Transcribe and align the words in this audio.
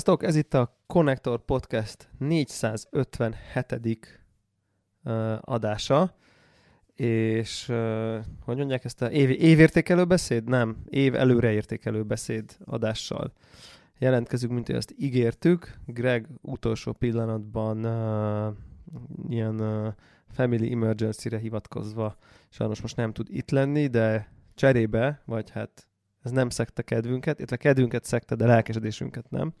Sziasztok, 0.00 0.28
ez 0.28 0.36
itt 0.36 0.54
a 0.54 0.78
Connector 0.86 1.44
Podcast 1.44 2.08
457. 2.18 4.20
Uh, 5.04 5.38
adása, 5.40 6.14
és 6.94 7.72
hogy 8.44 8.56
mondják 8.56 8.84
ezt 8.84 9.02
a 9.02 9.10
év, 9.10 9.30
évértékelő 9.30 10.04
beszéd? 10.04 10.44
Nem, 10.44 10.76
év 10.88 11.14
előreértékelő 11.14 12.02
beszéd 12.02 12.56
adással 12.64 13.32
jelentkezünk, 13.98 14.52
mint 14.52 14.68
ezt 14.68 14.94
ígértük. 14.98 15.78
Greg 15.86 16.26
utolsó 16.42 16.92
pillanatban 16.92 17.84
uh, 17.84 18.54
ilyen 19.28 19.60
uh, 19.60 19.92
family 20.28 20.72
emergency-re 20.72 21.38
hivatkozva 21.38 22.16
sajnos 22.48 22.80
most 22.80 22.96
nem 22.96 23.12
tud 23.12 23.26
itt 23.30 23.50
lenni, 23.50 23.86
de 23.86 24.32
cserébe, 24.54 25.22
vagy 25.24 25.50
hát 25.50 25.89
ez 26.22 26.30
nem 26.30 26.48
szekte 26.48 26.82
kedvünket, 26.82 27.38
illetve 27.38 27.56
kedvünket 27.56 28.04
szekte, 28.04 28.34
de 28.34 28.46
lelkesedésünket 28.46 29.30
nem. 29.30 29.54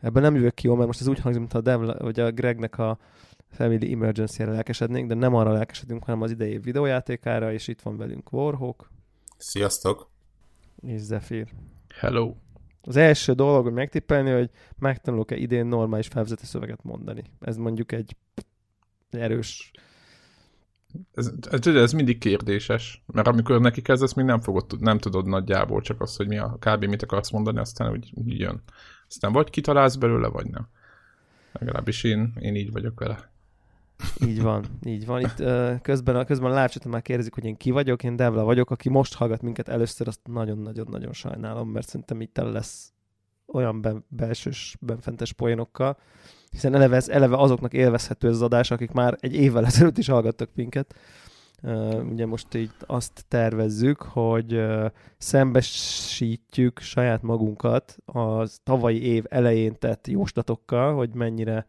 Ebben 0.00 0.22
nem 0.22 0.34
jövök 0.34 0.54
ki 0.54 0.66
jó, 0.66 0.74
mert 0.74 0.86
most 0.86 1.00
ez 1.00 1.06
úgy 1.06 1.20
hangzik, 1.20 1.40
mint 1.40 1.54
a 1.54 1.60
Dev, 1.60 1.80
vagy 1.98 2.20
a 2.20 2.30
Gregnek 2.30 2.78
a 2.78 2.98
Family 3.50 3.92
Emergency-re 3.92 4.50
lelkesednénk, 4.50 5.08
de 5.08 5.14
nem 5.14 5.34
arra 5.34 5.52
lelkesedünk, 5.52 6.04
hanem 6.04 6.22
az 6.22 6.30
idei 6.30 6.58
videójátékára, 6.58 7.52
és 7.52 7.68
itt 7.68 7.82
van 7.82 7.96
velünk 7.96 8.32
Warhawk. 8.32 8.90
Sziasztok! 9.36 10.10
És 10.80 11.00
Zephyr. 11.00 11.48
Hello! 11.94 12.34
Az 12.80 12.96
első 12.96 13.32
dolog, 13.32 13.64
hogy 13.64 13.72
megtippelni, 13.72 14.30
hogy 14.30 14.50
megtanulok-e 14.78 15.36
idén 15.36 15.66
normális 15.66 16.06
felvezeti 16.06 16.46
szöveget 16.46 16.82
mondani. 16.82 17.24
Ez 17.40 17.56
mondjuk 17.56 17.92
egy 17.92 18.16
erős 19.10 19.70
ez, 21.14 21.32
ez, 21.50 21.66
ez 21.66 21.92
mindig 21.92 22.18
kérdéses, 22.18 23.02
mert 23.06 23.26
amikor 23.26 23.60
neki 23.60 23.82
kezdesz, 23.82 24.12
még 24.12 24.24
nem 24.24 24.40
fogod, 24.40 24.80
nem 24.80 24.98
tudod 24.98 25.26
nagyjából 25.26 25.80
csak 25.80 26.00
azt, 26.00 26.16
hogy 26.16 26.28
mi 26.28 26.38
a 26.38 26.56
kb. 26.60 26.84
mit 26.84 27.02
akarsz 27.02 27.30
mondani, 27.30 27.58
aztán 27.58 27.90
úgy, 27.90 28.12
úgy 28.14 28.38
jön. 28.38 28.62
Aztán 29.08 29.32
vagy 29.32 29.50
kitalálsz 29.50 29.96
belőle, 29.96 30.28
vagy 30.28 30.50
nem. 30.50 30.68
Legalábbis 31.52 32.04
én, 32.04 32.32
én 32.38 32.54
így 32.54 32.72
vagyok 32.72 33.00
vele. 33.00 33.32
Így 34.26 34.42
van, 34.42 34.64
így 34.84 35.06
van. 35.06 35.20
Itt 35.20 35.40
uh, 35.40 35.80
közben, 35.80 36.26
közben 36.26 36.50
a 36.50 36.54
live 36.54 36.88
már 36.88 37.02
kérdezik, 37.02 37.34
hogy 37.34 37.44
én 37.44 37.56
ki 37.56 37.70
vagyok, 37.70 38.02
én 38.02 38.16
Devla 38.16 38.44
vagyok, 38.44 38.70
aki 38.70 38.88
most 38.88 39.14
hallgat 39.14 39.42
minket 39.42 39.68
először, 39.68 40.08
azt 40.08 40.20
nagyon-nagyon-nagyon 40.24 41.12
sajnálom, 41.12 41.68
mert 41.68 41.86
szerintem 41.86 42.20
itt 42.20 42.32
tele 42.32 42.50
lesz 42.50 42.93
olyan 43.54 43.80
ben, 43.80 44.04
belsős, 44.08 44.76
benfentes 44.80 45.32
poénokkal, 45.32 45.98
hiszen 46.50 46.74
eleve, 46.74 46.96
ez, 46.96 47.08
eleve 47.08 47.36
azoknak 47.36 47.72
élvezhető 47.72 48.28
ez 48.28 48.34
az 48.34 48.42
adás, 48.42 48.70
akik 48.70 48.90
már 48.90 49.16
egy 49.20 49.34
évvel 49.34 49.64
ezelőtt 49.70 49.98
is 49.98 50.08
hallgattak 50.08 50.50
minket. 50.54 50.94
Uh, 51.62 52.04
ugye 52.10 52.26
most 52.26 52.54
így 52.54 52.70
azt 52.80 53.24
tervezzük, 53.28 54.02
hogy 54.02 54.54
uh, 54.54 54.90
szembesítjük 55.18 56.78
saját 56.78 57.22
magunkat 57.22 57.96
a 58.04 58.46
tavalyi 58.62 59.02
év 59.02 59.24
elején 59.28 59.78
tett 59.78 60.06
jóslatokkal, 60.06 60.94
hogy 60.94 61.14
mennyire 61.14 61.66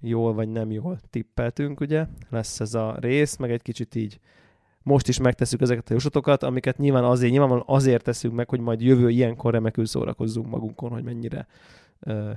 jól 0.00 0.34
vagy 0.34 0.48
nem 0.48 0.70
jól 0.70 0.98
tippeltünk, 1.10 1.80
ugye? 1.80 2.06
Lesz 2.30 2.60
ez 2.60 2.74
a 2.74 2.96
rész, 3.00 3.36
meg 3.36 3.50
egy 3.50 3.62
kicsit 3.62 3.94
így 3.94 4.20
most 4.82 5.08
is 5.08 5.18
megtesszük 5.18 5.60
ezeket 5.60 5.88
a 5.90 5.92
jóslatokat, 5.92 6.42
amiket 6.42 6.78
nyilván 6.78 7.04
azért, 7.04 7.32
nyilván 7.32 7.62
azért 7.66 8.04
teszünk 8.04 8.34
meg, 8.34 8.48
hogy 8.48 8.60
majd 8.60 8.80
jövő 8.80 9.10
ilyenkor 9.10 9.52
remekül 9.52 9.86
szórakozzunk 9.86 10.46
magunkon, 10.48 10.90
hogy 10.90 11.02
mennyire 11.02 11.46
uh, 12.00 12.30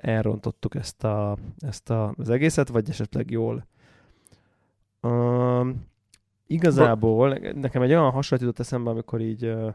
elrontottuk 0.00 0.74
ezt, 0.74 1.04
a, 1.04 1.36
ezt 1.58 1.90
a, 1.90 2.14
az 2.16 2.30
egészet, 2.30 2.68
vagy 2.68 2.88
esetleg 2.88 3.30
jól. 3.30 3.66
Um, 5.00 5.86
igazából 6.46 7.38
nekem 7.54 7.82
egy 7.82 7.90
olyan 7.90 8.10
hasonlat 8.10 8.46
jutott 8.46 8.58
eszembe, 8.58 8.90
amikor 8.90 9.20
így 9.20 9.44
uh, 9.44 9.74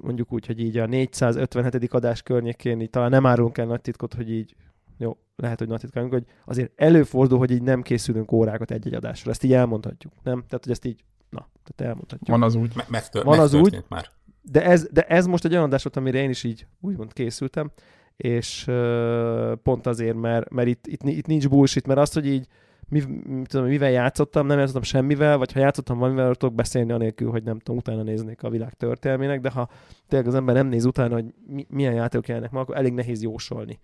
mondjuk 0.00 0.32
úgy, 0.32 0.46
hogy 0.46 0.60
így 0.60 0.78
a 0.78 0.86
457. 0.86 1.92
adás 1.92 2.22
környékén 2.22 2.80
így 2.80 2.90
talán 2.90 3.10
nem 3.10 3.26
árulunk 3.26 3.58
el 3.58 3.66
nagy 3.66 3.80
titkot, 3.80 4.14
hogy 4.14 4.30
így 4.30 4.54
jó, 4.98 5.16
lehet, 5.36 5.58
hogy 5.58 5.68
nagy 5.68 5.80
titkálunk, 5.80 6.12
hogy 6.12 6.24
azért 6.44 6.72
előfordul, 6.76 7.38
hogy 7.38 7.50
így 7.50 7.62
nem 7.62 7.82
készülünk 7.82 8.32
órákat 8.32 8.70
egy-egy 8.70 8.94
adásra. 8.94 9.30
Ezt 9.30 9.42
így 9.44 9.52
elmondhatjuk, 9.52 10.12
nem? 10.22 10.44
Tehát, 10.48 10.64
hogy 10.64 10.72
ezt 10.72 10.84
így, 10.84 11.04
na, 11.30 11.48
tehát 11.64 11.90
elmondhatjuk. 11.92 12.28
Van 12.28 12.42
az 12.42 12.54
úgy. 12.54 12.72
Me- 12.76 12.88
megtör- 12.88 13.24
Van 13.24 13.38
az 13.38 13.54
úgy, 13.54 13.84
már. 13.88 14.08
De 14.42 14.64
ez, 14.64 14.88
de 14.92 15.02
ez 15.02 15.26
most 15.26 15.44
egy 15.44 15.52
olyan 15.52 15.64
adás 15.64 15.82
volt, 15.82 15.96
amire 15.96 16.18
én 16.18 16.30
is 16.30 16.44
így 16.44 16.66
úgymond 16.80 17.12
készültem, 17.12 17.70
és 18.16 18.66
uh, 18.66 19.52
pont 19.52 19.86
azért, 19.86 20.16
mert, 20.16 20.50
mert 20.50 20.68
itt, 20.68 20.86
itt, 20.86 21.02
itt 21.02 21.26
nincs 21.26 21.48
bullshit, 21.48 21.86
mert 21.86 21.98
azt, 21.98 22.14
hogy 22.14 22.26
így 22.26 22.46
mi, 22.88 23.02
tudom, 23.44 23.66
mivel 23.66 23.90
játszottam, 23.90 24.46
nem 24.46 24.58
játszottam 24.58 24.82
semmivel, 24.82 25.38
vagy 25.38 25.52
ha 25.52 25.60
játszottam 25.60 25.98
valamivel, 25.98 26.34
tudok 26.34 26.54
beszélni 26.54 26.92
anélkül, 26.92 27.30
hogy 27.30 27.42
nem 27.42 27.58
tudom, 27.58 27.76
utána 27.76 28.02
néznék 28.02 28.42
a 28.42 28.50
világ 28.50 28.74
történelmének, 28.74 29.40
de 29.40 29.50
ha 29.50 29.68
tényleg 30.08 30.28
az 30.28 30.34
ember 30.34 30.54
nem 30.54 30.66
néz 30.66 30.84
utána, 30.84 31.14
hogy 31.14 31.24
mi, 31.46 31.66
milyen 31.68 31.94
játékok 31.94 32.28
jelennek 32.28 32.50
ma, 32.50 32.60
akkor 32.60 32.76
elég 32.76 32.92
nehéz 32.92 33.22
jósolni. 33.22 33.78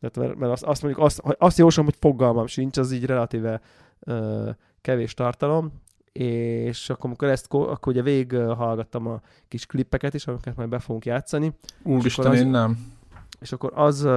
Tehát, 0.00 0.16
mert, 0.16 0.38
mert 0.38 0.52
azt, 0.52 0.62
azt 0.62 0.82
mondjuk, 0.82 1.04
azt, 1.04 1.22
azt 1.38 1.58
jósolom, 1.58 1.90
hogy 1.90 1.98
fogalmam 2.00 2.46
sincs, 2.46 2.78
az 2.78 2.92
így 2.92 3.04
relatíve 3.04 3.60
uh, 4.00 4.48
kevés 4.80 5.14
tartalom, 5.14 5.72
és 6.12 6.90
akkor, 6.90 7.04
amikor 7.04 7.28
ezt, 7.28 7.46
akkor 7.48 7.92
ugye 7.92 8.02
végig 8.02 8.36
hallgattam 8.36 9.06
a 9.06 9.20
kis 9.48 9.66
klippeket 9.66 10.14
is, 10.14 10.26
amiket 10.26 10.56
majd 10.56 10.68
be 10.68 10.78
fogunk 10.78 11.04
játszani. 11.04 11.52
Úristen, 11.82 12.34
én 12.34 12.46
nem 12.46 12.94
és 13.40 13.52
akkor 13.52 13.72
az, 13.74 14.08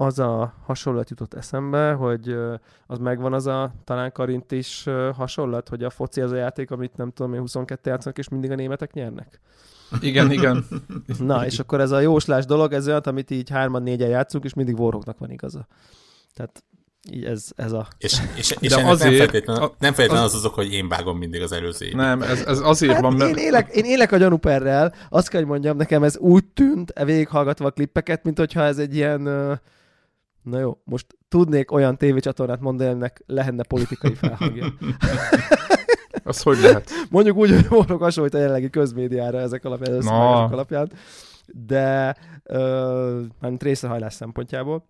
az 0.00 0.18
a 0.18 0.54
hasonlat 0.64 1.10
jutott 1.10 1.34
eszembe, 1.34 1.92
hogy 1.92 2.36
az 2.86 2.98
megvan 2.98 3.32
az 3.32 3.46
a 3.46 3.72
talán 3.84 4.12
Karint 4.12 4.52
is 4.52 4.86
hasonlat, 5.14 5.68
hogy 5.68 5.84
a 5.84 5.90
foci 5.90 6.20
az 6.20 6.30
a 6.32 6.36
játék, 6.36 6.70
amit 6.70 6.96
nem 6.96 7.10
tudom, 7.10 7.34
én 7.34 7.40
22 7.40 7.90
játszanak, 7.90 8.18
és 8.18 8.28
mindig 8.28 8.50
a 8.50 8.54
németek 8.54 8.92
nyernek. 8.92 9.40
Igen, 10.00 10.30
igen. 10.30 10.64
Na, 11.18 11.46
és 11.46 11.58
akkor 11.58 11.80
ez 11.80 11.90
a 11.90 12.00
jóslás 12.00 12.44
dolog, 12.46 12.72
ez 12.72 12.86
olyan, 12.86 13.00
amit 13.00 13.30
így 13.30 13.50
hárman 13.50 13.82
négyen 13.82 14.08
játszunk, 14.08 14.44
és 14.44 14.54
mindig 14.54 14.78
Warhawknak 14.78 15.18
van 15.18 15.30
igaza. 15.30 15.66
Tehát 16.34 16.64
így 17.10 17.24
ez, 17.24 17.46
ez 17.56 17.72
a... 17.72 17.88
És, 17.98 18.18
és, 18.36 18.56
és 18.60 18.68
De 18.68 18.86
azért, 18.86 19.10
nem 19.10 19.18
feltétlenül, 19.18 19.62
a, 19.62 19.74
nem 19.78 19.92
feltétlenül 19.92 20.26
az, 20.26 20.34
az 20.34 20.38
azok, 20.38 20.54
hogy 20.54 20.72
én 20.72 20.88
vágom 20.88 21.18
mindig 21.18 21.42
az 21.42 21.52
előző 21.52 21.86
évben. 21.86 22.06
Nem, 22.06 22.22
ez, 22.22 22.44
ez 22.46 22.58
azért 22.58 22.92
hát 22.92 23.02
van, 23.02 23.12
mert... 23.12 23.30
Én 23.30 23.44
élek, 23.44 23.74
én 23.74 23.84
élek 23.84 24.12
a 24.12 24.16
gyanúperrel, 24.16 24.94
azt 25.08 25.28
kell, 25.28 25.40
hogy 25.40 25.50
mondjam, 25.50 25.76
nekem 25.76 26.02
ez 26.02 26.18
úgy 26.18 26.44
tűnt, 26.44 26.90
e 26.90 27.04
végighallgatva 27.04 27.66
a 27.66 27.70
klippeket, 27.70 28.24
mint 28.24 28.38
hogyha 28.38 28.62
ez 28.62 28.78
egy 28.78 28.94
ilyen... 28.94 29.28
Na 30.50 30.58
jó, 30.58 30.78
most 30.84 31.06
tudnék 31.28 31.72
olyan 31.72 31.96
tévécsatornát 31.96 32.60
mondani, 32.60 32.90
ennek 32.90 33.22
lehetne 33.26 33.62
politikai 33.62 34.14
felhangja. 34.14 34.66
az 36.24 36.42
hogy 36.42 36.58
lehet? 36.58 36.90
Mondjuk 37.10 37.36
úgy, 37.36 37.50
hogy 37.50 37.66
mondok 37.70 38.02
hasonlít 38.02 38.34
a 38.34 38.38
jelenlegi 38.38 38.70
közmédiára 38.70 39.38
ezek 39.38 39.64
alapján, 39.64 39.98
no. 39.98 40.10
alapján, 40.52 40.92
de 41.46 42.16
uh, 42.44 42.58
mármint 43.40 43.62
részrehajlás 43.62 44.14
szempontjából 44.14 44.88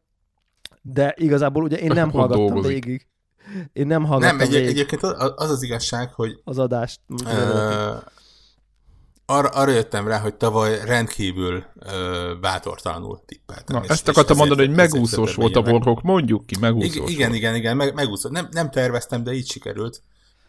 de 0.83 1.15
igazából 1.17 1.63
ugye 1.63 1.77
én 1.77 1.93
nem 1.93 2.11
hallgattam 2.11 2.47
dolgozik. 2.47 2.85
végig. 2.85 3.07
Én 3.73 3.87
nem 3.87 4.05
hallgattam 4.05 4.37
Nem, 4.37 4.47
egy, 4.47 4.53
végig 4.53 4.69
egyébként 4.69 5.03
az 5.03 5.51
az 5.51 5.63
igazság, 5.63 6.13
hogy 6.13 6.41
az 6.45 6.59
adást 6.59 7.01
uh, 7.09 8.03
arra, 9.31 9.49
arra 9.49 9.71
jöttem 9.71 10.09
rá, 10.09 10.19
hogy 10.19 10.35
tavaly 10.35 10.81
rendkívül 10.85 11.65
uh, 11.75 12.41
bátortalanul 12.41 13.23
tippeltem. 13.27 13.77
Na, 13.77 13.85
és, 13.85 13.91
ezt 13.91 14.09
akartam 14.09 14.37
mondani, 14.37 14.67
hogy 14.67 14.77
megúszós 14.77 15.35
volt 15.35 15.57
a 15.57 15.63
borhok, 15.63 16.03
mondjuk 16.03 16.47
ki, 16.47 16.57
megúszós 16.61 16.95
Igen, 16.95 17.09
igen, 17.11 17.35
igen, 17.35 17.55
igen 17.55 17.77
meg, 17.77 17.95
megúszós. 17.95 18.31
Nem, 18.31 18.49
nem 18.51 18.71
terveztem, 18.71 19.23
de 19.23 19.33
így 19.33 19.51
sikerült. 19.51 20.03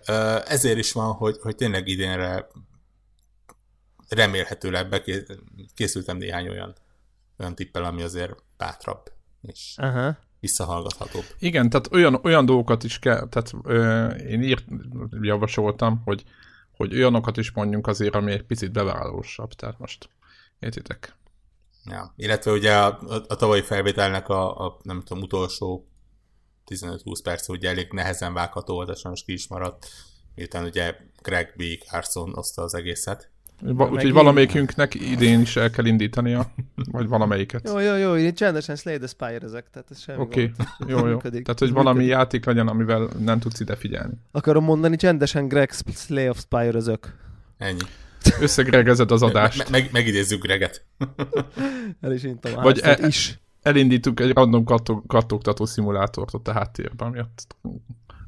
Uh, 0.07 0.51
ezért 0.51 0.77
is 0.77 0.91
van, 0.91 1.13
hogy, 1.13 1.37
hogy 1.41 1.55
tényleg 1.55 1.87
idénre 1.87 2.47
remélhetőleg 4.09 4.89
bekészültem 4.89 6.17
néhány 6.17 6.47
olyan, 6.47 6.75
olyan 7.39 7.55
tippel, 7.55 7.83
ami 7.83 8.01
azért 8.01 8.35
bátrabb 8.57 9.11
és 9.41 9.75
uh-huh. 9.81 10.15
visszahallgathatóbb. 10.39 11.23
Igen, 11.39 11.69
tehát 11.69 11.91
olyan, 11.91 12.19
olyan 12.23 12.45
dolgokat 12.45 12.83
is 12.83 12.99
kell, 12.99 13.27
tehát 13.29 13.51
ö, 13.63 14.07
én 14.09 14.41
írt, 14.41 14.65
javasoltam, 15.21 16.01
hogy, 16.05 16.23
hogy 16.81 16.95
olyanokat 16.95 17.37
is 17.37 17.51
mondjunk 17.51 17.87
azért, 17.87 18.15
ami 18.15 18.31
egy 18.31 18.43
picit 18.43 18.71
bevállalósabb, 18.71 19.53
tehát 19.53 19.79
most 19.79 20.09
értitek? 20.59 21.15
Ja, 21.85 22.13
illetve 22.15 22.51
ugye 22.51 22.77
a, 22.77 22.99
a, 23.27 23.35
tavalyi 23.35 23.61
felvételnek 23.61 24.29
a, 24.29 24.65
a, 24.65 24.77
nem 24.83 25.01
tudom, 25.01 25.23
utolsó 25.23 25.87
15-20 26.67 27.19
perc 27.23 27.47
ugye 27.47 27.69
elég 27.69 27.91
nehezen 27.91 28.33
vágható 28.33 28.73
volt, 28.73 28.89
és 28.89 28.99
sajnos 28.99 29.23
ki 29.23 29.33
is 29.33 29.47
maradt, 29.47 29.87
miután 30.35 30.63
ugye 30.63 30.95
Greg 31.21 31.53
B. 31.57 31.63
Carson 31.87 32.37
oszta 32.37 32.61
az 32.61 32.73
egészet. 32.73 33.30
Úgyhogy 33.67 34.11
valamelyikünknek 34.11 34.93
idén 34.93 35.41
is 35.41 35.55
el 35.55 35.69
kell 35.69 35.85
indítania, 35.85 36.51
vagy 36.91 37.07
valamelyiket. 37.07 37.67
Jó, 37.67 37.79
jó, 37.79 37.95
jó, 37.95 38.15
én 38.15 38.33
csendesen 38.33 38.75
Slay 38.75 38.97
the 38.97 39.07
Spire 39.07 39.39
ezek, 39.43 39.69
tehát 39.71 39.91
ez 39.91 39.99
semmi 39.99 40.19
Oké, 40.19 40.51
okay. 40.53 40.65
jó, 40.91 41.07
jó. 41.07 41.17
Tehát, 41.17 41.59
hogy 41.59 41.71
valami 41.71 41.97
működik. 41.97 42.17
játék 42.17 42.45
legyen, 42.45 42.67
amivel 42.67 43.09
nem 43.19 43.39
tudsz 43.39 43.59
ide 43.59 43.75
figyelni. 43.75 44.13
Akarom 44.31 44.63
mondani 44.63 44.95
csendesen 44.95 45.47
Greg 45.47 45.71
Slay 45.95 46.29
of 46.29 46.39
Spire 46.39 46.77
ezek. 46.77 47.15
Ennyi. 47.57 47.79
Összegregezed 48.39 49.11
az 49.11 49.21
adást. 49.21 49.57
Me- 49.57 49.69
meg, 49.69 49.89
megidézzük 49.91 50.43
Greget. 50.43 50.85
El 52.01 52.11
is 52.13 52.23
intom 52.23 52.53
Vagy 52.53 52.79
e- 52.83 53.07
is. 53.07 53.39
elindítunk 53.61 54.19
egy 54.19 54.33
random 54.33 54.63
kattog- 54.63 55.07
kattogtató 55.07 55.65
szimulátort 55.65 56.33
ott 56.33 56.47
a 56.47 56.51
háttérben, 56.51 57.11
miatt 57.11 57.55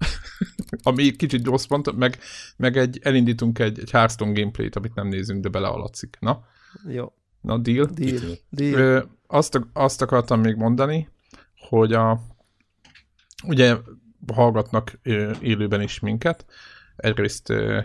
ami 0.84 1.12
kicsit 1.12 1.44
gyors 1.44 1.68
pont, 1.68 1.96
meg, 1.96 2.20
meg 2.58 2.78
egy, 2.78 3.00
elindítunk 3.04 3.60
egy, 3.60 3.80
egy 3.80 3.92
Hearthstone 3.92 4.32
gameplayt, 4.32 4.76
amit 4.76 4.96
nem 4.96 5.08
nézünk, 5.08 5.44
de 5.44 5.50
belealatszik. 5.50 6.18
Na? 6.20 6.46
Jó. 6.88 7.14
Na, 7.42 7.58
deal. 7.58 7.90
Deal. 7.94 8.38
Deal. 8.50 8.80
Ö, 8.80 9.02
azt, 9.28 9.62
azt 9.74 10.02
akartam 10.02 10.40
még 10.40 10.56
mondani, 10.56 11.10
hogy 11.70 11.94
a, 11.94 12.20
ugye 13.48 13.76
hallgatnak 14.34 15.00
ö, 15.04 15.32
élőben 15.42 15.82
is 15.82 16.00
minket, 16.00 16.46
egyrészt 16.96 17.50
ö, 17.50 17.80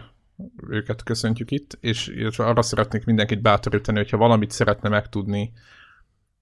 őket 0.69 1.03
köszöntjük 1.03 1.51
itt, 1.51 1.79
és 1.81 2.09
arra 2.37 2.63
szeretnék 2.63 3.05
mindenkit 3.05 3.43
bátorítani, 3.43 3.99
hogyha 3.99 4.17
valamit 4.17 4.51
szeretne 4.51 4.89
megtudni 4.89 5.53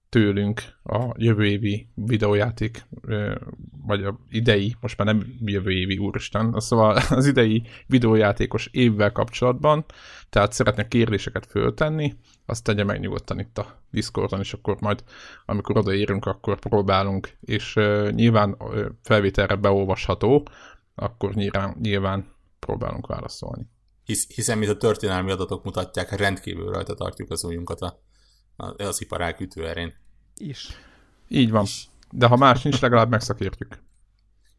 tőlünk 0.09 0.61
a 0.83 1.13
jövő 1.17 1.45
évi 1.45 1.87
videójáték, 1.93 2.85
vagy 3.85 4.03
a 4.03 4.19
idei, 4.29 4.75
most 4.81 4.97
már 4.97 5.07
nem 5.07 5.35
jövő 5.45 5.71
évi, 5.71 5.97
úristen, 5.97 6.59
szóval 6.59 6.95
az 7.09 7.25
idei 7.25 7.63
videójátékos 7.87 8.69
évvel 8.71 9.11
kapcsolatban, 9.11 9.85
tehát 10.29 10.51
szeretne 10.53 10.87
kérdéseket 10.87 11.45
föltenni, 11.45 12.15
azt 12.45 12.63
tegye 12.63 12.83
meg 12.83 12.99
nyugodtan 12.99 13.39
itt 13.39 13.57
a 13.57 13.81
Discordon, 13.91 14.39
és 14.39 14.53
akkor 14.53 14.77
majd, 14.79 15.03
amikor 15.45 15.77
odaérünk, 15.77 16.25
akkor 16.25 16.59
próbálunk, 16.59 17.37
és 17.39 17.73
nyilván 18.09 18.57
felvételre 19.03 19.55
beolvasható, 19.55 20.47
akkor 20.95 21.33
nyilván, 21.33 21.75
nyilván 21.81 22.35
próbálunk 22.59 23.07
válaszolni. 23.07 23.67
Hisz, 24.03 24.27
hiszen, 24.35 24.57
mint 24.57 24.71
a 24.71 24.77
történelmi 24.77 25.31
adatok 25.31 25.63
mutatják, 25.63 26.11
rendkívül 26.11 26.71
rajta 26.71 26.93
tartjuk 26.93 27.31
az 27.31 27.43
ujjunkat 27.43 27.81
a, 27.81 27.85
a, 27.85 27.99
az 28.57 29.01
iparág 29.01 29.39
ütőerén. 29.39 29.93
Is. 30.37 30.67
Így 31.27 31.51
van. 31.51 31.65
De 32.11 32.25
ha 32.27 32.35
más 32.35 32.61
nincs, 32.61 32.81
legalább 32.81 33.09
megszakértjük. 33.09 33.79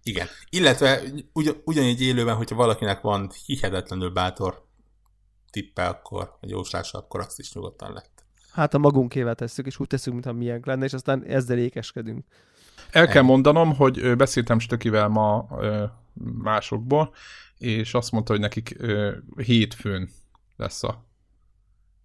Igen. 0.02 0.26
Illetve 0.50 1.00
ugy, 1.32 1.62
ugyanígy 1.64 2.02
élőben, 2.02 2.36
hogyha 2.36 2.56
valakinek 2.56 3.00
van 3.00 3.30
hihetetlenül 3.46 4.10
bátor 4.10 4.66
tippe, 5.50 5.86
akkor, 5.86 6.36
vagy 6.40 6.50
jóslása, 6.50 6.98
akkor 6.98 7.20
azt 7.20 7.38
is 7.38 7.52
nyugodtan 7.52 7.92
lehet. 7.92 8.10
Hát 8.52 8.74
a 8.74 8.78
magunkével 8.78 9.34
tesszük, 9.34 9.66
és 9.66 9.80
úgy 9.80 9.86
tesszük, 9.86 10.12
mintha 10.12 10.32
milyen 10.32 10.62
lenne, 10.64 10.84
és 10.84 10.92
aztán 10.92 11.24
ezzel 11.24 11.58
ékeskedünk. 11.58 12.24
El 12.90 13.06
kell 13.06 13.22
mondanom, 13.22 13.74
hogy 13.74 14.16
beszéltem 14.16 14.58
Stökivel 14.58 15.08
ma 15.08 15.48
másokból, 16.42 17.14
és 17.58 17.94
azt 17.94 18.12
mondta, 18.12 18.32
hogy 18.32 18.40
nekik 18.40 18.76
hétfőn 19.36 20.10
lesz 20.56 20.82
a, 20.82 21.07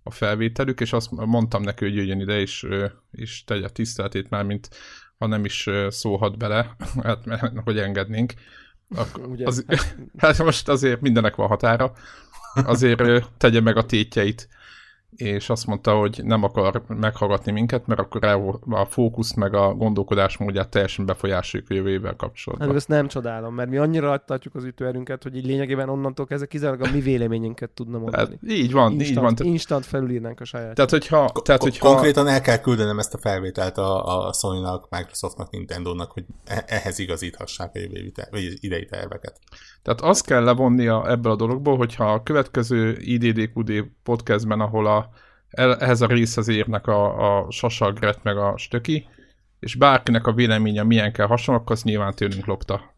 a 0.04 0.12
felvételük, 0.12 0.82
és 0.82 0.94
azt 0.94 1.12
mondtam 1.12 1.62
neki, 1.62 1.84
hogy 1.84 1.96
jöjjön 1.96 2.20
ide, 2.20 2.40
és, 2.40 2.68
és 3.12 3.44
tegye 3.44 3.66
a 3.66 3.70
tiszteletét 3.70 4.30
már, 4.30 4.44
mint 4.44 4.70
ha 5.18 5.28
nem 5.28 5.46
is 5.46 5.70
szólhat 5.88 6.38
bele, 6.38 6.76
hát, 7.04 7.20
hogy 7.64 7.78
engednénk. 7.80 8.34
Akkor 8.96 9.28
Ugye, 9.34 9.46
az, 9.46 9.66
hát 10.18 10.38
most 10.38 10.70
azért 10.70 11.02
mindenek 11.02 11.36
van 11.36 11.48
határa. 11.48 11.94
Azért 12.54 13.30
tegye 13.38 13.62
meg 13.62 13.78
a 13.78 13.86
tétjeit, 13.86 14.50
és 15.16 15.50
azt 15.50 15.66
mondta, 15.66 15.96
hogy 15.96 16.22
nem 16.24 16.44
akar 16.44 16.84
meghallgatni 16.88 17.52
minket, 17.52 17.88
mert 17.88 18.00
akkor 18.00 18.24
a 18.70 18.86
fókusz 18.86 19.34
meg 19.34 19.54
a 19.54 19.74
gondolkodásmódját 19.74 20.70
teljesen 20.70 21.06
befolyásoljuk 21.06 21.70
a 21.70 21.74
jövő 21.74 21.90
évvel 21.90 22.10
Hát 22.10 22.16
kapcsolatban. 22.20 22.68
meg 22.68 22.78
azt 22.78 22.88
nem 22.88 23.08
csodálom, 23.08 23.56
mert 23.56 23.70
mi 23.70 23.78
annyira 23.78 24.18
tartjuk 24.18 24.56
az 24.56 24.64
ütőerünket, 24.64 25.24
hogy 25.24 25.36
így 25.36 25.46
lényegében 25.46 25.90
onnantól 25.90 26.26
kezdve 26.26 26.48
kizárólag 26.48 26.88
a 26.88 26.92
mi 26.92 27.00
véleményünket 27.02 27.70
tudna 27.70 27.98
mondani. 27.98 28.26
Tehát, 28.26 28.58
így 28.60 28.72
van, 28.72 28.92
instant, 28.92 29.10
így 29.10 29.16
van. 29.16 29.36
Tehát, 29.36 29.54
instant 29.54 29.86
felülírnánk 29.86 30.40
a 30.40 30.46
saját. 30.46 30.76
tehát 30.76 30.92
hogyha, 30.92 31.32
tehát, 31.44 31.62
hogyha 31.62 31.88
Konkrétan 31.88 32.28
el 32.28 32.42
kell 32.42 32.58
küldenem 32.58 33.00
ezt 33.00 33.14
a 33.14 33.18
felvételt 33.18 33.78
a, 33.78 34.28
a 34.28 34.34
Sony-nak, 34.34 34.88
Microsoftnak, 34.90 35.52
Nintendo-nak, 35.52 36.12
hogy 36.12 36.26
e- 36.46 36.66
ehhez 36.68 37.00
igazíthassák 37.00 37.76
a 37.76 37.80
jövő 37.80 38.12
idei 38.60 38.86
terveket. 38.86 39.40
Tehát 39.84 40.02
azt 40.02 40.26
kell 40.26 40.44
levonnia 40.44 41.10
ebből 41.10 41.32
a 41.32 41.36
dologból, 41.36 41.78
hogyha 41.78 42.14
a 42.14 42.24
következő 42.24 42.98
IDDQD 43.00 43.86
podcastben, 44.04 44.60
ahol 44.60 44.86
a, 44.86 45.10
ehhez 45.50 46.02
a 46.02 46.08
részhez 46.08 46.48
érnek 46.48 46.88
a, 46.88 47.38
a 47.38 47.52
Sasa, 47.52 47.92
Gret 47.92 48.24
meg 48.24 48.38
a 48.38 48.58
Stöki, 48.58 49.08
és 49.60 49.76
bárkinek 49.76 50.28
a 50.28 50.34
véleménye 50.34 50.84
milyen 50.84 51.14
kell 51.14 51.28
hasonló, 51.28 51.62
akkor 51.62 51.72
az 51.72 51.84
nyilván 51.84 52.16
tőlünk 52.16 52.46
lopta. 52.46 52.96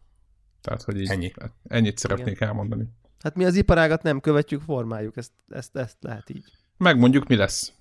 Tehát, 0.60 0.82
hogy 0.82 1.00
így, 1.00 1.10
Ennyi. 1.10 1.32
ennyit 1.68 1.98
szeretnék 1.98 2.40
elmondani. 2.40 2.88
Hát 3.22 3.36
mi 3.36 3.44
az 3.44 3.54
iparágat 3.54 4.02
nem 4.02 4.20
követjük, 4.20 4.60
formáljuk, 4.60 5.16
ezt, 5.16 5.32
ezt, 5.48 5.76
ezt 5.76 5.96
lehet 6.00 6.30
így. 6.30 6.44
Megmondjuk, 6.76 7.28
mi 7.28 7.36
lesz. 7.36 7.72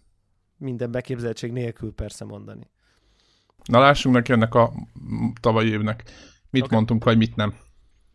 Minden 0.58 0.92
beképzeltség 0.92 1.52
nélkül 1.52 1.94
persze 1.94 2.26
mondani. 2.26 2.70
Na 3.64 3.80
lássunk 3.80 4.16
neki 4.16 4.32
ennek 4.32 4.54
a 4.54 4.74
tavalyi 5.42 5.70
évnek. 5.70 6.04
Mit 6.50 6.64
Oké. 6.64 6.76
mondtunk, 6.76 7.04
vagy 7.04 7.18
mit 7.18 7.36
nem. 7.36 7.54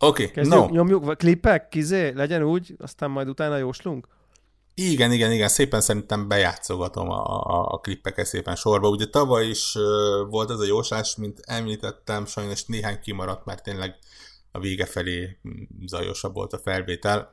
Oké, 0.02 0.23
okay, 0.23 0.35
Kezdjük, 0.35 0.61
no. 0.61 0.69
nyomjuk, 0.70 1.05
vagy 1.05 1.17
klippek, 1.17 1.69
kizé, 1.69 2.12
legyen 2.14 2.43
úgy, 2.43 2.75
aztán 2.79 3.11
majd 3.11 3.29
utána 3.29 3.56
jóslunk. 3.56 4.06
Igen, 4.75 5.12
igen, 5.12 5.32
igen, 5.32 5.49
szépen 5.49 5.81
szerintem 5.81 6.29
bejátszogatom 6.29 7.11
a, 7.11 7.25
a, 7.26 7.73
a 7.73 7.79
klippeket 7.79 8.26
szépen 8.26 8.56
sorba. 8.56 8.88
Ugye 8.88 9.06
tavaly 9.06 9.47
is 9.47 9.75
uh, 9.75 9.82
volt 10.31 10.50
ez 10.50 10.58
a 10.58 10.64
jóslás, 10.64 11.17
mint 11.17 11.41
említettem, 11.43 12.26
sajnos 12.26 12.64
néhány 12.64 13.00
kimaradt, 13.00 13.44
mert 13.44 13.62
tényleg 13.62 13.94
a 14.52 14.58
vége 14.58 14.87
felé 14.87 15.38
mm, 15.49 15.87
zajosabb 15.87 16.35
volt 16.35 16.53
a 16.53 16.58
felvétel. 16.58 17.29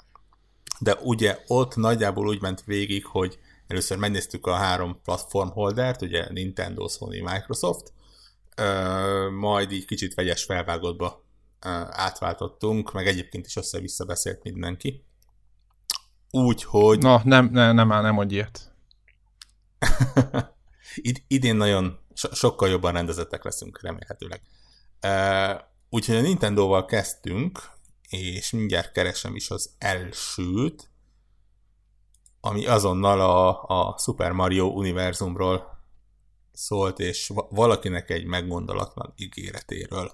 De 0.79 0.95
ugye 1.03 1.39
ott 1.47 1.75
nagyjából 1.75 2.27
úgy 2.27 2.41
ment 2.41 2.63
végig, 2.65 3.05
hogy 3.05 3.39
először 3.67 3.97
megnéztük 3.97 4.47
a 4.47 4.53
három 4.53 4.99
platform 5.03 5.49
holdert, 5.49 6.01
ugye 6.01 6.31
Nintendo, 6.31 6.87
Sony, 6.87 7.23
Microsoft, 7.23 7.93
uh, 8.61 9.31
majd 9.31 9.71
így 9.71 9.85
kicsit 9.85 10.13
vegyes 10.13 10.43
felvágottba 10.43 11.25
átváltottunk, 11.89 12.91
meg 12.91 13.07
egyébként 13.07 13.45
is 13.45 13.55
össze-vissza 13.55 14.05
beszélt 14.05 14.43
mindenki. 14.43 15.05
Úgyhogy 16.31 16.99
Na, 16.99 17.21
nem, 17.23 17.49
nem, 17.51 17.75
nem, 17.75 17.87
nem, 17.87 18.01
nem 18.01 18.13
mondj 18.13 18.33
ilyet. 18.33 18.75
Id- 20.95 21.23
idén 21.27 21.55
nagyon 21.55 21.99
so- 22.13 22.33
sokkal 22.35 22.69
jobban 22.69 22.93
rendezettek 22.93 23.43
leszünk, 23.43 23.81
remélhetőleg. 23.81 24.41
Uh, 25.01 25.61
úgyhogy 25.89 26.15
a 26.15 26.21
Nintendo-val 26.21 26.85
kezdtünk, 26.85 27.59
és 28.09 28.51
mindjárt 28.51 28.91
keresem 28.91 29.35
is 29.35 29.49
az 29.49 29.75
elsőt, 29.77 30.89
ami 32.41 32.65
azonnal 32.65 33.21
a, 33.21 33.63
a 33.63 33.97
Super 33.97 34.31
Mario 34.31 34.65
univerzumról 34.65 35.77
szólt, 36.51 36.99
és 36.99 37.27
va- 37.27 37.51
valakinek 37.51 38.09
egy 38.09 38.25
meggondolatlan 38.25 39.13
ígéretéről. 39.15 40.11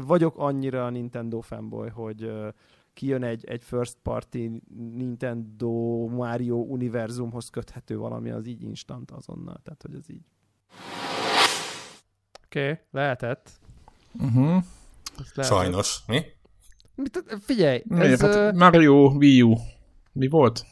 Vagyok 0.00 0.38
annyira 0.38 0.84
a 0.84 0.90
Nintendo 0.90 1.40
fanboy, 1.40 1.88
hogy 1.88 2.24
uh, 2.24 2.48
kijön 2.96 3.22
egy, 3.22 3.44
egy 3.44 3.62
first 3.62 3.96
party 4.02 4.62
Nintendo 4.94 6.06
Mario 6.08 6.56
univerzumhoz 6.56 7.48
köthető 7.48 7.96
valami, 7.96 8.30
az 8.30 8.46
így 8.46 8.62
instant 8.62 9.10
azonnal. 9.10 9.60
Tehát, 9.64 9.82
hogy 9.82 9.94
ez 9.94 10.10
így. 10.10 10.24
Oké, 12.44 12.70
okay, 12.70 12.78
lehetett. 12.90 13.50
Uh-huh. 14.12 14.56
Ezt 15.18 15.36
lehetett. 15.36 15.58
Sajnos. 15.58 15.98
Mi? 16.06 16.24
Mit, 16.94 17.24
figyelj, 17.40 17.82
Miért? 17.84 18.04
ez, 18.04 18.20
Hát 18.20 18.34
ö, 18.34 18.52
Mario 18.52 19.10
Wii 19.10 19.42
U. 19.42 19.54
Mi 20.12 20.28
volt? 20.28 20.64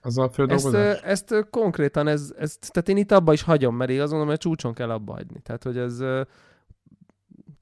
Az 0.00 0.18
a 0.18 0.24
ezt, 0.24 0.34
földolgozás? 0.34 1.00
ö, 1.02 1.06
ezt 1.06 1.30
ö, 1.30 1.40
konkrétan, 1.50 2.08
ez, 2.08 2.34
ez, 2.38 2.56
tehát 2.56 2.88
én 2.88 2.96
itt 2.96 3.10
abba 3.10 3.32
is 3.32 3.42
hagyom, 3.42 3.76
mert 3.76 3.90
én 3.90 4.00
azt 4.00 4.10
mondom, 4.10 4.28
hogy 4.28 4.38
csúcson 4.38 4.74
kell 4.74 4.90
abba 4.90 5.12
hagyni. 5.12 5.40
Tehát, 5.40 5.62
hogy 5.62 5.78
ez 5.78 6.00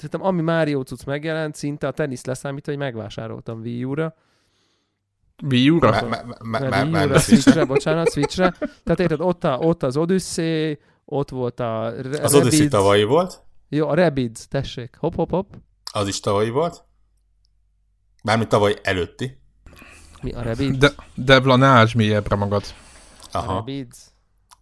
szerintem 0.00 0.22
ami 0.22 0.42
Mario 0.42 0.82
cucc 0.82 1.04
megjelent, 1.04 1.54
szinte 1.54 1.86
a 1.86 1.90
tenisz 1.90 2.24
leszámít, 2.24 2.66
hogy 2.66 2.76
megvásároltam 2.76 3.60
Wii 3.60 3.84
U-ra. 3.84 4.14
Wii 5.42 5.70
U-ra? 5.70 6.00
Wii 6.40 6.90
U-ra. 7.04 7.18
Switchre, 7.18 7.64
bocsánat, 7.64 8.10
Switchre. 8.10 8.50
Tehát 8.84 9.00
érted, 9.00 9.20
ott, 9.20 9.44
a, 9.44 9.58
ott 9.58 9.82
az 9.82 9.96
Odyssey, 9.96 10.78
ott 11.04 11.30
volt 11.30 11.60
a 11.60 11.92
Re- 12.02 12.22
Az 12.24 12.34
Odyssey 12.34 12.68
tavalyi 12.68 13.04
volt, 13.04 13.42
Jó, 13.68 13.88
a 13.88 13.94
Rabbids, 13.94 14.48
tessék. 14.48 14.96
Hop, 14.98 15.14
hop, 15.14 15.30
hop. 15.30 15.46
az 15.92 16.08
is 16.08 16.20
tavalyi 16.20 16.50
volt. 16.50 16.84
Bármi 18.24 18.46
tavaly 18.46 18.78
előtti. 18.82 19.38
Mi 20.22 20.32
a 20.32 20.42
Rabbids? 20.42 20.78
De, 20.78 20.92
Debla, 21.14 21.56
ne 21.56 21.66
ásd 21.66 21.96
mélyebbre 21.96 22.36
magad. 22.36 22.62
A 23.32 23.36
Aha. 23.38 23.52
Rabbids. 23.52 23.98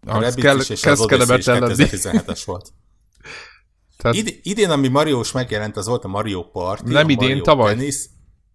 A 0.06 0.12
Rabbids 0.12 0.34
kell- 0.34 0.58
is, 0.58 0.68
és 0.68 0.84
az 0.86 1.00
Odyssey 1.00 1.36
is 1.38 1.44
kellemetlen 1.44 1.76
lenni. 1.76 1.90
2017-es 1.90 2.42
volt. 2.46 2.72
Tehát 3.98 4.16
Id- 4.16 4.38
idén, 4.42 4.70
ami 4.70 4.88
Mariós 4.88 5.32
megjelent, 5.32 5.76
az 5.76 5.86
volt 5.86 6.04
a 6.04 6.08
Mario 6.08 6.50
Party. 6.50 6.92
Nem 6.92 7.08
idén, 7.08 7.28
Mario 7.28 7.42
tavaly. 7.42 7.74
Tennis. 7.74 8.06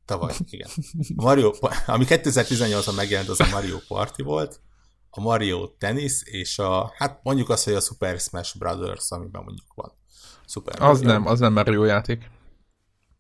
Tavaly, 0.06 0.34
igen. 0.50 0.70
A 1.16 1.22
Mario, 1.22 1.54
ami 1.86 2.06
2018-ban 2.08 2.96
megjelent, 2.96 3.30
az 3.30 3.40
a 3.40 3.48
Mario 3.52 3.78
Party 3.88 4.22
volt, 4.22 4.62
a 5.10 5.22
Mario 5.22 5.68
Tennis, 5.68 6.24
és 6.24 6.60
a, 6.60 6.94
hát 6.98 7.20
mondjuk 7.24 7.50
azt, 7.50 7.64
hogy 7.64 7.74
a 7.74 7.80
Super 7.80 8.20
Smash 8.20 8.58
Brothers, 8.58 9.12
amiben 9.12 9.44
mondjuk 9.44 9.74
van. 9.76 9.92
Super 10.46 10.82
az 10.82 11.02
Mario. 11.02 11.14
nem, 11.14 11.28
az 11.28 11.40
nem 11.40 11.54
Mario 11.54 11.84
játék. 11.84 12.32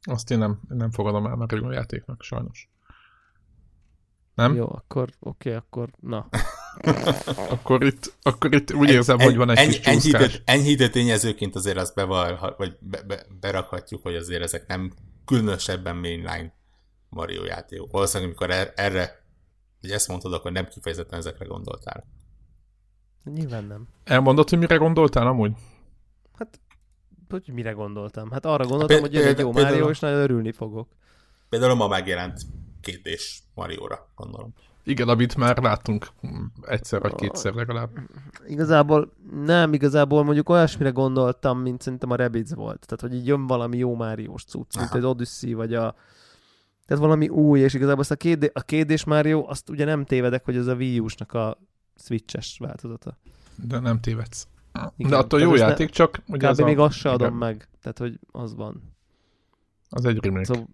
Azt 0.01 0.31
én 0.31 0.37
nem, 0.37 0.59
nem 0.67 0.91
fogadom 0.91 1.25
el 1.25 1.35
Mario 1.35 1.71
játéknak, 1.71 2.21
sajnos. 2.21 2.69
Nem? 4.35 4.55
Jó, 4.55 4.65
akkor 4.69 5.09
oké, 5.19 5.49
okay, 5.49 5.53
akkor 5.53 5.89
na. 5.99 6.29
Akkor 7.49 7.83
itt, 7.83 8.13
akkor 8.21 8.53
itt 8.53 8.73
úgy 8.73 8.89
érzem, 8.89 9.19
hogy 9.19 9.35
van 9.35 9.49
egy 9.49 9.57
eny- 9.57 9.69
kis 9.69 9.79
enyhítő, 9.85 10.41
enyhítő 10.45 10.89
tényezőként 10.89 11.55
azért 11.55 11.77
azt 11.77 11.95
beval, 11.95 12.55
vagy 12.57 12.77
be, 12.79 13.01
be, 13.01 13.25
berakhatjuk, 13.39 14.01
hogy 14.01 14.15
azért 14.15 14.41
ezek 14.43 14.67
nem 14.67 14.93
különösebben 15.25 15.95
mainline 15.95 16.53
Mario 17.09 17.43
játékok. 17.45 17.91
Valószínűleg, 17.91 18.29
amikor 18.29 18.49
er- 18.55 18.79
erre, 18.79 19.23
hogy 19.81 19.89
ezt 19.91 20.07
mondtad, 20.07 20.33
akkor 20.33 20.51
nem 20.51 20.67
kifejezetten 20.67 21.19
ezekre 21.19 21.45
gondoltál. 21.45 22.05
Nyilván 23.23 23.63
nem. 23.63 23.87
Elmondod, 24.03 24.49
hogy 24.49 24.59
mire 24.59 24.75
gondoltál 24.75 25.27
amúgy? 25.27 25.51
Hát, 26.37 26.59
hogy 27.29 27.49
mire 27.53 27.71
gondoltam? 27.71 28.31
Hát 28.31 28.45
arra 28.45 28.65
gondoltam, 28.65 28.87
Péld- 28.87 29.01
hogy 29.01 29.13
jön 29.13 29.27
egy 29.27 29.39
jó 29.39 29.51
Mario, 29.51 29.89
és 29.89 29.99
nagyon 29.99 30.19
örülni 30.19 30.51
fogok. 30.51 30.89
Például 31.49 31.75
ma 31.75 31.87
megjelent 31.87 32.41
két 32.81 33.05
és 33.05 33.39
Mario-ra, 33.53 34.11
gondolom. 34.15 34.53
Igen, 34.83 35.07
amit 35.07 35.35
már 35.35 35.57
láttunk 35.57 36.07
egyszer 36.61 37.01
vagy 37.01 37.15
kétszer 37.15 37.53
legalább. 37.53 37.89
Igazából 38.47 39.13
nem, 39.45 39.73
igazából 39.73 40.23
mondjuk 40.23 40.49
olyasmire 40.49 40.89
gondoltam, 40.89 41.59
mint 41.59 41.81
szerintem 41.81 42.11
a 42.11 42.15
Rabbids 42.15 42.51
volt. 42.51 42.85
Tehát, 42.85 43.01
hogy 43.01 43.13
így 43.13 43.27
jön 43.27 43.47
valami 43.47 43.77
jó 43.77 43.95
Máriós 43.95 44.43
cucc, 44.43 44.77
mint 44.77 44.93
egy 44.93 45.05
Odyssey, 45.05 45.53
vagy 45.53 45.73
a... 45.73 45.95
Tehát 46.85 47.03
valami 47.03 47.27
új, 47.29 47.59
és 47.59 47.73
igazából 47.73 47.99
azt 47.99 48.11
a 48.11 48.15
két, 48.15 48.51
a 48.53 48.61
két 48.61 49.05
Mario, 49.05 49.45
azt 49.47 49.69
ugye 49.69 49.85
nem 49.85 50.05
tévedek, 50.05 50.45
hogy 50.45 50.55
ez 50.55 50.67
a 50.67 50.75
Wii 50.75 50.99
U-snak 50.99 51.33
a 51.33 51.57
Switches 51.95 52.57
változata. 52.59 53.17
De 53.55 53.79
nem 53.79 53.99
tévedsz. 53.99 54.47
Igen, 54.95 55.11
De 55.11 55.17
attól 55.17 55.39
jó 55.39 55.53
ezt 55.53 55.61
ne- 55.61 55.67
játék, 55.67 55.89
csak 55.89 56.21
ugye 56.27 56.37
Kb. 56.37 56.51
ez 56.51 56.59
a, 56.59 56.65
még 56.65 56.79
azt 56.79 56.97
se 56.97 57.09
adom 57.09 57.27
igen, 57.27 57.39
meg. 57.39 57.67
Tehát, 57.81 57.97
hogy 57.97 58.19
az 58.31 58.55
van. 58.55 58.95
Az 59.89 60.05
egy 60.05 60.23
remake. 60.23 60.45
Szóval, 60.45 60.67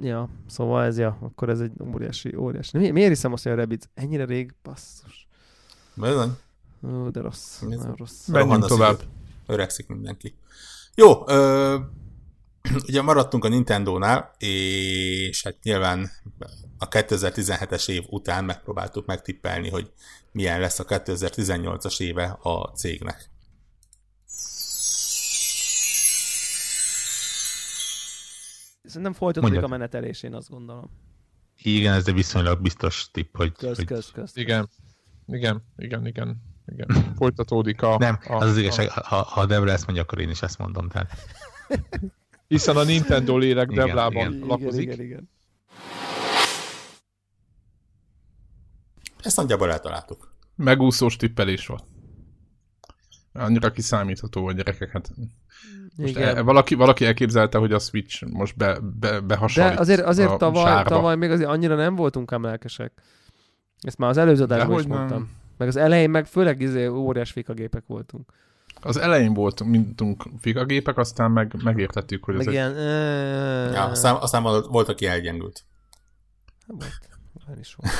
ja, 0.00 0.28
szóval 0.46 0.84
ez, 0.84 0.98
ja, 0.98 1.18
akkor 1.20 1.48
ez 1.48 1.60
egy 1.60 1.72
óriási, 1.94 2.36
óriási. 2.36 2.78
Mi, 2.78 2.90
miért 2.90 3.08
hiszem 3.08 3.32
azt, 3.32 3.42
hogy 3.42 3.52
a 3.52 3.54
Rabbids 3.54 3.86
ennyire 3.94 4.24
rég? 4.24 4.54
Basszus. 4.62 5.28
Bizony, 5.94 6.36
Ó, 6.82 7.08
de 7.08 7.20
rossz. 7.20 7.62
Ez? 7.62 7.68
Nagyon 7.68 7.94
rossz. 7.96 8.26
Menjünk 8.26 8.66
tovább. 8.66 9.00
Öregszik 9.46 9.86
mindenki. 9.86 10.34
Jó, 10.94 11.28
ö, 11.28 11.78
ugye 12.88 13.02
maradtunk 13.02 13.44
a 13.44 13.48
Nintendo-nál, 13.48 14.34
és 14.38 15.42
hát 15.42 15.56
nyilván 15.62 16.10
a 16.78 16.88
2017-es 16.88 17.88
év 17.88 18.04
után 18.10 18.44
megpróbáltuk 18.44 19.06
megtippelni, 19.06 19.70
hogy 19.70 19.92
milyen 20.32 20.60
lesz 20.60 20.78
a 20.78 20.84
2018-as 20.84 22.00
éve 22.00 22.38
a 22.42 22.72
cégnek. 22.74 23.30
Szerintem 28.86 29.12
folytatódik 29.12 29.52
Mondjad. 29.52 29.72
a 29.72 29.76
menetelés, 29.76 30.22
én 30.22 30.34
azt 30.34 30.50
gondolom. 30.50 30.90
Igen, 31.62 31.94
ez 31.94 32.08
egy 32.08 32.14
viszonylag 32.14 32.60
biztos 32.62 33.10
tipp, 33.10 33.36
hogy, 33.36 33.52
Kösz, 33.52 33.76
hogy 33.76 33.84
kösz, 33.84 34.10
kösz. 34.10 34.36
Igen. 34.36 34.68
Igen, 35.26 35.64
igen, 35.76 36.06
igen. 36.06 36.42
igen. 36.66 36.88
Folytatódik 37.18 37.82
a... 37.82 37.98
nem, 37.98 38.18
a, 38.26 38.34
az 38.34 38.50
az 38.50 38.56
igazság, 38.56 38.90
ha, 38.90 39.22
ha 39.22 39.40
a 39.40 39.46
Debra 39.46 39.70
ezt 39.70 39.84
mondja, 39.84 40.02
akkor 40.02 40.20
én 40.20 40.30
is 40.30 40.42
ezt 40.42 40.58
mondom. 40.58 40.88
Tehát 40.88 41.12
Hiszen 42.48 42.76
a 42.76 42.82
Nintendo 42.82 43.36
lélek 43.36 43.70
Igen, 43.70 43.94
lakozik. 44.40 44.82
Igen, 44.82 44.94
igen, 44.94 45.06
igen. 45.06 45.30
Ezt 49.22 49.36
nagyjából 49.36 49.72
eltaláltuk. 49.72 50.34
Megúszós 50.54 51.16
tippelés 51.16 51.66
volt. 51.66 51.84
Annyira 53.32 53.70
kiszámítható 53.70 54.46
a 54.46 54.52
gyerekek. 54.52 55.00
Hát 55.62 55.96
most 55.96 56.16
igen. 56.16 56.36
e, 56.36 56.40
valaki, 56.40 56.74
valaki 56.74 57.04
elképzelte, 57.04 57.58
hogy 57.58 57.72
a 57.72 57.78
Switch 57.78 58.26
most 58.26 58.56
be, 58.56 58.78
be, 58.80 59.10
De 59.10 59.20
behasonlít 59.20 59.78
azért, 59.78 60.00
azért 60.00 60.30
a 60.30 60.36
tavaly, 60.36 60.64
sárba. 60.64 60.90
tavaly 60.90 61.16
még 61.16 61.30
azért 61.30 61.48
annyira 61.48 61.74
nem 61.74 61.94
voltunk 61.94 62.32
ám 62.32 62.42
lelkesek. 62.42 62.92
Ezt 63.80 63.98
már 63.98 64.10
az 64.10 64.16
előző 64.16 64.42
adásban 64.42 64.78
is 64.78 64.86
nem. 64.86 64.96
mondtam. 64.98 65.30
Meg 65.56 65.68
az 65.68 65.76
elején 65.76 66.10
meg 66.10 66.26
főleg 66.26 66.60
izé 66.60 66.86
óriás 66.86 67.30
fikagépek 67.30 67.82
voltunk. 67.86 68.32
Az 68.80 68.96
elején 68.96 69.34
voltunk, 69.34 69.70
mintunk 69.70 70.24
figagépek, 70.38 70.98
aztán 70.98 71.30
meg, 71.30 71.62
megértettük, 71.62 72.24
hogy 72.24 72.34
ez 72.34 72.44
Meg 72.44 72.48
egy... 72.48 72.52
ilyen... 72.52 72.70
Uh, 72.72 73.72
Ja, 73.72 73.84
aztán, 73.84 74.14
aztán 74.14 74.42
volt, 74.42 74.88
aki 74.88 75.06
elgyengült. 75.06 75.64
volt. 76.66 77.08
Olyan 77.48 77.60
is 77.60 77.74
volt. 77.74 77.92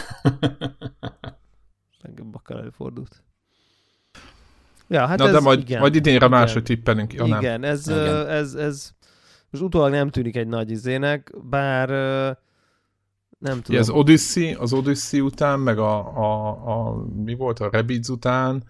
Legjobbakkal 2.00 2.58
előfordult. 2.58 3.22
Ja, 4.88 5.06
hát 5.06 5.18
Na 5.18 5.26
ez, 5.26 5.32
de 5.32 5.40
majd, 5.40 5.60
igen. 5.60 5.80
majd 5.80 5.94
idénre 5.94 6.26
igen. 6.26 6.38
máshogy 6.38 6.62
tippelünk. 6.62 7.12
Ja, 7.12 7.26
nem. 7.26 7.40
Igen, 7.40 7.64
ez, 7.64 7.88
Igen. 7.88 7.98
ö, 7.98 8.28
ez, 8.28 8.54
ez 8.54 8.90
most 9.50 9.64
utólag 9.64 9.90
nem 9.90 10.10
tűnik 10.10 10.36
egy 10.36 10.46
nagy 10.46 10.70
izének, 10.70 11.32
bár 11.42 11.88
nem 13.38 13.56
Ja, 13.56 13.62
tudom. 13.62 13.80
az 13.80 13.90
Odyssey, 13.90 14.54
az 14.54 14.72
Odyssey 14.72 15.20
után, 15.20 15.60
meg 15.60 15.78
a, 15.78 16.16
a, 16.16 16.50
a 16.50 17.04
mi 17.24 17.34
volt, 17.34 17.58
a 17.60 17.68
Rabbids 17.72 18.08
után, 18.08 18.64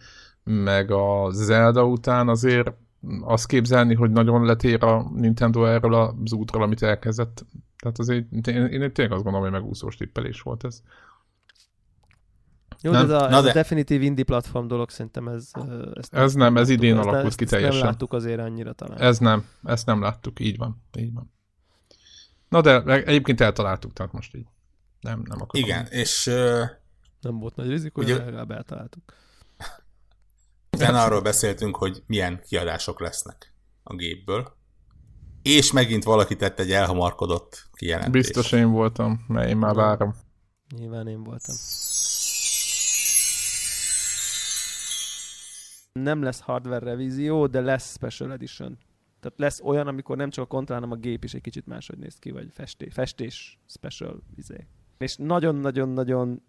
meg 0.44 0.90
a 0.90 1.28
Zelda 1.30 1.84
után 1.84 2.28
azért 2.28 2.72
azt 3.20 3.46
képzelni, 3.46 3.94
hogy 3.94 4.10
nagyon 4.10 4.44
letér 4.44 4.84
a 4.84 5.10
Nintendo 5.14 5.64
erről 5.64 5.94
az 5.94 6.32
útról, 6.32 6.62
amit 6.62 6.82
elkezdett. 6.82 7.46
Tehát 7.78 7.98
azért 7.98 8.32
én, 8.32 8.66
én 8.66 8.92
tényleg 8.92 9.14
azt 9.14 9.22
gondolom, 9.22 9.40
hogy 9.40 9.60
megúszós 9.60 9.96
tippelés 9.96 10.40
volt 10.40 10.64
ez. 10.64 10.82
Jó, 12.86 12.92
de 12.92 12.98
nem? 12.98 13.10
ez 13.10 13.22
a, 13.22 13.28
Na 13.28 13.36
ez 13.36 13.42
de- 13.44 13.50
a 13.50 13.52
definitív 13.52 14.02
indie 14.02 14.24
platform 14.24 14.66
dolog 14.66 14.90
szerintem 14.90 15.28
ez... 15.28 15.50
Ezt 15.94 16.14
Ez 16.14 16.34
nem, 16.34 16.56
ez 16.56 16.68
láttuk, 16.68 16.82
idén 16.84 16.96
ezt- 16.98 17.06
alakult 17.06 17.26
ezt- 17.26 17.36
ki 17.36 17.42
ezt 17.44 17.52
Nem 17.52 17.60
teljesen. 17.60 17.86
láttuk 17.86 18.12
azért 18.12 18.40
annyira 18.40 18.72
talán. 18.72 19.00
Ez 19.00 19.18
nem, 19.18 19.44
ezt 19.64 19.86
nem 19.86 20.00
láttuk, 20.00 20.40
így 20.40 20.56
van, 20.56 20.82
így 20.98 21.12
van. 21.12 21.32
Na 22.48 22.60
de 22.60 22.82
egyébként 23.04 23.40
eltaláltuk, 23.40 23.92
tehát 23.92 24.12
most 24.12 24.34
így. 24.34 24.46
Nem, 25.00 25.22
nem 25.24 25.40
akarom. 25.42 25.64
Igen, 25.68 25.86
és 25.86 26.26
ö, 26.26 26.64
Nem 27.20 27.38
volt 27.38 27.56
nagy 27.56 27.68
rizikó, 27.68 28.02
Ugye- 28.02 28.16
de 28.16 28.24
legalább 28.24 28.50
eltaláltuk. 28.50 29.02
utána 30.72 31.02
arról 31.04 31.20
beszéltünk, 31.22 31.76
hogy 31.76 32.02
milyen 32.06 32.40
kiadások 32.48 33.00
lesznek 33.00 33.52
a 33.82 33.94
gépből. 33.94 34.54
És 35.42 35.72
megint 35.72 36.04
valaki 36.04 36.36
tett 36.36 36.58
egy 36.60 36.70
elhamarkodott 36.72 37.68
kijelentést. 37.72 38.12
Biztos 38.12 38.52
én 38.52 38.70
voltam, 38.70 39.24
mert 39.28 39.48
én 39.48 39.56
már 39.56 39.74
várom. 39.74 40.14
Nyilván 40.76 41.06
én 41.08 41.22
voltam. 41.22 41.54
Nem 46.02 46.22
lesz 46.22 46.40
hardware 46.40 46.84
revízió, 46.84 47.46
de 47.46 47.60
lesz 47.60 47.92
special 47.92 48.32
edition. 48.32 48.78
Tehát 49.20 49.38
lesz 49.38 49.60
olyan, 49.60 49.86
amikor 49.86 50.16
nem 50.16 50.30
csak 50.30 50.44
a 50.44 50.46
kontroll, 50.46 50.80
hanem 50.80 50.92
a 50.92 51.00
gép 51.00 51.24
is 51.24 51.34
egy 51.34 51.40
kicsit 51.40 51.66
máshogy 51.66 51.98
néz 51.98 52.18
ki, 52.18 52.30
vagy 52.30 52.48
festés, 52.52 52.92
festés 52.92 53.60
special 53.66 54.22
izé. 54.36 54.66
És 54.98 55.16
nagyon-nagyon-nagyon 55.16 56.42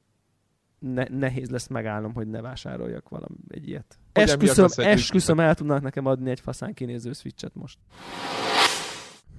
ne- 0.79 1.07
nehéz 1.09 1.49
lesz 1.49 1.67
megállnom, 1.67 2.13
hogy 2.13 2.27
ne 2.27 2.41
vásároljak 2.41 3.09
valami 3.09 3.35
egy 3.47 3.67
ilyet. 3.67 3.99
Hogy 4.13 4.23
Esküszöm, 4.23 4.67
esküszöm, 4.75 5.39
el 5.39 5.55
tudnak 5.55 5.81
nekem 5.81 6.05
adni 6.05 6.29
egy 6.29 6.39
faszán 6.39 6.73
kinéző 6.73 7.13
switchet 7.13 7.55
most. 7.55 7.77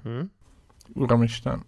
Hm? 0.03 0.21
Uramisten. 0.95 1.65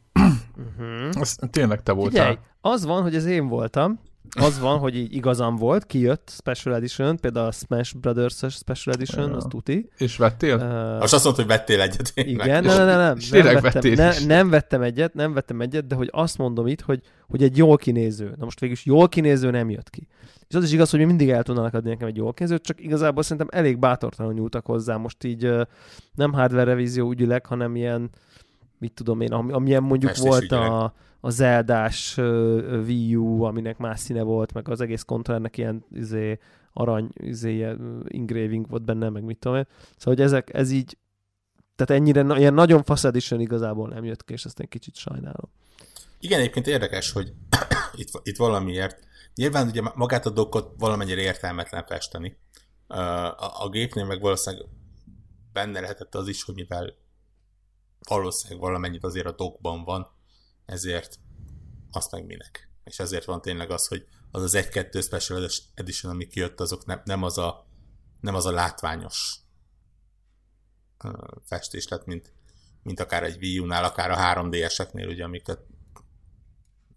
Uh-huh. 0.56 1.20
Ez 1.20 1.36
tényleg 1.50 1.82
te 1.82 1.92
voltál. 1.92 2.26
Figyelj, 2.26 2.46
az 2.60 2.84
van, 2.84 3.02
hogy 3.02 3.14
ez 3.14 3.24
én 3.24 3.48
voltam, 3.48 4.00
az 4.38 4.58
van, 4.60 4.78
hogy 4.78 4.96
így 4.96 5.14
igazam 5.14 5.56
volt, 5.56 5.86
kijött 5.86 6.30
Special 6.36 6.74
Edition, 6.74 7.16
például 7.16 7.46
a 7.46 7.50
Smash 7.50 7.96
Brothers-es 7.96 8.54
Special 8.54 8.94
Edition, 8.94 9.28
Ja. 9.30 9.36
az 9.36 9.44
tuti. 9.48 9.88
És 9.96 10.16
vettél? 10.16 10.56
Uh, 10.56 10.98
Most 10.98 11.12
azt 11.12 11.24
mondta, 11.24 11.42
hogy 11.42 11.50
vettél 11.50 11.80
egyet. 11.80 12.12
igen, 12.14 12.64
ne, 12.64 12.76
ne, 12.76 12.84
ne, 12.84 12.96
nem, 12.96 13.16
És 13.16 13.28
nem, 13.30 13.42
tényleg 13.42 13.62
vettem, 13.62 13.92
ne, 13.92 14.08
is. 14.08 14.24
nem 14.24 14.50
vettem 14.50 14.82
egyet, 14.82 15.14
nem 15.14 15.32
vettem 15.32 15.60
egyet, 15.60 15.86
de 15.86 15.94
hogy 15.94 16.08
azt 16.12 16.38
mondom 16.38 16.66
itt, 16.66 16.80
hogy, 16.80 17.00
hogy 17.28 17.42
egy 17.42 17.56
jól 17.56 17.76
kinéző. 17.76 18.34
Na 18.38 18.44
most 18.44 18.60
végülis 18.60 18.84
jól 18.84 19.08
kinéző 19.08 19.50
nem 19.50 19.70
jött 19.70 19.90
ki. 19.90 20.06
És 20.48 20.54
az 20.54 20.64
is 20.64 20.72
igaz, 20.72 20.90
hogy 20.90 20.98
mi 20.98 21.04
mindig 21.04 21.30
el 21.30 21.42
tudnának 21.42 21.74
adni 21.74 21.88
nekem 21.90 22.08
egy 22.08 22.16
jól 22.16 22.32
kinézőt, 22.32 22.62
csak 22.62 22.80
igazából 22.80 23.22
szerintem 23.22 23.48
elég 23.50 23.78
bátortalanul 23.78 24.36
nyúltak 24.38 24.66
hozzá. 24.66 24.96
Most 24.96 25.24
így 25.24 25.50
nem 26.14 26.32
hardware 26.32 26.64
revízió 26.64 27.10
ügyileg, 27.10 27.46
hanem 27.46 27.76
ilyen, 27.76 28.10
mit 28.78 28.92
tudom 28.92 29.20
én, 29.20 29.32
ami, 29.32 29.52
amilyen 29.52 29.82
mondjuk 29.82 30.10
Festés 30.10 30.28
volt 30.28 30.42
ügyileg. 30.42 30.70
a, 30.70 30.94
a 31.20 31.30
Zeldás 31.30 32.16
uh, 32.16 32.82
Wii 32.84 33.16
U, 33.16 33.42
aminek 33.42 33.78
más 33.78 34.00
színe 34.00 34.22
volt, 34.22 34.52
meg 34.52 34.68
az 34.68 34.80
egész 34.80 35.02
kontrollernek 35.02 35.56
ilyen 35.56 35.84
izé, 35.92 36.38
arany 36.72 37.08
izé, 37.14 37.76
engraving 38.08 38.68
volt 38.68 38.84
benne, 38.84 39.08
meg 39.08 39.22
mit 39.22 39.38
tudom 39.38 39.56
én. 39.56 39.66
Szóval, 39.96 40.14
hogy 40.14 40.20
ezek, 40.20 40.54
ez 40.54 40.70
így, 40.70 40.98
tehát 41.76 42.02
ennyire, 42.02 42.38
ilyen 42.38 42.54
nagyon 42.54 42.82
fasz 42.82 43.04
edition 43.04 43.40
igazából 43.40 43.88
nem 43.88 44.04
jött 44.04 44.24
ki, 44.24 44.32
és 44.32 44.44
ezt 44.44 44.60
egy 44.60 44.68
kicsit 44.68 44.94
sajnálom. 44.94 45.50
Igen, 46.20 46.40
egyébként 46.40 46.66
érdekes, 46.66 47.12
hogy 47.12 47.32
itt, 48.00 48.20
itt 48.22 48.36
valamiért, 48.36 48.98
nyilván 49.34 49.68
ugye 49.68 49.82
magát 49.94 50.26
a 50.26 50.30
dokkot 50.30 50.74
valamennyire 50.78 51.20
értelmetlen 51.20 51.84
festeni. 51.86 52.38
A, 52.86 53.64
a 53.64 53.68
gépnél 53.70 54.04
meg 54.04 54.20
valószínűleg 54.20 54.66
benne 55.52 55.80
lehetett 55.80 56.14
az 56.14 56.28
is, 56.28 56.42
hogy 56.42 56.54
mivel 56.54 56.94
valószínűleg 58.08 58.62
valamennyit 58.62 59.04
azért 59.04 59.26
a 59.26 59.32
dokban 59.32 59.84
van, 59.84 60.06
ezért 60.70 61.18
azt 61.90 62.10
meg 62.10 62.26
minek. 62.26 62.70
És 62.84 62.98
ezért 62.98 63.24
van 63.24 63.42
tényleg 63.42 63.70
az, 63.70 63.86
hogy 63.86 64.06
az 64.30 64.42
az 64.42 64.56
1-2 64.56 65.02
Special 65.02 65.48
Edition, 65.74 66.12
ami 66.12 66.26
kijött, 66.26 66.60
azok 66.60 66.84
nem, 66.84 67.00
nem, 67.04 67.22
az, 67.22 67.38
a, 67.38 67.66
nem 68.20 68.34
az 68.34 68.46
a 68.46 68.50
látványos 68.50 69.36
festés 71.44 71.88
lett, 71.88 72.04
mint, 72.04 72.32
mint 72.82 73.00
akár 73.00 73.22
egy 73.22 73.36
Wii 73.36 73.58
U-nál, 73.58 73.84
akár 73.84 74.10
a 74.10 74.16
3DS-eknél, 74.16 75.08
ugye, 75.08 75.24
amiket 75.24 75.60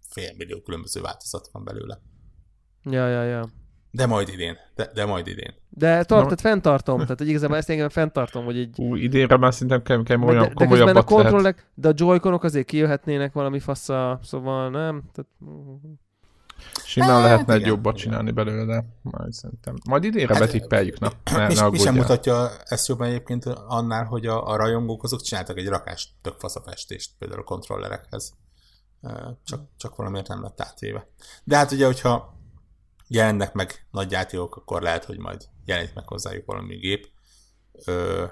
félmillió 0.08 0.60
különböző 0.60 1.00
változat 1.00 1.48
van 1.52 1.64
belőle. 1.64 2.00
Ja, 2.82 3.08
ja, 3.08 3.22
ja. 3.24 3.50
De 3.94 4.06
majd 4.06 4.28
idén. 4.28 4.56
De, 4.74 4.90
de 4.94 5.04
majd 5.06 5.26
idén. 5.26 5.54
De 5.68 6.04
tart, 6.04 6.08
Na- 6.08 6.22
tehát 6.22 6.40
fenntartom, 6.40 7.00
tehát 7.00 7.18
hogy 7.18 7.28
igazából 7.28 7.56
ezt 7.56 7.70
engem 7.70 7.88
fenntartom, 7.88 8.44
hogy 8.44 8.58
egy 8.58 8.74
Ú, 8.78 8.94
idénre 8.94 9.36
már 9.36 9.52
szerintem 9.52 9.82
kell, 9.82 10.02
kell 10.02 10.16
Meg 10.16 10.28
olyan 10.28 10.42
de, 10.42 10.52
de 10.54 10.66
közben 10.66 10.96
a 10.96 11.02
kontrollek, 11.02 11.66
de 11.74 11.88
a 11.88 11.92
joyconok 11.94 12.42
azért 12.44 12.66
kijöhetnének 12.66 13.32
valami 13.32 13.58
fassa, 13.58 14.20
szóval 14.22 14.70
nem. 14.70 15.02
Tehát, 15.12 15.30
Simán 16.84 17.08
Hát, 17.08 17.22
lehetne 17.22 17.52
egy 17.52 17.60
igen, 17.60 17.72
jobbat 17.72 17.92
igen. 17.92 18.04
csinálni 18.04 18.30
belőle. 18.30 18.84
Majd 19.02 19.32
szerintem. 19.32 19.74
Majd 19.88 20.04
idénre 20.04 20.34
Hát, 20.34 20.42
betippeljük, 20.42 20.98
na. 20.98 21.12
Ne, 21.32 21.46
mi, 21.46 21.54
ne 21.54 21.68
mi 21.68 21.78
sem 21.78 21.94
mutatja 21.94 22.50
ezt 22.64 22.88
jobban 22.88 23.06
egyébként 23.06 23.44
annál, 23.46 24.04
hogy 24.04 24.26
a, 24.26 24.48
a 24.48 24.56
rajongók 24.56 25.02
azok 25.02 25.22
csináltak 25.22 25.58
egy 25.58 25.68
rakás 25.68 26.14
tök 26.22 26.34
fasz 26.38 26.56
a 26.56 26.62
festést, 26.66 27.10
például 27.18 27.40
a 27.40 27.44
kontrollerekhez. 27.44 28.32
Csak, 29.44 29.60
csak 29.76 29.96
valamiért 29.96 30.28
nem 30.28 30.42
lett 30.42 30.60
átvéve. 30.60 31.06
De 31.44 31.56
hát 31.56 31.72
ugye, 31.72 31.86
hogyha 31.86 32.34
jelennek 33.14 33.52
meg 33.52 33.86
nagy 33.90 34.10
játékok, 34.10 34.56
akkor 34.56 34.82
lehet, 34.82 35.04
hogy 35.04 35.18
majd 35.18 35.48
jelenik 35.64 35.94
meg 35.94 36.08
hozzájuk 36.08 36.46
valami 36.46 36.76
gép. 36.76 37.08
Ö, 37.86 38.24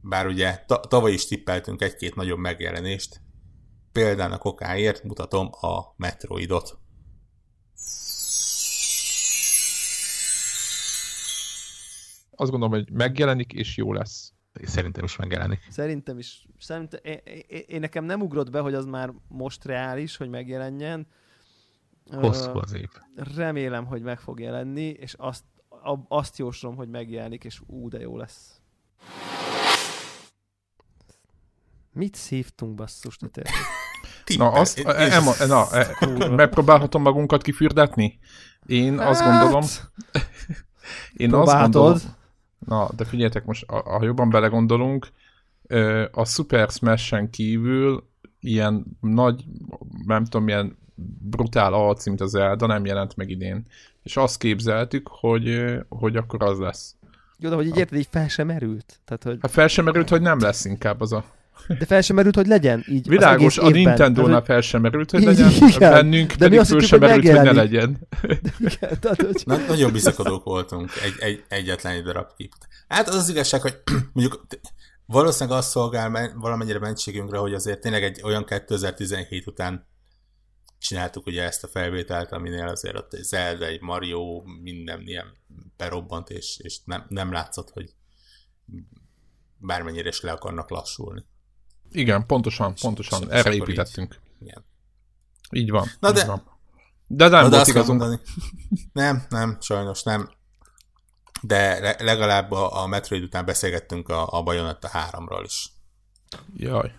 Bár 0.00 0.26
ugye 0.26 0.64
ta- 0.66 0.88
tavaly 0.88 1.12
is 1.12 1.26
tippeltünk 1.26 1.82
egy-két 1.82 2.14
nagyobb 2.14 2.38
megjelenést. 2.38 3.20
Példának 3.92 4.44
okáért 4.44 5.02
mutatom 5.02 5.50
a 5.60 5.94
Metroidot. 5.96 6.78
Azt 12.30 12.50
gondolom, 12.50 12.70
hogy 12.70 12.92
megjelenik 12.92 13.52
és 13.52 13.76
jó 13.76 13.92
lesz. 13.92 14.32
Szerintem 14.62 15.04
is 15.04 15.16
megjelenik. 15.16 15.66
szerintem 15.70 16.18
is, 16.18 16.46
szerintem, 16.58 17.00
én, 17.02 17.20
én, 17.46 17.62
én, 17.66 17.80
nekem 17.80 18.04
nem 18.04 18.20
ugrott 18.20 18.50
be, 18.50 18.60
hogy 18.60 18.74
az 18.74 18.84
már 18.84 19.12
most 19.28 19.64
reális, 19.64 20.16
hogy 20.16 20.28
megjelenjen. 20.28 21.06
Hosszú 22.10 22.58
az 22.58 22.72
év. 22.72 22.88
Remélem, 23.36 23.84
hogy 23.86 24.02
meg 24.02 24.20
fog 24.20 24.40
jelenni, 24.40 24.86
és 24.88 25.14
azt, 25.18 25.44
azt 26.08 26.38
jóslom, 26.38 26.76
hogy 26.76 26.88
megjelenik, 26.88 27.44
és 27.44 27.60
ú, 27.66 27.88
de 27.88 28.00
jó 28.00 28.16
lesz. 28.16 28.60
Mit 31.92 32.14
szívtunk 32.14 32.74
basszus, 32.74 33.16
te 33.16 33.26
tényleg? 33.28 33.54
Na, 34.36 34.50
azt, 34.60 34.78
Én- 34.78 34.86
e, 34.86 35.12
Emma, 35.14 35.32
na, 35.46 35.66
e, 35.72 36.28
megpróbálhatom 36.28 37.02
magunkat 37.02 37.42
kifürdetni? 37.42 38.18
Én 38.66 38.98
azt 38.98 39.22
gondolom, 39.22 39.62
én 41.22 41.34
azt 41.34 41.44
Próbálhatod. 41.44 41.72
gondolom, 41.82 42.14
na, 42.58 42.88
de 42.96 43.04
figyeljetek 43.04 43.44
most, 43.44 43.64
ha 43.66 44.04
jobban 44.04 44.30
belegondolunk, 44.30 45.08
a 46.10 46.24
Super 46.24 46.68
Smash-en 46.70 47.30
kívül 47.30 48.08
ilyen 48.40 48.84
nagy, 49.00 49.44
nem 50.06 50.24
tudom, 50.24 50.48
ilyen 50.48 50.78
brutál 51.30 51.72
arc, 51.72 52.06
mint 52.06 52.20
az 52.20 52.30
Zelda 52.30 52.66
nem 52.66 52.84
jelent 52.84 53.16
meg 53.16 53.30
idén. 53.30 53.66
És 54.02 54.16
azt 54.16 54.38
képzeltük, 54.38 55.08
hogy, 55.08 55.74
hogy 55.88 56.16
akkor 56.16 56.42
az 56.42 56.58
lesz. 56.58 56.94
Jó, 57.38 57.48
de 57.48 57.54
hogy 57.54 57.66
így 57.66 57.76
érted, 57.76 57.98
így 57.98 58.08
fel 58.10 58.28
sem 58.28 58.46
merült. 58.46 59.00
Tehát, 59.04 59.22
hogy, 59.22 59.38
Hát 59.40 59.50
fel 59.50 59.68
sem 59.68 59.84
merült, 59.84 60.08
hogy 60.08 60.20
nem 60.20 60.38
lesz 60.38 60.64
inkább 60.64 61.00
az 61.00 61.12
a... 61.12 61.24
de 61.78 61.84
fel 61.86 62.00
sem 62.00 62.16
merült, 62.16 62.34
hogy 62.34 62.46
legyen 62.46 62.84
így 62.88 63.08
Világos, 63.08 63.58
az 63.58 63.64
a. 63.64 63.70
Nintendo-nál 63.70 64.42
fel 64.42 64.60
sem 64.60 64.80
merült, 64.80 65.10
hogy 65.10 65.22
Igen, 65.32 65.48
legyen, 65.60 65.90
bennünk 65.90 66.32
de 66.32 66.48
pedig 66.48 66.60
föl 66.60 66.80
sem 66.80 67.00
merült, 67.00 67.26
hogy 67.26 67.42
ne 67.42 67.52
legyen. 67.52 67.98
igen, 68.58 68.98
tehát, 69.00 69.22
hogy 69.22 69.42
Na, 69.44 69.56
nagyon 69.68 69.92
bizakodók 69.92 70.44
voltunk 70.44 70.90
egy, 71.04 71.14
egy, 71.18 71.44
egyetlen 71.48 71.92
egy 71.92 72.02
darab 72.02 72.26
kép. 72.36 72.52
Hát 72.88 73.08
az 73.08 73.14
az 73.14 73.28
igazság, 73.28 73.60
hogy 73.60 73.78
mondjuk 74.12 74.46
valószínűleg 75.06 75.58
azt 75.58 75.70
szolgál 75.70 76.08
men- 76.08 76.34
valamennyire 76.36 76.78
mentségünkre, 76.78 77.38
hogy 77.38 77.54
azért 77.54 77.80
tényleg 77.80 78.02
egy 78.02 78.20
olyan 78.22 78.44
2017 78.44 79.46
után 79.46 79.86
csináltuk 80.84 81.26
ugye 81.26 81.42
ezt 81.42 81.64
a 81.64 81.68
felvételt, 81.68 82.32
aminél 82.32 82.66
azért 82.68 82.96
ott 82.96 83.14
egy 83.14 83.22
Zelda, 83.22 83.64
egy 83.64 83.80
Mario, 83.80 84.42
minden 84.62 85.00
ilyen 85.06 85.36
berobbant, 85.76 86.30
és, 86.30 86.58
és 86.58 86.78
nem, 86.84 87.06
nem 87.08 87.32
látszott, 87.32 87.70
hogy 87.70 87.94
bármennyire 89.58 90.08
is 90.08 90.20
le 90.20 90.32
akarnak 90.32 90.70
lassulni. 90.70 91.24
Igen, 91.90 92.26
pontosan, 92.26 92.74
pontosan. 92.80 93.22
és 93.22 93.28
Erre 93.28 93.54
építettünk. 93.54 94.20
Igen. 94.40 94.64
Így 95.50 95.70
van. 95.70 95.88
Na 96.00 96.08
így 96.08 96.14
de- 96.14 96.24
van. 96.26 96.52
De 97.06 97.28
nem 97.28 97.42
Na, 97.42 97.48
de 97.48 97.56
volt 97.56 97.72
kell 97.72 97.74
igazunk. 97.74 98.20
nem, 98.92 99.26
nem, 99.28 99.58
sajnos 99.60 100.02
nem. 100.02 100.30
De 101.42 101.80
le- 101.80 101.96
legalább 101.98 102.50
a, 102.50 102.82
a 102.82 102.86
Metroid 102.86 103.22
után 103.22 103.44
beszélgettünk 103.44 104.08
a, 104.08 104.32
a 104.32 104.42
Bayonetta 104.42 104.90
3-ról 104.92 105.42
is. 105.44 105.72
Jaj. 106.56 106.92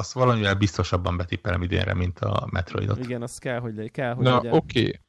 Azt 0.00 0.12
valamivel 0.12 0.54
biztosabban 0.54 1.16
betippelem 1.16 1.62
idénre, 1.62 1.94
mint 1.94 2.18
a 2.18 2.48
Metroidot. 2.50 2.98
igen, 2.98 3.22
az 3.22 3.38
kell, 3.38 3.58
hogy 3.58 3.74
legyen. 3.74 3.90
Kell, 3.90 4.14
hogy 4.14 4.24
Na, 4.24 4.36
legyen. 4.36 4.52
oké. 4.52 4.80
Okay. 4.80 5.00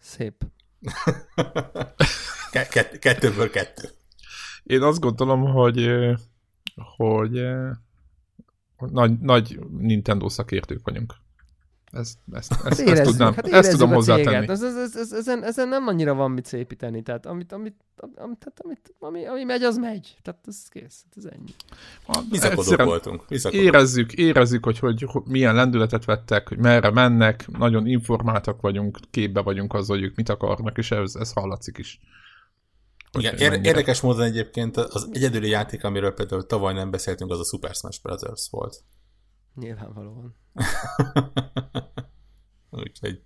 Szép. 0.00 0.34
Kett- 2.70 2.98
kettőből 2.98 3.50
kettő. 3.50 3.88
Én 4.62 4.82
azt 4.82 5.00
gondolom, 5.00 5.42
hogy 5.42 5.90
hogy 6.74 7.40
nagy, 8.76 9.18
nagy 9.20 9.58
Nintendo 9.78 10.28
szakértők 10.28 10.84
vagyunk. 10.84 11.14
Ezt, 11.94 12.18
ezt, 12.32 12.52
ezt, 12.52 12.66
ezt, 12.66 12.80
érezzük, 12.80 13.04
tudnám, 13.04 13.34
hát 13.34 13.48
ezt 13.48 13.70
tudom 13.70 13.92
hozzátenni. 13.92 14.48
Ez, 14.48 14.62
ez, 14.62 14.76
ez, 14.76 14.96
ez, 14.96 15.12
ezen, 15.12 15.44
ezen, 15.44 15.68
nem 15.68 15.86
annyira 15.86 16.14
van 16.14 16.30
mit 16.30 16.46
szépíteni. 16.46 17.02
Tehát 17.02 17.26
amit, 17.26 17.52
amit, 17.52 17.76
amit, 17.96 18.16
tehát 18.16 18.60
amit 18.64 18.94
ami, 18.98 19.26
ami 19.26 19.44
megy, 19.44 19.62
az 19.62 19.76
megy. 19.76 20.16
Tehát 20.22 20.40
ez 20.46 20.68
kész. 20.68 21.04
Hát 21.04 21.16
Ez 21.16 21.24
ennyi. 21.24 21.54
Bizakodók 22.30 22.82
voltunk. 22.82 23.24
Bizakodók. 23.28 23.64
Érezzük, 23.64 24.12
érezzük, 24.12 24.64
hogy, 24.64 24.78
hogy, 24.78 25.02
hogy 25.06 25.22
milyen 25.24 25.54
lendületet 25.54 26.04
vettek, 26.04 26.48
hogy 26.48 26.58
merre 26.58 26.90
mennek, 26.90 27.48
nagyon 27.58 27.86
informáltak 27.86 28.60
vagyunk, 28.60 28.98
képbe 29.10 29.40
vagyunk 29.40 29.74
azzal, 29.74 29.96
hogy 29.96 30.04
ők 30.04 30.16
mit 30.16 30.28
akarnak, 30.28 30.78
és 30.78 30.90
ez, 30.90 31.14
ez 31.14 31.32
hallatszik 31.32 31.78
is. 31.78 32.00
Igen, 33.18 33.36
ér- 33.36 33.66
érdekes 33.66 34.00
módon 34.00 34.22
egyébként 34.22 34.76
az 34.76 35.08
egyedüli 35.12 35.48
játék, 35.48 35.84
amiről 35.84 36.14
például 36.14 36.46
tavaly 36.46 36.74
nem 36.74 36.90
beszéltünk, 36.90 37.30
az 37.30 37.38
a 37.38 37.44
Super 37.44 37.74
Smash 37.74 38.02
Brothers 38.02 38.48
volt. 38.50 38.82
Nyilvánvalóan. 39.54 40.36
Úgyhogy 42.70 43.22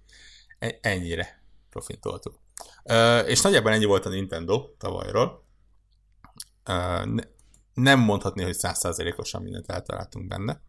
e- 0.58 0.78
ennyire 0.82 1.42
profitoltuk. 1.70 2.38
Ö, 2.84 3.18
és 3.18 3.40
nagyjából 3.40 3.72
ennyi 3.72 3.84
volt 3.84 4.06
a 4.06 4.08
Nintendo 4.08 4.68
tavalyról. 4.78 5.46
Ne, 7.04 7.22
nem 7.74 8.00
mondhatni, 8.00 8.42
hogy 8.42 8.54
százszázalékosan 8.54 9.42
mindent 9.42 9.70
eltaláltunk 9.70 10.28
benne. 10.28 10.60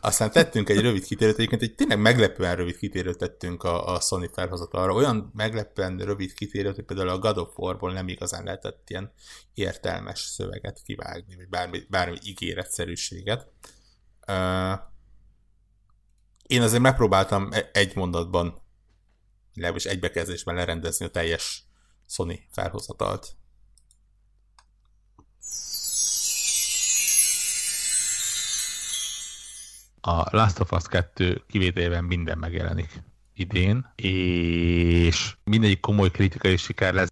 Aztán 0.00 0.30
tettünk 0.30 0.68
egy 0.68 0.80
rövid 0.80 1.04
kitérőt, 1.04 1.34
egyébként 1.34 1.62
egy 1.62 1.74
tényleg 1.74 1.98
meglepően 2.00 2.56
rövid 2.56 2.76
kitérőt 2.76 3.18
tettünk 3.18 3.62
a, 3.62 3.94
a 3.94 4.00
Sony 4.00 4.28
felhozatalra. 4.32 4.92
Olyan 4.92 5.30
meglepően 5.34 5.98
rövid 5.98 6.32
kitérőt, 6.32 6.74
hogy 6.74 6.84
például 6.84 7.08
a 7.08 7.18
God 7.18 7.38
of 7.38 7.58
War-ból 7.58 7.92
nem 7.92 8.08
igazán 8.08 8.44
lehetett 8.44 8.90
ilyen 8.90 9.12
értelmes 9.54 10.20
szöveget 10.20 10.82
kivágni, 10.82 11.36
vagy 11.36 11.48
bármi, 11.48 11.82
bármi 11.88 12.18
ígéretszerűséget. 12.24 13.50
Ö, 14.26 14.72
én 16.46 16.62
azért 16.62 16.82
megpróbáltam 16.82 17.48
e- 17.52 17.70
egy 17.72 17.96
mondatban, 17.96 18.62
legalábbis 19.54 19.84
egy 19.84 20.00
bekezdésben 20.00 20.54
lerendezni 20.54 21.04
a 21.04 21.10
teljes 21.10 21.62
Sony 22.06 22.40
felhozatalt. 22.50 23.37
A 30.00 30.36
Last 30.36 30.60
of 30.60 30.72
Us 30.72 30.84
2 30.88 31.42
kivételében 31.46 32.04
minden 32.04 32.38
megjelenik 32.38 33.02
idén, 33.34 33.92
és 33.96 35.36
mindegyik 35.44 35.80
komoly 35.80 36.10
kritikai 36.10 36.56
siker 36.56 36.94
lesz. 36.94 37.08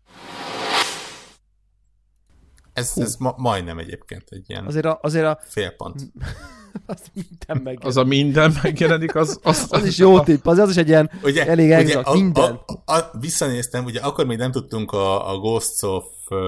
Ez, 2.73 2.93
ez 2.97 3.17
ma, 3.17 3.35
majdnem 3.37 3.79
egyébként 3.79 4.25
egy 4.29 4.45
ilyen 4.47 4.67
Azért 4.67 4.85
a, 4.85 4.99
azért 5.03 5.25
a 5.25 5.39
félpont. 5.43 6.01
az 6.87 7.03
minden 7.13 7.63
meg. 7.65 7.79
Az 7.85 7.97
a 7.97 8.05
minden 8.05 8.57
megjelenik, 8.63 9.15
az... 9.15 9.41
Az, 9.43 9.67
az 9.69 9.85
is 9.85 9.99
jó 9.99 10.21
tipp, 10.21 10.47
az, 10.47 10.59
az 10.59 10.71
is 10.71 10.77
egy 10.77 10.89
ilyen 10.89 11.11
Ugye, 11.23 11.47
elég 11.47 11.67
ugye 11.67 11.77
exakt, 11.77 12.07
a, 12.07 12.13
minden. 12.13 12.61
A, 12.85 12.93
a, 12.97 13.11
visszanéztem, 13.21 13.85
ugye 13.85 14.01
akkor 14.01 14.27
még 14.27 14.39
nem 14.39 14.51
tudtunk 14.51 14.93
a, 14.93 15.33
a 15.33 15.39
Ghosts 15.39 15.83
of 15.83 16.05
uh, 16.29 16.39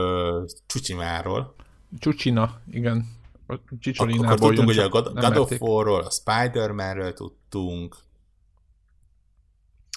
Csucsimáról. 0.67 1.55
Csucsina, 1.99 2.61
igen. 2.71 3.18
Ak- 3.49 3.61
akkor 3.67 3.79
Csicsolinából 3.79 4.49
tudtunk 4.49 4.69
ugye 4.69 4.85
a 4.85 4.89
God, 4.89 5.13
God 5.21 5.37
of. 5.37 5.61
War-ról, 5.61 6.01
a 6.01 6.11
Spider-Man-ről 6.11 7.13
tudtunk. 7.13 7.97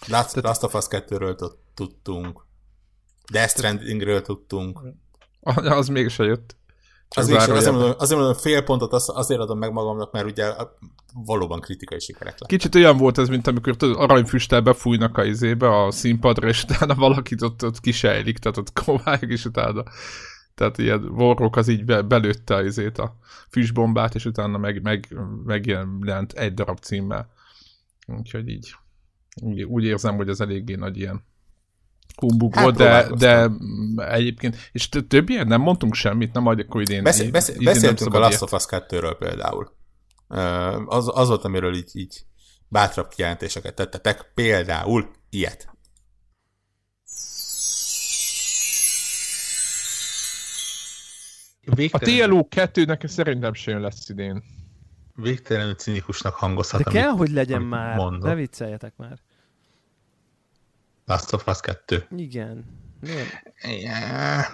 Last, 0.08 0.34
Tehát- 0.34 0.44
Last 0.44 0.64
of 0.64 0.74
Us 0.74 0.86
2-ről 0.90 1.36
tud- 1.36 1.58
tudtunk. 1.74 2.46
Death 3.32 3.52
Strandingről 3.52 4.22
tudtunk. 4.22 4.80
Az 5.42 5.88
mégse 5.88 6.24
jött. 6.24 6.56
Az 7.16 7.28
mégis, 7.28 7.44
azért, 7.48 7.72
mondom, 7.72 7.94
azért 7.98 8.20
mondom, 8.20 8.38
fél 8.38 8.62
pontot 8.64 8.94
az- 8.94 9.10
azért 9.14 9.40
adom 9.40 9.58
meg 9.58 9.72
magamnak, 9.72 10.12
mert 10.12 10.26
ugye 10.26 10.54
valóban 11.14 11.60
kritikai 11.60 12.00
sikerek 12.00 12.40
lett. 12.40 12.50
Kicsit 12.50 12.76
olyan 12.76 12.98
volt 12.98 13.18
ez, 13.18 13.28
mint 13.28 13.48
amikor 13.48 13.76
tudod, 13.76 13.96
aranyfüsttel 14.00 14.62
befújnak 14.62 15.18
a 15.18 15.24
izébe, 15.24 15.84
a 15.84 15.92
színpadra, 15.92 16.48
és 16.48 16.64
utána 16.64 16.96
valakit 16.96 17.42
ott, 17.42 17.64
ott 17.64 17.80
kisejlik, 17.80 18.38
tehát 18.38 18.58
ott 18.58 18.74
kovályog, 18.74 19.32
és 19.32 19.46
utána. 19.46 19.84
Tehát 20.62 20.78
ilyen 20.78 21.04
Warrock 21.04 21.56
az 21.56 21.68
így 21.68 21.86
be, 21.86 22.02
belőtte 22.02 22.56
azért 22.56 22.98
a 22.98 23.18
füstbombát, 23.50 24.16
és 24.16 24.26
utána 24.26 24.58
meg, 24.58 24.82
meg, 24.82 25.18
megjelent 25.46 26.34
egy 26.34 26.54
darab 26.54 26.80
címmel. 26.80 27.30
Úgyhogy 28.08 28.50
így 28.50 28.76
úgy, 29.42 29.64
úgy 29.64 29.84
érzem, 29.84 30.16
hogy 30.16 30.30
az 30.30 30.42
eléggé 30.42 30.76
nagy 30.76 30.98
ilyen 30.98 31.24
humbug 32.16 32.56
Hát 32.56 32.64
volt, 32.64 32.76
de, 32.76 33.10
de 33.18 33.50
egyébként, 34.06 34.70
és 34.72 34.90
tö- 34.90 35.08
több 35.08 35.30
ilyen 35.30 35.48
nem 35.48 35.62
mondtunk 35.62 35.94
semmit, 35.94 36.34
nem 36.34 36.46
akkor 36.46 36.82
idén. 36.82 37.04
Beszél, 37.04 37.32
beszél, 37.32 37.56
idén 37.56 37.74
beszéltünk 37.74 38.14
a 38.14 38.20
Last 38.20 38.42
of 38.42 38.54
Us 38.54 38.66
2-ről 38.68 39.16
például. 39.20 39.72
Az, 40.86 41.12
az 41.14 41.28
volt, 41.28 41.44
amiről 41.44 41.76
így, 41.76 41.90
így 41.94 42.26
bátrabb 42.68 43.08
kijelentéseket 43.08 43.76
tettetek. 43.76 44.32
Például 44.34 45.12
ilyet. 45.30 45.71
A 51.72 51.76
Végtelen, 51.76 52.30
TLO 52.30 52.48
2-nek 52.50 53.08
szerintem 53.08 53.54
sem 53.54 53.82
lesz 53.82 54.10
idén. 54.10 54.44
végtelenül 55.16 55.74
cinikusnak 55.76 56.34
De 56.34 56.46
hangozhat, 56.46 56.84
kell, 56.84 57.08
amit, 57.08 57.18
hogy 57.18 57.30
legyen 57.32 57.62
már. 57.62 57.96
mondok. 57.96 58.28
Ne 58.28 58.36
vicceljetek 58.36 58.94
már. 58.98 59.20
Last 61.06 61.34
of 61.34 61.48
Us 61.48 61.60
2. 61.60 62.06
Igen. 62.16 62.66
Ja, 63.02 64.46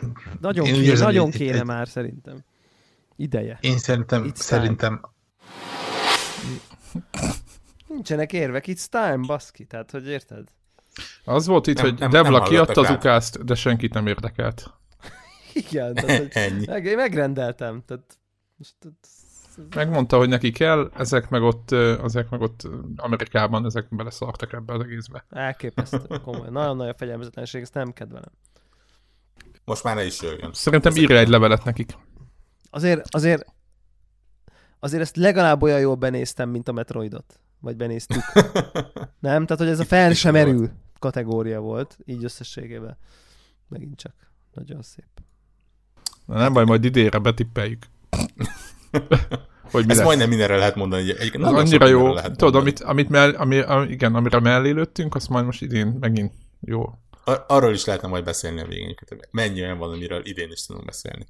Nagyon, 0.41 0.65
Én 0.65 0.73
kéne, 0.73 0.85
érzem, 0.85 1.05
nagyon 1.07 1.31
kéne 1.31 1.57
egy- 1.57 1.63
már 1.65 1.87
szerintem. 1.87 2.43
Ideje. 3.15 3.57
Én 3.61 3.77
szerintem, 3.77 4.23
It's 4.27 4.35
szerintem 4.35 5.01
Nincsenek 7.87 8.33
érvek, 8.33 8.63
it's 8.67 8.85
time, 8.89 9.17
baszki. 9.27 9.65
Tehát, 9.65 9.91
hogy 9.91 10.07
érted? 10.07 10.47
Az 11.25 11.45
volt 11.47 11.67
itt, 11.67 11.75
Nem- 11.75 11.85
hogy 11.85 11.99
nem- 11.99 12.09
Devla 12.09 12.39
nem 12.39 12.47
kiadta 12.47 12.81
az 12.81 12.89
ukázt, 12.89 13.45
de 13.45 13.55
senkit 13.55 13.93
nem 13.93 14.07
érdekelt. 14.07 14.73
Igen, 15.57 15.93
tehát, 15.95 16.17
hogy 16.17 16.29
Ennyi. 16.31 16.65
meg, 16.65 16.85
én 16.85 16.95
megrendeltem. 16.95 17.83
Tehát, 17.85 18.17
most, 18.55 18.73
tehát, 18.79 18.97
Megmondta, 19.75 20.17
hogy 20.17 20.29
neki 20.29 20.51
kell, 20.51 20.91
ezek 20.97 21.29
meg 21.29 21.41
ott, 21.41 21.71
ezek 21.71 22.29
meg 22.29 22.41
ott 22.41 22.67
Amerikában, 22.95 23.65
ezek 23.65 23.85
beleszartak 23.89 24.53
ebbe 24.53 24.73
az 24.73 24.81
egészbe. 24.81 25.25
elképesztő, 25.29 26.17
komoly. 26.23 26.49
Nagyon 26.49 26.75
nagy 26.75 26.89
a 26.89 26.93
fegyelmezetlenség, 26.93 27.61
ezt 27.61 27.73
nem 27.73 27.93
kedvelem. 27.93 28.31
Most 29.65 29.83
már 29.83 29.95
ne 29.95 30.05
is 30.05 30.21
jöjjön. 30.21 30.53
Szerintem 30.53 30.95
írja 30.95 31.17
egy 31.17 31.27
levelet 31.27 31.63
nekik. 31.63 31.97
Azért, 32.69 33.13
azért, 33.13 33.45
azért 34.79 35.01
ezt 35.01 35.15
legalább 35.15 35.61
olyan 35.61 35.79
jól 35.79 35.95
benéztem, 35.95 36.49
mint 36.49 36.67
a 36.67 36.71
Metroidot. 36.71 37.39
Vagy 37.59 37.75
benéztük. 37.75 38.23
Nem? 39.19 39.45
Tehát, 39.45 39.57
hogy 39.57 39.67
ez 39.67 39.79
a 39.79 39.85
fel 39.85 40.13
sem 40.13 40.33
merül 40.33 40.69
kategória 40.99 41.59
volt, 41.59 41.97
így 42.05 42.23
összességében. 42.23 42.97
Megint 43.67 43.95
csak. 43.95 44.13
Nagyon 44.53 44.81
szép. 44.81 45.07
Na, 46.27 46.37
nem 46.37 46.53
baj, 46.53 46.65
majd 46.65 46.83
idénre 46.83 47.19
betippeljük. 47.19 47.83
hogy 49.71 49.83
mi 49.85 49.89
Ezt 49.91 49.97
lesz. 49.97 50.03
majdnem 50.05 50.29
mindenre 50.29 50.57
lehet 50.57 50.75
mondani. 50.75 51.01
hogy 51.01 51.15
Egyébként 51.17 51.43
Az 51.43 51.53
annyira 51.53 51.87
jó. 51.87 52.13
lehet 52.13 52.37
Tudod, 52.37 52.53
mondani. 52.53 52.63
amit, 52.65 52.79
amit 52.79 53.09
mell, 53.09 53.35
ami, 53.35 53.59
ami, 53.59 53.87
igen, 53.91 54.15
amire 54.15 54.39
mellé 54.39 54.69
lőttünk, 54.71 55.15
azt 55.15 55.29
majd 55.29 55.45
most 55.45 55.61
idén 55.61 55.97
megint 55.99 56.33
jó. 56.61 56.89
Ar- 57.23 57.43
arról 57.47 57.73
is 57.73 57.85
lehetne 57.85 58.07
majd 58.07 58.23
beszélni 58.23 58.61
a 58.61 58.65
végén. 58.65 58.95
Mennyi 59.31 59.61
olyan 59.61 59.77
van, 59.77 59.91
amiről 59.91 60.25
idén 60.25 60.51
is 60.51 60.65
tudunk 60.65 60.85
beszélni. 60.85 61.27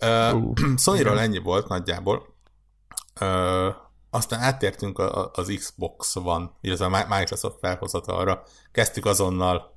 Uh, 0.00 0.42
Ú, 0.44 0.52
Sony-ról 0.76 1.20
ennyi 1.20 1.38
volt 1.38 1.68
nagyjából. 1.68 2.34
Uh, 3.20 3.74
aztán 4.10 4.40
áttértünk 4.40 4.98
a, 4.98 5.24
a, 5.24 5.30
az 5.34 5.52
Xbox 5.56 6.16
One, 6.16 6.50
illetve 6.60 6.84
a 6.84 6.88
Mi- 6.88 7.16
Microsoft 7.18 7.58
felhozatalra. 7.60 8.42
Kezdtük 8.72 9.06
azonnal 9.06 9.76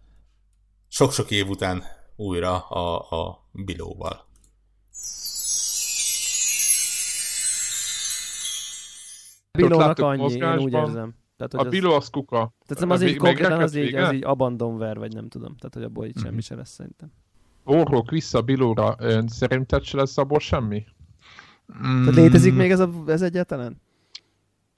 sok-sok 0.88 1.32
év 1.32 1.50
után 1.50 1.84
újra 2.16 2.60
a, 2.60 2.96
a 3.18 3.48
Bilóval. 3.52 4.26
Bilónak 9.58 10.00
annyi, 10.00 10.18
én 10.18 10.26
úgy 10.26 10.42
mozgásban. 10.42 10.86
érzem. 10.88 11.14
Tehát, 11.38 11.54
A 11.54 11.58
hogy 11.58 11.66
az, 11.66 11.72
Biló 11.72 11.94
az 11.94 12.10
kuka. 12.10 12.54
tehát 12.66 12.92
az 12.94 13.02
így 13.02 13.08
Még- 13.10 13.18
konkrétan 13.18 13.62
az 13.62 13.76
így, 13.76 13.96
az 13.96 14.14
így 14.14 14.24
abandonware, 14.24 15.00
vagy 15.00 15.14
nem 15.14 15.28
tudom. 15.30 15.56
Tehát, 15.56 15.74
hogy 15.74 15.84
abból 15.84 16.06
így 16.06 16.16
Mhm. 16.16 16.24
semmi 16.26 16.42
se 16.42 16.56
lesz 16.56 16.70
szerintem. 16.72 17.12
Orrok 17.64 18.10
vissza 18.10 18.42
Bilóra. 18.42 18.96
Szerinted 19.28 19.84
se 19.84 19.98
lesz 19.98 20.18
abból 20.18 20.40
semmi? 20.40 20.86
Tehát 21.82 22.14
létezik 22.16 22.56
még 22.56 22.72
ez, 22.72 22.80
a, 22.80 22.90
ez 23.08 23.22
egyáltalán? 23.22 23.82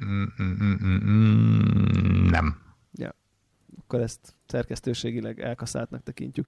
Mm, 0.05 0.23
mm, 0.41 0.55
mm, 0.63 0.75
mm, 0.85 1.09
mm, 1.09 2.29
nem. 2.29 2.63
Akkor 3.79 3.99
ezt 3.99 4.35
szerkesztőségileg 4.45 5.39
elkaszáltnak 5.41 6.03
tekintjük. 6.03 6.47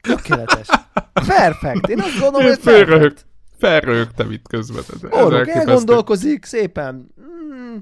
Tökéletes. 0.00 0.68
Perfekt. 1.26 1.88
Én 1.88 2.00
azt 2.00 2.18
gondolom, 2.20 2.46
hogy 2.46 2.58
perfekt. 2.60 3.26
Felrögtem 3.62 4.30
itt 4.30 4.48
közben. 4.48 5.10
Orrok 5.10 5.48
elgondolkozik 5.48 6.44
szépen. 6.44 7.14
Mm, 7.20 7.76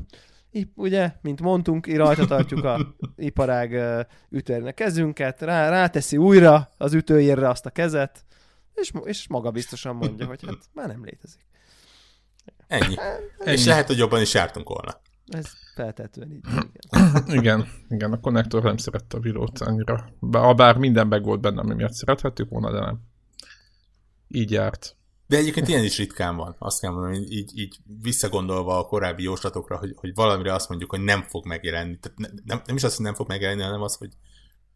ugye, 0.75 1.13
mint 1.23 1.41
mondtunk, 1.41 1.87
rajta 1.87 2.27
tartjuk 2.27 2.65
a 2.65 2.95
iparág 3.17 3.81
ütőjének 4.31 4.75
kezünket, 4.75 5.41
rá, 5.41 5.69
ráteszi 5.69 6.17
újra 6.17 6.69
az 6.77 6.95
ütőjérre 6.95 7.49
azt 7.49 7.67
a 7.67 7.71
kezet, 7.71 8.25
és, 8.75 8.93
és 9.05 9.29
maga 9.29 9.51
biztosan 9.51 9.97
mondja, 9.97 10.27
hogy 10.27 10.41
hát 10.47 10.59
már 10.73 10.87
nem 10.87 11.05
létezik. 11.05 11.47
Ennyi. 12.67 12.95
Ennyi. 13.39 13.53
És 13.53 13.65
lehet, 13.65 13.87
hogy 13.87 13.99
jobban 13.99 14.21
is 14.21 14.35
jártunk 14.35 14.69
volna. 14.69 15.01
Ez 15.27 15.47
feltetően 15.75 16.31
így. 16.33 16.47
Igen. 16.47 17.25
Igen, 17.41 17.67
igen, 17.89 18.13
a 18.13 18.21
konnektor 18.21 18.63
nem 18.63 18.77
szerette 18.77 19.17
a 19.17 19.21
Bilót 19.21 19.59
annyira. 19.59 20.13
Bár 20.57 20.77
minden 20.77 21.07
meg 21.07 21.25
volt 21.25 21.41
benne, 21.41 21.61
ami 21.61 21.75
miatt 21.75 21.93
szerethettük 21.93 22.49
volna, 22.49 22.73
de 22.73 22.81
nem. 22.81 23.01
Így 24.29 24.51
járt. 24.51 24.99
De 25.31 25.37
egyébként 25.37 25.69
ilyen 25.69 25.85
is 25.85 25.99
ritkán 25.99 26.37
van. 26.37 26.57
Azt 26.59 26.81
kell 26.81 26.91
mondani, 26.91 27.17
így, 27.17 27.59
így 27.59 27.79
visszagondolva 28.03 28.79
a 28.79 28.87
korábbi 28.87 29.23
jóslatokra, 29.23 29.77
hogy, 29.77 29.93
hogy 29.97 30.15
valamire 30.15 30.55
azt 30.55 30.69
mondjuk, 30.69 30.91
hogy 30.91 31.01
nem 31.01 31.23
fog 31.23 31.47
megjelenni. 31.47 31.99
Tehát 31.99 32.19
ne, 32.19 32.29
nem, 32.45 32.63
nem 32.67 32.77
is 32.77 32.83
az, 32.83 32.97
hogy 32.97 33.05
nem 33.05 33.15
fog 33.15 33.29
megjelenni, 33.29 33.63
hanem 33.63 33.83
az, 33.83 33.97
hogy 33.97 34.11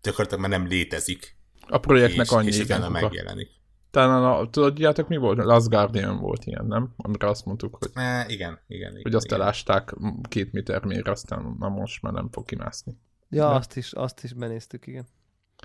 gyakorlatilag 0.03 0.49
már 0.49 0.59
nem 0.59 0.69
létezik. 0.69 1.37
A 1.69 1.79
projektnek 1.79 2.27
és, 2.27 2.33
annyi 2.33 2.47
és 2.47 2.59
utána 2.59 2.89
megjelenik. 2.89 3.51
Talán 3.91 4.25
a, 4.25 4.51
tudjátok 4.51 5.09
mi 5.09 5.17
volt? 5.17 5.45
Last 5.45 5.69
Guardian 5.69 6.19
volt 6.19 6.45
ilyen, 6.45 6.67
nem? 6.67 6.93
Amire 6.97 7.29
azt 7.29 7.45
mondtuk, 7.45 7.77
hogy, 7.77 7.91
E, 7.95 8.25
igen, 8.29 8.61
igen. 8.67 8.91
igen 8.91 9.03
hogy 9.03 9.15
azt 9.15 9.25
igen. 9.27 9.41
elásták 9.41 9.95
két 10.29 10.53
méter 10.53 10.85
mélyre, 10.85 11.11
aztán 11.11 11.57
na 11.59 11.69
most 11.69 12.03
már 12.03 12.13
nem 12.13 12.29
fog 12.31 12.45
kimászni. 12.45 12.97
Ja, 13.31 13.49
De- 13.49 13.55
azt 13.55 13.77
is, 13.77 13.93
azt 13.93 14.25
is 14.25 14.33
benéztük, 14.33 14.87
igen. 14.87 15.07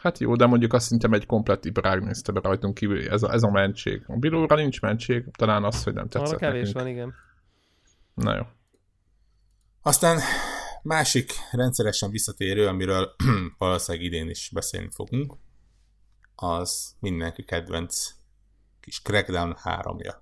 Hát 0.02 0.18
jó, 0.18 0.36
de 0.36 0.46
mondjuk 0.46 0.74
azt 0.74 0.84
szerintem 0.84 1.14
egy 1.14 1.26
komplett 1.26 1.66
iparág 1.66 2.04
nézte 2.04 2.32
be 2.32 2.40
rajtunk 2.44 2.74
kívül, 2.74 3.10
ez 3.10 3.24
a, 3.24 3.32
ez 3.34 3.44
a 3.44 3.50
mentség. 3.50 4.04
A 4.08 4.18
Bilóra 4.18 4.56
nincs 4.56 4.82
mentség, 4.82 5.26
talán 5.32 5.64
az, 5.64 5.84
hogy 5.84 5.94
nem 5.94 6.08
Arra 6.10 6.20
tetszett 6.20 6.40
kevés 6.40 6.72
nekünk. 6.72 6.76
van, 6.78 6.88
igen. 6.88 7.14
Na 8.14 8.36
jó. 8.36 8.44
Aztán 9.82 10.20
másik 10.84 11.32
rendszeresen 11.52 12.10
visszatérő, 12.10 12.68
amiről 12.68 13.16
valószínűleg 13.58 14.06
idén 14.06 14.30
is 14.30 14.50
beszélni 14.54 14.90
fogunk, 14.92 15.34
az 16.36 16.96
mindenki 17.00 17.44
kedvenc 17.44 18.10
kis 18.80 19.02
Crackdown 19.02 19.58
3-ja. 19.64 20.16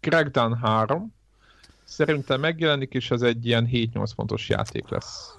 Crackdown 0.00 0.56
3. 0.56 1.18
Szerintem 2.06 2.40
megjelenik, 2.40 2.94
és 2.94 3.10
ez 3.10 3.22
egy 3.22 3.46
ilyen 3.46 3.68
7-8 3.72 4.10
pontos 4.16 4.48
játék 4.48 4.88
lesz. 4.88 5.38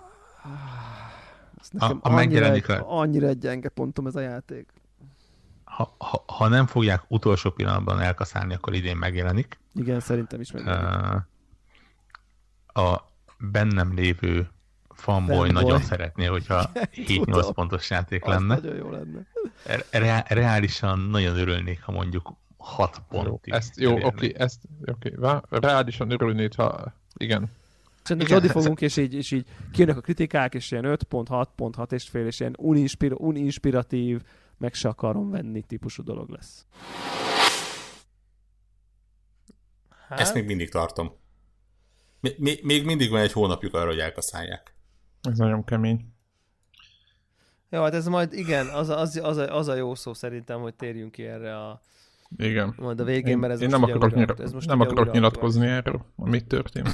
Nekem 1.71 1.99
a 2.01 2.07
annyira, 2.09 2.15
megjelenik 2.15 2.63
egy, 2.63 2.69
le- 2.69 2.83
annyira 2.87 3.27
egy 3.27 3.37
gyenge 3.37 3.69
pontom 3.69 4.07
ez 4.07 4.15
a 4.15 4.19
játék. 4.19 4.73
Ha, 5.63 5.95
ha, 5.97 6.23
ha 6.27 6.47
nem 6.47 6.65
fogják 6.65 7.03
utolsó 7.07 7.49
pillanatban 7.49 7.99
elkaszálni, 7.99 8.53
akkor 8.53 8.73
idén 8.73 8.97
megjelenik. 8.97 9.59
Igen, 9.73 9.99
szerintem 9.99 10.41
is 10.41 10.51
meg. 10.51 10.65
Uh, 10.65 11.15
a 12.85 13.11
bennem 13.37 13.93
lévő 13.93 14.49
fanboy 14.89 15.51
nagyon 15.51 15.81
szeretné, 15.81 16.25
hogyha 16.25 16.69
7-8 16.73 17.23
Tudom. 17.23 17.53
pontos 17.53 17.89
játék 17.89 18.25
Az 18.25 18.29
lenne. 18.33 18.55
nagyon 18.55 18.75
jó 18.75 18.89
lenne. 18.89 19.19
Re- 19.91 20.25
reálisan 20.27 20.99
nagyon 20.99 21.37
örülnék, 21.37 21.83
ha 21.83 21.91
mondjuk 21.91 22.33
6 22.61 23.01
Jó, 23.11 23.21
pontig. 23.21 23.53
ezt, 23.53 23.79
jó, 23.79 23.91
oké, 23.91 24.01
elérnék. 24.03 24.37
ezt, 24.39 24.61
oké, 24.85 25.09
vá- 25.15 25.45
reálisan 25.49 26.11
örülnéd, 26.11 26.53
ha, 26.55 26.93
igen. 27.17 27.51
Szerintem 28.03 28.43
ez- 28.43 28.51
fogunk, 28.51 28.81
és 28.81 28.97
így, 28.97 29.13
és 29.13 29.31
így 29.31 29.47
kijönnek 29.71 29.97
a 29.97 30.01
kritikák, 30.01 30.53
és 30.53 30.71
ilyen 30.71 30.85
5 30.85 31.03
pont, 31.03 31.27
6 31.27 31.49
pont, 31.55 31.75
6 31.75 31.91
és 31.91 32.09
fél, 32.09 32.25
és 32.25 32.39
ilyen 32.39 32.55
uninspir, 32.59 33.13
uninspiratív, 33.13 34.21
meg 34.57 34.73
se 34.73 34.89
akarom 34.89 35.29
venni 35.29 35.61
típusú 35.61 36.03
dolog 36.03 36.29
lesz. 36.29 36.65
Hát, 40.07 40.19
Ezt 40.19 40.33
még 40.33 40.45
mindig 40.45 40.69
tartom. 40.69 41.11
Még 42.37 42.85
mindig 42.85 43.09
van 43.09 43.21
egy 43.21 43.31
hónapjuk 43.31 43.73
arra, 43.73 43.85
hogy 43.87 43.99
elkaszálják. 43.99 44.75
Ez 45.21 45.37
nagyon 45.37 45.63
kemény. 45.63 46.13
Jó, 47.69 47.81
hát 47.81 47.93
ez 47.93 48.07
majd, 48.07 48.33
igen, 48.33 48.67
az 48.67 48.89
a, 48.89 48.99
az, 48.99 49.15
az, 49.23 49.37
a, 49.37 49.57
az 49.57 49.67
a 49.67 49.75
jó 49.75 49.95
szó 49.95 50.13
szerintem, 50.13 50.61
hogy 50.61 50.73
térjünk 50.75 51.11
ki 51.11 51.23
erre 51.25 51.57
a, 51.57 51.81
Igen. 52.37 52.73
majd 52.77 52.99
a 52.99 53.03
végén, 53.03 53.27
Én, 53.31 53.37
mert 53.37 53.53
ez 53.53 53.61
én 53.61 53.69
nem 53.69 53.83
akarok, 53.83 54.13
nyira, 54.15 54.35
ez 54.37 54.51
most 54.51 54.67
nem 54.67 54.79
akarok 54.79 55.11
nyilatkozni 55.13 55.67
erről, 55.67 56.05
amit 56.15 56.47
történt. 56.47 56.89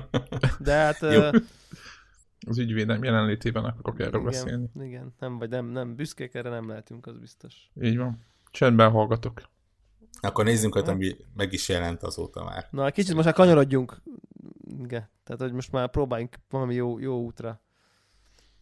De 0.58 0.72
hát 0.72 1.00
Jó. 1.00 1.08
ö, 1.08 1.36
Az 2.46 2.58
ügyvédem 2.58 3.04
jelenlétében 3.04 3.64
akarok 3.64 4.00
erről 4.00 4.20
igen, 4.20 4.24
beszélni. 4.24 4.70
Igen, 4.80 5.14
nem, 5.18 5.38
vagy 5.38 5.48
nem, 5.48 5.66
nem 5.66 5.94
büszkék 5.94 6.34
erre 6.34 6.48
nem 6.48 6.68
lehetünk, 6.68 7.06
az 7.06 7.18
biztos. 7.18 7.54
Így 7.82 7.96
van. 7.96 8.24
Csendben 8.50 8.90
hallgatok. 8.90 9.42
Akkor 10.20 10.44
nézzünk 10.44 10.74
olyat, 10.74 10.88
ami 10.88 11.16
meg 11.34 11.52
is 11.52 11.68
jelent 11.68 12.02
azóta 12.02 12.44
már. 12.44 12.66
Na, 12.70 12.90
kicsit 12.90 13.14
most 13.14 13.24
már 13.24 13.34
kanyarodjunk. 13.34 14.02
Igen, 14.82 15.08
tehát 15.24 15.40
hogy 15.40 15.52
most 15.52 15.72
már 15.72 15.90
próbáljunk 15.90 16.36
valami 16.50 16.74
jó, 16.74 16.98
jó 16.98 17.20
útra. 17.22 17.60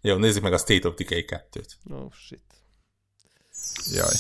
Jó, 0.01 0.17
nézzük 0.17 0.43
meg 0.43 0.53
a 0.53 0.59
State 0.59 0.89
of 0.89 0.95
Decay 0.95 1.25
2-t. 1.27 1.69
Oh, 1.91 2.13
shit. 2.13 2.43
Jaj. 3.93 4.15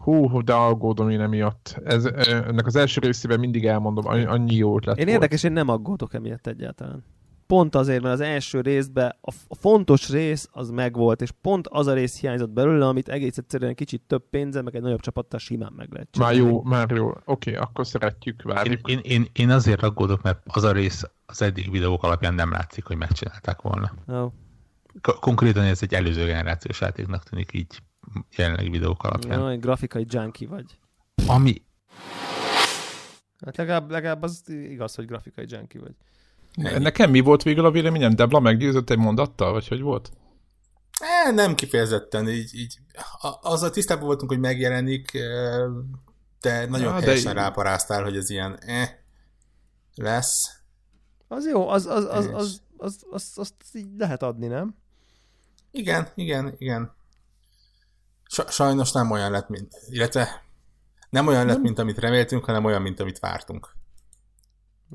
Hú, 0.00 0.42
de 0.42 0.52
aggódom 0.52 1.08
én 1.10 1.20
emiatt. 1.20 1.80
Ez, 1.84 2.04
ennek 2.26 2.66
az 2.66 2.76
első 2.76 3.00
részében 3.00 3.38
mindig 3.40 3.66
elmondom, 3.66 4.06
annyi, 4.06 4.54
jó 4.54 4.76
ötlet 4.76 4.96
Én 4.98 5.04
volt. 5.04 5.16
érdekes, 5.16 5.42
én 5.42 5.52
nem 5.52 5.68
aggódok 5.68 6.14
emiatt 6.14 6.46
egyáltalán. 6.46 7.04
Pont 7.46 7.74
azért, 7.74 8.02
mert 8.02 8.14
az 8.14 8.20
első 8.20 8.60
részben 8.60 9.16
a, 9.20 9.32
a 9.48 9.54
fontos 9.54 10.08
rész 10.10 10.48
az 10.52 10.70
megvolt, 10.70 11.22
és 11.22 11.30
pont 11.40 11.66
az 11.68 11.86
a 11.86 11.92
rész 11.94 12.20
hiányzott 12.20 12.50
belőle, 12.50 12.86
amit 12.86 13.08
egész 13.08 13.36
egyszerűen 13.38 13.74
kicsit 13.74 14.02
több 14.06 14.22
pénzzel, 14.30 14.62
meg 14.62 14.74
egy 14.74 14.82
nagyobb 14.82 15.00
csapattal 15.00 15.38
simán 15.38 15.72
meg 15.76 15.88
lehet 15.92 16.16
Már 16.18 16.30
csinálni. 16.32 16.52
jó, 16.52 16.62
már 16.62 16.90
jó. 16.90 17.10
Oké, 17.24 17.54
akkor 17.54 17.86
szeretjük, 17.86 18.42
Én, 18.46 18.54
várjuk. 18.54 18.88
én, 18.90 18.98
én, 19.02 19.26
én 19.32 19.50
azért 19.50 19.82
aggódok, 19.82 20.22
mert 20.22 20.42
az 20.46 20.64
a 20.64 20.72
rész 20.72 21.02
az 21.26 21.42
eddig 21.42 21.70
videók 21.70 22.02
alapján 22.02 22.34
nem 22.34 22.50
látszik, 22.50 22.84
hogy 22.84 22.96
megcsinálták 22.96 23.62
volna. 23.62 23.92
Oh. 24.06 24.32
K- 25.00 25.18
konkrétan 25.20 25.62
ez 25.64 25.82
egy 25.82 25.94
előző 25.94 26.24
generációs 26.26 26.80
játéknak 26.80 27.22
tűnik 27.22 27.52
így 27.52 27.78
jelenlegi 28.36 28.70
videók 28.70 29.02
alapján. 29.02 29.40
Jaj, 29.40 29.56
grafikai 29.58 30.06
junkie 30.08 30.48
vagy. 30.48 30.78
Ami, 31.26 31.62
Hát 33.44 33.56
legalább, 33.56 33.90
legalább 33.90 34.22
az 34.22 34.42
igaz, 34.48 34.94
hogy 34.94 35.06
grafikai 35.06 35.44
junkie 35.48 35.80
vagy. 35.80 35.94
Ennyi. 36.54 36.82
Nekem 36.82 37.10
mi 37.10 37.20
volt 37.20 37.42
végül 37.42 37.64
a 37.64 37.70
véleményem? 37.70 38.14
Debla 38.14 38.40
meggyőzött 38.40 38.90
egy 38.90 38.98
mondattal, 38.98 39.52
vagy 39.52 39.68
hogy 39.68 39.80
volt? 39.80 40.10
E, 41.24 41.30
nem 41.30 41.54
kifejezetten, 41.54 42.28
így, 42.28 42.54
így 42.54 42.78
a- 43.20 43.38
azzal 43.42 43.70
tisztában 43.70 44.06
voltunk, 44.06 44.30
hogy 44.30 44.40
megjelenik, 44.40 45.14
e, 45.14 45.58
de 46.40 46.66
nagyon 46.66 46.92
Ja, 46.92 46.98
de 46.98 47.04
helyesen 47.04 47.30
így- 47.30 47.36
ráparáztál, 47.38 48.02
hogy 48.02 48.16
ez 48.16 48.30
ilyen 48.30 48.58
eh, 48.60 48.88
lesz. 49.94 50.62
Az 51.28 51.46
jó, 51.46 51.68
az, 51.68 51.86
az, 51.86 52.04
az, 52.04 52.24
És- 52.26 52.32
az, 52.32 52.62
az, 52.76 53.04
az, 53.10 53.32
azt 53.34 53.54
így 53.72 53.88
lehet 53.98 54.22
adni, 54.22 54.46
nem? 54.46 54.74
Igen, 55.70 56.08
igen, 56.14 56.54
igen. 56.58 56.92
Sa- 58.32 58.50
sajnos 58.50 58.92
nem 58.92 59.10
olyan 59.10 59.30
lett, 59.30 59.48
mint, 59.48 59.72
illetve 59.88 60.44
nem 61.10 61.26
olyan 61.26 61.46
lett, 61.46 61.60
mint 61.60 61.78
amit 61.78 61.98
reméltünk, 61.98 62.44
hanem 62.44 62.64
olyan, 62.64 62.82
mint 62.82 63.00
amit 63.00 63.18
vártunk. 63.18 63.74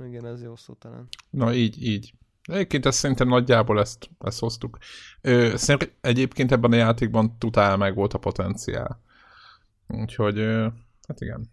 Igen, 0.06 0.26
ez 0.26 0.42
jó 0.42 0.56
szó 0.56 0.74
talán. 0.74 1.08
Na 1.30 1.54
így, 1.54 1.84
így. 1.84 2.14
Egyébként 2.44 2.86
ezt 2.86 2.98
szerintem 2.98 3.28
nagyjából 3.28 3.80
ezt, 3.80 4.10
ezt 4.20 4.40
hoztuk. 4.40 4.78
Ö, 5.22 5.56
egyébként 6.02 6.52
ebben 6.52 6.72
a 6.72 6.76
játékban 6.76 7.38
totál 7.38 7.78
meg 7.78 7.96
volt 7.96 8.14
a 8.14 8.18
potenciál. 8.18 9.02
Úgyhogy, 9.88 10.38
ö, 10.38 10.68
hát 11.08 11.22
igen. 11.22 11.50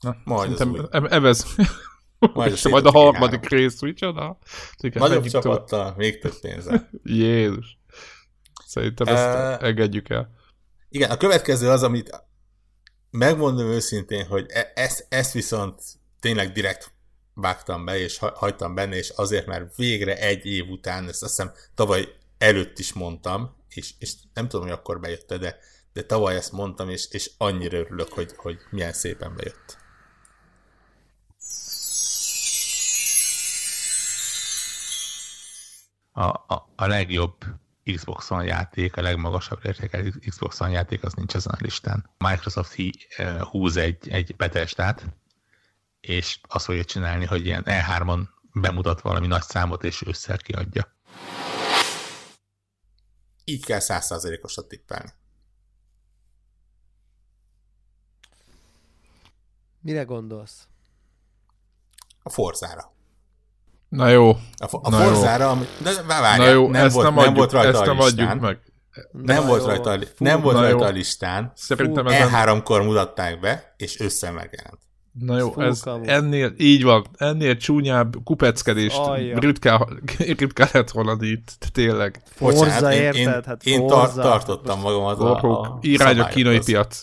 Na, 0.00 0.16
Majd 0.24 0.56
szerintem 0.56 0.84
új. 0.84 0.88
e- 1.08 1.14
evez. 1.14 1.46
Majd 2.34 2.50
a 2.50 2.54
És 2.54 2.68
majd 2.68 2.86
a 2.86 2.90
harmadik 2.90 3.48
rész, 3.48 3.80
micsoda? 3.80 4.38
Igen, 4.78 5.02
Nagyobb 5.02 5.24
csapattal, 5.26 5.94
még 5.96 6.18
több 6.20 6.40
pénzzel. 6.40 6.88
Jézus. 7.02 7.78
Szerintem 8.76 9.06
ezt 9.06 9.62
Ö, 9.62 9.66
engedjük 9.66 10.08
el. 10.08 10.30
Igen, 10.88 11.10
a 11.10 11.16
következő 11.16 11.70
az, 11.70 11.82
amit 11.82 12.24
megmondom 13.10 13.66
őszintén, 13.66 14.26
hogy 14.26 14.46
e- 14.48 14.72
ezt, 14.74 15.06
ezt 15.08 15.32
viszont 15.32 15.82
tényleg 16.20 16.52
direkt 16.52 16.92
vágtam 17.34 17.84
be, 17.84 17.98
és 17.98 18.18
ha- 18.18 18.34
hagytam 18.36 18.74
benne, 18.74 18.96
és 18.96 19.08
azért, 19.08 19.46
mert 19.46 19.76
végre 19.76 20.18
egy 20.18 20.46
év 20.46 20.68
után, 20.68 21.08
ezt 21.08 21.22
azt 21.22 21.36
hiszem 21.36 21.52
tavaly 21.74 22.08
előtt 22.38 22.78
is 22.78 22.92
mondtam, 22.92 23.56
és, 23.68 23.94
és 23.98 24.14
nem 24.34 24.48
tudom, 24.48 24.66
hogy 24.66 24.74
akkor 24.74 25.00
bejött 25.00 25.34
de, 25.34 25.58
de 25.92 26.02
tavaly 26.02 26.36
ezt 26.36 26.52
mondtam, 26.52 26.90
és, 26.90 27.08
és 27.10 27.30
annyira 27.38 27.78
örülök, 27.78 28.12
hogy, 28.12 28.32
hogy 28.36 28.58
milyen 28.70 28.92
szépen 28.92 29.36
bejött. 29.36 29.76
a, 36.16 36.24
a, 36.24 36.68
a 36.76 36.86
legjobb 36.86 37.44
Xbox 37.94 38.30
One 38.30 38.44
játék, 38.44 38.96
a 38.96 39.02
legmagasabb 39.02 39.60
értékelő 39.64 40.12
Xbox 40.28 40.60
One 40.60 40.70
játék, 40.70 41.04
az 41.04 41.12
nincs 41.12 41.34
ezen 41.34 41.52
a 41.52 41.62
listán. 41.62 42.10
Microsoft 42.18 42.72
hí, 42.72 42.92
eh, 43.16 43.40
húz 43.40 43.76
egy, 43.76 44.08
egy 44.08 44.36
betestát, 44.36 45.06
és 46.00 46.40
azt 46.42 46.64
fogja 46.64 46.84
csinálni, 46.84 47.24
hogy 47.24 47.46
ilyen 47.46 47.62
E3-on 47.66 48.28
bemutat 48.52 49.00
valami 49.00 49.26
nagy 49.26 49.42
számot, 49.42 49.84
és 49.84 50.02
ősszel 50.06 50.36
kiadja. 50.36 50.94
Így 53.44 53.64
kell 53.64 53.80
százszázalékosat 53.80 54.68
tippelni. 54.68 55.10
Mire 59.80 60.02
gondolsz? 60.02 60.66
A 62.22 62.30
Forzára. 62.30 62.95
Na 63.96 64.08
jó, 64.08 64.28
A, 64.30 64.36
a 64.82 64.90
Na 64.90 65.02
jó. 65.04 65.08
Forzára, 65.12 65.50
ami, 65.50 65.64
de 65.82 65.90
várjál, 66.08 66.36
na 66.46 66.52
jó, 66.52 66.68
nem, 66.70 66.84
ezt 66.84 66.94
volt, 66.94 67.06
nem, 67.06 67.14
nem 67.14 67.22
adjuk, 67.24 67.36
volt 67.38 67.52
rajta 67.52 67.68
ezt 67.68 67.80
a 67.80 67.84
nem 67.86 67.96
listán. 67.96 68.26
adjuk 68.28 68.40
meg. 68.42 68.58
Nem 69.12 69.42
Na 69.42 69.46
volt 69.48 69.60
jó, 69.62 69.66
rajta, 69.68 69.90
a 69.90 69.98
fú, 69.98 70.24
nem 70.24 70.40
volt 70.40 70.56
rajta 70.56 70.76
jó. 70.78 70.82
a 70.82 70.88
listán. 70.90 71.52
Szerintem 71.54 72.06
E 72.06 72.14
ezen... 72.14 72.58
E3-kor 72.58 72.82
mutatták 72.82 73.40
be, 73.40 73.74
és 73.76 74.00
össze 74.00 74.30
megjelent. 74.30 74.78
Na 75.20 75.38
jó, 75.38 75.50
Fú, 75.50 75.60
ez 75.60 75.80
kamu. 75.80 76.04
ennél, 76.06 76.52
így 76.56 76.82
van, 76.82 77.04
ennél 77.16 77.56
csúnyább 77.56 78.14
kupeckedést 78.24 78.96
Alja. 78.98 79.38
ritkán, 79.38 80.00
ritkán 80.38 80.68
lehet 80.72 80.90
hallani 80.90 81.26
itt, 81.26 81.68
tényleg. 81.72 82.20
Forza, 82.34 82.58
Bocsánat, 82.64 82.92
én, 82.92 83.00
én, 83.02 83.12
érted? 83.12 83.44
Hát 83.44 83.64
én 83.64 83.86
tar- 83.86 84.04
Forza. 84.04 84.22
tartottam 84.22 84.80
magamat 84.80 85.20
a, 85.20 85.22
a 85.36 85.40
Gorhók, 85.40 85.78
irány 85.80 86.18
a 86.18 86.26
kínai 86.26 86.58
piac. 86.64 87.02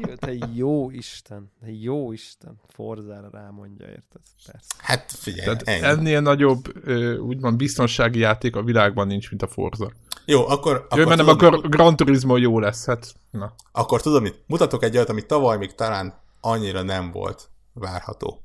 Jó, 0.00 0.14
Te 0.14 0.32
jó 0.54 0.90
Isten, 0.90 1.50
te 1.60 1.70
jó 1.72 2.12
Isten. 2.12 2.60
Forzára 2.68 3.28
rámondja, 3.32 3.86
érted? 3.86 4.20
Persze. 4.46 4.74
Hát 4.78 5.12
figyelj, 5.12 5.44
Tehát 5.44 5.62
ennyi. 5.62 5.84
ennél 5.98 6.20
nagyobb, 6.20 6.88
úgymond 7.20 7.56
biztonsági 7.56 8.18
játék 8.18 8.56
a 8.56 8.62
világban 8.62 9.06
nincs, 9.06 9.30
mint 9.30 9.42
a 9.42 9.46
Forza. 9.46 9.92
Jó, 10.24 10.48
akkor, 10.48 10.86
Akkor 10.88 11.00
akkor, 11.00 11.16
nem, 11.16 11.26
tudod, 11.26 11.42
akkor 11.54 11.68
Gran 11.68 11.96
Turismo 11.96 12.36
jó 12.36 12.58
lesz, 12.58 12.86
hát. 12.86 13.14
Na. 13.30 13.54
akkor 13.72 14.00
tudod 14.02 14.22
mit? 14.22 14.42
Mutatok 14.46 14.82
egy 14.82 14.96
olyat, 14.96 15.08
ami 15.08 15.26
tavaly 15.26 15.56
még 15.58 15.74
talán 15.74 16.14
annyira 16.40 16.82
nem 16.82 17.10
volt 17.10 17.50
várható. 17.72 18.42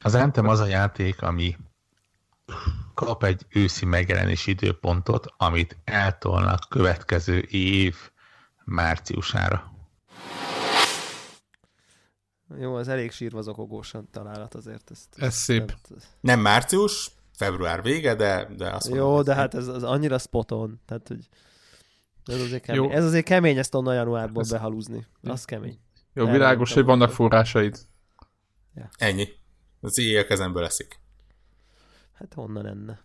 Az 0.00 0.14
Anthem 0.14 0.48
az 0.48 0.60
a 0.60 0.66
játék, 0.66 1.22
ami 1.22 1.56
kap 2.96 3.24
egy 3.24 3.46
őszi 3.48 3.84
megjelenési 3.84 4.50
időpontot, 4.50 5.26
amit 5.36 5.76
eltolnak 5.84 6.60
következő 6.68 7.38
év 7.38 7.96
márciusára. 8.64 9.72
Jó, 12.58 12.74
az 12.74 12.88
elég 12.88 13.10
sírva 13.12 13.42
zokogósan 13.42 14.08
találat 14.10 14.54
azért. 14.54 14.90
Ezt, 14.90 15.08
Ez 15.16 15.34
szép. 15.34 15.66
Tehát, 15.66 16.16
Nem 16.20 16.40
március, 16.40 17.10
február 17.36 17.82
vége, 17.82 18.14
de, 18.14 18.48
de 18.56 18.70
azt 18.70 18.88
mondom, 18.88 19.06
jó, 19.06 19.14
hogy 19.14 19.24
de 19.24 19.34
hát 19.34 19.54
ez 19.54 19.66
az 19.66 19.82
annyira 19.82 20.18
spoton, 20.18 20.80
tehát 20.86 21.08
hogy 21.08 21.28
ez 22.24 22.40
azért 22.40 22.62
kemény, 22.62 22.82
Jó. 22.82 22.90
ez 22.90 23.04
azért 23.04 23.24
kemény 23.24 23.58
ezt 23.58 23.74
onnan 23.74 23.94
januárból 23.94 24.42
Ez- 24.42 24.50
behalúzni. 24.50 25.06
Az 25.22 25.44
kemény. 25.44 25.78
Jó, 26.12 26.30
világos, 26.30 26.68
nem 26.68 26.78
hogy 26.78 26.86
vannak 26.98 27.10
forrásaid. 27.14 27.78
Ennyi. 28.96 29.28
Az 29.80 29.98
a 29.98 30.24
kezemből 30.26 30.64
eszik. 30.64 31.00
Hát 32.18 32.34
honnan 32.34 32.66
enne? 32.66 33.00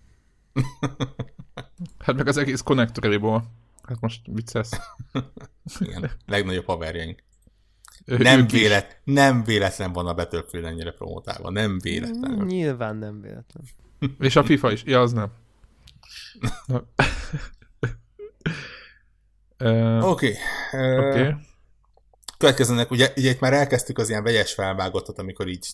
Hát 1.99 2.15
meg 2.15 2.27
az 2.27 2.37
egész 2.37 2.61
konnektoréból. 2.61 3.43
Hát 3.83 3.99
most 3.99 4.21
vicces. 4.25 4.69
Igen, 5.79 6.11
legnagyobb 6.25 6.65
haverjaink. 6.65 7.23
Nem, 8.05 8.47
vélet, 8.47 9.01
nem 9.03 9.43
véletlen 9.43 9.93
van 9.93 10.07
a 10.07 10.13
Battlefield 10.13 10.65
ennyire 10.65 10.91
promotálva. 10.91 11.49
Nem 11.49 11.71
Mm, 11.71 11.77
véletlen. 11.77 12.45
Nyilván 12.45 12.95
nem 12.95 13.21
véletlen. 13.21 13.63
És 14.19 14.35
a 14.35 14.43
FIFA 14.43 14.71
is. 14.71 14.83
Ja, 14.85 15.01
az 15.01 15.11
nem. 15.11 15.31
Oké. 20.01 20.35
Okay. 20.71 21.09
Oké. 21.09 21.35
Következőnek, 22.37 22.91
ugye, 22.91 23.13
ugye 23.15 23.29
itt 23.29 23.39
már 23.39 23.53
elkezdtük 23.53 23.97
az 23.97 24.09
ilyen 24.09 24.23
vegyes 24.23 24.53
felvágottat, 24.53 25.19
amikor 25.19 25.47
így 25.47 25.67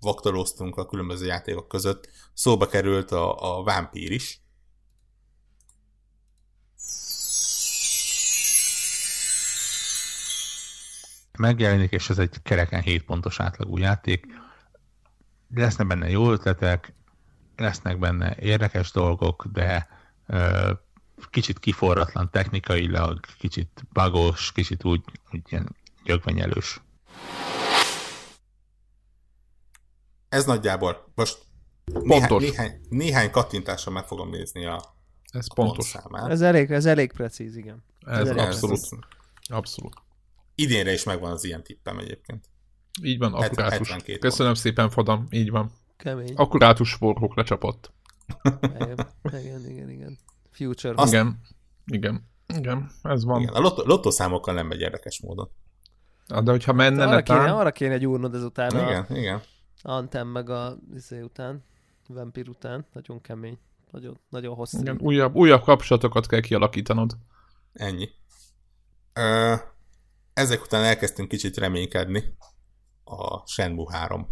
vaktolóztunk 0.00 0.76
a 0.76 0.86
különböző 0.86 1.26
játékok 1.26 1.68
között. 1.68 2.08
Szóba 2.34 2.66
került 2.66 3.10
a, 3.10 3.58
a 3.58 3.62
Vampír 3.62 4.10
is. 4.10 4.40
Megjelenik, 11.38 11.92
és 11.92 12.10
ez 12.10 12.18
egy 12.18 12.42
kereken 12.42 12.82
7 12.82 13.04
pontos 13.04 13.40
átlagú 13.40 13.76
játék. 13.76 14.26
Lesznek 15.54 15.86
benne 15.86 16.08
jó 16.08 16.32
ötletek, 16.32 16.92
lesznek 17.56 17.98
benne 17.98 18.36
érdekes 18.36 18.90
dolgok, 18.90 19.46
de 19.52 19.88
ö, 20.26 20.72
kicsit 21.30 21.58
kiforratlan 21.58 22.30
technikailag, 22.30 23.20
kicsit 23.38 23.84
bagos, 23.92 24.52
kicsit 24.52 24.84
úgy, 24.84 25.04
úgy 25.32 25.42
ilyen 25.48 25.76
gyögvenyelős. 26.04 26.80
Ez 30.28 30.44
nagyjából. 30.44 31.12
Most 31.14 31.38
néhány, 31.84 32.36
néhány, 32.36 32.80
néhány 32.88 33.30
kattintással 33.30 33.92
meg 33.92 34.06
fogom 34.06 34.30
nézni 34.30 34.66
a, 34.66 34.82
Ez 35.32 35.46
a 35.48 35.54
pontos. 35.54 35.92
pontszámát. 35.92 36.30
Ez 36.30 36.40
elég, 36.40 36.70
ez 36.70 36.86
elég 36.86 37.12
precíz, 37.12 37.56
igen. 37.56 37.84
Ez 38.06 38.18
Ez 38.18 38.28
elég 38.28 38.42
abszolút. 38.42 38.76
Ez- 38.76 38.90
Abszolút. 39.50 39.94
Idénre 40.54 40.92
is 40.92 41.04
megvan 41.04 41.30
az 41.32 41.44
ilyen 41.44 41.62
tippem 41.62 41.98
egyébként. 41.98 42.48
Így 43.02 43.18
van, 43.18 43.32
akkurátus. 43.34 43.88
72 43.88 44.18
Köszönöm 44.18 44.54
szépen, 44.54 44.90
Fadam. 44.90 45.26
Így 45.30 45.50
van. 45.50 45.72
Kemény. 45.96 46.32
Akkurátus 46.34 46.94
forrók 46.94 47.36
lecsapott. 47.36 47.92
Igen, 48.62 49.06
igen, 49.32 49.66
igen, 49.68 49.90
igen. 49.90 50.18
Future. 50.50 50.94
Azt- 50.96 51.12
Igen. 51.12 51.40
Igen. 51.86 52.28
Igen, 52.46 52.90
ez 53.02 53.24
van. 53.24 53.40
Igen, 53.40 53.54
a 53.54 53.58
lottó, 53.60 53.82
lottószámokkal 53.84 54.54
nem 54.54 54.66
megy 54.66 54.80
érdekes 54.80 55.20
módon. 55.20 55.50
Ah, 56.26 56.42
De 56.42 56.50
hogyha 56.50 56.72
menne 56.72 57.04
arra, 57.06 57.22
kéne, 57.22 57.38
netán, 57.38 57.54
arra 57.56 57.72
kéne 57.72 57.98
gyúrnod 57.98 58.34
ezután 58.34 58.70
a 58.70 58.82
Igen, 58.90 59.06
igen. 59.16 59.42
Antem 59.82 60.28
meg 60.28 60.50
a 60.50 60.76
izé 60.94 61.20
után, 61.20 61.64
Vampir 62.08 62.48
után. 62.48 62.86
Nagyon 62.92 63.20
kemény. 63.20 63.58
Nagyon, 63.90 64.18
nagyon 64.28 64.54
hosszú. 64.54 64.78
igen, 64.80 64.98
újabb, 65.00 65.34
újabb 65.34 65.62
kapcsolatokat 65.62 66.26
kell 66.26 66.40
kialakítanod. 66.40 67.16
Ennyi. 67.72 68.08
Ö, 69.12 69.54
ezek 70.32 70.62
után 70.62 70.84
elkezdtünk 70.84 71.28
kicsit 71.28 71.56
reménykedni 71.56 72.36
a 73.04 73.46
Shenmue 73.46 73.96
3 73.98 74.26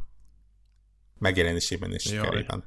megjelenésében 1.19 1.93
és 1.93 2.05
Jaj. 2.05 2.25
sikerében. 2.25 2.65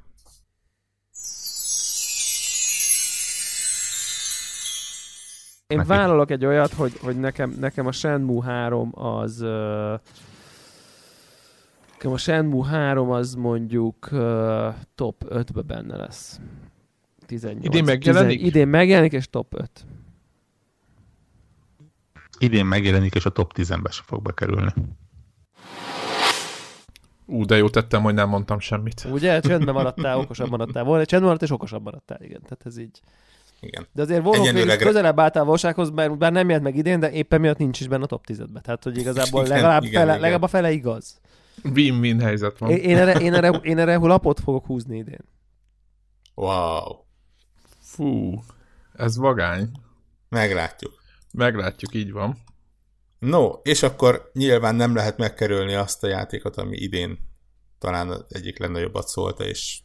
Én 5.66 5.76
Neki- 5.76 5.88
vállalok 5.88 6.30
egy 6.30 6.44
olyat, 6.44 6.72
hogy, 6.72 6.98
hogy 6.98 7.20
nekem, 7.20 7.50
nekem 7.50 7.86
a 7.86 7.92
Shenmue 7.92 8.44
3 8.44 8.90
az... 8.94 9.44
Nekem 12.00 12.14
a 12.14 12.18
Shenmue 12.18 12.68
3 12.68 13.10
az 13.10 13.34
mondjuk 13.34 14.08
uh, 14.12 14.74
top 14.94 15.24
5-be 15.28 15.62
benne 15.62 15.96
lesz. 15.96 16.40
18. 17.26 17.64
Idén 17.64 17.84
megjelenik? 17.84 18.38
10 18.38 18.46
idén 18.46 18.68
megjelenik, 18.68 19.12
és 19.12 19.30
top 19.30 19.54
5. 19.54 19.70
Idén 22.38 22.66
megjelenik, 22.66 23.14
és 23.14 23.24
a 23.24 23.30
top 23.30 23.52
10-be 23.56 23.90
se 23.90 24.02
fog 24.04 24.22
bekerülni. 24.22 24.72
Ú, 27.26 27.44
de 27.44 27.56
jó 27.56 27.68
tettem, 27.68 28.02
hogy 28.02 28.14
nem 28.14 28.28
mondtam 28.28 28.58
semmit. 28.60 29.06
Ugye? 29.10 29.40
Csendben 29.40 29.74
maradtál, 29.74 30.18
okosabb 30.18 30.50
maradtál. 30.50 30.84
Volna, 30.84 31.04
csendben 31.04 31.30
maradtál, 31.30 31.48
és 31.48 31.54
okosabb 31.54 31.82
maradtál, 31.82 32.22
igen. 32.22 32.40
Tehát 32.42 32.62
ez 32.64 32.78
így. 32.78 33.00
Igen. 33.60 33.86
De 33.92 34.02
azért 34.02 34.26
Warhawk 34.26 34.78
közelebb 34.78 35.20
álltál 35.20 35.42
a 35.42 35.44
valósághoz, 35.44 35.90
bár, 35.90 36.16
bár 36.16 36.32
nem 36.32 36.46
jelent 36.46 36.64
meg 36.64 36.76
idén, 36.76 37.00
de 37.00 37.12
éppen 37.12 37.40
miatt 37.40 37.58
nincs 37.58 37.80
is 37.80 37.88
benne 37.88 38.04
a 38.04 38.06
top 38.06 38.24
10-be. 38.28 38.60
Tehát, 38.60 38.84
hogy 38.84 38.98
igazából 38.98 39.44
Igen, 39.44 39.56
legalább, 39.56 39.82
igen, 39.82 40.00
fele, 40.00 40.10
igen. 40.10 40.20
legalább 40.20 40.42
a 40.42 40.48
fele 40.48 40.70
igaz. 40.70 41.20
Win-win 41.64 42.20
helyzet 42.20 42.58
van. 42.58 42.70
Én, 42.70 42.76
én, 42.76 42.96
erre, 42.96 43.20
én, 43.20 43.34
erre, 43.34 43.48
én 43.48 43.78
erre 43.78 43.96
lapot 43.96 44.40
fogok 44.40 44.66
húzni 44.66 44.96
idén. 44.96 45.24
Wow. 46.34 46.96
Fú, 47.80 48.42
ez 48.92 49.16
vagány. 49.16 49.70
Meglátjuk. 50.28 51.02
Meglátjuk, 51.32 51.94
így 51.94 52.12
van. 52.12 52.38
No, 53.18 53.50
és 53.62 53.82
akkor 53.82 54.30
nyilván 54.32 54.74
nem 54.74 54.94
lehet 54.94 55.16
megkerülni 55.16 55.74
azt 55.74 56.04
a 56.04 56.08
játékot, 56.08 56.56
ami 56.56 56.76
idén 56.76 57.18
talán 57.78 58.10
az 58.10 58.24
egyik 58.28 58.58
legnagyobbat 58.58 59.08
szólta, 59.08 59.44
és 59.44 59.80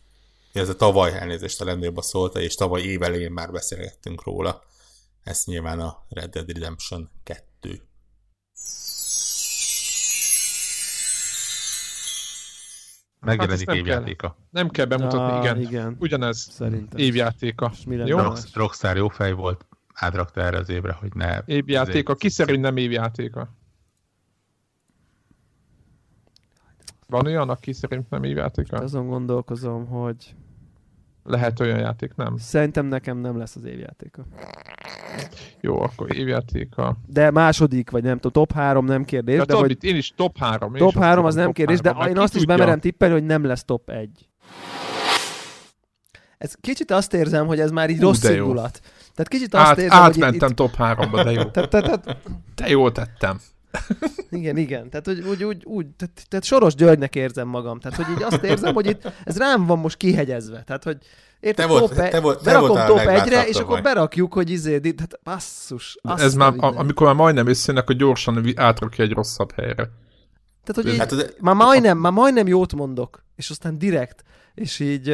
ez 0.54 0.70
a 0.70 0.76
tavaly 0.76 1.12
elnézést 1.12 1.62
a 1.62 1.66
legnagyobbat 1.66 2.04
szólta, 2.04 2.40
és 2.40 2.56
tavaly 2.56 2.82
évelején 2.82 3.32
már 3.32 3.52
beszélgettünk 3.52 4.24
róla. 4.24 4.64
Ez 5.24 5.44
nyilván 5.46 5.80
a 5.80 6.06
Red 6.10 6.30
Dead 6.30 6.52
Redemption 6.52 7.10
2. 7.24 7.88
Megjelenik 13.26 13.60
ezt 13.60 13.66
nem 13.66 13.76
évjátéka. 13.76 14.38
Nem 14.50 14.70
kell 14.70 14.86
bemutatni, 14.86 15.38
Ah, 15.38 15.44
igen. 15.44 15.60
igen. 15.62 15.96
Ugyanez. 16.00 16.38
Szerintem. 16.38 17.00
Évjátéka. 17.00 17.72
Jó? 17.86 18.18
Rock, 18.18 18.56
Rockstar 18.56 18.96
jó 18.96 19.08
fej 19.08 19.32
volt, 19.34 19.66
átrakta 19.94 20.42
erre 20.42 20.58
az 20.58 20.70
évre, 20.70 20.94
hogy 20.94 21.14
ne... 21.14 21.40
Évjátéka. 21.46 22.16
Ki 22.16 22.30
szerint 22.30 22.62
nem 22.62 22.78
évjátéka? 22.78 23.50
Van 27.08 27.26
olyan, 27.26 27.50
aki 27.50 27.74
szerint 27.74 28.10
nem 28.10 28.24
évjátéka? 28.24 28.78
Azon 28.78 29.08
gondolkozom, 29.08 29.86
hogy 29.88 30.36
Lehet 31.28 31.60
olyan 31.60 31.80
játék, 31.80 32.16
nem? 32.16 32.38
szerintem 32.38 32.86
nekem 32.86 33.18
nem 33.18 33.38
lesz 33.38 33.56
az 33.56 33.64
évjátéka. 33.64 34.26
Jó, 35.62 35.82
akkor 35.82 36.16
évjátéka. 36.16 36.96
De 37.08 37.32
második, 37.32 37.90
vagy 37.90 38.04
nem 38.04 38.20
tudom, 38.20 38.32
top 38.32 38.58
3 38.58 38.86
nem 38.86 39.06
kérdés, 39.06 39.36
Ja, 39.36 39.46
de 39.46 39.54
hogy. 39.54 39.78
Én 39.84 39.96
is 39.96 40.14
top 40.16 40.38
3. 40.38 40.74
top 40.74 40.94
3 40.98 41.26
az 41.26 41.36
nem 41.36 41.52
kérdés, 41.52 41.80
de 41.80 41.96
én 42.08 42.18
azt 42.18 42.36
is 42.36 42.46
bemerem 42.46 42.80
tippelni, 42.80 43.14
hogy 43.14 43.26
nem 43.26 43.44
lesz 43.44 43.64
top 43.64 43.90
1. 43.90 44.30
Ez 46.38 46.54
kicsit 46.62 46.92
azt 46.92 47.14
érzem, 47.14 47.48
hogy 47.48 47.60
ez 47.60 47.72
már 47.72 47.90
így 47.90 48.00
Hú, 48.00 48.06
rossz 48.06 48.24
indulat. 48.24 48.80
Tehát 49.14 49.28
kicsit 49.28 49.54
azt 49.54 49.66
Át, 49.66 49.78
érzem, 49.78 50.02
hogy 50.04 50.18
itt, 50.18 50.24
átmentem 50.24 50.50
top 50.50 50.72
3-ba, 50.78 51.22
de 51.24 51.32
jó. 51.32 51.44
tehát, 51.52 51.70
tehát, 51.70 51.86
tehát, 51.86 52.18
De 52.56 52.70
jól 52.70 52.92
tettem. 52.92 53.40
Igen, 54.30 54.58
igen. 54.58 54.90
Tehát, 54.90 55.06
hogy 55.06 55.20
úgy, 55.20 55.44
úgy, 55.44 55.66
úgy 55.66 55.88
tehát, 55.88 56.26
tehát 56.30 56.46
Soros 56.46 56.76
Györgynek 56.76 57.16
érzem 57.16 57.48
magam. 57.48 57.80
Tehát, 57.80 58.04
hogy 58.04 58.16
így 58.16 58.24
azt 58.24 58.44
érzem, 58.44 58.74
hogy 58.74 58.86
itt 58.86 59.12
ez 59.24 59.38
rám 59.38 59.66
van 59.66 59.80
most 59.80 59.98
kihegyezve. 59.98 60.64
Tehát, 60.64 60.84
hogy 60.84 60.98
érted, 61.40 61.66
Te 61.66 61.72
volt- 61.72 61.90
top 61.90 61.98
egy- 62.00 62.12
te 62.12 62.20
volt- 62.20 62.38
te 62.38 62.44
berakom 62.44 62.78
a 62.78 62.86
top 62.86 62.98
egyre, 63.00 63.48
és 63.48 63.56
akkor 63.58 63.82
berakjuk, 63.82 64.34
hogy 64.34 64.50
izé, 64.50 64.80
tehát 64.80 65.20
basszus. 65.24 65.98
Ez 66.16 66.34
már, 66.34 66.54
a, 66.58 66.78
amikor 66.78 67.08
már 67.08 67.16
majdnem 67.16 67.48
összejönnek, 67.48 67.90
akkor 67.90 67.96
gyorsan 68.02 68.46
átrakja 68.56 69.04
egy 69.04 69.12
rosszabb 69.12 69.52
helyre. 69.52 69.90
Tehát, 70.64 70.84
hogy 70.84 70.88
így, 70.88 70.98
Hát, 70.98 71.16
de- 71.16 71.30
már, 71.40 71.56
majdnem, 71.56 71.98
már 71.98 72.12
majdnem 72.12 72.48
jót 72.48 72.74
mondok, 72.74 73.24
és 73.36 73.50
aztán 73.50 73.78
direkt, 73.78 74.24
és 74.54 74.80
így, 74.80 75.08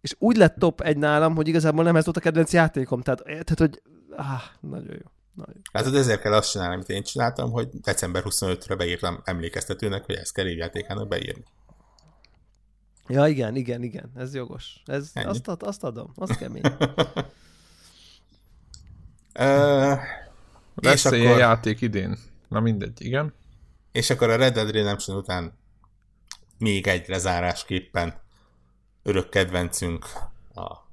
és 0.00 0.14
úgy 0.18 0.36
lett 0.36 0.58
top 0.58 0.80
egy 0.80 0.96
nálam, 0.96 1.34
hogy 1.34 1.48
igazából 1.48 1.84
nem 1.84 1.96
ez 1.96 2.04
volt 2.04 2.16
a 2.16 2.20
kedvenc 2.20 2.52
játékom, 2.52 3.00
tehát, 3.02 3.22
tehát 3.24 3.58
hogy, 3.58 3.82
ah, 4.16 4.40
nagyon 4.60 4.92
jó. 5.02 5.10
Nagyon 5.34 5.54
jó. 5.54 5.60
Látod, 5.72 5.94
ezért 5.94 6.20
kell 6.20 6.32
azt 6.32 6.50
csinálni, 6.50 6.74
amit 6.74 6.88
én 6.88 7.02
csináltam, 7.02 7.50
hogy 7.50 7.68
december 7.68 8.22
25-re 8.26 8.74
beírtam 8.74 9.20
emlékeztetőnek, 9.24 10.04
hogy 10.04 10.14
ezt 10.14 10.32
kell 10.32 10.46
évjátékának 10.46 11.08
beírni. 11.08 11.44
Ja, 13.06 13.26
igen, 13.26 13.56
igen, 13.56 13.82
igen, 13.82 14.10
ez 14.16 14.34
jogos. 14.34 14.82
Ez, 14.84 15.10
Ennyi. 15.12 15.26
azt, 15.26 15.48
ad, 15.48 15.62
azt 15.62 15.84
adom, 15.84 16.12
az 16.14 16.30
kemény. 16.36 16.62
Lesz 20.74 21.04
és, 21.04 21.04
akkor, 21.04 21.38
játék 21.38 21.80
idén. 21.80 22.18
Na 22.48 22.60
mindegy, 22.60 23.04
igen. 23.04 23.34
és 23.92 24.10
akkor 24.10 24.30
a 24.30 24.36
Red 24.36 24.54
Dead 24.54 24.70
Redemption 24.70 25.16
után 25.16 25.58
még 26.58 26.86
egy 26.86 27.08
lezárásképpen 27.08 28.20
örök 29.02 29.28
kedvencünk 29.28 30.06
a 30.54 30.84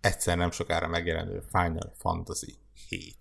egyszer 0.00 0.36
nem 0.36 0.50
sokára 0.50 0.88
megjelenő 0.88 1.42
Final 1.50 1.92
Fantasy 1.98 2.54
7. 2.88 3.16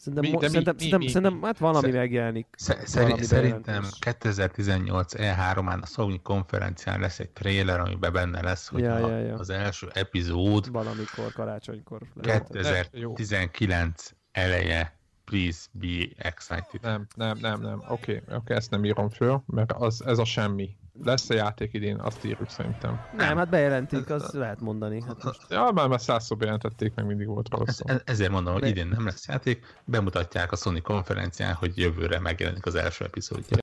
Szerintem, 0.00 0.30
Mi- 0.30 0.36
mo- 0.36 0.40
de 0.40 0.46
mi- 0.46 0.52
szerintem, 0.52 0.74
mi- 0.74 0.80
szerintem, 0.80 1.00
mi- 1.00 1.08
szerintem 1.08 1.42
hát 1.42 1.58
valami 1.58 1.86
Szer- 1.86 1.94
megjelenik. 2.00 2.46
Sze- 2.56 2.74
valami 2.74 3.12
szeri- 3.12 3.24
szerintem 3.24 3.62
bejelentés. 3.64 3.98
2018 3.98 5.12
E3-án 5.16 5.80
a 5.82 5.86
Sony 5.86 6.22
konferencián 6.22 7.00
lesz 7.00 7.18
egy 7.18 7.30
trailer, 7.30 7.80
amiben 7.80 8.12
benne 8.12 8.42
lesz, 8.42 8.68
hogy 8.68 8.80
Ja, 8.82 8.94
a, 8.94 8.98
ja, 9.10 9.18
ja. 9.18 9.34
az 9.34 9.50
első 9.50 9.88
epizód 9.92 10.70
Valamikor, 10.70 11.32
karácsonykor. 11.32 12.00
lehet. 12.14 12.48
2019 12.48 14.14
eleje. 14.32 14.98
Please 15.24 15.66
be 15.72 16.06
excited. 16.16 16.80
Nem, 16.82 17.06
nem, 17.14 17.38
nem, 17.40 17.60
nem. 17.60 17.82
Oké, 17.88 18.22
okay, 18.22 18.36
okay, 18.36 18.56
ezt 18.56 18.70
nem 18.70 18.84
írom 18.84 19.08
föl, 19.08 19.42
mert 19.46 19.72
az, 19.72 20.04
ez 20.06 20.18
a 20.18 20.24
semmi. 20.24 20.76
Lesz 21.02 21.30
a 21.30 21.34
játék 21.34 21.72
idén, 21.72 21.98
azt 22.00 22.24
írjuk 22.24 22.50
szerintem. 22.50 23.00
Nem, 23.16 23.36
hát 23.36 23.48
bejelentik, 23.50 24.10
az 24.10 24.32
lehet 24.32 24.60
mondani. 24.60 25.02
Hát 25.02 25.22
most 25.24 25.40
Ja, 25.48 25.70
már, 25.74 25.88
már 25.88 26.00
százszor 26.00 26.36
bejelentették, 26.36 26.94
meg 26.94 27.06
mindig 27.06 27.26
volt 27.26 27.48
róla 27.48 27.64
Ez, 27.66 27.74
szó. 27.74 27.84
ez- 27.88 28.02
ezért 28.04 28.30
mondom, 28.30 28.52
hogy 28.52 28.66
idén 28.68 28.86
nem 28.88 29.04
lesz 29.04 29.28
játék, 29.28 29.80
bemutatják 29.84 30.52
a 30.52 30.56
Sony 30.56 30.82
konferencián, 30.82 31.54
hogy 31.54 31.78
jövőre 31.78 32.18
megjelenik 32.18 32.66
az 32.66 32.74
első 32.74 33.04
epizódja. 33.04 33.58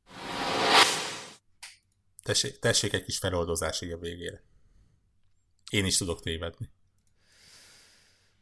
Tessék, 2.24 2.60
tessék 2.60 2.94
egy 2.94 3.04
kis 3.04 3.18
feloldozás 3.18 3.82
így 3.82 3.92
a 3.92 3.98
végére. 3.98 4.44
Én 5.72 5.86
is 5.86 5.98
tudok 5.98 6.22
tévedni. 6.22 6.70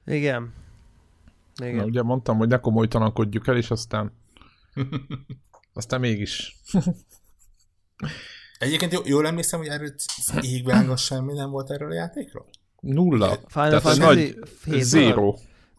igen. 0.05 0.53
Igen. 1.61 1.75
Na, 1.75 1.83
ugye 1.83 2.01
mondtam, 2.01 2.37
hogy 2.37 2.47
ne 2.47 2.59
komolytalankodjuk 2.59 3.47
el, 3.47 3.57
és 3.57 3.71
aztán... 3.71 4.13
Aztán 5.73 5.99
mégis. 5.99 6.55
Egyébként 8.59 8.93
jó, 8.93 8.99
jól 9.05 9.27
emlékszem, 9.27 9.59
hogy 9.59 9.67
erről 9.67 9.93
égvilágon 10.41 10.95
semmi 10.97 11.33
nem 11.33 11.49
volt 11.49 11.71
erről 11.71 11.91
a 11.91 11.93
játékról? 11.93 12.45
Nulla. 12.79 13.27
Final 13.47 13.69
Tehát 13.69 13.73
ez 13.73 13.81
Fantasy 13.97 13.99
nagy 13.99 14.81
zero. 14.81 15.33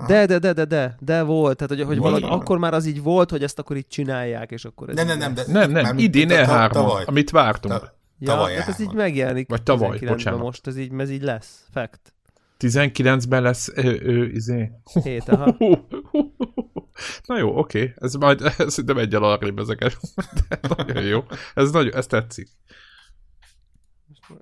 De, 0.07 0.27
de, 0.27 0.39
de, 0.39 0.53
de, 0.53 0.65
de, 0.65 0.97
de 1.01 1.23
volt, 1.23 1.57
tehát 1.57 1.75
hogy, 1.77 1.83
hogy 1.87 1.99
valahogy 1.99 2.23
akkor 2.29 2.59
már 2.59 2.75
az 2.75 2.87
így 2.87 3.03
volt, 3.03 3.31
hogy 3.31 3.43
ezt 3.43 3.59
akkor 3.59 3.77
így 3.77 3.87
csinálják, 3.89 4.51
és 4.51 4.65
akkor 4.65 4.89
ez 4.89 4.95
Nem, 4.95 5.07
nem, 5.07 5.19
nem, 5.19 5.35
de 5.35 5.43
Nem, 5.47 5.71
nem, 5.71 5.99
idén 5.99 6.29
ta- 6.29 6.47
ta- 6.47 6.71
E3, 6.71 6.73
tavaly. 6.73 7.05
amit 7.07 7.31
vártunk. 7.31 7.75
Ta- 7.75 7.95
Ja, 8.19 8.31
Tavaly 8.33 8.55
hát 8.55 8.69
ez 8.69 8.75
így 8.75 8.79
elmondta. 8.81 9.03
megjelenik. 9.03 9.49
Vagy 9.49 9.63
tavaly, 9.63 9.97
19-ben 9.99 10.13
bocsánat. 10.13 10.41
most, 10.41 10.67
ez 10.67 10.77
így, 10.77 10.93
ez 10.99 11.11
így 11.11 11.23
lesz. 11.23 11.65
Fact. 11.73 12.01
19-ben 12.59 13.43
lesz 13.43 13.73
ő, 13.75 14.01
ő 14.03 14.29
izé. 14.31 14.71
Hét, 15.03 15.29
aha. 15.29 15.57
Na 17.25 17.39
jó, 17.39 17.59
oké. 17.59 17.95
Ez 17.97 18.15
majd 18.15 18.41
ez 18.59 18.73
szerintem 18.73 18.99
egy 18.99 19.15
alarrébb 19.15 19.59
ezeket. 19.59 19.97
De 20.49 20.59
nagyon 20.77 21.03
jó. 21.03 21.25
Ez 21.55 21.71
nagyon, 21.71 21.95
ez 21.95 22.07
tetszik. 22.07 22.49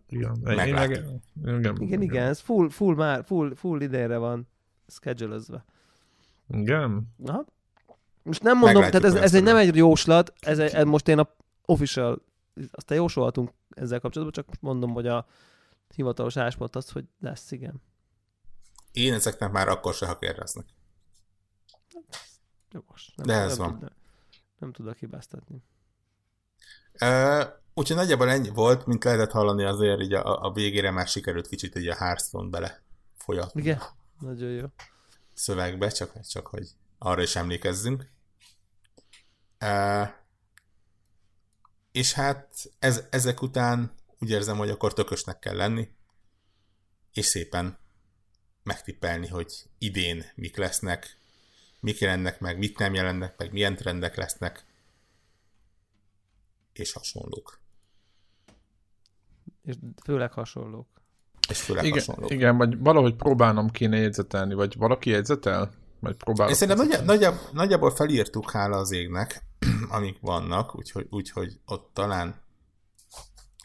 Igen, 0.08 0.34
én 0.34 0.40
meg, 0.42 0.56
Meglátjuk. 0.56 1.06
igen, 1.44 1.76
Igen, 1.80 2.02
igen, 2.02 2.26
ez 2.26 2.40
full, 2.40 2.68
full, 2.68 2.94
már, 2.94 3.24
full, 3.24 3.54
full 3.54 3.80
idénre 3.80 4.16
van 4.16 4.48
schedule 4.86 5.64
Igen. 6.48 7.14
Aha. 7.26 7.44
Most 8.22 8.42
nem 8.42 8.58
mondom, 8.58 8.80
Meglátjuk, 8.82 9.02
tehát 9.02 9.16
ez, 9.16 9.22
ez 9.22 9.34
egy, 9.34 9.42
nem 9.42 9.56
egy 9.56 9.76
jóslat, 9.76 10.32
ez, 10.40 10.58
egy, 10.58 10.72
ez 10.72 10.84
most 10.84 11.08
én 11.08 11.18
a 11.18 11.28
official, 11.64 12.22
aztán 12.70 12.98
jósolhatunk 12.98 13.50
ezzel 13.70 14.00
kapcsolatban, 14.00 14.32
csak 14.32 14.46
most 14.46 14.62
mondom, 14.62 14.92
hogy 14.92 15.06
a 15.06 15.26
hivatalos 15.94 16.36
álláspont 16.36 16.76
az, 16.76 16.90
hogy 16.90 17.04
lesz, 17.20 17.50
igen. 17.50 17.82
Én 18.92 19.12
ezeknek 19.12 19.52
már 19.52 19.68
akkor 19.68 19.94
se, 19.94 20.06
ha 20.06 20.18
kérdeznek. 20.18 20.66
Jogos. 22.74 23.12
Nem, 23.16 23.26
De 23.26 23.34
ez 23.34 23.56
nem 23.56 23.66
van. 23.66 23.78
Tud, 23.78 23.92
nem 24.58 24.72
tudok 24.72 24.96
hibáztatni. 24.96 25.62
Uh, 27.00 27.44
úgyhogy 27.74 27.96
nagyjából 27.96 28.30
ennyi 28.30 28.48
volt, 28.48 28.86
mint 28.86 29.04
lehetett 29.04 29.30
hallani 29.30 29.64
azért 29.64 30.00
így 30.00 30.12
a, 30.12 30.42
a 30.42 30.52
végére 30.52 30.90
már 30.90 31.06
sikerült 31.06 31.46
kicsit 31.46 31.76
így 31.76 31.88
a 31.88 31.94
Hearthstone 31.94 32.50
bele 32.50 32.82
folyatni 33.16 33.60
Igen? 33.60 33.82
Nagyon 34.20 34.50
jó. 34.50 34.66
szövegbe, 35.32 35.88
csak, 35.88 36.20
csak 36.20 36.46
hogy 36.46 36.68
arra 36.98 37.22
is 37.22 37.36
emlékezzünk. 37.36 38.10
Uh, 39.60 40.08
és 41.92 42.12
hát 42.12 42.54
ez, 42.78 43.06
ezek 43.10 43.42
után 43.42 43.92
úgy 44.18 44.30
érzem, 44.30 44.56
hogy 44.56 44.70
akkor 44.70 44.92
tökösnek 44.92 45.38
kell 45.38 45.56
lenni, 45.56 45.88
és 47.12 47.24
szépen 47.24 47.78
megtippelni, 48.62 49.28
hogy 49.28 49.52
idén 49.78 50.24
mik 50.34 50.56
lesznek, 50.56 51.18
mik 51.84 51.98
jelennek 51.98 52.40
meg, 52.40 52.58
mit 52.58 52.78
nem 52.78 52.94
jelennek 52.94 53.34
meg, 53.38 53.52
milyen 53.52 53.76
trendek 53.76 54.16
lesznek, 54.16 54.64
és 56.72 56.92
hasonlók. 56.92 57.60
És 59.62 59.74
főleg 60.04 60.32
hasonlók. 60.32 60.86
És 61.48 61.60
főleg 61.60 61.84
Igen, 61.84 61.98
hasonlók. 61.98 62.30
igen, 62.30 62.56
vagy 62.56 62.78
valahogy 62.78 63.14
próbálnom 63.14 63.70
kéne 63.70 63.96
jegyzetelni, 63.96 64.54
vagy 64.54 64.76
valaki 64.76 65.10
jegyzetel? 65.10 65.72
Vagy 66.00 66.16
próbálok 66.16 66.50
Én 66.50 66.56
szerintem 66.56 66.86
nagyja, 66.86 67.04
nagyjából, 67.04 67.48
nagyjából 67.52 67.90
felírtuk, 67.90 68.50
hála 68.50 68.76
az 68.76 68.90
égnek, 68.90 69.42
amik 69.96 70.18
vannak, 70.20 70.76
úgyhogy, 70.76 71.06
úgyhogy 71.10 71.60
ott 71.66 71.90
talán 71.92 72.42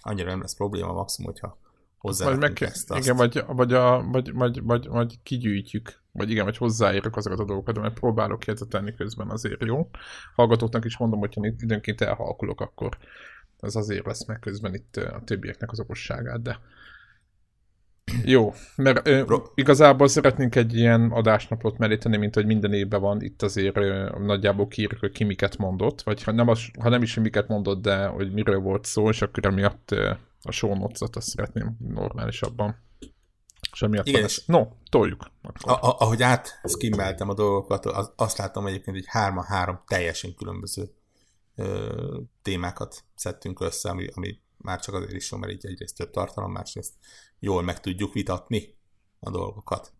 annyira 0.01 0.29
nem 0.29 0.41
lesz 0.41 0.55
probléma, 0.55 0.93
maximum, 0.93 1.31
hogyha 1.31 1.57
hozzá 1.97 2.25
Vagy 2.25 2.37
meg, 2.37 2.61
ezt, 2.61 2.91
azt. 2.91 3.01
igen, 3.01 3.15
vagy, 3.15 3.43
vagy, 3.47 3.73
a, 3.73 4.03
vagy, 4.03 4.33
vagy, 4.33 4.63
vagy, 4.63 4.87
vagy 4.87 5.19
kigyűjtjük, 5.23 6.01
vagy 6.19 6.31
igen, 6.31 6.45
vagy 6.45 6.57
hozzáírok 6.57 7.15
azokat 7.15 7.39
a 7.39 7.45
dolgokat, 7.45 7.79
mert 7.79 7.99
próbálok 7.99 8.45
jegyzetelni 8.45 8.93
közben 8.95 9.29
azért 9.29 9.63
jó. 9.65 9.89
Hallgatóknak 10.35 10.85
is 10.85 10.97
mondom, 10.97 11.19
hogyha 11.19 11.45
időnként 11.45 12.01
elhalkulok, 12.01 12.61
akkor 12.61 12.97
ez 13.59 13.75
azért 13.75 14.05
lesz 14.05 14.25
meg 14.25 14.39
közben 14.39 14.73
itt 14.73 14.95
a 14.95 15.21
többieknek 15.25 15.71
az 15.71 15.79
okosságát, 15.79 16.41
de 16.41 16.59
jó, 18.23 18.53
mert 18.75 19.07
ö, 19.07 19.35
igazából 19.55 20.07
szeretnénk 20.07 20.55
egy 20.55 20.75
ilyen 20.75 21.11
adásnapot 21.11 21.77
meríteni, 21.77 22.17
mint 22.17 22.35
hogy 22.35 22.45
minden 22.45 22.73
évben 22.73 23.01
van, 23.01 23.21
itt 23.21 23.41
azért 23.41 23.77
ö, 23.77 24.09
nagyjából 24.19 24.67
kiírjuk, 24.67 24.99
hogy 24.99 25.11
ki 25.11 25.23
miket 25.23 25.57
mondott, 25.57 26.01
vagy 26.01 26.23
ha 26.23 26.31
nem, 26.31 26.47
az, 26.47 26.59
ha 26.79 26.89
nem 26.89 27.01
is, 27.01 27.13
hogy 27.13 27.23
miket 27.23 27.47
mondott, 27.47 27.81
de 27.81 28.05
hogy 28.05 28.31
miről 28.31 28.59
volt 28.59 28.85
szó, 28.85 29.09
és 29.09 29.21
akkor 29.21 29.45
emiatt 29.45 29.91
ö, 29.91 30.11
a 30.41 30.51
show 30.51 30.75
notes-ot 30.75 31.15
azt 31.15 31.27
szeretném 31.27 31.77
normálisabban. 31.93 32.75
És 33.71 33.81
emiatt 33.81 34.07
Igen, 34.07 34.23
és-. 34.23 34.45
No, 34.45 34.67
toljuk. 34.89 35.31
Akkor. 35.41 35.71
A, 35.71 35.87
a, 35.87 35.95
ahogy 35.99 36.23
átszkimmeltem 36.23 37.29
a 37.29 37.33
dolgokat, 37.33 37.85
az, 37.85 38.11
azt 38.15 38.37
látom 38.37 38.67
egyébként, 38.67 38.95
hogy 38.95 39.05
hárma-három 39.07 39.81
teljesen 39.87 40.35
különböző 40.35 40.93
ö, 41.55 42.19
témákat 42.41 43.03
szedtünk 43.15 43.61
össze, 43.61 43.89
ami, 43.89 44.07
ami 44.13 44.39
már 44.57 44.79
csak 44.79 44.95
azért 44.95 45.11
is 45.11 45.31
jó, 45.31 45.37
mert 45.37 45.51
így 45.51 45.65
egyrészt 45.65 45.95
több 45.95 46.11
tartalom, 46.11 46.51
másrészt 46.51 46.93
jól 47.39 47.61
meg 47.61 47.79
tudjuk 47.79 48.13
vitatni 48.13 48.77
a 49.19 49.29
dolgokat. 49.29 49.93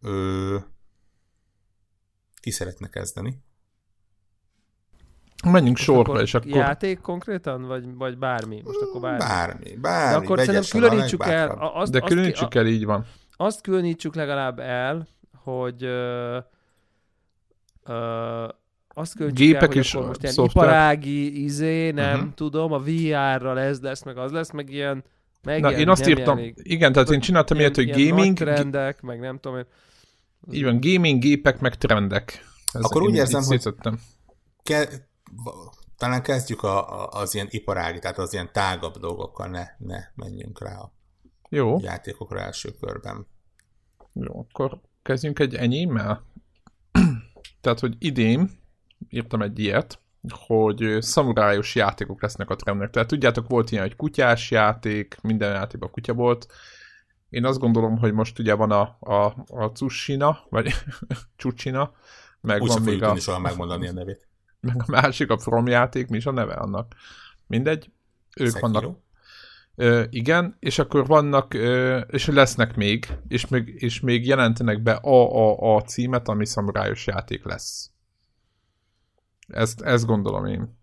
Ö, 0.00 0.58
ki 2.40 2.50
szeretne 2.50 2.88
kezdeni? 2.88 3.42
Menjünk 5.44 5.76
sorba, 5.76 6.00
akkor 6.10 6.22
és 6.22 6.34
akkor... 6.34 6.50
Játék 6.50 7.00
konkrétan, 7.00 7.66
vagy, 7.66 7.84
vagy 7.94 8.18
bármi? 8.18 8.62
Most 8.64 8.80
akkor 8.80 9.00
bármi. 9.00 9.18
Bármi, 9.18 9.64
De 9.70 9.76
bármi. 9.80 10.24
akkor 10.24 10.36
vegyesen 10.36 10.62
szerintem 10.62 10.90
különítsük 10.90 11.24
el, 11.26 11.48
azt, 11.74 11.92
De 11.92 11.98
azt, 12.00 12.08
különítsük 12.12 12.48
ki, 12.48 12.58
el, 12.58 12.66
így 12.66 12.84
van. 12.84 13.04
azt 13.36 13.60
különítsük 13.60 14.14
legalább 14.14 14.58
el, 14.58 15.08
hogy 15.42 15.82
ö, 15.84 16.38
ö, 17.84 18.46
azt 18.88 19.34
Gépek 19.34 19.62
el, 19.62 19.68
hogy 19.68 19.88
akkor 19.92 20.06
most 20.06 20.22
ilyen 20.22 20.34
szoftver. 20.34 20.64
iparági 20.64 21.42
izé, 21.42 21.90
nem 21.90 22.18
Mhm. 22.18 22.28
tudom, 22.34 22.72
a 22.72 22.78
VR-ral 22.78 23.58
ez 23.60 23.80
lesz, 23.80 24.02
meg 24.04 24.18
az 24.18 24.32
lesz, 24.32 24.50
meg 24.50 24.70
ilyen 24.70 24.96
Na, 25.42 25.50
megjelenik, 25.50 25.78
én 25.80 25.88
azt 25.88 26.00
nem 26.00 26.10
írtam, 26.10 26.36
jelenik. 26.36 26.58
igen, 26.62 26.92
tehát 26.92 27.10
én 27.10 27.20
csináltam 27.20 27.58
ilyet, 27.58 27.74
hogy 27.74 27.98
ilyen 27.98 28.08
gaming, 28.16 28.36
trendek, 28.36 29.00
meg 29.00 29.20
nem 29.20 29.38
tudom 29.38 29.58
én. 29.58 29.66
így 30.50 30.64
van, 30.64 30.78
gaming, 30.80 31.20
gépek, 31.20 31.60
meg 31.60 31.74
trendek. 31.76 32.44
Ez 32.72 32.84
Akkor 32.84 33.02
úgy 33.02 33.14
érzem, 33.14 33.42
hogy-. 33.42 33.74
Ke- 34.62 35.08
talán 35.96 36.22
kezdjük 36.22 36.62
a, 36.62 37.02
a, 37.02 37.20
az 37.20 37.34
ilyen 37.34 37.46
iparági, 37.50 37.98
tehát 37.98 38.18
az 38.18 38.32
ilyen 38.32 38.52
tágabb 38.52 38.96
dolgokkal, 38.98 39.48
ne, 39.48 39.66
ne 39.78 39.98
menjünk 40.14 40.60
rá 40.62 40.78
a 40.78 40.92
Jó, 41.48 41.78
játékokra 41.80 42.40
első 42.40 42.70
körben. 42.80 43.26
jó, 44.12 44.46
akkor 44.48 44.80
kezdjünk 45.02 45.38
egy 45.38 45.54
enyémmel. 45.54 46.24
Tehát, 47.60 47.80
hogy 47.80 47.96
idén 47.98 48.50
írtam 49.08 49.42
egy 49.42 49.58
ilyet, 49.58 50.00
hogy 50.46 50.96
szamurájos 51.00 51.74
játékok 51.74 52.22
lesznek 52.22 52.50
a 52.50 52.56
trendnek. 52.56 52.90
Tehát 52.90 53.08
tudjátok, 53.08 53.48
volt 53.48 53.70
ilyen, 53.70 53.82
hogy 53.82 53.96
kutyás 53.96 54.50
játék, 54.50 55.18
minden 55.22 55.52
játékban 55.52 55.90
kutya 55.90 56.12
volt. 56.12 56.46
Én 57.28 57.44
azt 57.44 57.58
gondolom, 57.58 57.98
hogy 57.98 58.12
most 58.12 58.38
ugye 58.38 58.54
van 58.54 58.70
a, 58.70 58.96
a, 59.00 59.24
a 59.46 59.72
Tsushina, 59.72 60.38
vagy 60.48 60.72
Csucsina, 61.36 61.92
meg 62.40 62.62
Úgy 62.62 62.68
van 62.68 62.82
még 62.82 63.02
a, 63.02 63.16
soha 63.16 63.38
megmondani 63.38 63.88
a 63.88 63.92
nevét. 63.92 64.28
Meg 64.60 64.76
a 64.78 64.90
másik, 64.90 65.30
a 65.30 65.38
From 65.38 65.66
játék, 65.66 66.08
mi 66.08 66.16
is 66.16 66.26
a 66.26 66.30
neve 66.30 66.54
annak? 66.54 66.94
Mindegy. 67.46 67.90
Ők 68.36 68.50
Sekiro. 68.50 68.70
vannak 68.70 68.98
Ö, 69.74 70.04
igen, 70.10 70.56
és 70.58 70.78
akkor 70.78 71.06
vannak, 71.06 71.54
ö, 71.54 71.98
és 71.98 72.26
lesznek 72.26 72.76
még, 72.76 73.06
és 73.28 73.46
még, 73.46 73.82
és 73.82 74.00
még 74.00 74.26
jelentenek 74.26 74.82
be 74.82 74.92
AAA 75.02 75.82
címet, 75.82 76.28
ami 76.28 76.46
szamurájos 76.46 77.06
játék 77.06 77.44
lesz. 77.44 77.90
Ezt, 79.46 79.80
ezt 79.80 80.06
gondolom 80.06 80.46
én. 80.46 80.78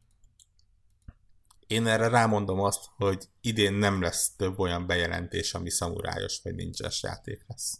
Én 1.67 1.87
erre 1.87 2.07
rámondom 2.07 2.59
azt, 2.59 2.85
hogy 2.95 3.25
idén 3.41 3.73
nem 3.73 4.01
lesz 4.01 4.35
több 4.35 4.59
olyan 4.59 4.87
bejelentés, 4.87 5.53
ami 5.53 5.69
szamurájos 5.69 6.39
vagy 6.43 6.55
nincses 6.55 7.03
játék 7.03 7.45
lesz. 7.47 7.79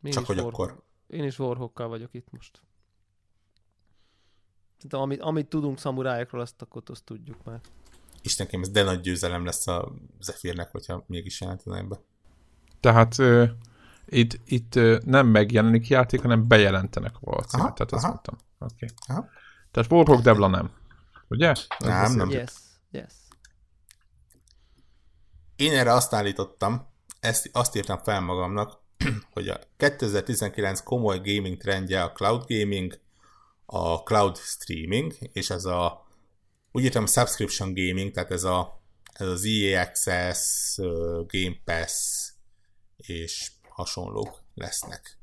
Mi 0.00 0.10
Csak 0.10 0.22
is 0.22 0.28
hogy 0.28 0.38
War- 0.38 0.52
akkor 0.52 0.82
Én 1.12 1.24
is 1.24 1.38
Warhawkkal 1.38 1.88
vagyok 1.88 2.14
itt 2.14 2.30
most. 2.30 2.62
Tehát 4.78 5.06
amit, 5.06 5.20
amit 5.20 5.48
tudunk 5.48 5.78
szamurájokról, 5.78 6.40
azt 6.40 6.62
akkor 6.62 6.82
azt 6.86 7.04
tudjuk 7.04 7.44
már. 7.44 7.60
Istenkém, 8.22 8.60
ez 8.62 8.70
de 8.70 8.82
nagy 8.82 9.00
győzelem 9.00 9.44
lesz 9.44 9.66
a 9.66 9.92
Zephyrnek, 10.20 10.70
hogyha 10.70 11.04
mégis 11.06 11.40
jelentenek 11.40 11.88
be. 11.88 12.00
Tehát 12.80 13.18
ö, 13.18 13.44
itt, 14.06 14.40
itt 14.44 14.74
ö, 14.74 14.98
nem 15.04 15.26
megjelenik 15.26 15.88
játék, 15.88 16.20
hanem 16.20 16.48
bejelentenek 16.48 17.14
a 17.20 17.42
címet. 17.42 17.66
Aha, 17.66 17.72
Tehát 17.72 17.92
ezt 17.92 18.06
mondtam. 18.06 18.36
Okay. 18.58 18.88
Aha. 19.06 19.28
Tehát 19.70 19.92
Warhawk 19.92 20.20
Devla 20.20 20.46
nem. 20.46 20.70
Ugye? 21.28 21.48
Ez 21.48 21.66
Nem, 21.78 22.12
nem. 22.12 22.30
Yes, 22.30 22.52
yes. 22.90 23.12
Én 25.56 25.72
erre 25.72 25.92
azt 25.92 26.12
állítottam, 26.12 26.86
ezt, 27.20 27.50
azt 27.52 27.76
írtam 27.76 27.98
fel 27.98 28.20
magamnak, 28.20 28.81
hogy 29.34 29.48
a 29.48 29.60
2019 29.76 30.80
komoly 30.82 31.18
gaming 31.18 31.56
trendje 31.56 32.02
a 32.02 32.12
cloud 32.12 32.44
gaming, 32.46 33.00
a 33.66 33.96
cloud 33.96 34.36
streaming, 34.36 35.14
és 35.32 35.50
ez 35.50 35.64
a, 35.64 36.06
úgy 36.72 36.84
írtam 36.84 37.06
subscription 37.06 37.74
gaming, 37.74 38.10
tehát 38.10 38.30
ez, 38.30 38.44
a, 38.44 38.82
ez 39.12 39.26
az 39.26 39.44
EA 39.44 39.80
Access, 39.80 40.76
Game 41.26 41.56
Pass 41.64 42.28
és 42.96 43.50
hasonlók 43.68 44.42
lesznek. 44.54 45.18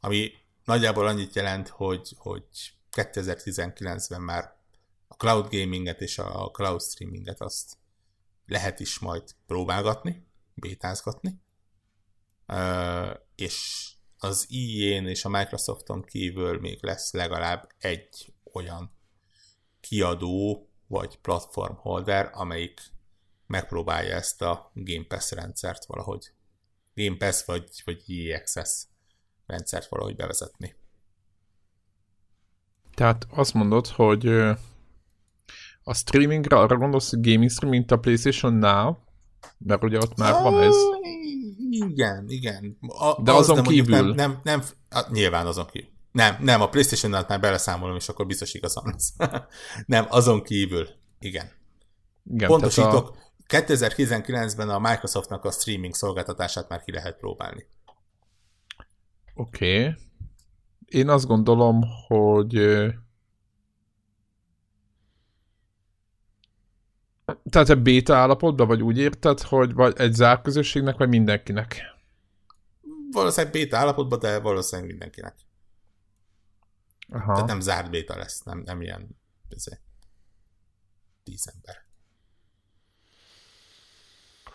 Ami 0.00 0.32
nagyjából 0.64 1.06
annyit 1.06 1.34
jelent, 1.34 1.68
hogy, 1.68 2.14
hogy 2.16 2.44
2019-ben 2.92 4.20
már 4.20 4.56
a 5.08 5.14
cloud 5.14 5.48
gaminget 5.50 6.00
és 6.00 6.18
a 6.18 6.50
cloud 6.52 6.82
streaminget 6.82 7.40
azt 7.40 7.76
lehet 8.46 8.80
is 8.80 8.98
majd 8.98 9.22
próbálgatni, 9.46 10.26
bétázgatni, 10.54 11.40
és 13.34 13.88
az 14.18 14.46
EA-n 14.50 15.06
és 15.06 15.24
a 15.24 15.28
Microsofton 15.28 16.02
kívül 16.02 16.60
még 16.60 16.78
lesz 16.82 17.12
legalább 17.12 17.68
egy 17.78 18.34
olyan 18.52 18.92
kiadó, 19.80 20.68
vagy 20.86 21.18
platform 21.18 21.74
holder, 21.74 22.30
amelyik 22.32 22.80
megpróbálja 23.46 24.14
ezt 24.14 24.42
a 24.42 24.70
Game 24.74 25.04
Pass 25.08 25.30
rendszert 25.30 25.84
valahogy, 25.84 26.32
Game 26.94 27.16
Pass 27.16 27.44
vagy, 27.44 27.82
vagy 27.84 28.02
EA 28.06 28.38
Access 28.38 28.84
rendszert 29.46 29.88
valahogy 29.88 30.16
bevezetni. 30.16 30.74
Tehát 32.94 33.26
azt 33.30 33.54
mondod, 33.54 33.86
hogy 33.86 34.26
a 35.82 35.94
streamingre 35.94 36.56
arra 36.56 36.76
gondolsz, 36.76 37.10
hogy 37.10 37.20
gaming 37.20 37.50
stream, 37.50 37.70
mint 37.70 37.90
a 37.90 37.98
PlayStation 37.98 38.52
Now, 38.52 38.96
mert 39.58 39.84
ugye 39.84 39.98
ott 39.98 40.16
már 40.16 40.42
van 40.42 40.62
ez. 40.62 40.76
Igen, 41.70 42.24
igen. 42.28 42.78
A, 42.80 43.22
De 43.22 43.32
azon 43.32 43.62
kívül? 43.62 43.96
Nem, 43.96 44.12
nem, 44.14 44.40
nem, 44.42 44.62
hát 44.90 45.10
nyilván 45.10 45.46
azon 45.46 45.66
kívül. 45.66 45.88
Nem, 46.12 46.36
nem, 46.40 46.60
a 46.60 46.68
playstation 46.68 47.10
nál 47.10 47.24
már 47.28 47.40
beleszámolom, 47.40 47.96
és 47.96 48.08
akkor 48.08 48.26
biztos 48.26 48.54
igazam 48.54 48.84
lesz. 48.86 49.14
nem, 49.86 50.06
azon 50.08 50.42
kívül. 50.42 50.88
Igen. 51.20 51.50
igen 52.24 52.48
Pontosítok, 52.48 53.08
a... 53.08 53.26
2019-ben 53.48 54.68
a 54.68 54.78
Microsoftnak 54.78 55.44
a 55.44 55.50
streaming 55.50 55.94
szolgáltatását 55.94 56.68
már 56.68 56.82
ki 56.82 56.92
lehet 56.92 57.16
próbálni. 57.16 57.66
Oké. 59.34 59.80
Okay. 59.80 59.94
Én 60.88 61.08
azt 61.08 61.26
gondolom, 61.26 61.82
hogy 62.06 62.54
Tehát 67.50 67.68
egy 67.68 67.82
béta 67.82 68.16
állapotban, 68.16 68.66
vagy 68.66 68.82
úgy 68.82 68.98
érted, 68.98 69.40
hogy 69.40 69.74
vagy 69.74 69.94
egy 69.98 70.12
zárt 70.12 70.42
közösségnek, 70.42 70.96
vagy 70.96 71.08
mindenkinek? 71.08 71.82
Valószínűleg 73.10 73.52
béta 73.52 73.76
állapotban, 73.76 74.18
de 74.18 74.38
valószínűleg 74.38 74.90
mindenkinek. 74.90 75.34
Aha. 77.08 77.32
Tehát 77.32 77.48
nem 77.48 77.60
zárt 77.60 77.90
béta 77.90 78.16
lesz, 78.16 78.42
nem, 78.42 78.58
nem 78.58 78.82
ilyen 78.82 79.18
ezért, 79.48 79.80
tíz 81.22 81.52
ember. 81.54 81.86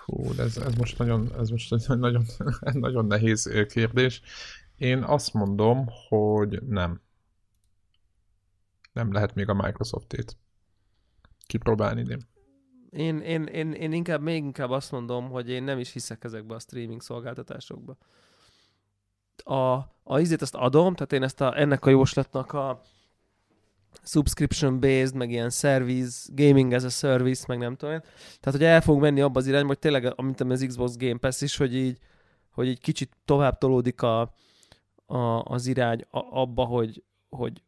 Hú, 0.05 0.31
ez, 0.37 0.57
ez 0.57 0.73
most 0.73 0.97
nagyon, 0.97 1.33
ez 1.39 1.49
most 1.49 1.73
egy 1.73 1.97
nagyon, 1.97 2.25
nagyon 2.73 3.05
nehéz 3.05 3.65
kérdés. 3.69 4.21
Én 4.77 5.03
azt 5.03 5.33
mondom, 5.33 5.87
hogy 6.09 6.63
nem. 6.63 7.01
Nem 8.91 9.11
lehet 9.11 9.35
még 9.35 9.49
a 9.49 9.53
Microsoft-ét 9.53 10.37
kipróbálni 11.45 12.01
idén. 12.01 12.31
Én, 12.93 13.19
én, 13.19 13.43
én, 13.43 13.71
én 13.71 13.91
inkább, 13.91 14.21
még 14.21 14.43
inkább 14.43 14.69
azt 14.69 14.91
mondom, 14.91 15.29
hogy 15.29 15.49
én 15.49 15.63
nem 15.63 15.79
is 15.79 15.91
hiszek 15.91 16.23
ezekbe 16.23 16.55
a 16.55 16.59
streaming 16.59 17.01
szolgáltatásokba. 17.01 17.97
A, 19.43 19.73
a 20.03 20.19
izét 20.19 20.41
azt 20.41 20.55
adom, 20.55 20.93
tehát 20.93 21.13
én 21.13 21.23
ezt 21.23 21.41
a, 21.41 21.59
ennek 21.59 21.85
a 21.85 21.89
jóslatnak 21.89 22.53
a 22.53 22.81
subscription-based, 24.03 25.15
meg 25.15 25.31
ilyen 25.31 25.49
service, 25.49 26.29
gaming 26.33 26.71
as 26.71 26.83
a 26.83 26.89
service, 26.89 27.45
meg 27.47 27.57
nem 27.57 27.75
tudom. 27.75 27.99
Tehát, 28.39 28.59
hogy 28.59 28.63
el 28.63 28.81
fogunk 28.81 29.03
menni 29.03 29.21
abba 29.21 29.39
az 29.39 29.47
irányba, 29.47 29.67
hogy 29.67 29.79
tényleg, 29.79 30.13
amit 30.15 30.41
az 30.41 30.65
Xbox 30.67 30.97
Game 30.97 31.17
Pass 31.17 31.41
is, 31.41 31.57
hogy 31.57 31.75
így, 31.75 31.97
hogy 32.51 32.67
így 32.67 32.79
kicsit 32.79 33.17
tovább 33.25 33.57
tolódik 33.57 34.01
a, 34.01 34.33
a, 35.05 35.43
az 35.43 35.65
irány 35.67 36.05
a, 36.09 36.19
abba, 36.39 36.63
hogy, 36.65 37.03
hogy, 37.29 37.61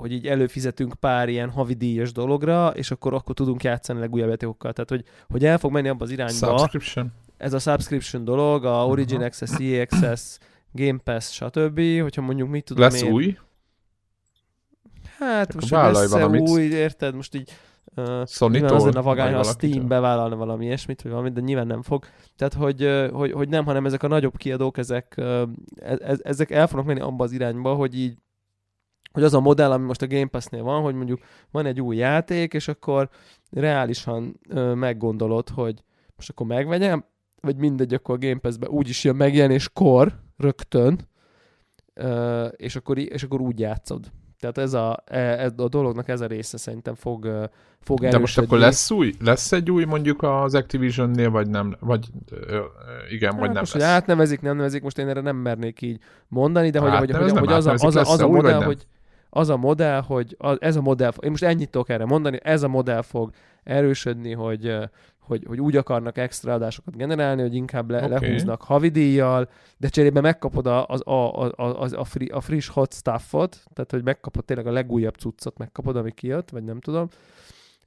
hogy 0.00 0.12
így 0.12 0.26
előfizetünk 0.26 0.94
pár 0.94 1.28
ilyen 1.28 1.50
havidíjas 1.50 2.12
dologra, 2.12 2.68
és 2.68 2.90
akkor 2.90 3.14
akkor 3.14 3.34
tudunk 3.34 3.62
játszani 3.62 4.00
legújabb 4.00 4.28
játékokkal. 4.28 4.72
Tehát, 4.72 4.90
hogy, 4.90 5.04
hogy 5.28 5.44
el 5.44 5.58
fog 5.58 5.72
menni 5.72 5.88
abba 5.88 6.04
az 6.04 6.10
irányba. 6.10 6.58
Subscription. 6.58 7.12
Ez 7.36 7.52
a 7.52 7.58
subscription 7.58 8.24
dolog, 8.24 8.64
a 8.64 8.86
Origin 8.86 9.16
uh-huh. 9.16 9.26
Access, 9.26 9.60
EA 9.60 9.82
Access, 9.82 10.38
Game 10.72 10.98
Pass, 11.04 11.32
stb. 11.32 11.80
Hogyha 12.00 12.22
mondjuk 12.22 12.48
mit 12.48 12.64
tudom 12.64 12.82
Lesz 12.82 13.02
én... 13.02 13.12
új? 13.12 13.38
Hát 15.18 15.54
most 15.54 15.70
lesz 15.70 16.10
valamit. 16.10 16.48
új, 16.48 16.62
érted? 16.62 17.14
Most 17.14 17.34
így 17.34 17.52
Uh, 17.98 18.26
sony 18.26 18.64
az 18.64 18.84
lenne 18.84 19.00
vagány, 19.00 19.32
ha 19.32 19.38
a 19.38 19.42
Steam 19.42 19.88
bevállalna 19.88 20.36
valami 20.36 20.64
ilyesmit, 20.64 21.02
vagy 21.02 21.10
valamit, 21.10 21.32
de 21.32 21.40
nyilván 21.40 21.66
nem 21.66 21.82
fog. 21.82 22.04
Tehát, 22.36 22.54
hogy, 22.54 23.08
hogy, 23.12 23.32
hogy 23.32 23.48
nem, 23.48 23.64
hanem 23.64 23.86
ezek 23.86 24.02
a 24.02 24.08
nagyobb 24.08 24.36
kiadók, 24.36 24.78
ezek, 24.78 25.14
e, 25.16 25.48
e, 25.76 26.18
ezek 26.22 26.50
el 26.50 26.66
fognak 26.66 26.86
menni 26.86 27.00
abba 27.00 27.24
az 27.24 27.32
irányba, 27.32 27.74
hogy 27.74 27.98
így 27.98 28.16
hogy 29.16 29.24
az 29.24 29.34
a 29.34 29.40
modell, 29.40 29.70
ami 29.70 29.84
most 29.84 30.02
a 30.02 30.06
Game 30.06 30.26
Pass-nél 30.26 30.62
van, 30.62 30.82
hogy 30.82 30.94
mondjuk 30.94 31.20
van 31.50 31.66
egy 31.66 31.80
új 31.80 31.96
játék, 31.96 32.54
és 32.54 32.68
akkor 32.68 33.08
reálisan 33.50 34.40
ö, 34.48 34.74
meggondolod, 34.74 35.48
hogy 35.48 35.82
most 36.16 36.30
akkor 36.30 36.46
megvegyem, 36.46 37.04
vagy 37.40 37.56
mindegy, 37.56 37.94
akkor 37.94 38.14
a 38.14 38.18
Game 38.18 38.38
Pass-be 38.38 38.68
úgyis 38.68 39.04
jön 39.04 39.16
megjelenéskor, 39.16 40.12
rögtön, 40.36 40.98
ö, 41.94 42.44
és, 42.46 42.76
akkor, 42.76 42.98
és 42.98 43.22
akkor 43.22 43.40
úgy 43.40 43.60
játszod. 43.60 44.10
Tehát 44.40 44.58
ez 44.58 44.72
a, 44.72 45.02
e, 45.04 45.18
ez 45.18 45.52
a 45.56 45.68
dolognak 45.68 46.08
ez 46.08 46.20
a 46.20 46.26
része 46.26 46.56
szerintem 46.56 46.94
fog, 46.94 47.24
fog 47.80 48.04
erősödni. 48.04 48.08
De 48.08 48.18
most 48.18 48.38
akkor 48.38 48.58
lesz 48.58 48.90
új? 48.90 49.14
Lesz 49.20 49.52
egy 49.52 49.70
új 49.70 49.84
mondjuk 49.84 50.22
az 50.22 50.54
Activision-nél, 50.54 51.30
vagy 51.30 51.48
nem? 51.48 51.76
Vagy 51.80 52.08
igen, 53.10 53.30
hát 53.30 53.40
vagy 53.40 53.50
nem 53.50 53.58
most, 53.58 53.74
lesz? 53.74 53.82
Hogy 53.82 53.82
átnevezik, 53.82 54.40
nem 54.40 54.56
nevezik, 54.56 54.82
most 54.82 54.98
én 54.98 55.08
erre 55.08 55.20
nem 55.20 55.36
mernék 55.36 55.82
így 55.82 56.00
mondani, 56.28 56.70
de 56.70 56.78
hogy, 56.78 56.90
hogy, 56.98 57.10
hogy, 57.10 57.38
hogy 57.38 57.52
az, 57.52 57.66
a, 57.66 57.72
az, 57.72 57.96
a, 57.96 58.00
az 58.00 58.20
a 58.20 58.28
modell, 58.28 58.62
hogy 58.62 58.86
az 59.36 59.48
a 59.48 59.56
modell, 59.56 60.00
hogy 60.00 60.36
az, 60.38 60.56
ez 60.60 60.76
a 60.76 60.80
modell, 60.80 61.12
én 61.20 61.30
most 61.30 61.42
ennyit 61.42 61.70
tudok 61.70 61.88
erre 61.88 62.04
mondani, 62.04 62.38
ez 62.42 62.62
a 62.62 62.68
modell 62.68 63.02
fog 63.02 63.30
erősödni, 63.62 64.32
hogy, 64.32 64.76
hogy, 65.18 65.44
hogy 65.46 65.60
úgy 65.60 65.76
akarnak 65.76 66.18
extra 66.18 66.52
adásokat 66.52 66.96
generálni, 66.96 67.42
hogy 67.42 67.54
inkább 67.54 67.90
le, 67.90 68.04
okay. 68.04 68.08
lehúznak 68.08 68.62
havidíjjal, 68.62 69.48
de 69.76 69.88
cserébe 69.88 70.20
megkapod 70.20 70.66
a, 70.66 70.86
a, 70.88 71.10
a, 71.10 71.44
a, 71.56 71.82
a, 71.82 71.88
a, 71.92 72.04
free, 72.04 72.34
a 72.34 72.40
friss 72.40 72.68
hot 72.68 72.94
stuffot, 72.94 73.62
tehát 73.72 73.90
hogy 73.90 74.04
megkapod 74.04 74.44
tényleg 74.44 74.66
a 74.66 74.72
legújabb 74.72 75.14
cuccot, 75.14 75.58
megkapod, 75.58 75.96
ami 75.96 76.12
kijött, 76.12 76.50
vagy 76.50 76.64
nem 76.64 76.80
tudom, 76.80 77.08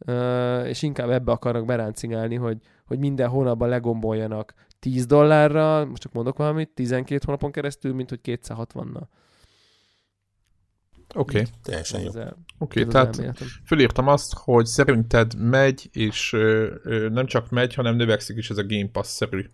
uh, 0.07 0.67
és 0.67 0.81
inkább 0.81 1.09
ebbe 1.09 1.31
akarnak 1.31 1.65
beráncingálni, 1.65 2.35
hogy, 2.35 2.57
hogy 2.85 2.99
minden 2.99 3.29
hónapban 3.29 3.69
legomboljanak 3.69 4.53
10 4.79 5.05
dollárra, 5.05 5.85
most 5.85 6.01
csak 6.01 6.13
mondok 6.13 6.37
valamit, 6.37 6.69
12 6.69 7.21
hónapon 7.25 7.51
keresztül, 7.51 7.93
mint 7.93 8.09
hogy 8.09 8.19
260-nal. 8.23 9.03
Oké. 11.15 11.39
Okay. 11.39 11.51
Teljesen 11.63 12.01
jó. 12.01 12.09
Oké, 12.09 12.33
okay, 12.57 12.85
tehát 12.85 13.43
fölírtam 13.65 14.07
azt, 14.07 14.33
hogy 14.33 14.65
szerinted 14.65 15.35
megy, 15.35 15.89
és 15.91 16.33
ö, 16.33 16.75
ö, 16.83 17.09
nem 17.09 17.25
csak 17.25 17.49
megy, 17.49 17.73
hanem 17.73 17.95
növekszik 17.95 18.37
is 18.37 18.49
ez 18.49 18.57
a 18.57 18.65
Game 18.65 18.89
Pass-szerű 18.91 19.45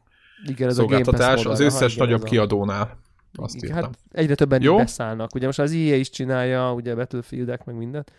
igen, 0.44 0.70
ez 0.70 0.76
szolgáltatás 0.76 1.22
a 1.22 1.36
Game 1.36 1.44
Pass 1.44 1.54
az 1.54 1.60
összes 1.60 1.96
igen, 1.96 2.06
nagyobb 2.06 2.24
a... 2.24 2.26
kiadónál. 2.26 2.98
Azt 3.34 3.56
igen, 3.56 3.76
írtam. 3.76 3.92
Hát 3.92 4.00
egyre 4.12 4.36
többen 4.36 4.62
jó? 4.62 4.78
beszállnak. 4.78 5.36
Ugye 5.36 5.46
most 5.46 5.60
az 5.60 5.72
EA 5.72 5.96
is 5.96 6.10
csinálja, 6.10 6.74
ugye 6.74 6.96
Battlefieldek, 6.96 7.66
meg 7.66 7.76
mindent, 7.76 8.12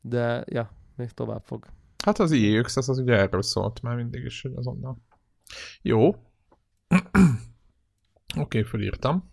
de 0.00 0.44
ja, 0.46 0.70
még 0.96 1.10
tovább 1.10 1.42
fog. 1.44 1.66
Hát 2.04 2.18
az 2.18 2.32
EA 2.32 2.58
Access 2.58 2.88
az 2.88 2.98
ugye 2.98 3.14
erről 3.14 3.42
szólt 3.42 3.82
már 3.82 3.96
mindig 3.96 4.24
is, 4.24 4.42
hogy 4.42 4.52
azonnal. 4.54 4.96
Jó. 5.82 6.08
Oké, 6.88 8.40
okay, 8.40 8.62
fölírtam. 8.62 9.30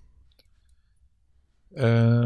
Uh, 1.70 2.26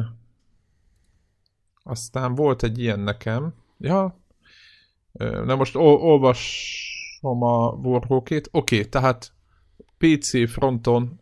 aztán 1.88 2.36
volt 2.36 2.64
egy 2.64 2.80
ilyen 2.80 3.00
nekem. 3.00 3.54
Ja. 3.78 4.20
Na 5.20 5.56
most 5.56 5.76
ol- 5.76 6.02
olvasom 6.02 7.44
a 7.44 7.68
Warhawkét. 7.70 8.50
Oké, 8.52 8.76
okay, 8.78 8.90
tehát 8.90 9.32
PC 9.98 10.50
fronton 10.52 11.22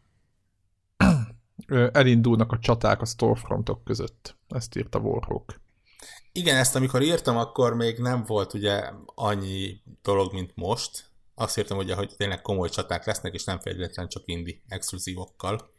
elindulnak 1.92 2.52
a 2.52 2.60
csaták 2.60 3.02
a 3.02 3.06
storefrontok 3.06 3.84
között. 3.84 4.38
Ezt 4.48 4.76
írta 4.76 5.00
Warhawk. 5.00 5.62
Igen, 6.32 6.56
ezt 6.56 6.76
amikor 6.76 7.02
írtam, 7.02 7.38
akkor 7.38 7.76
még 7.76 8.00
nem 8.00 8.24
volt 8.24 8.54
ugye 8.54 8.90
annyi 9.06 9.82
dolog, 10.02 10.34
mint 10.34 10.52
most. 10.56 11.10
Azt 11.36 11.58
írtam 11.58 11.78
ugye, 11.78 11.96
hogy 11.96 12.14
tényleg 12.18 12.42
komoly 12.42 12.70
csaták 12.70 13.06
lesznek, 13.06 13.34
és 13.34 13.44
nem 13.44 13.60
feltétlenül 13.60 14.12
csak 14.12 14.24
indi 14.26 14.62
exkluzívokkal. 14.68 15.70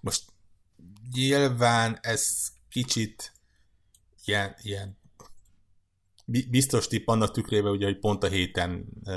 Most 0.00 0.24
nyilván 1.12 1.98
ez 2.02 2.48
kicsit 2.68 3.32
ilyen, 4.24 4.54
ilyen 4.62 4.98
biztos 6.50 6.86
tipp 6.86 7.06
annak 7.06 7.30
tükrében, 7.30 7.72
ugye, 7.72 7.86
hogy 7.86 7.98
pont 7.98 8.22
a 8.22 8.28
héten 8.28 8.86
uh, 9.04 9.14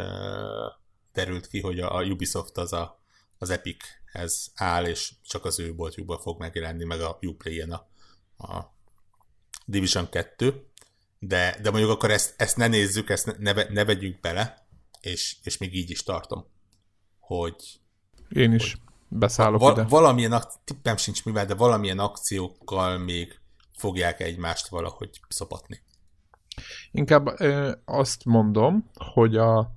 terült 1.12 1.48
ki, 1.48 1.60
hogy 1.60 1.80
a, 1.80 1.96
a 1.96 2.04
Ubisoft 2.04 2.58
az 2.58 2.74
a, 2.74 3.02
az 3.38 3.50
Epichez 3.50 4.52
áll, 4.56 4.86
és 4.86 5.14
csak 5.24 5.46
az 5.46 5.60
ő 5.60 5.76
boltjukban 5.76 6.20
fog 6.20 6.40
megjelenni, 6.40 6.84
meg 6.84 7.02
a 7.02 7.18
Uplay-en 7.22 7.72
a, 7.72 7.88
a 8.38 8.74
Division 9.66 10.10
2, 10.10 10.68
de, 11.20 11.58
de 11.62 11.70
mondjuk 11.70 11.92
akkor 11.92 12.12
ezt, 12.12 12.34
ezt 12.38 12.58
ne 12.58 12.68
nézzük, 12.68 13.10
ezt 13.10 13.38
ne, 13.38 13.54
ne 13.54 13.86
vegyünk 13.86 14.20
bele, 14.20 14.68
és, 15.02 15.36
és 15.44 15.58
még 15.58 15.76
így 15.76 15.90
is 15.90 16.04
tartom, 16.04 16.46
hogy 17.20 17.56
én 18.30 18.54
is 18.54 18.72
hogy 18.72 18.82
beszállok 19.08 19.60
val- 19.60 19.78
ide. 19.78 19.88
Valamilyen, 19.88 20.44
tippem 20.64 20.98
sincs 20.98 21.26
mivel, 21.26 21.46
de 21.46 21.54
valamilyen 21.54 22.00
akciókkal 22.00 22.98
még 22.98 23.40
fogják 23.74 24.20
egymást 24.20 24.68
valahogy 24.68 25.20
szopatni. 25.28 25.82
Inkább 26.92 27.40
ö, 27.40 27.72
azt 27.86 28.26
mondom, 28.26 28.90
hogy 28.94 29.38
a 29.38 29.76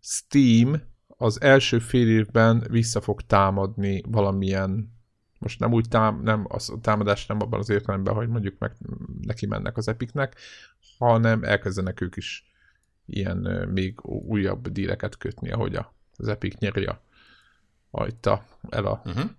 Steam 0.00 0.82
az 1.06 1.40
első 1.40 1.78
fél 1.78 2.08
évben 2.08 2.66
vissza 2.70 3.00
fog 3.00 3.22
támadni 3.22 4.02
valamilyen 4.08 4.98
most 5.40 5.60
nem 5.60 5.72
úgy 5.72 5.88
tám, 5.88 6.22
nem, 6.22 6.44
az, 6.48 6.70
a 6.70 6.80
támadás 6.80 7.26
nem 7.26 7.40
abban 7.40 7.58
az 7.58 7.68
értelemben, 7.68 8.14
hogy 8.14 8.28
mondjuk 8.28 8.58
meg 8.58 8.72
neki 9.20 9.46
mennek 9.46 9.76
az 9.76 9.88
epiknek, 9.88 10.36
hanem 10.98 11.44
elkezdenek 11.44 12.00
ők 12.00 12.16
is 12.16 12.50
ilyen 13.06 13.68
még 13.72 14.04
újabb 14.04 14.68
díleket 14.68 15.16
kötni, 15.16 15.50
ahogy 15.50 15.78
az 16.16 16.28
Epic 16.28 16.58
nyeri 16.58 16.84
a, 16.84 17.02
a, 17.90 18.06
itt 18.06 18.26
a, 18.26 18.44
el 18.68 18.86
a 18.86 19.02
Uh-huh. 19.04 19.30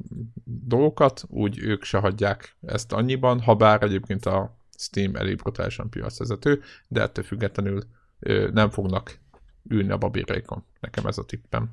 dolgokat, 0.44 1.24
úgy 1.28 1.58
ők 1.60 1.84
se 1.84 1.98
hagyják 1.98 2.56
ezt 2.62 2.92
annyiban, 2.92 3.42
ha 3.42 3.56
bár 3.56 3.84
egyébként 3.84 4.26
a 4.26 4.56
Steam 4.78 5.16
elég 5.16 5.36
brutálisan 5.36 5.90
piacvezető, 5.90 6.62
de 6.88 7.02
ettől 7.02 7.24
függetlenül 7.24 7.84
ö, 8.20 8.50
nem 8.54 8.70
fognak 8.70 9.20
ülni 9.68 9.92
a 9.92 9.98
babérékon. 9.98 10.66
Nekem 10.80 11.06
ez 11.06 11.18
a 11.18 11.26
tippem. 11.26 11.72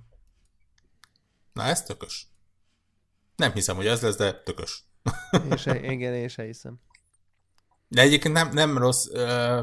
Na, 1.52 1.62
ez 1.62 1.82
tökös. 1.82 2.26
Nem 3.36 3.52
hiszem, 3.52 3.76
hogy 3.76 3.86
ez 3.86 4.02
lesz, 4.02 4.16
de 4.16 4.42
tökös. 4.42 4.84
Én 5.50 5.56
se, 5.56 5.80
igen, 5.92 6.14
én 6.14 6.28
se 6.28 6.42
hiszem. 6.42 6.80
De 7.88 8.00
egyébként 8.02 8.34
nem, 8.34 8.48
nem 8.52 8.78
rossz, 8.78 9.06
ö, 9.12 9.62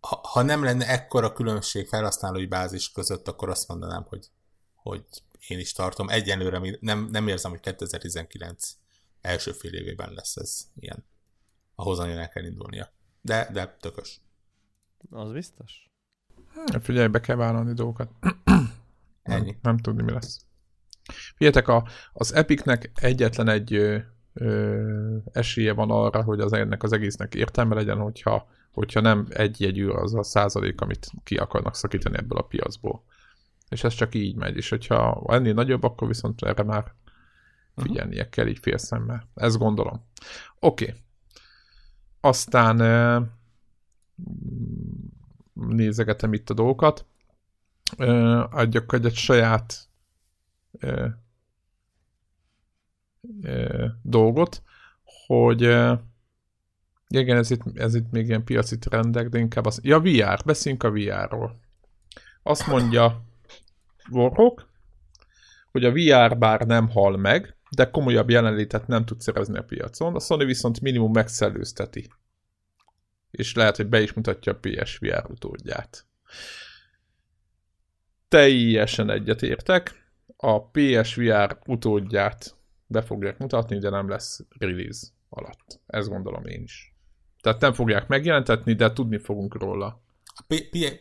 ha, 0.00 0.20
ha 0.22 0.42
nem 0.42 0.64
lenne 0.64 0.88
ekkora 0.88 1.32
különbség 1.32 1.88
felhasználói 1.88 2.46
bázis 2.46 2.92
között, 2.92 3.28
akkor 3.28 3.48
azt 3.48 3.68
mondanám, 3.68 4.06
hogy, 4.08 4.26
hogy 4.74 5.04
én 5.48 5.58
is 5.58 5.72
tartom. 5.72 6.08
Egyenlőre 6.08 6.78
nem, 6.80 7.08
nem 7.10 7.28
érzem, 7.28 7.50
hogy 7.50 7.60
2019 7.60 8.76
első 9.20 9.52
fél 9.52 9.72
évében 9.74 10.12
lesz 10.12 10.36
ez 10.36 10.68
ilyen. 10.74 11.04
Ahhoz 11.74 11.98
nagyon 11.98 12.18
el 12.18 12.28
kell 12.28 12.44
indulnia. 12.44 12.92
De, 13.20 13.48
de 13.52 13.76
tökös. 13.80 14.20
Az 15.10 15.32
biztos. 15.32 15.90
Figyelj, 16.80 17.06
be 17.08 17.20
kell 17.20 17.36
vállalni 17.36 17.72
dolgokat. 17.72 18.10
Ennyi. 19.22 19.50
Nem, 19.50 19.58
nem 19.62 19.78
tudni, 19.78 20.02
mi 20.02 20.12
lesz. 20.12 20.44
Figyeljetek, 21.36 21.68
a, 21.68 21.88
az 22.12 22.34
Epicnek 22.34 22.90
egyetlen 22.94 23.48
egy 23.48 23.74
ö, 23.74 23.98
ö, 24.32 25.16
esélye 25.32 25.72
van 25.72 25.90
arra, 25.90 26.22
hogy 26.22 26.40
az 26.40 26.52
ennek 26.52 26.82
az 26.82 26.92
egésznek 26.92 27.34
értelme 27.34 27.74
legyen, 27.74 27.98
hogyha, 27.98 28.48
hogyha 28.72 29.00
nem 29.00 29.26
egy 29.28 29.60
jegyű 29.60 29.88
az 29.88 30.14
a 30.14 30.22
százalék, 30.22 30.80
amit 30.80 31.06
ki 31.22 31.36
akarnak 31.36 31.76
szakítani 31.76 32.16
ebből 32.16 32.38
a 32.38 32.46
piacból. 32.46 33.04
És 33.70 33.84
ez 33.84 33.94
csak 33.94 34.14
így 34.14 34.36
megy, 34.36 34.56
és 34.56 34.68
hogyha 34.68 35.24
ennél 35.28 35.54
nagyobb, 35.54 35.82
akkor 35.82 36.08
viszont 36.08 36.42
erre 36.42 36.62
már 36.62 36.92
figyelnie 37.76 38.28
kell 38.28 38.46
így 38.46 38.58
félszemmel. 38.58 39.28
Ezt 39.34 39.58
gondolom. 39.58 40.04
Oké. 40.58 40.84
Okay. 40.84 41.00
Aztán 42.20 42.80
ö, 42.80 43.20
nézegetem 45.52 46.32
itt 46.32 46.50
a 46.50 46.54
dolgokat. 46.54 47.06
Adjak 48.50 48.92
egy 48.92 49.14
saját 49.14 49.88
dolgot, 54.02 54.62
hogy 55.26 55.60
igen, 57.08 57.36
ez 57.36 57.50
itt, 57.50 57.62
ez 57.74 57.94
itt 57.94 58.10
még 58.10 58.26
ilyen 58.26 58.44
piaci 58.44 58.78
trendek, 58.78 59.28
de 59.28 59.38
inkább 59.38 59.66
az... 59.66 59.80
Ja, 59.82 60.00
VR, 60.00 60.42
beszéljünk 60.44 60.82
a 60.82 60.90
VR-ról. 60.90 61.60
Azt 62.42 62.66
mondja 62.66 63.24
Warhawk, 64.10 64.68
hogy 65.70 65.84
a 65.84 65.92
VR 65.92 66.38
bár 66.38 66.60
nem 66.60 66.88
hal 66.88 67.16
meg, 67.16 67.56
de 67.70 67.90
komolyabb 67.90 68.30
jelenlétet 68.30 68.86
nem 68.86 69.04
tud 69.04 69.20
szerezni 69.20 69.58
a 69.58 69.62
piacon, 69.62 70.14
a 70.14 70.20
Sony 70.20 70.46
viszont 70.46 70.80
minimum 70.80 71.12
megszellőzteti. 71.12 72.10
És 73.30 73.54
lehet, 73.54 73.76
hogy 73.76 73.86
be 73.86 74.00
is 74.00 74.12
mutatja 74.12 74.52
a 74.52 74.58
PSVR 74.60 75.24
utódját. 75.28 76.06
Teljesen 78.28 79.10
egyetértek. 79.10 80.08
A 80.36 80.64
PSVR 80.68 81.58
utódját 81.66 82.54
be 82.86 83.02
fogják 83.02 83.38
mutatni, 83.38 83.78
de 83.78 83.90
nem 83.90 84.08
lesz 84.08 84.40
release 84.58 85.06
alatt. 85.28 85.80
Ezt 85.86 86.08
gondolom 86.08 86.46
én 86.46 86.62
is. 86.62 86.94
Tehát 87.40 87.60
nem 87.60 87.72
fogják 87.72 88.08
megjelentetni, 88.08 88.72
de 88.72 88.92
tudni 88.92 89.18
fogunk 89.18 89.54
róla. 89.54 90.02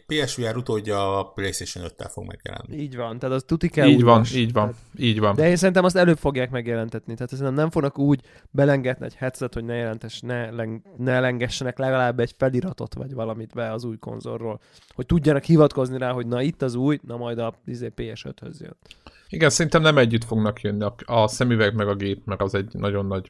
PSVR 0.08 0.58
utódja 0.58 1.20
a 1.20 1.24
PlayStation 1.24 1.86
5-tel 1.88 2.10
fog 2.12 2.26
megjelenni. 2.26 2.78
Így 2.78 2.96
van, 2.96 3.20
tehát 3.20 3.36
az 3.36 3.44
tuti 3.46 3.70
kell 3.70 3.88
így 3.88 4.04
van, 4.04 4.18
most. 4.18 4.36
így 4.36 4.52
van, 4.52 4.76
így 4.98 5.20
van. 5.20 5.36
De 5.36 5.50
én 5.50 5.56
szerintem 5.56 5.84
azt 5.84 5.96
előbb 5.96 6.18
fogják 6.18 6.52
megjelentetni. 6.52 7.14
Tehát 7.14 7.30
szerintem 7.30 7.54
nem 7.54 7.70
fognak 7.70 7.98
úgy 7.98 8.22
belengetni 8.52 9.06
egy 9.06 9.16
headset, 9.16 9.54
hogy 9.54 9.66
ne 9.66 9.76
jelentes, 9.76 10.20
ne, 10.20 10.52
leng, 10.52 10.82
ne 10.98 11.20
lengessenek 11.20 11.78
legalább 11.78 12.20
egy 12.20 12.34
feliratot, 12.38 12.94
vagy 12.94 13.14
valamit 13.14 13.54
be 13.54 13.72
az 13.72 13.84
új 13.84 13.98
konzolról. 13.98 14.60
Hogy 14.96 15.06
tudjanak 15.06 15.44
hivatkozni 15.44 15.98
rá, 15.98 16.12
hogy 16.12 16.28
na 16.28 16.42
itt 16.42 16.62
az 16.62 16.76
új, 16.76 17.00
na 17.02 17.18
majd 17.18 17.38
a 17.38 17.54
izé, 17.66 17.92
PS5-höz 17.96 18.60
jön. 18.60 18.78
Igen, 19.30 19.50
szerintem 19.50 19.82
nem 19.82 19.98
együtt 19.98 20.24
fognak 20.24 20.62
jönni 20.62 20.84
a, 20.84 20.96
a 21.06 21.28
szemüveg 21.28 21.76
meg 21.76 21.88
a 21.88 21.96
gép, 21.96 22.26
mert 22.26 22.42
az 22.42 22.54
egy 22.54 22.74
nagyon 22.74 23.06
nagy 23.06 23.30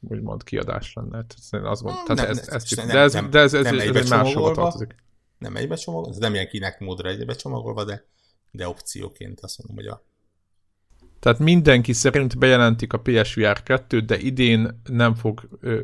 úgymond 0.00 0.42
kiadás 0.42 0.92
lenne. 0.92 1.16
Hát 1.16 1.34
Szerintem 1.38 1.72
azt 1.72 1.82
mondom, 1.82 2.02
Nem, 2.06 2.16
tehát 2.16 2.34
nem, 2.34 2.44
ez, 2.44 2.62
ez, 2.62 2.70
nem, 2.76 2.86
de 2.86 2.98
ez, 2.98 3.12
nem, 3.12 3.30
de 3.30 3.38
ez, 3.38 3.54
ez, 3.54 3.64
nem 3.64 3.74
ez, 3.74 3.80
ez 3.80 3.86
egybe 3.86 3.98
egy 3.98 4.08
máshova 4.08 4.50
tartozik. 4.50 4.94
Nem 5.38 5.56
egybe 5.56 5.74
csomagolva, 5.74 6.18
nem 6.18 6.34
ilyen 6.34 6.48
kinek 6.48 6.78
módra 6.78 7.08
egybe 7.08 7.34
csomagolva, 7.34 7.84
de, 7.84 8.04
de 8.50 8.68
opcióként 8.68 9.40
azt 9.40 9.58
mondom, 9.58 9.76
hogy 9.76 9.86
a 9.86 10.06
Tehát 11.20 11.38
mindenki 11.38 11.92
szerint 11.92 12.38
bejelentik 12.38 12.92
a 12.92 13.00
PSVR 13.00 13.62
2 13.62 14.00
de 14.00 14.18
idén 14.18 14.80
nem 14.84 15.14
fog 15.14 15.48
ö, 15.60 15.82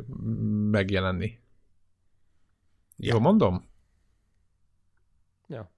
megjelenni. 0.70 1.38
Ja. 2.96 3.12
Jól 3.12 3.20
mondom? 3.20 3.68
Ja. 5.46 5.70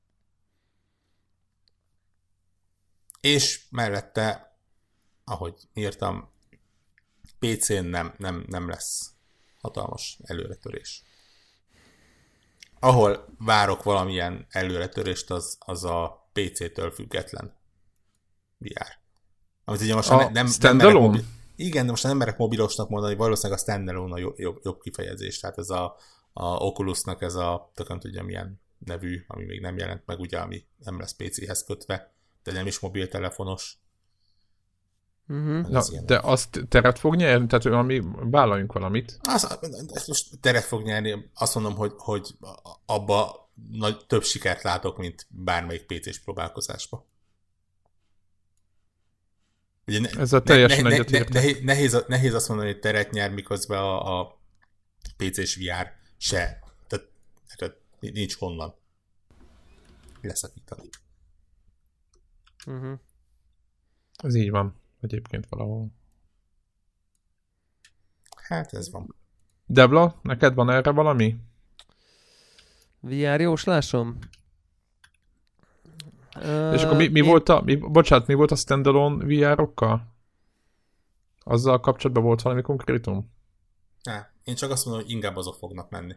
És 3.20 3.66
mellette, 3.70 4.56
ahogy 5.24 5.54
írtam, 5.74 6.30
PC-n 7.38 7.84
nem, 7.84 8.14
nem, 8.18 8.44
nem 8.48 8.68
lesz 8.68 9.12
hatalmas 9.60 10.18
előretörés. 10.24 11.02
Ahol 12.86 13.26
várok 13.38 13.82
valamilyen 13.82 14.46
előretörést, 14.50 15.30
az, 15.30 15.58
az 15.60 15.84
a 15.84 16.28
PC-től 16.32 16.90
független 16.90 17.54
VR. 18.58 18.98
Amit 19.64 19.80
ugye 19.80 19.94
most 19.94 20.10
A 20.10 20.16
nem, 20.16 20.32
nem, 20.32 20.48
nem 20.60 20.76
merek 20.76 20.94
mobil, 20.94 21.22
igen, 21.56 21.84
de 21.84 21.90
most 21.90 22.02
nem 22.02 22.16
merek 22.16 22.36
mobilosnak 22.36 22.88
mondani, 22.88 23.14
valószínűleg 23.14 23.58
a 23.58 23.62
standalone 23.62 24.14
a 24.14 24.18
jobb, 24.18 24.38
jobb, 24.38 24.58
jobb 24.62 24.80
kifejezés. 24.80 25.38
Tehát 25.38 25.58
ez 25.58 25.70
a, 25.70 25.96
a 26.32 26.46
Oculusnak 26.46 27.22
ez 27.22 27.34
a, 27.34 27.70
tökön 27.74 27.98
tudja 27.98 28.22
milyen 28.22 28.60
nevű, 28.78 29.24
ami 29.26 29.44
még 29.44 29.60
nem 29.60 29.76
jelent 29.76 30.02
meg, 30.06 30.18
ugye, 30.18 30.38
ami 30.38 30.64
nem 30.78 30.98
lesz 30.98 31.14
PC-hez 31.16 31.64
kötve, 31.64 32.14
de 32.42 32.52
nem 32.52 32.66
is 32.66 32.78
mobiltelefonos. 32.78 33.78
Uh-huh. 35.28 35.68
Na, 35.68 35.78
Ez 35.78 35.88
de 36.04 36.20
azt 36.22 36.66
teret 36.68 36.98
fog 36.98 37.14
nyerni? 37.14 37.46
Tehát 37.46 37.64
valami, 37.64 38.02
vállaljunk 38.14 38.72
valamit. 38.72 39.18
Az, 39.22 39.58
ez 39.92 40.06
most 40.06 40.40
teret 40.40 40.64
fog 40.64 40.82
nyerni, 40.82 41.30
azt 41.34 41.54
mondom, 41.54 41.74
hogy, 41.74 41.92
hogy 41.96 42.36
abba 42.86 43.50
nagy, 43.72 44.06
több 44.06 44.22
sikert 44.22 44.62
látok, 44.62 44.98
mint 44.98 45.26
bármelyik 45.30 45.86
PC-s 45.86 46.18
próbálkozásba. 46.18 47.06
Ugye 49.86 50.00
ne, 50.00 50.08
Ezzel 50.08 50.42
teljesen 50.42 50.82
ne, 50.82 50.96
ne, 50.96 51.04
ne, 51.08 51.24
nehéz, 51.28 51.60
nehéz, 51.62 52.04
nehéz 52.06 52.34
azt 52.34 52.48
mondani, 52.48 52.70
hogy 52.70 52.80
teret 52.80 53.10
nyer, 53.10 53.30
miközben 53.30 53.78
a, 53.78 54.20
a 54.20 54.38
PC-s 55.16 55.56
VR 55.56 55.92
se. 56.16 56.60
Tehát, 56.86 57.08
tehát 57.56 57.76
nincs 58.00 58.36
honnan 58.36 58.74
leszakítani. 60.20 60.88
Uh-huh. 62.66 62.98
Ez 64.16 64.34
így 64.34 64.50
van. 64.50 64.80
Egyébként 65.00 65.46
valahol. 65.48 65.88
Hát 68.36 68.72
ez 68.72 68.90
van. 68.90 69.14
Debla, 69.66 70.18
neked 70.22 70.54
van 70.54 70.70
erre 70.70 70.90
valami? 70.90 71.36
VR 73.00 73.40
jóslásom? 73.40 74.18
És 76.72 76.82
akkor 76.82 76.96
mi, 76.96 77.08
mi 77.08 77.18
én- 77.18 77.26
volt 77.26 77.48
a, 77.48 77.60
mi, 77.60 77.76
bocsánat, 77.76 78.26
mi 78.26 78.34
volt 78.34 78.50
a 78.50 78.56
standalone 78.56 79.24
VR-okkal? 79.24 80.14
Azzal 81.44 81.80
kapcsolatban 81.80 82.24
volt 82.24 82.42
valami 82.42 82.62
konkrétum? 82.62 83.30
Á, 84.04 84.30
én 84.44 84.54
csak 84.54 84.70
azt 84.70 84.84
mondom, 84.84 85.02
hogy 85.02 85.12
inkább 85.12 85.36
azok 85.36 85.54
fognak 85.54 85.90
menni. 85.90 86.16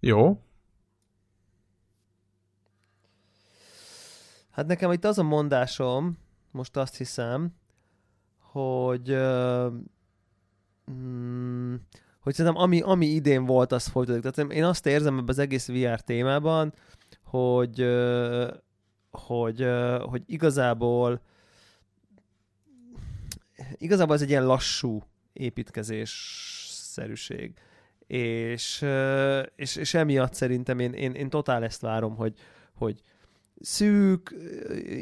Jó. 0.00 0.42
Hát 4.50 4.66
nekem 4.66 4.92
itt 4.92 5.04
az 5.04 5.18
a 5.18 5.22
mondásom, 5.22 6.18
most 6.52 6.76
azt 6.76 6.96
hiszem, 6.96 7.54
hogy 8.38 9.16
mm, 10.90 11.74
hogy 12.20 12.34
szerintem 12.34 12.62
ami, 12.62 12.80
ami 12.80 13.06
idén 13.06 13.44
volt, 13.44 13.72
az 13.72 13.86
folytatódik. 13.86 14.30
Tehát 14.30 14.52
én 14.52 14.64
azt 14.64 14.86
érzem 14.86 15.14
ebben 15.14 15.28
az 15.28 15.38
egész 15.38 15.68
VR 15.68 16.00
témában, 16.00 16.74
hogy, 17.22 17.86
hogy, 19.10 19.66
hogy 20.00 20.22
igazából 20.26 21.20
igazából 23.78 24.14
ez 24.14 24.22
egy 24.22 24.28
ilyen 24.28 24.46
lassú 24.46 25.02
építkezés-szerűség. 25.32 27.52
És, 28.06 28.82
uh, 28.82 29.42
és, 29.56 29.76
és 29.76 29.94
emiatt 29.94 30.34
szerintem 30.34 30.78
én, 30.78 30.92
én, 30.92 31.12
én 31.12 31.28
totál 31.28 31.64
ezt 31.64 31.80
várom, 31.80 32.16
hogy, 32.16 32.38
hogy 32.74 33.00
szűk, 33.62 34.34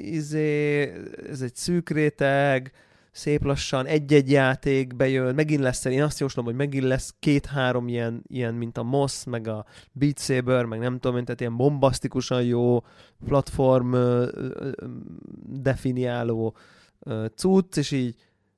izé, 0.02 0.82
ez 1.28 1.40
egy 1.40 1.54
szűk 1.54 1.90
réteg, 1.90 2.72
szép 3.11 3.44
lassan 3.44 3.86
egy-egy 3.86 4.30
játék 4.30 4.96
bejön, 4.96 5.34
megint 5.34 5.61
lesz, 5.61 5.84
én 5.84 6.02
azt 6.02 6.20
jóslom, 6.20 6.44
hogy 6.44 6.54
megint 6.54 6.84
lesz 6.84 7.14
két-három 7.18 7.88
ilyen, 7.88 8.22
ilyen, 8.26 8.54
mint 8.54 8.78
a 8.78 8.82
MOS, 8.82 9.24
meg 9.24 9.48
a 9.48 9.64
Beat 9.92 10.18
Saber, 10.18 10.64
meg 10.64 10.78
nem 10.78 10.98
tudom, 10.98 11.24
tehát 11.24 11.40
ilyen 11.40 11.56
bombasztikusan 11.56 12.42
jó 12.42 12.84
platform 13.24 13.96
definiáló 15.46 16.56
cucc, 17.34 17.76
és 17.76 17.90
így 17.90 18.14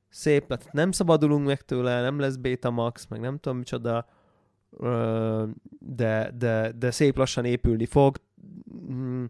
szép, 0.08 0.46
tehát 0.46 0.72
nem 0.72 0.92
szabadulunk 0.92 1.46
meg 1.46 1.62
tőle, 1.62 2.00
nem 2.00 2.18
lesz 2.18 2.36
Betamax, 2.36 3.06
meg 3.08 3.20
nem 3.20 3.38
tudom 3.38 3.58
micsoda, 3.58 4.06
de, 5.78 6.32
de, 6.38 6.72
de 6.78 6.90
szép 6.90 7.16
lassan 7.16 7.44
épülni 7.44 7.86
fog, 7.86 8.16
mm, 8.92 9.24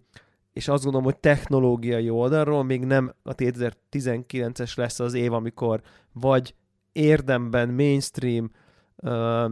és 0.53 0.68
azt 0.68 0.82
gondolom, 0.82 1.07
hogy 1.07 1.16
technológiai 1.16 2.11
oldalról 2.11 2.62
még 2.62 2.84
nem 2.84 3.14
a 3.22 3.34
2019-es 3.34 4.76
lesz 4.76 5.00
az 5.00 5.14
év, 5.14 5.32
amikor 5.32 5.82
vagy 6.12 6.55
érdemben 6.92 7.68
mainstream 7.68 8.50
ö, 8.96 9.46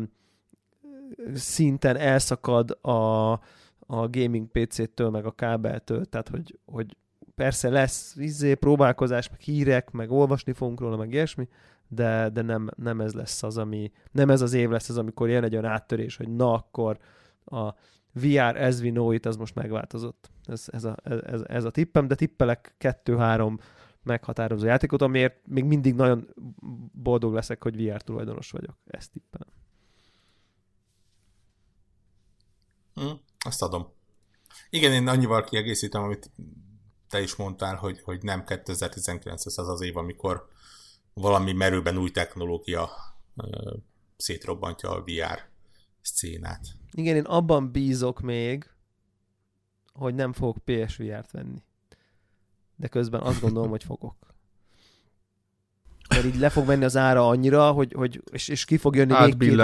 szinten 1.34 1.96
elszakad 1.96 2.78
a, 2.80 3.30
a 3.86 4.09
gaming 4.11 4.48
PC-től, 4.48 5.11
meg 5.11 5.26
a 5.26 5.30
kábeltől, 5.30 6.05
tehát 6.05 6.28
hogy, 6.28 6.59
hogy 6.64 6.96
persze 7.34 7.68
lesz 7.68 8.16
izé, 8.16 8.55
próbálkozás, 8.55 9.30
meg 9.30 9.40
hírek, 9.40 9.90
meg 9.90 10.11
olvasni 10.11 10.53
fogunk 10.53 10.80
róla, 10.80 10.96
meg 10.96 11.12
ilyesmi, 11.12 11.48
de, 11.88 12.28
de 12.28 12.42
nem, 12.42 12.70
nem 12.76 13.01
ez 13.01 13.12
lesz 13.12 13.42
az, 13.42 13.59
ami, 13.59 13.92
nem 14.12 14.30
ez 14.30 14.40
az 14.40 14.53
év 14.53 14.68
lesz 14.68 14.88
az, 14.88 14.98
amikor 14.98 15.28
jön 15.28 15.44
egy 15.44 15.53
olyan 15.53 15.64
áttörés, 15.64 16.16
hogy 16.16 16.28
na 16.28 16.53
akkor 16.53 16.98
a 17.44 17.74
VR 18.12 18.56
as 18.56 18.80
we 18.80 18.90
know 18.90 19.11
it, 19.11 19.26
az 19.26 19.36
most 19.36 19.54
megváltozott. 19.54 20.30
Ez, 20.44 20.64
ez, 20.66 20.84
a, 20.84 20.96
ez, 21.02 21.40
ez 21.46 21.64
a 21.64 21.70
tippem, 21.70 22.08
de 22.08 22.14
tippelek 22.14 22.74
kettő-három 22.78 23.58
meghatározó 24.02 24.66
játékot, 24.66 25.02
amiért 25.02 25.46
még 25.46 25.64
mindig 25.64 25.94
nagyon 25.94 26.34
boldog 26.92 27.32
leszek, 27.32 27.62
hogy 27.62 27.84
VR 27.84 28.02
tulajdonos 28.02 28.50
vagyok. 28.50 28.76
Ezt 28.86 29.12
tippelem. 29.12 29.48
Mm, 33.00 33.16
azt 33.38 33.62
adom. 33.62 33.92
Igen, 34.70 34.92
én 34.92 35.08
annyival 35.08 35.44
kiegészítem, 35.44 36.02
amit 36.02 36.30
te 37.08 37.20
is 37.20 37.36
mondtál, 37.36 37.76
hogy, 37.76 38.00
hogy 38.02 38.22
nem 38.22 38.44
2019 38.44 39.46
az 39.46 39.68
az 39.68 39.80
év, 39.80 39.96
amikor 39.96 40.48
valami 41.14 41.52
merőben 41.52 41.96
új 41.96 42.11
technológia 42.11 42.90
ö, 43.36 43.74
szétrobbantja 44.16 44.90
a 44.90 45.02
VR 45.02 45.48
szcénát. 46.00 46.80
Igen, 46.93 47.16
én 47.16 47.24
abban 47.24 47.70
bízok 47.70 48.20
még, 48.20 48.70
hogy 49.93 50.14
nem 50.14 50.32
fogok 50.32 50.57
PSVR-t 50.64 51.30
venni. 51.30 51.62
De 52.76 52.88
közben 52.88 53.20
azt 53.20 53.41
gondolom, 53.41 53.70
hogy 53.70 53.84
fogok. 53.84 54.14
Mert 56.09 56.24
így 56.24 56.38
le 56.38 56.49
fog 56.49 56.66
venni 56.66 56.84
az 56.84 56.97
ára 56.97 57.28
annyira, 57.28 57.70
hogy, 57.70 57.93
hogy 57.93 58.22
és, 58.32 58.49
és 58.49 58.64
ki 58.64 58.76
fog 58.76 58.97
jönni 58.97 59.14
még 59.20 59.36
két, 59.38 59.61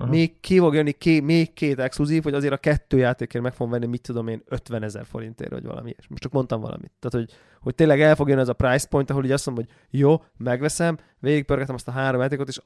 Aha. 0.00 0.10
még 0.10 0.40
ki 0.40 0.58
fog 0.58 0.74
jönni 0.74 0.92
ké, 0.92 1.20
még 1.20 1.52
két 1.52 1.78
exkluzív, 1.78 2.22
hogy 2.22 2.34
azért 2.34 2.52
a 2.52 2.56
kettő 2.56 2.98
játékért 2.98 3.44
meg 3.44 3.52
fogom 3.52 3.72
venni, 3.72 3.86
mit 3.86 4.02
tudom 4.02 4.28
én, 4.28 4.42
50 4.46 4.82
ezer 4.82 5.06
forintért, 5.06 5.50
vagy 5.50 5.64
valami 5.64 5.88
ilyesmi. 5.88 6.06
Most 6.08 6.22
csak 6.22 6.32
mondtam 6.32 6.60
valamit. 6.60 6.90
Tehát, 6.98 7.26
hogy, 7.26 7.38
hogy 7.60 7.74
tényleg 7.74 8.00
el 8.00 8.14
fog 8.14 8.28
jönni 8.28 8.40
ez 8.40 8.48
a 8.48 8.52
price 8.52 8.88
point, 8.88 9.10
ahol 9.10 9.24
így 9.24 9.30
azt 9.30 9.46
mondom, 9.46 9.64
hogy 9.64 9.74
jó, 10.00 10.22
megveszem, 10.36 10.98
végigpörgetem 11.18 11.74
azt 11.74 11.88
a 11.88 11.90
három 11.90 12.20
játékot, 12.20 12.48
és 12.48 12.60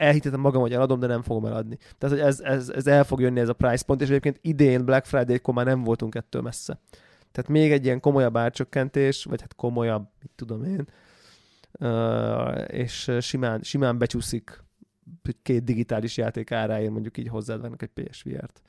elhitettem 0.00 0.40
magam, 0.40 0.60
hogy 0.60 0.72
eladom, 0.72 1.00
de 1.00 1.06
nem 1.06 1.22
fogom 1.22 1.44
eladni. 1.44 1.78
Tehát, 1.98 2.16
hogy 2.16 2.26
ez, 2.26 2.40
ez, 2.40 2.68
ez 2.68 2.86
el 2.86 3.04
fog 3.04 3.20
jönni 3.20 3.40
ez 3.40 3.48
a 3.48 3.52
price 3.52 3.84
point, 3.84 4.02
és 4.02 4.08
egyébként 4.08 4.38
idén 4.42 4.84
Black 4.84 5.06
Friday-kor 5.06 5.54
már 5.54 5.66
nem 5.66 5.82
voltunk 5.82 6.14
ettől 6.14 6.42
messze. 6.42 6.80
Tehát 7.32 7.50
még 7.50 7.72
egy 7.72 7.84
ilyen 7.84 8.00
komolyabb 8.00 8.36
árcsökkentés, 8.36 9.24
vagy 9.24 9.40
hát 9.40 9.54
komolyabb, 9.54 10.08
mit 10.22 10.30
tudom 10.34 10.64
én, 10.64 10.88
és 12.66 13.10
simán, 13.20 13.62
simán 13.62 13.98
becsúszik 13.98 14.62
hogy 15.22 15.36
két 15.42 15.64
digitális 15.64 16.16
játék 16.16 16.50
áráért 16.50 16.90
mondjuk 16.90 17.18
így 17.18 17.28
hozzád 17.28 17.60
vennek 17.60 17.82
egy 17.82 18.04
PSVR-t. 18.04 18.62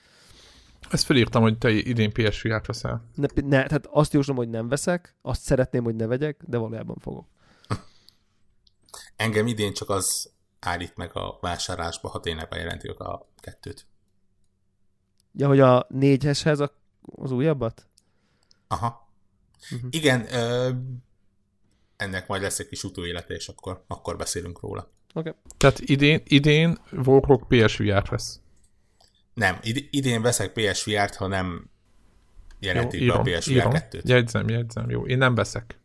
Ezt 0.89 1.05
felírtam, 1.05 1.41
hogy 1.41 1.57
te 1.57 1.69
idén 1.69 2.11
PSVR-t 2.11 2.65
veszel. 2.65 3.05
Ne, 3.15 3.27
ne, 3.36 3.63
tehát 3.63 3.88
azt 3.91 4.13
jóslom, 4.13 4.36
hogy 4.36 4.49
nem 4.49 4.67
veszek, 4.67 5.15
azt 5.21 5.41
szeretném, 5.41 5.84
hogy 5.84 5.95
ne 5.95 6.05
vegyek, 6.05 6.43
de 6.47 6.57
valójában 6.57 6.97
fogok. 6.99 7.27
Engem 9.15 9.47
idén 9.47 9.73
csak 9.73 9.89
az 9.89 10.32
állít 10.62 10.95
meg 10.95 11.16
a 11.16 11.38
vásárlásba, 11.41 12.09
ha 12.09 12.20
tényleg 12.20 12.47
bejelentjük 12.49 12.99
a 12.99 13.30
kettőt. 13.38 13.86
Ja, 15.34 15.47
hogy 15.47 15.59
a 15.59 15.86
négyeshez 15.89 16.59
a, 16.59 16.76
az 17.01 17.32
újabbat? 17.32 17.88
Aha. 18.68 19.09
Mhm. 19.70 19.88
Igen, 19.89 20.34
ö, 20.34 20.70
ennek 21.95 22.28
majd 22.28 22.41
lesz 22.41 22.59
egy 22.59 22.68
kis 22.68 22.84
utóélete, 22.84 23.34
és 23.34 23.47
akkor, 23.47 23.84
akkor 23.88 24.18
beszélünk 24.18 24.59
róla. 24.59 24.91
Oké. 25.14 25.30
Okay. 25.30 25.41
Tehát 25.57 25.80
idén, 25.80 26.22
idén 26.24 26.78
Warhawk 26.91 27.47
PSVR-t 27.47 28.09
vesz. 28.09 28.39
Nem, 29.34 29.59
id- 29.62 29.88
idén 29.89 30.22
veszek 30.22 30.51
PSVR-t, 30.51 31.16
ha 31.16 31.28
nem 31.28 31.70
jelentik 32.59 33.07
be 33.07 33.14
a 33.14 33.22
írom, 33.22 33.39
PSVR 33.39 33.51
írom. 33.51 33.72
2-t. 33.76 34.03
Jegyzem, 34.03 34.49
jegyzem. 34.49 34.89
Jó, 34.89 35.05
én 35.05 35.18
nem 35.18 35.36
veszek. 35.36 35.80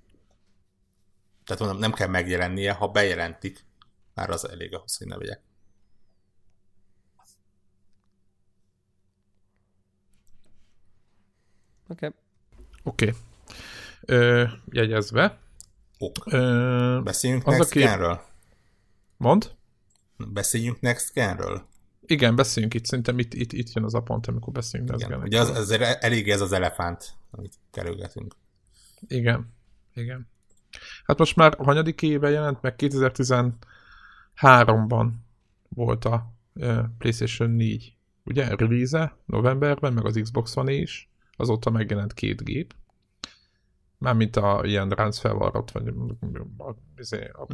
Tehát 1.44 1.62
mondom, 1.62 1.78
nem 1.78 1.92
kell 1.92 2.08
megjelennie, 2.08 2.72
ha 2.72 2.88
bejelentik, 2.88 3.64
már 4.16 4.30
az 4.30 4.48
elég 4.48 4.74
ahhoz, 4.74 4.96
hogy 4.96 5.06
ne 5.06 5.16
vegyek. 5.16 5.40
Oké. 11.88 12.06
Okay. 12.06 12.18
Oké. 12.82 13.14
Okay. 14.02 14.46
Jegyezve. 14.70 15.38
Ok. 15.98 16.14
Ö, 16.24 17.00
Beszéljünk 17.04 17.46
Az 17.46 17.54
a 17.54 17.56
Next 17.56 17.70
kép- 17.70 17.82
Gen-ről? 17.84 18.20
mond? 19.16 19.54
Beszéljünk 20.16 20.80
Next 20.80 21.12
Gen-ről? 21.12 21.66
Igen, 22.00 22.36
beszéljünk 22.36 22.74
itt, 22.74 22.84
szerintem 22.84 23.18
itt, 23.18 23.34
itt, 23.34 23.52
itt 23.52 23.72
jön 23.72 23.84
az 23.84 23.94
a 23.94 24.00
pont, 24.00 24.26
amikor 24.26 24.52
beszélünk. 24.52 24.92
Igen, 24.94 25.20
Ugye 25.20 25.40
az, 25.40 25.48
az 25.48 25.70
elég 26.00 26.30
ez 26.30 26.40
az 26.40 26.52
elefánt, 26.52 27.12
amit 27.30 27.54
kerülgetünk. 27.70 28.34
igen, 29.06 29.54
igen. 29.94 30.28
Hát 31.04 31.18
most 31.18 31.36
már 31.36 31.54
hanyadik 31.58 32.02
éve 32.02 32.30
jelent 32.30 32.62
meg, 32.62 32.76
2013-ban 34.40 35.10
volt 35.68 36.04
a 36.04 36.32
PlayStation 36.98 37.50
4, 37.50 37.96
ugye, 38.24 38.54
release 38.56 39.16
novemberben, 39.24 39.92
meg 39.92 40.04
az 40.04 40.18
Xbox 40.22 40.56
One 40.56 40.72
is, 40.72 41.10
azóta 41.36 41.70
megjelent 41.70 42.12
két 42.14 42.44
gép. 42.44 42.74
Mármint 43.98 44.36
a 44.36 44.60
ilyen 44.64 44.88
ránc 44.90 45.18
felvarrott, 45.18 45.70
vagy 45.70 45.94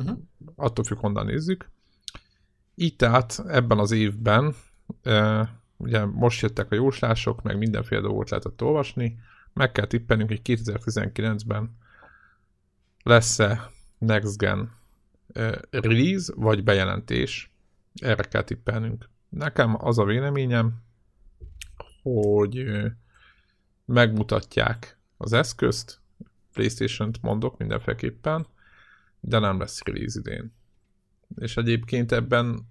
Mhm. 0.04 0.12
attól 0.56 0.84
függ, 0.84 0.98
honnan 0.98 1.26
nézzük. 1.26 1.70
Így 2.74 2.96
tehát 2.96 3.42
ebben 3.48 3.78
az 3.78 3.90
évben, 3.90 4.54
e, 5.02 5.48
ugye 5.76 6.04
most 6.04 6.42
jöttek 6.42 6.70
a 6.70 6.74
jóslások, 6.74 7.42
meg 7.42 7.58
mindenféle 7.58 8.00
dolgot 8.00 8.30
lehetett 8.30 8.62
olvasni, 8.62 9.18
meg 9.52 9.72
kell 9.72 9.86
tippelnünk, 9.86 10.28
hogy 10.28 10.42
2019-ben 10.42 11.76
lesz-e 13.02 13.70
Next 13.98 14.38
Gen 14.38 14.72
release, 15.70 16.32
vagy 16.36 16.64
bejelentés. 16.64 17.50
Erre 17.94 18.22
kell 18.22 18.42
tippelnünk. 18.42 19.08
Nekem 19.28 19.84
az 19.84 19.98
a 19.98 20.04
véleményem, 20.04 20.82
hogy 22.02 22.64
megmutatják 23.84 24.98
az 25.16 25.32
eszközt, 25.32 26.00
Playstation-t 26.52 27.22
mondok 27.22 27.58
mindenféleképpen, 27.58 28.46
de 29.20 29.38
nem 29.38 29.58
lesz 29.58 29.82
release 29.84 30.18
idén. 30.18 30.52
És 31.36 31.56
egyébként 31.56 32.12
ebben 32.12 32.68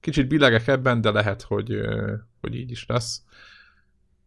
kicsit 0.00 0.28
billegek 0.28 0.66
ebben, 0.66 1.00
de 1.00 1.10
lehet, 1.10 1.42
hogy, 1.42 1.80
hogy 2.40 2.54
így 2.54 2.70
is 2.70 2.86
lesz. 2.86 3.22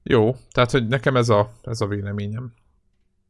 Jó, 0.03 0.36
tehát 0.51 0.72
hogy 0.72 0.88
nekem 0.88 1.15
ez 1.15 1.30
a, 1.30 1.53
ez 1.61 1.82
a 1.82 1.88
véleményem. 1.88 2.53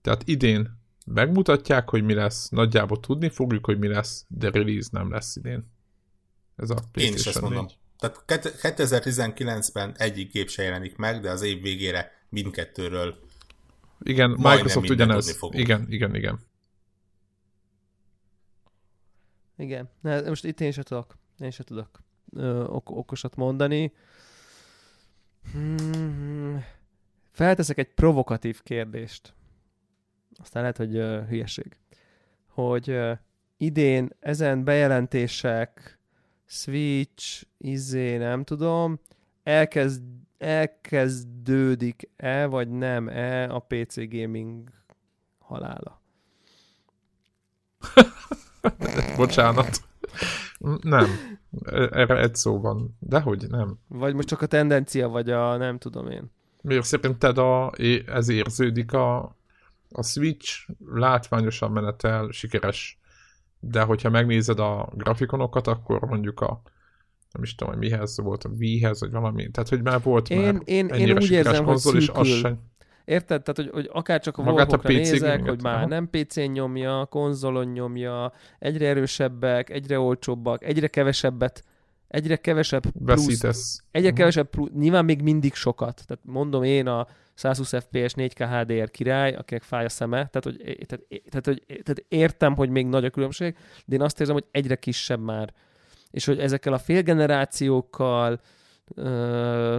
Tehát 0.01 0.27
idén 0.27 0.79
megmutatják, 1.13 1.89
hogy 1.89 2.03
mi 2.03 2.13
lesz, 2.13 2.49
nagyjából 2.49 2.99
tudni 2.99 3.29
fogjuk, 3.29 3.65
hogy 3.65 3.79
mi 3.79 3.87
lesz, 3.87 4.25
de 4.27 4.49
release 4.49 4.89
nem 4.91 5.11
lesz 5.11 5.35
idén. 5.35 5.71
Ez 6.55 6.69
a 6.69 6.77
Én 6.93 7.13
is 7.13 7.25
ezt 7.25 7.41
mondom. 7.41 7.65
4. 7.65 7.77
Tehát 7.99 8.23
kett- 8.25 8.59
2019-ben 8.61 9.95
egyik 9.97 10.31
gép 10.31 10.49
se 10.49 10.63
jelenik 10.63 10.95
meg, 10.95 11.21
de 11.21 11.29
az 11.29 11.41
év 11.41 11.61
végére 11.61 12.11
mindkettőről 12.29 13.15
Igen, 14.03 14.29
Majdnem 14.29 14.53
Microsoft 14.53 14.89
ugyanez. 14.89 15.39
Igen, 15.51 15.85
igen, 15.89 16.15
igen. 16.15 16.39
Igen. 19.57 19.89
Ne, 20.01 20.21
most 20.21 20.45
itt 20.45 20.61
én 20.61 20.71
sem 20.71 20.83
tudok. 20.83 21.17
Én 21.39 21.51
sem 21.51 21.65
tudok 21.65 21.89
ö, 22.33 22.63
ok- 22.63 22.89
okosat 22.89 23.35
mondani. 23.35 23.93
Hmm, 25.51 26.63
felteszek 27.31 27.77
egy 27.77 27.93
provokatív 27.93 28.61
kérdést. 28.63 29.33
Aztán 30.41 30.61
lehet, 30.61 30.77
hogy 30.77 30.95
ö, 30.95 31.21
hülyeség. 31.29 31.77
Hogy 32.47 32.89
ö, 32.89 33.11
idén 33.57 34.09
ezen 34.19 34.63
bejelentések, 34.63 35.99
Switch, 36.45 37.45
izé, 37.57 38.17
nem 38.17 38.43
tudom, 38.43 38.99
elkezd, 39.43 40.03
elkezdődik-e, 40.37 42.45
vagy 42.45 42.69
nem-e 42.69 43.53
a 43.53 43.59
PC 43.59 44.09
gaming 44.09 44.69
halála? 45.39 46.01
bocsánat. 49.17 49.81
Nem. 50.81 51.05
Erre 51.71 52.19
egy 52.19 52.35
szó 52.35 52.59
van. 52.59 52.97
Dehogy 52.99 53.47
nem. 53.49 53.79
Vagy 53.87 54.13
most 54.13 54.27
csak 54.27 54.41
a 54.41 54.45
tendencia, 54.45 55.09
vagy 55.09 55.29
a 55.29 55.57
nem 55.57 55.77
tudom 55.77 56.07
én. 56.07 56.31
Miért 56.61 56.85
szerinted 56.85 57.37
a, 57.37 57.71
ez 58.05 58.29
érződik 58.29 58.93
a, 58.93 59.35
a 59.91 60.03
Switch 60.03 60.69
látványosan 60.85 61.71
menetel, 61.71 62.29
sikeres. 62.31 62.99
De 63.59 63.81
hogyha 63.81 64.09
megnézed 64.09 64.59
a 64.59 64.89
grafikonokat, 64.93 65.67
akkor 65.67 65.99
mondjuk 65.99 66.39
a 66.39 66.61
nem 67.31 67.43
is 67.43 67.55
tudom, 67.55 67.73
hogy 67.73 67.83
mihez 67.83 68.17
volt, 68.17 68.43
a 68.43 68.49
Wii-hez, 68.49 68.99
vagy 68.99 69.11
valami. 69.11 69.51
Tehát, 69.51 69.69
hogy 69.69 69.81
már 69.81 70.01
volt 70.01 70.29
én, 70.29 70.41
már 70.41 70.61
én, 70.65 70.87
én 70.87 71.15
úgy 71.15 71.31
érzem, 71.31 71.65
konzol. 71.65 71.95
És 71.95 72.09
az 72.09 72.27
sem... 72.27 72.59
Érted? 73.05 73.43
Tehát, 73.43 73.55
hogy, 73.55 73.69
hogy 73.69 73.89
akár 73.93 74.21
csak 74.21 74.37
a 74.37 74.43
Magát 74.43 74.83
nézek, 74.83 75.47
hogy 75.47 75.61
már 75.61 75.75
aha. 75.75 75.87
nem 75.87 76.09
PC-n 76.09 76.51
nyomja, 76.51 77.05
konzolon 77.05 77.67
nyomja, 77.67 78.33
egyre 78.59 78.87
erősebbek, 78.87 79.69
egyre 79.69 79.99
olcsóbbak, 79.99 80.63
egyre 80.63 80.87
kevesebbet 80.87 81.63
egyre 82.11 82.35
kevesebb 82.35 82.81
plusz, 82.81 83.25
Veszítesz. 83.25 83.83
egyre 83.91 84.07
uh-huh. 84.07 84.17
kevesebb 84.17 84.49
plusz, 84.49 84.69
nyilván 84.73 85.05
még 85.05 85.21
mindig 85.21 85.53
sokat. 85.53 86.03
Tehát 86.07 86.23
mondom 86.25 86.63
én 86.63 86.87
a 86.87 87.07
120 87.33 87.69
FPS 87.69 88.13
4K 88.15 88.47
HDR 88.51 88.91
király, 88.91 89.33
akinek 89.33 89.63
fáj 89.63 89.85
a 89.85 89.89
szeme, 89.89 90.15
tehát 90.27 90.43
hogy, 90.43 90.57
tehát, 90.87 91.05
tehát, 91.29 91.45
hogy, 91.45 91.63
tehát 91.67 92.05
értem, 92.07 92.55
hogy 92.55 92.69
még 92.69 92.85
nagy 92.85 93.05
a 93.05 93.09
különbség, 93.09 93.55
de 93.85 93.95
én 93.95 94.01
azt 94.01 94.19
érzem, 94.19 94.35
hogy 94.35 94.45
egyre 94.51 94.75
kisebb 94.75 95.23
már. 95.23 95.53
És 96.11 96.25
hogy 96.25 96.39
ezekkel 96.39 96.73
a 96.73 96.77
félgenerációkkal 96.77 98.39
ö, 98.95 99.77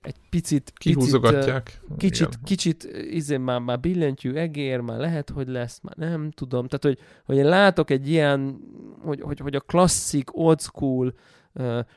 egy 0.00 0.16
picit... 0.30 0.72
Kihúzogatják. 0.74 1.80
Picit, 1.96 2.38
kicsit, 2.44 2.82
kicsit 2.84 3.06
izé, 3.10 3.36
már, 3.36 3.60
már 3.60 3.80
billentyű 3.80 4.32
egér, 4.32 4.80
már 4.80 4.98
lehet, 4.98 5.30
hogy 5.30 5.48
lesz, 5.48 5.80
már 5.82 5.96
nem 5.96 6.30
tudom. 6.30 6.66
Tehát, 6.66 6.84
hogy, 6.84 6.98
hogy 7.24 7.36
én 7.36 7.48
látok 7.48 7.90
egy 7.90 8.08
ilyen, 8.08 8.60
hogy, 9.04 9.20
hogy, 9.20 9.38
hogy 9.38 9.54
a 9.54 9.60
klasszik, 9.60 10.36
old 10.36 10.60
school, 10.60 11.14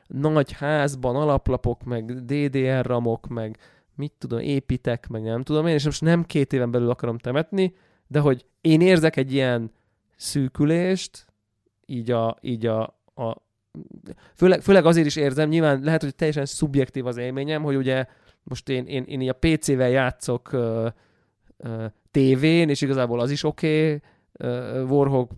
nagy 0.08 0.52
házban 0.52 1.16
alaplapok, 1.16 1.84
meg 1.84 2.26
DDR 2.26 2.86
ramok, 2.86 3.28
meg 3.28 3.58
mit 3.96 4.14
tudom, 4.18 4.40
építek, 4.40 5.08
meg 5.08 5.24
nem 5.24 5.44
tudom 5.44 5.68
én, 5.68 5.74
és 5.74 5.86
most 5.86 6.02
nem 6.02 6.24
két 6.24 6.54
éven 6.54 6.72
belül 6.72 6.90
akarom 6.90 7.18
temetni, 7.18 7.76
de 8.08 8.20
hogy 8.20 8.46
én 8.62 8.82
érzek 8.82 9.16
egy 9.16 9.34
ilyen 9.34 9.72
szűkülést, 10.16 11.26
így 11.86 12.12
a, 12.12 12.38
így 12.42 12.66
a, 12.66 12.82
a 13.16 13.44
főleg, 14.36 14.62
főleg 14.62 14.86
azért 14.86 15.06
is 15.06 15.16
érzem, 15.16 15.50
nyilván 15.50 15.84
lehet, 15.84 16.02
hogy 16.02 16.16
teljesen 16.16 16.46
szubjektív 16.46 17.06
az 17.06 17.18
élményem, 17.18 17.64
hogy 17.64 17.76
ugye 17.76 18.06
most 18.44 18.70
én, 18.70 18.86
én, 18.86 19.04
én 19.04 19.30
a 19.30 19.34
PC-vel 19.34 19.90
játszok 19.90 20.50
uh, 20.54 20.88
uh, 21.58 21.86
tévén, 22.12 22.70
és 22.70 22.82
igazából 22.82 23.20
az 23.20 23.32
is 23.32 23.44
oké, 23.44 23.86
okay, 23.86 24.02
Warhawk, 24.90 25.32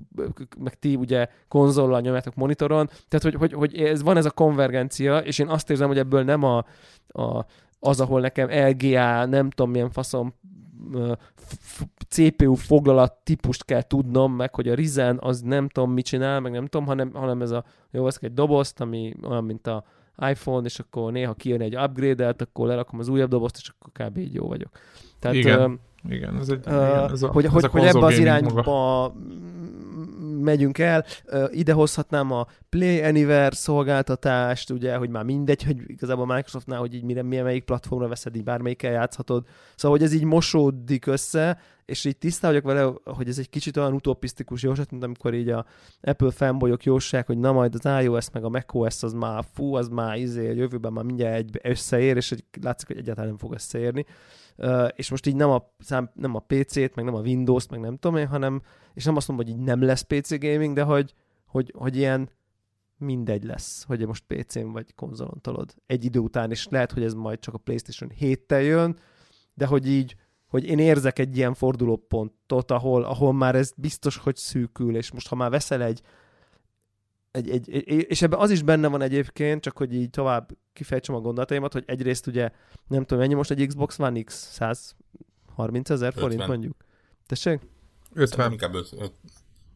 meg 0.57 0.79
ti 0.79 0.95
ugye 0.95 1.27
konzollal 1.47 2.01
nyomjátok 2.01 2.35
monitoron, 2.35 2.89
tehát 3.07 3.23
hogy, 3.23 3.35
hogy, 3.35 3.53
hogy 3.53 3.81
ez, 3.81 4.03
van 4.03 4.17
ez 4.17 4.25
a 4.25 4.31
konvergencia, 4.31 5.17
és 5.17 5.39
én 5.39 5.47
azt 5.47 5.69
érzem, 5.69 5.87
hogy 5.87 5.97
ebből 5.97 6.23
nem 6.23 6.43
a, 6.43 6.57
a 7.07 7.45
az, 7.79 7.99
ahol 8.01 8.21
nekem 8.21 8.49
LGA, 8.49 9.25
nem 9.25 9.49
tudom 9.49 9.71
milyen 9.71 9.89
faszom 9.89 10.33
CPU 12.07 12.53
foglalat 12.53 13.13
típust 13.23 13.65
kell 13.65 13.81
tudnom, 13.81 14.33
meg 14.33 14.55
hogy 14.55 14.67
a 14.67 14.73
Ryzen 14.73 15.17
az 15.21 15.41
nem 15.41 15.69
tudom 15.69 15.91
mit 15.91 16.05
csinál, 16.05 16.39
meg 16.39 16.51
nem 16.51 16.65
tudom, 16.65 16.85
hanem, 16.87 17.11
hanem 17.13 17.41
ez 17.41 17.51
a, 17.51 17.63
jó, 17.91 18.03
veszek 18.03 18.23
egy 18.23 18.33
dobozt, 18.33 18.81
ami 18.81 19.15
olyan, 19.23 19.43
mint 19.43 19.67
a 19.67 19.83
iPhone, 20.29 20.65
és 20.65 20.79
akkor 20.79 21.11
néha 21.11 21.33
kijön 21.33 21.61
egy 21.61 21.75
upgrade-et, 21.75 22.41
akkor 22.41 22.67
lerakom 22.67 22.99
az 22.99 23.07
újabb 23.07 23.29
dobozt, 23.29 23.57
és 23.57 23.71
akkor 23.77 24.07
kb. 24.07 24.17
így 24.17 24.33
jó 24.33 24.47
vagyok. 24.47 24.69
Tehát, 25.19 25.37
igen, 25.37 25.79
igen, 26.09 26.37
ez 26.39 26.49
egy, 26.49 26.65
uh, 26.67 26.73
igen, 26.73 27.11
ez 27.11 27.21
a, 27.21 27.27
hogy, 27.27 27.45
ez 27.45 27.51
hogy, 27.51 27.63
a 27.63 27.67
hogy 27.67 27.85
ebbe 27.85 28.05
az 28.05 28.17
irányba 28.17 28.53
maga 28.53 29.13
megyünk 30.41 30.77
el, 30.77 31.05
ide 31.51 31.73
hozhatnám 31.73 32.31
a 32.31 32.47
Play 32.69 33.01
Anywhere 33.01 33.55
szolgáltatást, 33.55 34.69
ugye, 34.69 34.95
hogy 34.95 35.09
már 35.09 35.23
mindegy, 35.23 35.63
hogy 35.63 35.77
igazából 35.87 36.25
Microsoftnál, 36.25 36.79
hogy 36.79 36.93
így 36.93 37.03
mire, 37.03 37.21
milyen 37.21 37.43
melyik 37.43 37.63
platformra 37.63 38.07
veszed, 38.07 38.35
így 38.35 38.43
bármelyikkel 38.43 38.91
játszhatod. 38.91 39.45
Szóval, 39.75 39.97
hogy 39.97 40.07
ez 40.07 40.13
így 40.13 40.23
mosódik 40.23 41.05
össze, 41.05 41.59
és 41.87 42.05
így 42.05 42.17
tisztá 42.17 42.47
vagyok 42.47 42.63
vele, 42.63 42.93
hogy 43.03 43.27
ez 43.27 43.37
egy 43.37 43.49
kicsit 43.49 43.77
olyan 43.77 43.93
utopisztikus 43.93 44.63
jóslat, 44.63 44.91
mint 44.91 45.03
amikor 45.03 45.33
így 45.33 45.49
a 45.49 45.65
Apple 46.01 46.31
fanboyok 46.31 46.83
jósság, 46.83 47.25
hogy 47.25 47.37
na 47.37 47.51
majd 47.51 47.75
az 47.75 48.03
iOS 48.03 48.31
meg 48.31 48.43
a 48.43 48.49
macOS 48.49 49.03
az 49.03 49.13
már 49.13 49.45
fú, 49.53 49.75
az 49.75 49.87
már 49.87 50.17
izé, 50.17 50.49
a 50.49 50.53
jövőben 50.53 50.93
már 50.93 51.03
mindjárt 51.03 51.35
egy 51.35 51.59
összeér, 51.63 52.15
és 52.15 52.29
hogy 52.29 52.43
látszik, 52.61 52.87
hogy 52.87 52.97
egyáltalán 52.97 53.29
nem 53.29 53.37
fog 53.37 53.53
összeérni. 53.53 54.05
Uh, 54.57 54.87
és 54.95 55.09
most 55.09 55.25
így 55.25 55.35
nem 55.35 55.49
a, 55.49 55.73
szám, 55.79 56.09
nem 56.13 56.35
a 56.35 56.39
PC-t, 56.39 56.95
meg 56.95 57.05
nem 57.05 57.15
a 57.15 57.21
Windows-t, 57.21 57.69
meg 57.69 57.79
nem 57.79 57.97
tudom 57.97 58.17
én, 58.17 58.27
hanem, 58.27 58.61
és 58.93 59.03
nem 59.03 59.15
azt 59.15 59.27
mondom, 59.27 59.45
hogy 59.45 59.55
így 59.55 59.63
nem 59.63 59.81
lesz 59.81 60.01
PC 60.01 60.39
gaming, 60.39 60.75
de 60.75 60.83
hogy, 60.83 61.13
hogy, 61.45 61.73
hogy 61.75 61.95
ilyen 61.95 62.29
mindegy 62.97 63.43
lesz, 63.43 63.83
hogy 63.83 64.05
most 64.05 64.23
PC-n 64.27 64.71
vagy 64.71 64.95
konzolon 64.95 65.41
tolod 65.41 65.73
egy 65.85 66.05
idő 66.05 66.19
után, 66.19 66.51
és 66.51 66.67
lehet, 66.69 66.91
hogy 66.91 67.03
ez 67.03 67.13
majd 67.13 67.39
csak 67.39 67.53
a 67.53 67.57
PlayStation 67.57 68.11
7-tel 68.19 68.63
jön, 68.63 68.97
de 69.53 69.65
hogy 69.65 69.87
így, 69.87 70.15
hogy 70.47 70.65
én 70.65 70.79
érzek 70.79 71.19
egy 71.19 71.37
ilyen 71.37 71.53
fordulópontot, 71.53 72.71
ahol, 72.71 73.03
ahol 73.03 73.33
már 73.33 73.55
ez 73.55 73.71
biztos, 73.75 74.17
hogy 74.17 74.35
szűkül, 74.35 74.95
és 74.95 75.11
most 75.11 75.27
ha 75.27 75.35
már 75.35 75.49
veszel 75.49 75.81
egy 75.81 76.01
egy, 77.31 77.49
egy, 77.49 77.69
egy, 77.69 78.05
és 78.09 78.21
ebben 78.21 78.39
az 78.39 78.49
is 78.49 78.61
benne 78.61 78.87
van 78.87 79.01
egyébként, 79.01 79.61
csak 79.61 79.77
hogy 79.77 79.93
így 79.93 80.09
tovább 80.09 80.57
kifejtsem 80.73 81.15
a 81.15 81.19
gondolataimat, 81.19 81.73
hogy 81.73 81.83
egyrészt 81.87 82.27
ugye, 82.27 82.51
nem 82.87 83.03
tudom, 83.03 83.19
mennyi 83.19 83.33
most 83.33 83.51
egy 83.51 83.67
Xbox 83.67 83.99
One 83.99 84.21
X? 84.21 84.49
130 85.55 85.89
ezer 85.89 86.13
forint 86.13 86.47
mondjuk? 86.47 86.75
Tessék? 87.25 87.61
50. 88.13 88.51
Inkább 88.51 88.73
50. 88.73 89.11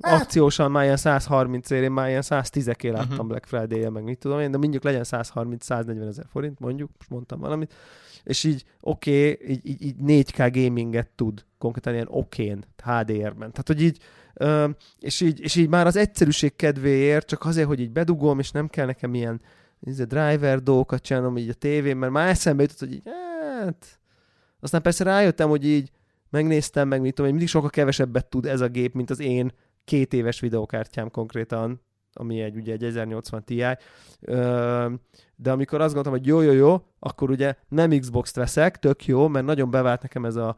Akciósan 0.02 0.72
már 0.72 0.84
ilyen 0.84 0.98
130 0.98 1.70
ér, 1.70 1.84
én 1.84 1.92
már 1.92 2.10
ilyen 2.10 2.22
110 2.22 2.68
eké 2.68 2.90
láttam 2.90 3.12
uh-huh. 3.12 3.28
Black 3.28 3.46
Friday-je, 3.46 3.90
meg 3.90 4.04
mit 4.04 4.20
tudom 4.20 4.40
én, 4.40 4.52
de 4.52 4.58
mondjuk 4.58 4.84
legyen 4.84 5.04
130-140 5.06 6.08
ezer 6.08 6.26
forint, 6.30 6.60
mondjuk, 6.60 6.90
most 6.98 7.10
mondtam 7.10 7.40
valamit, 7.40 7.74
és 8.24 8.44
így 8.44 8.64
oké, 8.82 9.32
okay, 9.32 9.50
így, 9.50 9.68
így, 9.68 9.82
így 9.82 9.96
4K 10.06 10.50
gaminget 10.54 11.10
tud 11.16 11.46
konkrétan 11.58 11.94
ilyen 11.94 12.08
okén, 12.10 12.64
HDR-ben. 12.84 13.52
Tehát, 13.52 13.68
hogy 13.68 13.82
így, 13.82 14.00
és 15.00 15.22
így, 15.22 15.40
és 15.40 15.56
így 15.56 15.70
már 15.70 15.86
az 15.86 15.96
egyszerűség 15.96 16.56
kedvéért, 16.56 17.28
csak 17.28 17.46
azért, 17.46 17.68
hogy 17.68 17.80
így 17.80 17.92
bedugom, 17.92 18.40
és 18.40 18.52
nem 18.52 18.68
kell 18.68 18.86
nekem 18.86 19.14
ilyen 19.14 19.42
a 19.86 20.06
driver 20.06 20.64
dolgokat 20.64 21.02
csinálnom 21.02 21.38
így 21.38 21.50
a 21.50 21.54
tévén, 21.54 21.98
mert 21.98 22.12
már 22.12 22.28
eszembe 22.28 22.62
jutott, 22.62 22.80
hogy 22.80 22.94
így, 22.94 23.02
hát... 23.06 24.00
Aztán 24.60 24.82
persze 24.82 25.04
rájöttem, 25.04 25.50
hogy 25.50 25.66
így 25.66 25.92
megnéztem, 26.30 26.88
meg 26.88 27.02
mit 27.02 27.10
tudom, 27.10 27.26
hogy 27.26 27.40
mindig 27.40 27.54
sokkal 27.54 27.70
kevesebbet 27.70 28.26
tud 28.26 28.46
ez 28.46 28.62
a 28.62 28.68
gép, 28.68 28.94
mint 28.94 29.10
az 29.10 29.20
én 29.20 29.52
két 29.84 30.14
éves 30.14 30.40
videokártyám 30.40 31.12
konkrétan, 31.12 31.82
ami 32.14 32.42
egy, 32.42 32.56
ugye 32.56 32.74
egy 32.74 32.84
1080 32.84 33.44
Ti. 33.44 33.66
De 35.36 35.52
amikor 35.52 35.82
azt 35.82 35.94
gondoltam, 35.94 36.12
hogy 36.12 36.26
jó, 36.26 36.42
jó, 36.42 36.52
jó, 36.52 36.86
akkor 37.00 37.30
ugye 37.30 37.56
nem 37.68 37.90
Xbox-t 37.90 38.36
veszek, 38.36 38.80
tök 38.80 39.06
jó, 39.06 39.28
mert 39.28 39.46
nagyon 39.46 39.72
bevált 39.72 40.02
nekem 40.02 40.26
ez 40.26 40.36
a 40.36 40.58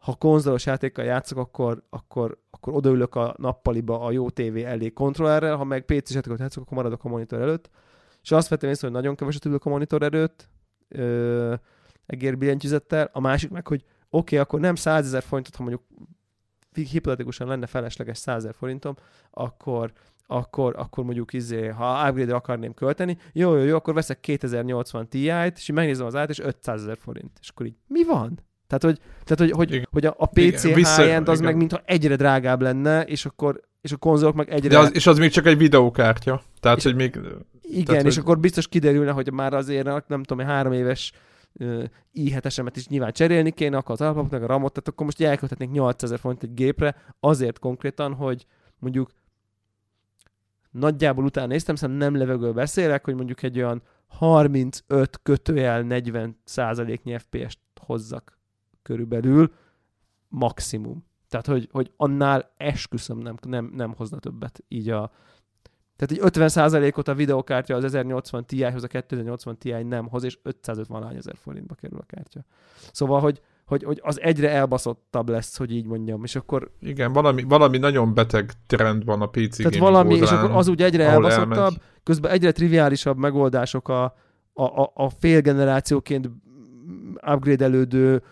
ha 0.00 0.14
konzolos 0.14 0.66
játékkal 0.66 1.04
játszok, 1.04 1.38
akkor, 1.38 1.82
akkor, 1.90 2.38
akkor 2.50 2.74
odaülök 2.74 3.14
a 3.14 3.34
nappaliba 3.38 4.00
a 4.00 4.10
jó 4.10 4.30
tévé 4.30 4.62
elé 4.64 4.90
kontrollerrel, 4.90 5.56
ha 5.56 5.64
meg 5.64 5.84
PC-s 5.84 6.14
játékot 6.14 6.38
játszok, 6.38 6.62
akkor 6.62 6.76
maradok 6.76 7.04
a 7.04 7.08
monitor 7.08 7.40
előtt. 7.40 7.70
És 8.22 8.30
azt 8.30 8.48
vettem 8.48 8.70
észre, 8.70 8.86
hogy 8.86 8.96
nagyon 8.96 9.14
keveset 9.14 9.44
ülök 9.44 9.64
a 9.64 9.68
monitor 9.68 10.02
előtt, 10.02 10.48
ö, 10.88 11.54
egérbillentyűzettel. 12.06 13.10
A 13.12 13.20
másik 13.20 13.50
meg, 13.50 13.66
hogy 13.66 13.82
oké, 13.82 14.18
okay, 14.18 14.38
akkor 14.38 14.60
nem 14.60 14.74
100 14.74 15.06
ezer 15.06 15.22
forintot, 15.22 15.56
ha 15.56 15.62
mondjuk 15.62 15.86
hipotetikusan 16.74 17.46
lenne 17.46 17.66
felesleges 17.66 18.18
100 18.18 18.36
ezer 18.36 18.54
forintom, 18.54 18.94
akkor, 19.30 19.92
akkor, 20.26 20.74
akkor 20.78 21.04
mondjuk 21.04 21.32
izé, 21.32 21.66
ha 21.66 22.08
upgrade 22.08 22.34
akarném 22.34 22.74
költeni, 22.74 23.18
jó, 23.32 23.56
jó, 23.56 23.64
jó, 23.64 23.76
akkor 23.76 23.94
veszek 23.94 24.20
2080 24.20 25.08
Ti-t, 25.08 25.56
és 25.56 25.70
megnézem 25.72 26.06
az 26.06 26.14
át, 26.14 26.30
és 26.30 26.38
500 26.38 26.82
ezer 26.82 26.98
forint. 27.00 27.38
És 27.40 27.48
akkor 27.48 27.66
így, 27.66 27.76
mi 27.86 28.04
van? 28.04 28.38
Tehát, 28.66 28.84
hogy, 28.84 28.98
tehát, 29.24 29.54
hogy, 29.54 29.68
hogy, 29.68 29.88
hogy 29.90 30.06
a, 30.06 30.14
a 30.18 30.26
PC 30.26 30.64
igen, 30.64 30.74
high-end 30.74 31.28
az 31.28 31.38
igen. 31.38 31.50
meg 31.50 31.56
mintha 31.56 31.82
egyre 31.84 32.16
drágább 32.16 32.62
lenne, 32.62 33.02
és 33.02 33.26
akkor 33.26 33.60
és 33.80 33.92
a 33.92 33.96
konzolok 33.96 34.34
meg 34.34 34.50
egyre... 34.50 34.68
De 34.68 34.78
az, 34.78 34.94
és 34.94 35.06
az 35.06 35.18
még 35.18 35.30
csak 35.30 35.46
egy 35.46 35.58
videókártya. 35.58 36.42
Tehát, 36.60 36.78
és, 36.78 36.84
hogy 36.84 36.94
még... 36.94 37.20
Igen, 37.62 37.84
tehát, 37.84 38.04
és 38.04 38.14
hogy... 38.14 38.22
akkor 38.22 38.38
biztos 38.38 38.68
kiderülne, 38.68 39.10
hogy 39.10 39.32
már 39.32 39.54
azért, 39.54 40.08
nem 40.08 40.22
tudom, 40.22 40.46
három 40.46 40.72
éves 40.72 41.12
i7-esemet 42.14 42.72
is 42.74 42.88
nyilván 42.88 43.12
cserélni 43.12 43.50
kéne, 43.50 43.76
akkor 43.76 43.92
az 43.92 44.00
alapot, 44.00 44.30
meg 44.30 44.42
a 44.42 44.46
ramot, 44.46 44.72
tehát 44.72 44.88
akkor 44.88 45.04
most 45.04 45.20
elkölthetnék 45.20 45.70
8000 45.70 46.18
forint 46.18 46.42
egy 46.42 46.54
gépre, 46.54 46.96
azért 47.20 47.58
konkrétan, 47.58 48.14
hogy 48.14 48.46
mondjuk 48.78 49.10
nagyjából 50.70 51.24
utána 51.24 51.46
néztem, 51.46 51.74
szóval 51.74 51.96
nem 51.96 52.16
levegő 52.16 52.52
beszélek, 52.52 53.04
hogy 53.04 53.14
mondjuk 53.14 53.42
egy 53.42 53.58
olyan 53.58 53.82
35 54.06 55.20
kötőjel 55.22 55.82
40 55.82 56.40
százaléknyi 56.44 57.18
FPS-t 57.18 57.60
hozzak 57.80 58.38
körülbelül 58.82 59.52
maximum. 60.28 61.04
Tehát, 61.28 61.46
hogy, 61.46 61.68
hogy 61.72 61.92
annál 61.96 62.52
esküszöm 62.56 63.18
nem, 63.18 63.36
nem, 63.40 63.70
nem 63.74 63.94
hozna 63.94 64.18
többet 64.18 64.64
így 64.68 64.88
a... 64.88 65.10
Tehát 66.00 66.12
így 66.12 66.30
50%-ot 66.40 67.08
a 67.08 67.14
videokártya 67.14 67.76
az 67.76 67.84
1080 67.84 68.44
Ti-hoz, 68.46 68.84
a 68.84 68.86
2080 68.86 69.58
Ti 69.58 69.70
nem 69.70 70.08
hoz, 70.08 70.24
és 70.24 70.38
550 70.42 71.16
ezer 71.16 71.34
forintba 71.42 71.74
kerül 71.74 71.98
a 71.98 72.04
kártya. 72.06 72.44
Szóval, 72.92 73.20
hogy, 73.20 73.40
hogy, 73.66 73.82
hogy 73.82 74.00
az 74.02 74.20
egyre 74.20 74.50
elbaszottabb 74.50 75.28
lesz, 75.28 75.56
hogy 75.56 75.72
így 75.72 75.86
mondjam, 75.86 76.24
és 76.24 76.36
akkor... 76.36 76.70
Igen, 76.80 77.12
valami, 77.12 77.42
valami 77.42 77.78
nagyon 77.78 78.14
beteg 78.14 78.52
trend 78.66 79.04
van 79.04 79.22
a 79.22 79.26
PC 79.26 79.56
Tehát 79.56 79.76
valami, 79.76 80.14
és 80.14 80.30
akkor 80.30 80.50
az 80.50 80.68
úgy 80.68 80.82
egyre 80.82 81.04
elbaszottabb, 81.04 81.56
elmegy. 81.56 81.80
közben 82.02 82.30
egyre 82.30 82.52
triviálisabb 82.52 83.18
megoldások 83.18 83.88
a, 83.88 84.02
a, 84.52 84.62
a, 84.62 84.90
a 84.94 85.10
félgenerációként 85.18 86.30
upgrade-elődő, 87.26 88.22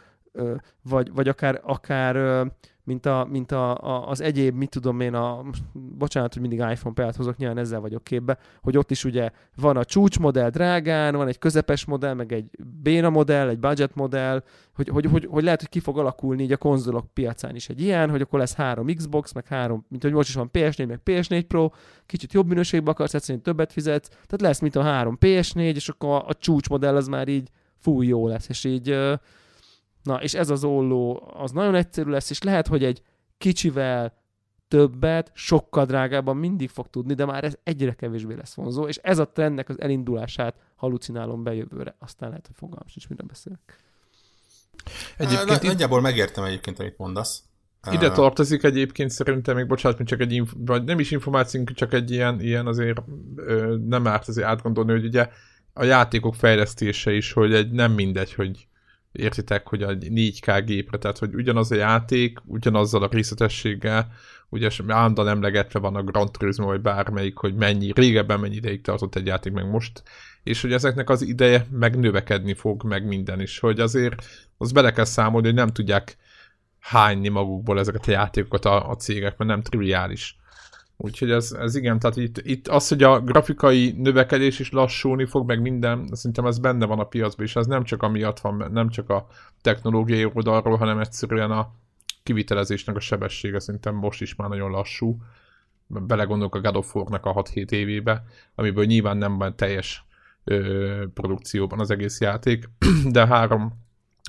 vagy, 0.83 1.13
vagy 1.13 1.29
akár, 1.29 1.61
akár 1.65 2.47
mint, 2.89 3.07
a, 3.07 3.27
mint 3.31 3.53
a, 3.53 3.77
a, 3.77 4.09
az 4.09 4.21
egyéb, 4.21 4.57
mit 4.57 4.71
tudom 4.71 5.01
én, 5.01 5.15
a, 5.15 5.45
bocsánat, 5.73 6.33
hogy 6.33 6.43
mindig 6.43 6.59
iPhone 6.59 6.95
példát 6.95 7.17
hozok, 7.17 7.37
nyilván 7.37 7.59
ezzel 7.59 7.81
vagyok 7.81 8.05
képbe, 8.05 8.39
hogy 8.63 8.77
ott 8.77 8.91
is 8.91 9.05
ugye 9.05 9.31
van 9.57 9.77
a 9.77 9.85
csúcsmodell 9.85 10.51
drágán, 10.51 11.17
van 11.17 11.29
egy 11.29 11.39
közepes 11.39 11.85
modell, 11.85 12.15
meg 12.15 12.33
egy 12.33 12.51
béna 12.83 13.11
modell, 13.11 13.49
egy 13.49 13.59
budget 13.59 13.95
modell, 13.95 14.43
hogy, 14.75 14.89
hogy, 14.89 15.07
hogy, 15.07 15.27
hogy 15.31 15.43
lehet, 15.45 15.61
hogy 15.61 15.69
ki 15.69 15.81
fog 15.81 15.99
alakulni 15.99 16.43
így 16.43 16.53
a 16.53 16.57
konzolok 16.57 17.07
piacán 17.13 17.55
is 17.55 17.69
egy 17.69 17.81
ilyen, 17.81 18.11
hogy 18.11 18.21
akkor 18.21 18.39
lesz 18.39 18.55
három 18.55 18.87
Xbox, 18.87 19.33
meg 19.33 19.47
három, 19.47 19.85
mint 19.89 20.03
hogy 20.03 20.13
most 20.13 20.29
is 20.29 20.35
van 20.35 20.51
PS4, 20.53 20.87
meg 20.87 21.01
PS4 21.05 21.45
Pro, 21.49 21.71
kicsit 22.07 22.33
jobb 22.33 22.49
minőségbe 22.49 22.91
akarsz 22.91 23.15
egyszerűen 23.15 23.43
többet 23.43 23.73
fizetsz, 23.73 24.09
tehát 24.09 24.41
lesz 24.41 24.61
mint 24.61 24.77
a 24.77 24.83
három 24.83 25.19
PS4, 25.21 25.75
és 25.75 25.89
akkor 25.89 26.11
a, 26.11 26.27
a 26.27 26.35
csúcsmodell 26.35 26.97
az 26.97 27.09
már 27.09 27.29
így 27.29 27.49
fúj 27.77 28.07
jó 28.07 28.29
lesz, 28.29 28.49
és 28.49 28.65
így 28.65 28.99
Na, 30.03 30.23
és 30.23 30.35
ez 30.35 30.51
az 30.51 30.65
olló, 30.65 31.33
az 31.35 31.51
nagyon 31.51 31.75
egyszerű 31.75 32.11
lesz, 32.11 32.31
és 32.31 32.43
lehet, 32.43 32.67
hogy 32.67 32.85
egy 32.85 33.03
kicsivel 33.39 34.17
többet, 34.69 35.31
sokkal 35.35 35.85
drágábban 35.85 36.37
mindig 36.37 36.69
fog 36.69 36.91
tudni, 36.91 37.15
de 37.15 37.25
már 37.25 37.45
ez 37.45 37.57
egyre 37.63 37.95
kevésbé 37.95 38.35
lesz 38.35 38.55
vonzó, 38.55 38.87
és 38.87 38.97
ez 38.97 39.19
a 39.19 39.29
trendnek 39.29 39.69
az 39.69 39.81
elindulását 39.81 40.55
halucinálom 40.77 41.43
bejövőre. 41.43 41.97
Aztán 41.99 42.29
lehet, 42.29 42.47
hogy 42.47 42.57
fogalmam 42.57 42.87
sincs, 42.87 43.09
miről 43.09 43.27
beszélek. 43.27 43.79
Egyébként 45.17 45.63
itt, 45.63 45.69
nagyjából 45.69 46.01
megértem 46.01 46.45
egyébként, 46.45 46.79
amit 46.79 46.99
mondasz. 46.99 47.43
ide 47.93 48.11
tartozik 48.11 48.63
egyébként 48.63 49.11
szerintem, 49.11 49.57
még 49.57 49.67
bocsánat, 49.67 49.97
mint 49.97 50.11
csak 50.11 50.21
egy, 50.21 50.33
inf- 50.33 50.55
vagy 50.57 50.85
nem 50.85 50.99
is 50.99 51.11
információnk, 51.11 51.73
csak 51.73 51.93
egy 51.93 52.11
ilyen, 52.11 52.41
ilyen 52.41 52.67
azért 52.67 53.03
ö, 53.37 53.77
nem 53.87 54.07
árt 54.07 54.29
azért 54.29 54.47
átgondolni, 54.47 54.93
hogy 54.93 55.05
ugye 55.05 55.29
a 55.73 55.85
játékok 55.85 56.35
fejlesztése 56.35 57.13
is, 57.13 57.33
hogy 57.33 57.55
egy 57.55 57.71
nem 57.71 57.93
mindegy, 57.93 58.35
hogy 58.35 58.68
értitek, 59.13 59.69
hogy 59.69 59.83
a 59.83 59.97
4K 59.97 60.63
gépre, 60.67 60.99
tehát 60.99 61.19
hogy 61.19 61.35
ugyanaz 61.35 61.71
a 61.71 61.75
játék, 61.75 62.39
ugyanazzal 62.45 63.03
a 63.03 63.09
részletességgel, 63.11 64.13
ugye 64.49 64.71
állandóan 64.87 65.29
emlegetve 65.29 65.79
van 65.79 65.97
a 65.97 66.03
Gran 66.03 66.33
Turismo, 66.33 66.67
vagy 66.67 66.81
bármelyik, 66.81 67.37
hogy 67.37 67.55
mennyi, 67.55 67.93
régebben 67.95 68.41
mennyi 68.41 68.55
ideig 68.55 68.81
tartott 68.81 69.15
egy 69.15 69.27
játék, 69.27 69.53
meg 69.53 69.71
most, 69.71 70.03
és 70.43 70.61
hogy 70.61 70.73
ezeknek 70.73 71.11
az 71.11 71.23
ideje 71.23 71.67
meg 71.71 71.99
növekedni 71.99 72.55
fog, 72.55 72.85
meg 72.85 73.07
minden 73.07 73.41
is, 73.41 73.59
hogy 73.59 73.81
azért 73.81 74.25
az 74.57 74.73
bele 74.73 74.93
kell 74.93 75.05
számolni, 75.05 75.47
hogy 75.47 75.57
nem 75.57 75.69
tudják 75.69 76.17
hányni 76.79 77.29
magukból 77.29 77.79
ezeket 77.79 78.07
a 78.07 78.11
játékokat 78.11 78.65
a, 78.65 78.91
a 78.91 78.97
cégek, 78.97 79.37
mert 79.37 79.51
nem 79.51 79.63
triviális. 79.63 80.38
Úgyhogy 81.01 81.31
ez, 81.31 81.53
ez 81.53 81.75
igen, 81.75 81.99
tehát 81.99 82.17
itt, 82.17 82.39
itt 82.39 82.69
az, 82.69 82.89
hogy 82.89 83.03
a 83.03 83.21
grafikai 83.21 83.95
növekedés 83.97 84.59
is 84.59 84.71
lassulni 84.71 85.25
fog, 85.25 85.47
meg 85.47 85.61
minden, 85.61 86.09
szerintem 86.13 86.47
ez 86.47 86.59
benne 86.59 86.87
van 86.87 86.99
a 86.99 87.05
piacban, 87.05 87.47
és 87.47 87.57
ez 87.57 87.67
nem 87.67 87.85
csak 87.85 88.03
amiatt 88.03 88.41
van, 88.41 88.71
nem 88.73 88.89
csak 88.89 89.11
a 89.11 89.27
technológiai 89.61 90.25
oldalról, 90.25 90.77
hanem 90.77 90.99
egyszerűen 90.99 91.51
a 91.51 91.73
kivitelezésnek 92.23 92.97
a 92.97 93.01
sebessége 93.01 93.59
szerintem 93.59 93.95
most 93.95 94.21
is 94.21 94.35
már 94.35 94.49
nagyon 94.49 94.71
lassú. 94.71 95.23
Belegondolok 95.87 96.55
a 96.55 96.61
God 96.61 96.77
of 96.77 96.95
War-nak 96.95 97.25
a 97.25 97.33
6-7 97.33 97.71
évébe, 97.71 98.25
amiből 98.55 98.85
nyilván 98.85 99.17
nem 99.17 99.39
van 99.39 99.57
teljes 99.57 100.05
ö, 100.45 101.05
produkcióban 101.15 101.81
az 101.81 101.91
egész 101.91 102.21
játék, 102.21 102.71
de 103.13 103.27
három 103.27 103.73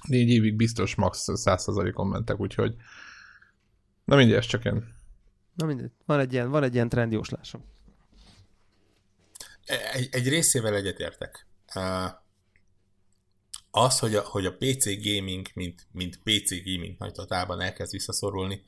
négy 0.07 0.29
évig 0.29 0.55
biztos 0.55 0.95
max 0.95 1.25
100%-on 1.27 2.07
mentek, 2.07 2.39
úgyhogy 2.39 2.75
na 4.05 4.15
mindegy, 4.15 4.35
ez 4.35 4.45
csak 4.45 4.65
én 4.65 4.97
Na 5.59 5.65
mindegy, 5.65 5.91
van 6.05 6.19
egy 6.19 6.33
ilyen, 6.33 6.49
van 6.49 6.63
egy 6.63 6.73
ilyen 6.73 6.89
trendjóslásom. 6.89 7.63
egy, 9.93 10.09
egy 10.11 10.27
részével 10.27 10.75
egyetértek. 10.75 11.47
Uh, 11.75 12.09
az, 13.71 13.99
hogy 13.99 14.15
a, 14.15 14.21
hogy 14.21 14.45
a 14.45 14.55
PC 14.55 15.03
gaming, 15.03 15.47
mint, 15.53 15.87
mint 15.91 16.19
PC 16.23 16.63
gaming 16.63 16.95
nagy 16.97 17.11
totálban 17.11 17.61
elkezd 17.61 17.91
visszaszorulni, 17.91 18.63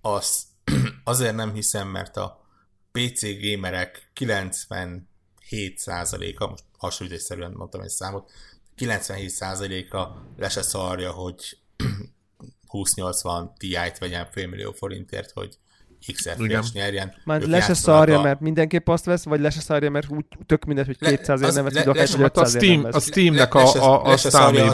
az 0.00 0.46
azért 1.04 1.34
nem 1.34 1.54
hiszem, 1.54 1.88
mert 1.88 2.16
a 2.16 2.46
PC 2.92 3.40
gamerek 3.40 4.10
97%-a, 4.14 6.46
most 6.46 6.64
hasonlítésszerűen 6.78 7.52
mondtam 7.52 7.80
egy 7.80 7.88
számot, 7.88 8.32
97%-a 8.76 10.08
le 10.36 10.48
szarja, 10.48 11.12
hogy 11.12 11.58
2080 12.70 13.54
Ti-t 13.56 13.98
vegyen 13.98 14.30
félmillió 14.30 14.72
forintért, 14.72 15.30
hogy 15.30 15.58
XFP-s 16.12 16.72
nyerjen. 16.72 17.14
Már 17.24 17.40
le 17.42 17.60
se 17.60 17.74
szarja, 17.74 18.18
a- 18.18 18.22
mert 18.22 18.40
mindenképp 18.40 18.88
azt 18.88 19.04
vesz, 19.04 19.24
vagy 19.24 19.40
le 19.40 19.50
se 19.50 19.60
szarja, 19.60 19.90
mert 19.90 20.06
úgy 20.10 20.24
tök 20.46 20.64
mindegy, 20.64 20.86
hogy 20.86 20.96
Le- 20.98 21.08
200 21.16 21.40
ér 21.40 21.46
az- 21.46 21.54
nem 21.54 21.64
vesz, 21.64 21.72
le- 21.72 21.84
le- 21.84 21.90
hogy 21.90 21.98
hát 22.10 22.36
a 22.36 22.40
500 22.40 22.54
ér 22.54 22.60
Steam- 22.62 22.94
a. 22.94 23.00
Steamnek 23.00 23.54
Le- 23.54 23.60
a, 23.62 23.72
le 23.74 23.80
a, 23.80 24.04
a 24.04 24.08
le 24.08 24.16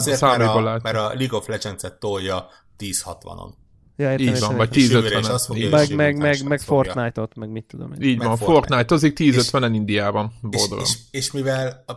száméból 0.01 0.57
a, 0.57 0.63
lát. 0.63 0.83
mert 0.83 0.97
a 0.97 1.13
League 1.15 1.39
of 1.39 1.47
Legends-et 1.47 1.95
tolja 1.95 2.49
1060-on. 2.79 3.53
Ja, 3.97 4.11
értem, 4.13 4.27
Így 4.35 4.41
van, 4.41 4.57
vagy 4.57 4.77
értem. 4.77 4.83
És 4.83 4.89
jövőre 4.91 5.19
is 5.19 5.27
1050-en. 5.27 5.31
azt 5.33 5.47
fogja, 5.47 5.63
Így 5.67 5.69
és 5.73 5.77
Meg, 5.79 5.89
jövőre 5.91 6.05
meg, 6.13 6.17
meg, 6.21 6.43
meg. 6.49 6.61
Fortnite-ot, 6.61 7.35
meg 7.37 7.49
mit 7.51 7.65
tudom 7.65 7.93
én. 7.93 8.01
Így 8.09 8.19
meg 8.19 8.27
van, 8.27 8.37
Fortnite. 8.37 8.85
Fortnite, 8.87 8.95
azik 8.95 9.17
1050-en 9.21 9.71
Indiában, 9.75 10.33
És, 10.51 10.59
boldog. 10.69 10.81
és, 10.81 10.97
és 11.11 11.31
mivel 11.33 11.85
a 11.87 11.93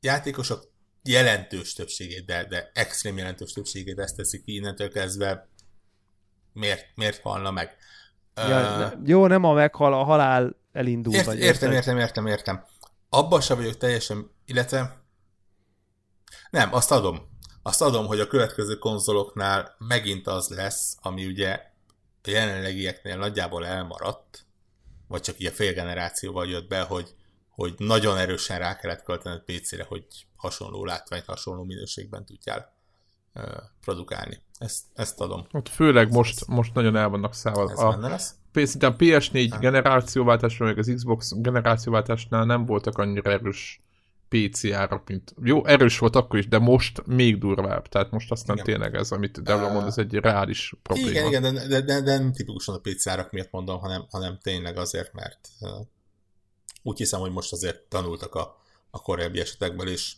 játékosok 0.00 0.68
jelentős 1.02 1.72
többségét, 1.72 2.24
de, 2.24 2.46
de 2.48 2.70
extrém 2.74 3.16
jelentős 3.16 3.52
többségét 3.52 3.98
ezt 3.98 4.16
teszik 4.16 4.44
ki 4.44 4.54
innentől 4.54 4.88
kezdve, 4.90 5.48
miért, 6.52 6.84
miért 6.94 7.20
halna 7.22 7.50
meg? 7.50 7.76
Ja, 8.48 8.76
ne- 8.76 8.92
jó, 9.04 9.26
nem 9.26 9.44
a 9.44 9.52
meghal, 9.52 9.92
a 9.92 10.02
halál 10.02 10.56
elindul. 10.72 11.14
Ért, 11.14 11.24
vagy 11.24 11.38
értem, 11.38 11.72
értem, 11.72 11.98
értem, 11.98 12.26
értem. 12.26 12.64
Abban 13.08 13.40
sem 13.40 13.56
vagyok 13.56 13.76
teljesen, 13.76 14.30
illetve 14.44 15.02
nem, 16.50 16.74
azt 16.74 16.90
adom. 16.90 17.28
Azt 17.62 17.82
adom, 17.82 18.06
hogy 18.06 18.20
a 18.20 18.26
következő 18.26 18.74
konzoloknál 18.74 19.74
megint 19.78 20.26
az 20.26 20.48
lesz, 20.48 20.96
ami 21.00 21.26
ugye 21.26 21.60
a 22.22 22.30
jelenlegieknél 22.30 23.16
nagyjából 23.16 23.66
elmaradt, 23.66 24.46
vagy 25.08 25.20
csak 25.20 25.40
így 25.40 25.46
a 25.46 25.50
fél 25.50 25.72
generációval 25.72 26.48
jött 26.48 26.68
be, 26.68 26.80
hogy, 26.80 27.14
hogy 27.48 27.74
nagyon 27.76 28.16
erősen 28.16 28.58
rá 28.58 28.76
kellett 28.76 29.02
költened 29.02 29.40
PC-re, 29.40 29.84
hogy 29.88 30.04
hasonló 30.36 30.84
látványt, 30.84 31.24
hasonló 31.24 31.64
minőségben 31.64 32.24
tudjál 32.24 32.74
ö, 33.32 33.56
produkálni. 33.80 34.42
Ezt, 34.60 34.84
ezt 34.94 35.20
adom. 35.20 35.46
Ott 35.52 35.68
főleg 35.68 36.12
most, 36.12 36.46
most 36.46 36.74
nagyon 36.74 36.96
el 36.96 37.08
vannak 37.08 37.34
szállva. 37.34 37.70
Ez 37.70 37.78
A, 37.78 37.90
benne 37.90 38.08
lesz. 38.08 38.34
A 38.52 38.96
PS4 38.96 39.56
generációváltásról, 39.60 40.68
meg 40.68 40.78
az 40.78 40.92
Xbox 40.94 41.32
generációváltásnál 41.36 42.44
nem 42.44 42.66
voltak 42.66 42.98
annyira 42.98 43.30
erős 43.30 43.80
PC 44.28 44.64
árak, 44.64 45.08
mint... 45.08 45.34
Jó, 45.42 45.66
erős 45.66 45.98
volt 45.98 46.16
akkor 46.16 46.38
is, 46.38 46.48
de 46.48 46.58
most 46.58 47.06
még 47.06 47.38
durvább. 47.38 47.88
Tehát 47.88 48.10
most 48.10 48.30
aztán 48.30 48.56
Igen. 48.56 48.66
tényleg 48.66 48.94
ez, 48.94 49.10
amit 49.10 49.42
Devla 49.42 49.68
Ö, 49.68 49.72
mond, 49.72 49.86
ez 49.86 49.98
egy 49.98 50.14
reális 50.14 50.74
probléma. 50.82 51.08
Igen, 51.08 51.26
igen, 51.26 51.42
de, 51.42 51.66
de, 51.66 51.80
de, 51.80 52.00
de 52.00 52.18
nem 52.18 52.32
tipikusan 52.32 52.74
a 52.74 52.78
PC 52.78 53.06
árak 53.06 53.30
miatt 53.30 53.50
mondom, 53.50 53.80
hanem, 53.80 54.06
hanem 54.10 54.38
tényleg 54.42 54.76
azért, 54.76 55.12
mert 55.12 55.48
uh, 55.60 55.70
úgy 56.82 56.98
hiszem, 56.98 57.20
hogy 57.20 57.32
most 57.32 57.52
azért 57.52 57.80
tanultak 57.80 58.34
a, 58.34 58.56
a 58.90 59.02
korábbi 59.02 59.40
esetekből, 59.40 59.88
és 59.88 60.12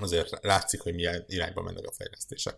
azért 0.00 0.38
látszik, 0.42 0.80
hogy 0.80 0.94
milyen 0.94 1.24
irányba 1.26 1.62
mennek 1.62 1.86
a 1.86 1.92
fejlesztések. 1.92 2.56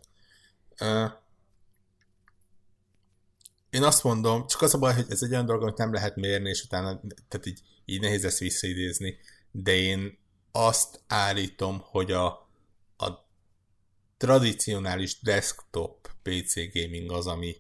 Én 3.71 3.83
azt 3.83 4.05
mondom, 4.05 4.47
csak 4.47 4.63
az 4.63 4.75
a 4.75 4.79
baj, 4.79 4.95
hogy 4.95 5.07
ez 5.09 5.23
egy 5.23 5.31
olyan 5.31 5.47
dolog, 5.47 5.63
amit 5.63 5.77
nem 5.77 5.93
lehet 5.93 6.17
mérni, 6.17 6.49
és 6.49 6.65
utána, 6.65 7.01
tehát 7.29 7.47
így, 7.47 7.61
így 7.85 8.01
nehéz 8.01 8.25
ezt 8.25 8.39
visszaidézni, 8.39 9.17
de 9.51 9.75
én 9.75 10.19
azt 10.53 11.01
állítom, 11.07 11.83
hogy 11.85 12.13
a, 12.13 12.27
a 12.97 13.29
tradicionális 14.17 15.21
desktop 15.21 16.11
PC 16.23 16.55
gaming 16.73 17.11
az, 17.11 17.27
ami 17.27 17.57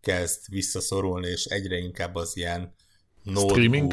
kezd 0.00 0.40
visszaszorulni, 0.48 1.28
és 1.28 1.44
egyre 1.44 1.76
inkább 1.76 2.14
az 2.14 2.36
ilyen 2.36 2.74
Streaming? 3.24 3.92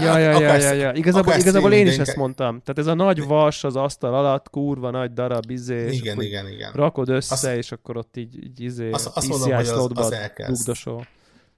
Ja, 0.00 0.18
ja, 0.18 0.40
ja, 0.40 0.56
ja, 0.56 0.72
ja. 0.72 0.92
Igazából, 0.92 1.34
igazából 1.34 1.72
én 1.72 1.86
is 1.86 1.98
ezt 1.98 2.16
mondtam. 2.16 2.60
Tehát 2.60 2.78
ez 2.78 2.86
a 2.86 2.94
nagy 2.94 3.24
vas 3.26 3.64
az 3.64 3.76
asztal 3.76 4.14
alatt, 4.14 4.50
kurva 4.50 4.90
nagy 4.90 5.12
darab, 5.12 5.50
izé, 5.50 5.84
és 5.86 5.98
Igen, 5.98 6.20
igen, 6.20 6.48
igen. 6.48 6.72
rakod 6.74 7.08
össze, 7.08 7.34
Azt- 7.34 7.56
és 7.56 7.72
akkor 7.72 7.96
ott 7.96 8.16
így, 8.16 8.44
így 8.44 8.60
izé, 8.60 8.90
Azt- 8.90 9.16
azt 9.16 9.28
mondom, 9.28 9.50
hogy 9.52 9.66
az- 9.66 9.70
az 9.70 10.26
dugdosol. 10.46 11.06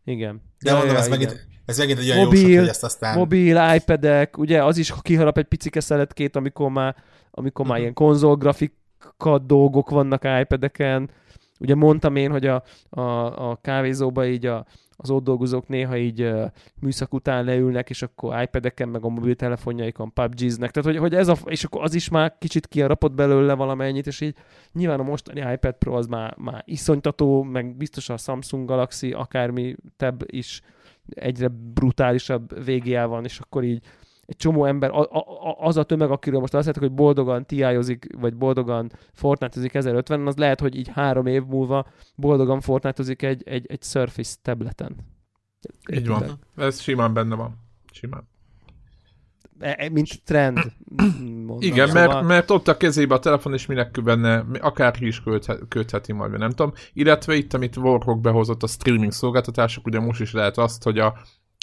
Igen. 0.05 0.43
De 0.61 0.73
mondom, 0.75 0.97
ez 0.97 1.07
igen. 1.07 1.19
megint, 1.19 1.47
ez 1.67 1.79
megint 1.79 1.99
egy 1.99 2.11
olyan 2.11 2.25
Mobil, 2.25 2.41
jóslat, 2.41 2.59
hogy 2.59 2.69
ezt 2.69 2.85
aztán... 2.85 3.19
Mobil, 3.19 3.73
iPad-ek, 3.75 4.39
ugye 4.39 4.65
az 4.65 4.77
is 4.79 4.93
kiharap 5.03 5.39
egy 5.39 5.45
picike 5.45 5.81
szeletkét, 5.81 6.37
amikor 6.37 6.71
már, 6.71 6.97
amikor 7.31 7.65
már 7.65 7.75
Mhm. 7.75 7.83
ilyen 7.83 7.95
konzolgrafika 7.95 9.39
dolgok 9.47 9.91
vannak 9.91 10.27
iPad-eken. 10.41 11.11
Ugye 11.61 11.75
mondtam 11.75 12.17
én, 12.17 12.31
hogy 12.31 12.47
a, 12.47 12.63
a, 12.91 13.01
a 13.51 13.59
kávézóba 13.63 14.27
így 14.27 14.47
a, 14.47 14.67
az 15.01 15.11
ott 15.11 15.25
dolgozók 15.25 15.69
néha 15.69 15.97
így 15.97 16.31
műszak 16.81 17.15
után 17.15 17.45
leülnek, 17.45 17.91
és 17.91 18.03
akkor 18.03 18.43
iPad-eken, 18.43 18.89
meg 18.89 19.05
a 19.05 19.09
mobiltelefonjaikon 19.09 20.13
PUBG-znek. 20.13 20.71
Tehát, 20.71 20.91
hogy, 20.91 20.99
hogy 20.99 21.15
ez 21.15 21.29
a, 21.29 21.37
és 21.45 21.65
akkor 21.65 21.83
az 21.83 21.95
is 21.95 22.09
már 22.09 22.39
kicsit 22.39 22.67
kiarapott 22.67 23.13
belőle 23.13 23.55
valamennyit, 23.55 24.07
és 24.07 24.21
így 24.21 24.35
nyilván 24.73 25.01
a 25.01 25.03
mostani 25.03 25.53
iPad 25.53 25.75
Pro 25.75 25.97
az 25.97 26.07
már, 26.07 26.35
már 26.37 26.63
iszonytató, 26.67 27.43
meg 27.43 27.77
biztos 27.77 28.09
a 28.09 28.17
Samsung 28.17 28.69
Galaxy, 28.69 29.13
akármi 29.13 29.77
tab 29.97 30.23
is 30.27 30.61
egyre 31.11 31.49
brutálisabb 31.75 32.65
VGA 32.65 33.09
van, 33.09 33.25
és 33.25 33.39
akkor 33.39 33.65
így 33.65 33.83
egy 34.29 34.37
csomó 34.37 34.65
ember, 34.65 34.91
a, 34.91 35.01
a, 35.01 35.57
az 35.59 35.77
a 35.77 35.83
tömeg, 35.83 36.11
akiről 36.11 36.41
most 36.41 36.55
azt 36.55 36.67
látjuk, 36.67 36.85
hogy 36.85 36.95
boldogan 36.95 37.47
tiájozik, 37.47 38.07
vagy 38.19 38.35
boldogan 38.35 38.93
fortnite 39.13 39.79
1050 39.79 40.27
az 40.27 40.37
lehet, 40.37 40.61
hogy 40.61 40.77
így 40.77 40.89
három 40.89 41.27
év 41.27 41.45
múlva 41.45 41.87
boldogan 42.15 42.61
fortnite 42.61 43.27
egy, 43.27 43.43
egy, 43.47 43.67
egy 43.67 43.83
Surface 43.83 44.37
tableten. 44.43 44.97
Így 45.93 46.09
van. 46.09 46.39
Ez 46.57 46.81
simán 46.81 47.13
benne 47.13 47.35
van. 47.35 47.59
Simán. 47.93 48.29
E, 49.59 49.77
e, 49.79 49.89
mint 49.89 50.25
trend. 50.25 50.59
Mondom. 51.21 51.59
Igen, 51.61 51.87
szóval... 51.87 52.07
mert, 52.07 52.27
mert 52.27 52.51
ott 52.51 52.69
a 52.69 52.77
kezébe 52.77 53.15
a 53.15 53.19
telefon, 53.19 53.53
és 53.53 53.67
minek 53.67 54.03
benne, 54.03 54.45
akárki 54.61 55.07
is 55.07 55.23
kötheti 55.69 56.13
majd, 56.13 56.39
nem 56.39 56.51
tudom. 56.51 56.73
Illetve 56.93 57.35
itt, 57.35 57.55
amit 57.55 57.77
Warhawk 57.77 58.21
behozott 58.21 58.63
a 58.63 58.67
streaming 58.67 59.13
szolgáltatások, 59.13 59.87
ugye 59.87 60.01
most 60.01 60.21
is 60.21 60.33
lehet 60.33 60.59
azt, 60.59 60.83
hogy 60.83 60.99
a 60.99 61.19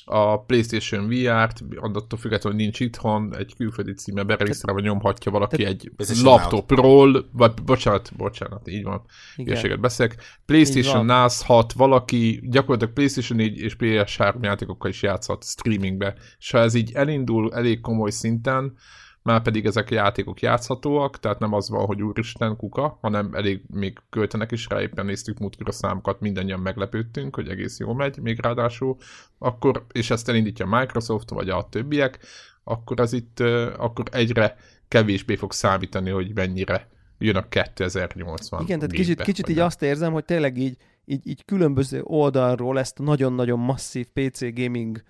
a 0.06 0.44
PlayStation 0.44 1.08
VR-t, 1.08 1.64
attól 1.76 2.20
függetlenül, 2.20 2.58
hogy 2.58 2.66
nincs 2.66 2.80
itthon, 2.80 3.36
egy 3.36 3.56
külföldi 3.56 3.94
címe 3.94 4.24
beregisztrálva 4.24 4.82
nyomhatja 4.82 5.32
valaki 5.32 5.64
Te, 5.64 5.68
egy 5.68 5.92
laptopról, 6.24 7.30
vagy 7.32 7.54
bocsánat, 7.66 8.12
bocsánat, 8.18 8.68
így 8.68 8.84
van, 8.84 9.02
hülyeséget 9.36 9.80
beszélek. 9.80 10.16
PlayStation 10.46 11.06
NAS 11.06 11.44
6 11.44 11.74
valaki 11.74 12.40
gyakorlatilag 12.44 12.94
PlayStation 12.94 13.38
4 13.38 13.58
és 13.58 13.76
PS3 13.80 14.36
játékokkal 14.42 14.90
is 14.90 15.02
játszhat 15.02 15.44
streamingbe, 15.44 16.16
és 16.40 16.52
ha 16.52 16.60
ez 16.60 16.74
így 16.74 16.92
elindul 16.94 17.54
elég 17.54 17.82
komoly 17.82 18.10
szinten, 18.10 18.78
már 19.26 19.42
pedig 19.42 19.66
ezek 19.66 19.92
a 19.92 19.94
játékok 19.94 20.42
játszhatóak, 20.42 21.20
tehát 21.20 21.40
nem 21.40 21.54
az 21.54 21.70
van, 21.70 21.86
hogy 21.86 22.02
úristen 22.02 22.56
kuka, 22.56 22.98
hanem 23.02 23.34
elég 23.34 23.62
még 23.74 23.98
költenek 24.10 24.52
is 24.52 24.68
rá, 24.70 24.82
éppen 24.82 25.06
néztük 25.06 25.40
múltkor 25.40 25.68
a 25.68 25.72
számokat, 25.72 26.20
mindannyian 26.20 26.60
meglepődtünk, 26.60 27.36
hogy 27.36 27.50
egész 27.50 27.80
jól 27.80 27.96
megy, 27.96 28.20
még 28.20 28.42
ráadásul, 28.42 28.96
akkor, 29.38 29.86
és 29.92 30.10
ezt 30.10 30.30
elindítja 30.30 30.66
Microsoft, 30.66 31.30
vagy 31.30 31.50
a 31.50 31.68
többiek, 31.70 32.20
akkor 32.64 33.00
az 33.00 33.14
itt, 33.14 33.40
akkor 33.78 34.06
egyre 34.12 34.58
kevésbé 34.88 35.36
fog 35.36 35.52
számítani, 35.52 36.10
hogy 36.10 36.32
mennyire 36.34 36.90
jön 37.18 37.36
a 37.36 37.48
2080. 37.48 38.62
Igen, 38.62 38.80
tehát 38.80 38.94
kicsit, 38.94 39.22
kicsit 39.22 39.50
így 39.50 39.60
azt 39.60 39.82
érzem, 39.82 40.14
hogy 40.14 40.26
tényleg 40.26 40.58
így, 40.58 40.78
így, 41.06 41.28
így 41.28 41.46
különböző 41.46 42.02
oldalról 42.04 42.80
ezt 42.80 43.00
a 43.00 43.04
nagyon-nagyon 43.04 43.60
masszív 43.60 44.08
PC 44.14 44.56
gaming 44.56 45.04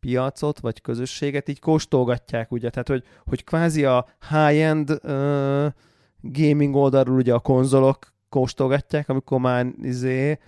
piacot, 0.00 0.60
vagy 0.60 0.80
közösséget 0.80 1.48
így 1.48 1.60
kóstolgatják, 1.60 2.52
ugye, 2.52 2.70
tehát 2.70 2.88
hogy, 2.88 3.04
hogy 3.24 3.44
kvázi 3.44 3.84
a 3.84 4.06
high-end 4.28 4.90
uh, 4.90 5.66
gaming 6.20 6.74
oldalról 6.74 7.16
ugye 7.16 7.34
a 7.34 7.38
konzolok 7.38 8.14
kóstolgatják, 8.28 9.08
amikor 9.08 9.40
már 9.40 9.66
izé 9.82 10.38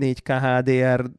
4K 0.00 0.38
HDR 0.42 1.10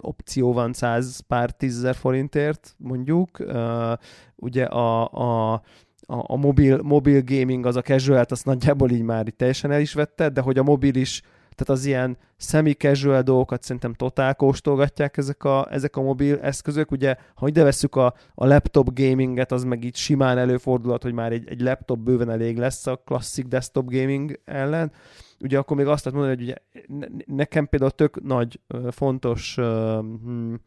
opció 0.00 0.52
van 0.52 0.72
100 0.72 1.20
pár 1.20 1.50
tízezer 1.50 1.94
forintért, 1.94 2.74
mondjuk. 2.78 3.38
Uh, 3.38 3.92
ugye 4.36 4.64
a, 4.64 5.10
a, 5.12 5.52
a, 5.52 5.62
a 6.06 6.36
mobil, 6.36 6.82
mobil 6.82 7.22
gaming, 7.24 7.66
az 7.66 7.76
a 7.76 7.82
casual 7.82 8.24
azt 8.28 8.44
nagyjából 8.44 8.90
így 8.90 9.02
már 9.02 9.26
így 9.26 9.34
teljesen 9.34 9.70
el 9.70 9.80
is 9.80 9.92
vette, 9.92 10.28
de 10.28 10.40
hogy 10.40 10.58
a 10.58 10.62
mobil 10.62 10.94
is 10.94 11.22
tehát 11.54 11.80
az 11.80 11.84
ilyen 11.84 12.16
semi-casual 12.36 13.22
dolgokat 13.22 13.62
szerintem 13.62 13.94
totál 13.94 14.34
kóstolgatják 14.34 15.16
ezek 15.16 15.44
a, 15.44 15.66
ezek 15.70 15.96
a 15.96 16.02
mobil 16.02 16.38
eszközök. 16.40 16.90
Ugye, 16.90 17.16
ha 17.34 17.48
ide 17.48 17.62
vesszük 17.62 17.96
a, 17.96 18.14
a 18.34 18.46
laptop 18.46 18.92
gaminget, 18.94 19.52
az 19.52 19.64
meg 19.64 19.84
így 19.84 19.96
simán 19.96 20.38
előfordulhat, 20.38 21.02
hogy 21.02 21.12
már 21.12 21.32
egy, 21.32 21.48
egy 21.48 21.60
laptop 21.60 21.98
bőven 21.98 22.30
elég 22.30 22.58
lesz 22.58 22.86
a 22.86 22.96
klasszik 22.96 23.46
desktop 23.46 23.90
gaming 23.90 24.40
ellen. 24.44 24.92
Ugye 25.40 25.58
akkor 25.58 25.76
még 25.76 25.86
azt 25.86 26.04
lehet 26.04 26.18
mondani, 26.18 26.42
hogy 26.42 26.48
ugye 26.48 26.82
nekem 27.26 27.68
például 27.68 27.90
tök 27.90 28.22
nagy, 28.22 28.60
fontos 28.90 29.54
hmm, 29.54 30.60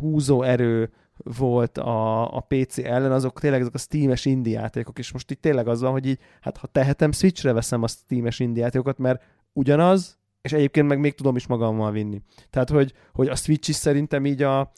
húzó 0.00 0.42
erő 0.42 0.90
volt 1.16 1.78
a, 1.78 2.36
a 2.36 2.40
PC 2.40 2.78
ellen, 2.78 3.12
azok 3.12 3.40
tényleg 3.40 3.60
ezek 3.60 3.74
a 3.74 3.78
Steam-es 3.78 4.24
indie 4.24 4.60
játékok, 4.60 4.98
és 4.98 5.12
most 5.12 5.30
itt 5.30 5.40
tényleg 5.40 5.68
az 5.68 5.80
van, 5.80 5.92
hogy 5.92 6.06
így, 6.06 6.18
hát 6.40 6.56
ha 6.56 6.66
tehetem, 6.66 7.12
Switchre 7.12 7.52
veszem 7.52 7.82
a 7.82 7.88
Steam-es 7.88 8.38
indie 8.38 8.62
játékokat, 8.62 8.98
mert 8.98 9.22
ugyanaz, 9.54 10.18
és 10.42 10.52
egyébként 10.52 10.88
meg 10.88 10.98
még 10.98 11.14
tudom 11.14 11.36
is 11.36 11.46
magammal 11.46 11.92
vinni. 11.92 12.22
Tehát, 12.50 12.70
hogy, 12.70 12.92
hogy 13.12 13.28
a 13.28 13.34
Switch 13.34 13.68
is 13.68 13.74
szerintem 13.74 14.26
így 14.26 14.42
a 14.42 14.72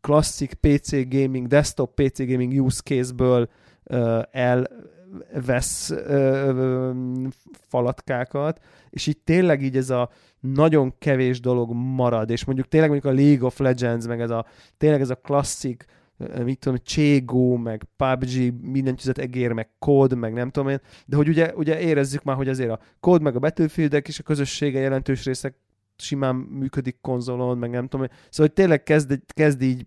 klasszik 0.00 0.54
PC 0.54 1.08
gaming, 1.08 1.46
desktop 1.46 1.94
PC 2.02 2.18
gaming 2.18 2.64
use 2.64 2.80
case-ből 2.84 3.48
uh, 3.84 4.22
elvesz 4.30 5.90
uh, 5.90 6.96
falatkákat, 7.68 8.60
és 8.90 9.06
itt 9.06 9.24
tényleg 9.24 9.62
így 9.62 9.76
ez 9.76 9.90
a 9.90 10.10
nagyon 10.40 10.94
kevés 10.98 11.40
dolog 11.40 11.72
marad, 11.72 12.30
és 12.30 12.44
mondjuk 12.44 12.68
tényleg 12.68 12.90
mondjuk 12.90 13.12
a 13.12 13.16
League 13.16 13.46
of 13.46 13.58
Legends, 13.58 14.06
meg 14.06 14.20
ez 14.20 14.30
a 14.30 14.46
tényleg 14.76 15.00
ez 15.00 15.10
a 15.10 15.14
klasszik 15.14 15.84
mit 16.44 16.58
tudom, 16.58 16.78
Cségó, 16.82 17.56
meg 17.56 17.86
PUBG, 17.96 18.60
minden 18.62 18.96
tüzet 18.96 19.18
egér, 19.18 19.52
meg 19.52 19.68
kód, 19.78 20.14
meg 20.14 20.32
nem 20.32 20.50
tudom 20.50 20.68
én, 20.68 20.80
de 21.06 21.16
hogy 21.16 21.28
ugye, 21.28 21.54
ugye 21.54 21.80
érezzük 21.80 22.22
már, 22.22 22.36
hogy 22.36 22.48
azért 22.48 22.70
a 22.70 22.80
kód, 23.00 23.22
meg 23.22 23.36
a 23.36 23.38
Battlefieldek 23.38 24.08
és 24.08 24.18
a 24.18 24.22
közössége 24.22 24.80
jelentős 24.80 25.24
részek 25.24 25.54
simán 25.96 26.34
működik 26.34 26.96
konzolon, 27.00 27.58
meg 27.58 27.70
nem 27.70 27.88
tudom. 27.88 28.06
Szóval, 28.06 28.46
hogy 28.46 28.52
tényleg 28.52 28.82
kezd, 28.82 29.20
kezd 29.26 29.62
így, 29.62 29.86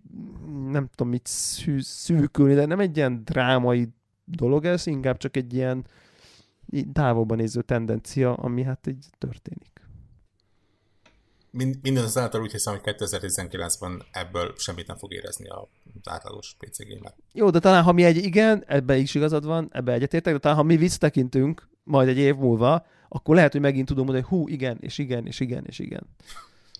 nem 0.70 0.88
tudom 0.94 1.12
mit 1.12 1.26
szű, 1.26 1.80
szűkülni, 1.80 2.54
de 2.54 2.66
nem 2.66 2.80
egy 2.80 2.96
ilyen 2.96 3.22
drámai 3.24 3.88
dolog 4.24 4.64
ez, 4.64 4.86
inkább 4.86 5.16
csak 5.16 5.36
egy 5.36 5.54
ilyen 5.54 5.84
távolban 6.92 7.36
néző 7.36 7.62
tendencia, 7.62 8.34
ami 8.34 8.62
hát 8.62 8.86
így 8.86 9.06
történik 9.18 9.75
minden 11.56 12.04
az 12.04 12.18
által 12.18 12.40
úgy 12.40 12.50
hiszem, 12.50 12.78
hogy 12.78 12.94
2019-ben 12.98 14.02
ebből 14.10 14.54
semmit 14.56 14.86
nem 14.86 14.96
fog 14.96 15.12
érezni 15.12 15.48
az 15.48 15.64
átlagos 16.04 16.56
PC 16.58 16.88
gamer. 16.88 17.14
Jó, 17.32 17.50
de 17.50 17.58
talán 17.58 17.82
ha 17.82 17.92
mi 17.92 18.04
egy 18.04 18.16
igen, 18.16 18.64
ebbe 18.66 18.96
is 18.96 19.14
igazad 19.14 19.44
van, 19.44 19.68
ebbe 19.72 19.92
egyetértek, 19.92 20.32
de 20.32 20.38
talán 20.38 20.56
ha 20.56 20.62
mi 20.62 20.76
visszatekintünk 20.76 21.68
majd 21.84 22.08
egy 22.08 22.18
év 22.18 22.36
múlva, 22.36 22.86
akkor 23.08 23.34
lehet, 23.34 23.52
hogy 23.52 23.60
megint 23.60 23.86
tudom 23.86 24.04
mondani, 24.04 24.26
hogy 24.28 24.38
hú, 24.38 24.48
igen, 24.48 24.78
és 24.80 24.98
igen, 24.98 25.26
és 25.26 25.40
igen, 25.40 25.64
és 25.66 25.78
igen. 25.78 26.06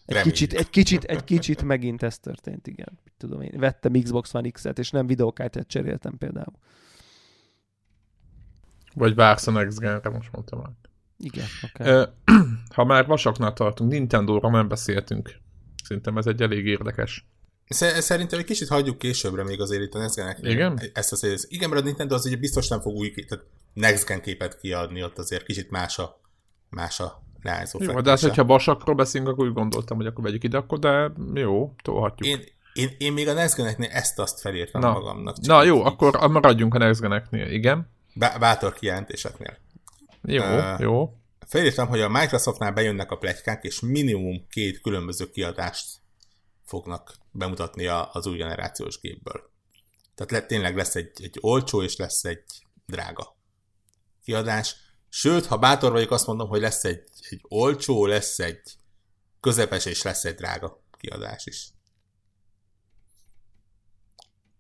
Egy 0.07 0.23
kicsit, 0.23 0.53
egy, 0.53 0.71
kicsit, 0.71 1.05
egy 1.05 1.25
kicsit 1.25 1.63
megint 1.63 2.03
ez 2.03 2.19
történt, 2.19 2.67
igen. 2.67 2.99
Tudom 3.19 3.41
én, 3.41 3.53
vettem 3.57 3.93
Xbox 3.93 4.35
One 4.35 4.51
X-et, 4.51 4.79
és 4.79 4.91
nem 4.91 5.07
videókártyát 5.07 5.69
cseréltem 5.69 6.19
például. 6.19 6.53
Vagy 8.95 9.15
vársz 9.15 9.47
a 9.47 9.51
Next 9.51 9.79
Gen-re, 9.79 10.09
most 10.09 10.33
mondtam 10.33 10.59
már. 10.59 10.71
Igen, 11.19 11.47
okay. 11.63 12.05
Ha 12.75 12.85
már 12.85 13.07
vasaknál 13.07 13.53
tartunk, 13.53 13.91
Nintendo-ról 13.91 14.51
nem 14.51 14.69
beszéltünk. 14.69 15.31
Szerintem 15.85 16.17
ez 16.19 16.27
egy 16.27 16.43
elég 16.43 16.67
érdekes. 16.67 17.27
Szerintem 17.69 18.39
egy 18.39 18.45
kicsit 18.45 18.69
hagyjuk 18.69 18.99
későbbre 18.99 19.45
még 19.45 19.61
azért 19.61 19.83
itt 19.83 19.95
a 19.95 19.99
Next 19.99 20.17
gen 20.17 20.37
Igen? 20.43 20.81
Ezt 20.93 21.13
a 21.13 21.17
széles. 21.17 21.43
Igen, 21.49 21.69
mert 21.69 21.83
a 21.83 21.85
Nintendo 21.85 22.15
az 22.15 22.27
ugye 22.27 22.37
biztos 22.37 22.69
nem 22.69 22.81
fog 22.81 22.95
új 22.95 23.11
tehát 23.11 23.45
Next 23.73 24.07
Gen 24.07 24.21
képet 24.21 24.59
kiadni, 24.61 25.03
ott 25.03 25.19
azért 25.19 25.45
kicsit 25.45 25.71
más 25.71 25.99
a, 25.99 26.21
más 26.71 27.01
a 27.01 27.23
leányzó 27.43 27.79
Jó, 27.83 28.01
de 28.01 28.11
hát, 28.11 28.21
hogyha 28.21 28.45
vasakról 28.45 28.95
beszélünk, 28.95 29.31
akkor 29.31 29.47
úgy 29.47 29.53
gondoltam, 29.53 29.97
hogy 29.97 30.07
akkor 30.07 30.25
vegyük 30.25 30.45
ide, 30.45 30.57
akkor 30.57 30.79
de 30.79 31.13
jó, 31.35 31.75
tolhatjuk. 31.83 32.29
Én, 32.29 32.45
én, 32.73 32.95
én 32.99 33.13
még 33.13 33.29
a 33.29 33.33
Next 33.33 33.57
Gen-eknél 33.57 33.91
ezt-azt 33.91 34.41
felírtam 34.41 34.81
na, 34.81 34.93
magamnak. 34.93 35.37
Na 35.41 35.63
jó, 35.63 35.77
így. 35.79 35.87
akkor 35.87 36.31
maradjunk 36.31 36.75
a 36.75 36.79
Next 36.79 37.01
Gen-eknél, 37.01 37.51
igen. 37.51 37.91
Bátor 38.15 38.75
kijelentéseknél. 38.75 39.59
Jó, 40.27 40.43
uh, 40.43 40.81
jó. 40.81 41.17
Felírtam, 41.47 41.89
hogy 41.89 42.01
a 42.01 42.09
Microsoftnál 42.09 42.73
bejönnek 42.73 43.11
a 43.11 43.17
plegykák, 43.17 43.65
és 43.65 43.81
minimum 43.81 44.47
két 44.49 44.81
különböző 44.81 45.31
kiadást 45.31 45.97
fognak 46.65 47.17
bemutatni 47.31 47.87
az 47.87 48.27
új 48.27 48.37
generációs 48.37 49.01
gépből. 49.01 49.51
Tehát 50.15 50.33
le, 50.33 50.47
tényleg 50.47 50.77
lesz 50.77 50.95
egy, 50.95 51.11
egy 51.23 51.39
olcsó, 51.41 51.83
és 51.83 51.97
lesz 51.97 52.25
egy 52.25 52.45
drága 52.87 53.37
kiadás. 54.25 54.77
Sőt, 55.09 55.47
ha 55.47 55.59
bátor 55.59 55.93
vagyok, 55.93 56.11
azt 56.11 56.27
mondom, 56.27 56.49
hogy 56.49 56.61
lesz 56.61 56.85
egy, 56.85 57.03
egy 57.31 57.41
olcsó, 57.49 58.07
lesz 58.07 58.39
egy 58.39 58.77
közepes, 59.41 59.85
és 59.85 60.03
lesz 60.03 60.25
egy 60.25 60.35
drága 60.35 60.83
kiadás 60.99 61.47
is. 61.47 61.69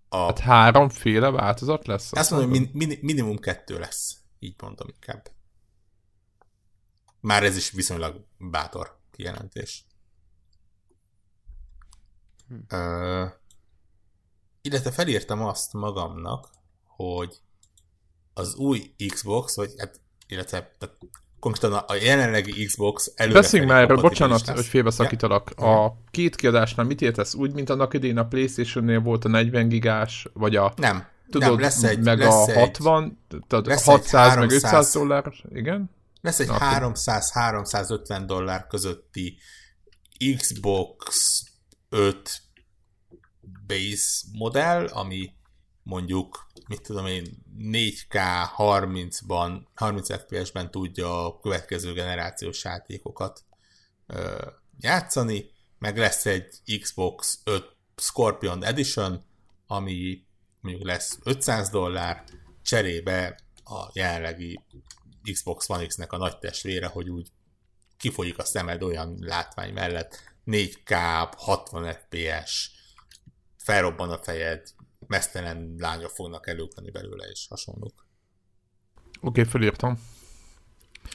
A... 0.09 0.16
Hát 0.16 0.38
háromféle 0.38 1.30
változat 1.30 1.86
lesz? 1.86 2.12
Azt 2.12 2.30
mondom, 2.30 2.51
hogy 2.51 2.59
min, 2.59 2.70
min, 2.72 2.98
minimum 3.02 3.38
kettő 3.38 3.78
lesz. 3.78 4.16
Így 4.38 4.55
mondom 4.59 4.88
inkább. 4.88 5.35
Már 7.26 7.42
ez 7.42 7.56
is 7.56 7.70
viszonylag 7.70 8.24
bátor 8.38 8.96
kijelentés. 9.10 9.84
Hm. 12.48 12.76
Uh, 12.78 13.28
illetve 14.62 14.90
felírtam 14.90 15.42
azt 15.42 15.72
magamnak, 15.72 16.48
hogy 16.86 17.40
az 18.34 18.54
új 18.54 18.94
Xbox, 19.08 19.56
vagy 19.56 19.74
hát, 19.78 20.00
illetve 20.26 20.74
tehát 20.78 20.96
konkrétan 21.40 21.72
a 21.72 21.94
jelenlegi 21.94 22.64
Xbox 22.64 23.12
előre 23.14 23.40
Beszéljünk 23.40 23.72
már 23.72 23.82
erről, 23.82 24.00
bocsánat, 24.00 24.46
lesz. 24.46 24.56
hogy 24.56 24.66
félbeszakítalak. 24.66 25.52
Ja. 25.56 25.84
A 25.84 25.98
két 26.10 26.36
kiadásnál 26.36 26.86
mit 26.86 27.00
értesz? 27.00 27.34
Úgy, 27.34 27.52
mint 27.52 27.70
annak 27.70 27.94
idén 27.94 28.18
a 28.18 28.26
Playstation-nél 28.26 29.00
volt 29.00 29.24
a 29.24 29.28
40 29.28 29.68
gigás, 29.68 30.28
vagy 30.32 30.56
a... 30.56 30.72
Nem, 30.76 31.08
Tudod, 31.30 31.50
nem, 31.50 31.60
lesz 31.60 31.82
egy, 31.82 32.00
meg 32.00 32.18
lesz 32.18 32.48
a 32.48 32.58
60, 32.58 33.18
egy, 33.30 33.44
tehát 33.46 33.66
lesz 33.66 33.84
600 33.84 34.30
egy 34.30 34.36
300, 34.36 34.38
meg 34.38 34.50
500 34.50 34.92
dollár, 34.92 35.32
igen? 35.54 35.94
Lesz 36.26 36.40
egy 36.40 36.48
300-350 36.50 38.22
dollár 38.26 38.66
közötti 38.66 39.38
Xbox 40.36 41.42
5 41.88 42.42
base 43.66 44.26
modell, 44.32 44.86
ami 44.86 45.32
mondjuk, 45.82 46.46
mit 46.68 46.82
tudom 46.82 47.06
én, 47.06 47.44
4K 47.58 48.44
30-ban, 48.56 49.60
30 49.74 50.12
FPS-ben 50.12 50.70
tudja 50.70 51.26
a 51.26 51.38
következő 51.38 51.92
generációs 51.92 52.64
játékokat 52.64 53.44
ö, 54.06 54.46
játszani, 54.78 55.50
meg 55.78 55.98
lesz 55.98 56.26
egy 56.26 56.80
Xbox 56.80 57.40
5 57.44 57.76
Scorpion 57.96 58.64
Edition, 58.64 59.24
ami 59.66 60.24
mondjuk 60.60 60.86
lesz 60.86 61.18
500 61.22 61.68
dollár, 61.68 62.24
cserébe 62.62 63.38
a 63.64 63.90
jelenlegi 63.92 64.60
Xbox 65.32 65.68
One 65.68 65.86
X-nek 65.86 66.12
a 66.12 66.16
nagy 66.16 66.38
testvére, 66.38 66.86
hogy 66.86 67.08
úgy 67.08 67.28
kifolyik 67.96 68.38
a 68.38 68.44
szemed 68.44 68.82
olyan 68.82 69.16
látvány 69.20 69.72
mellett, 69.72 70.34
4K, 70.46 70.92
60 71.36 71.92
FPS, 71.92 72.70
felrobban 73.56 74.10
a 74.10 74.18
fejed, 74.18 74.62
mesztelen 75.06 75.74
lányok 75.78 76.10
fognak 76.10 76.48
előkani 76.48 76.90
belőle, 76.90 77.24
és 77.24 77.46
hasonlók. 77.48 78.06
Oké, 79.20 79.40
okay, 79.40 79.44
felírtam. 79.44 79.98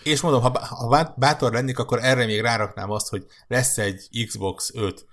És 0.04 0.22
mondom, 0.22 0.42
ha, 0.42 0.66
ha 0.66 1.14
bátor 1.18 1.54
lennék, 1.54 1.80
akkor 1.80 2.00
erre 2.04 2.26
még 2.26 2.42
ráraknám 2.42 2.92
azt, 2.92 3.10
hogy 3.10 3.26
lesz 3.48 3.78
egy 3.78 4.26
Xbox 4.28 4.72
5 4.74 5.06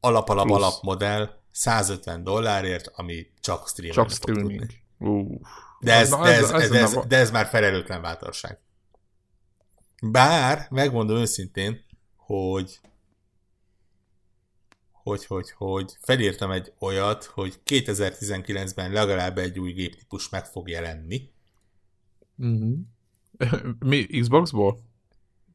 alap-alap 0.00 0.50
alap 0.50 0.82
modell 0.82 1.40
150 1.50 2.22
dollárért, 2.22 2.86
ami 2.86 3.26
csak 3.40 3.68
streaming. 3.68 3.94
Csak 3.94 4.10
streaming. 4.10 4.70
Uh. 4.98 5.40
De 5.80 5.92
ez, 5.92 6.10
de, 6.10 6.16
ez, 6.16 6.50
ez, 6.50 6.70
ez, 6.70 6.98
de 7.08 7.16
ez 7.16 7.30
már 7.30 7.46
felelőtlen 7.46 8.02
bátorság. 8.02 8.58
Bár, 10.02 10.66
megmondom 10.70 11.16
őszintén, 11.16 11.84
hogy 12.16 12.80
hogy, 15.02 15.26
hogy, 15.26 15.50
hogy 15.50 15.96
felírtam 16.00 16.50
egy 16.50 16.72
olyat, 16.78 17.24
hogy 17.24 17.60
2019-ben 17.66 18.92
legalább 18.92 19.38
egy 19.38 19.58
új 19.58 19.72
géptípus 19.72 20.28
meg 20.28 20.44
fog 20.44 20.68
jelenni. 20.68 21.30
Mm-hmm. 22.44 22.72
Mi, 23.78 24.06
Xbox-ból? 24.06 24.80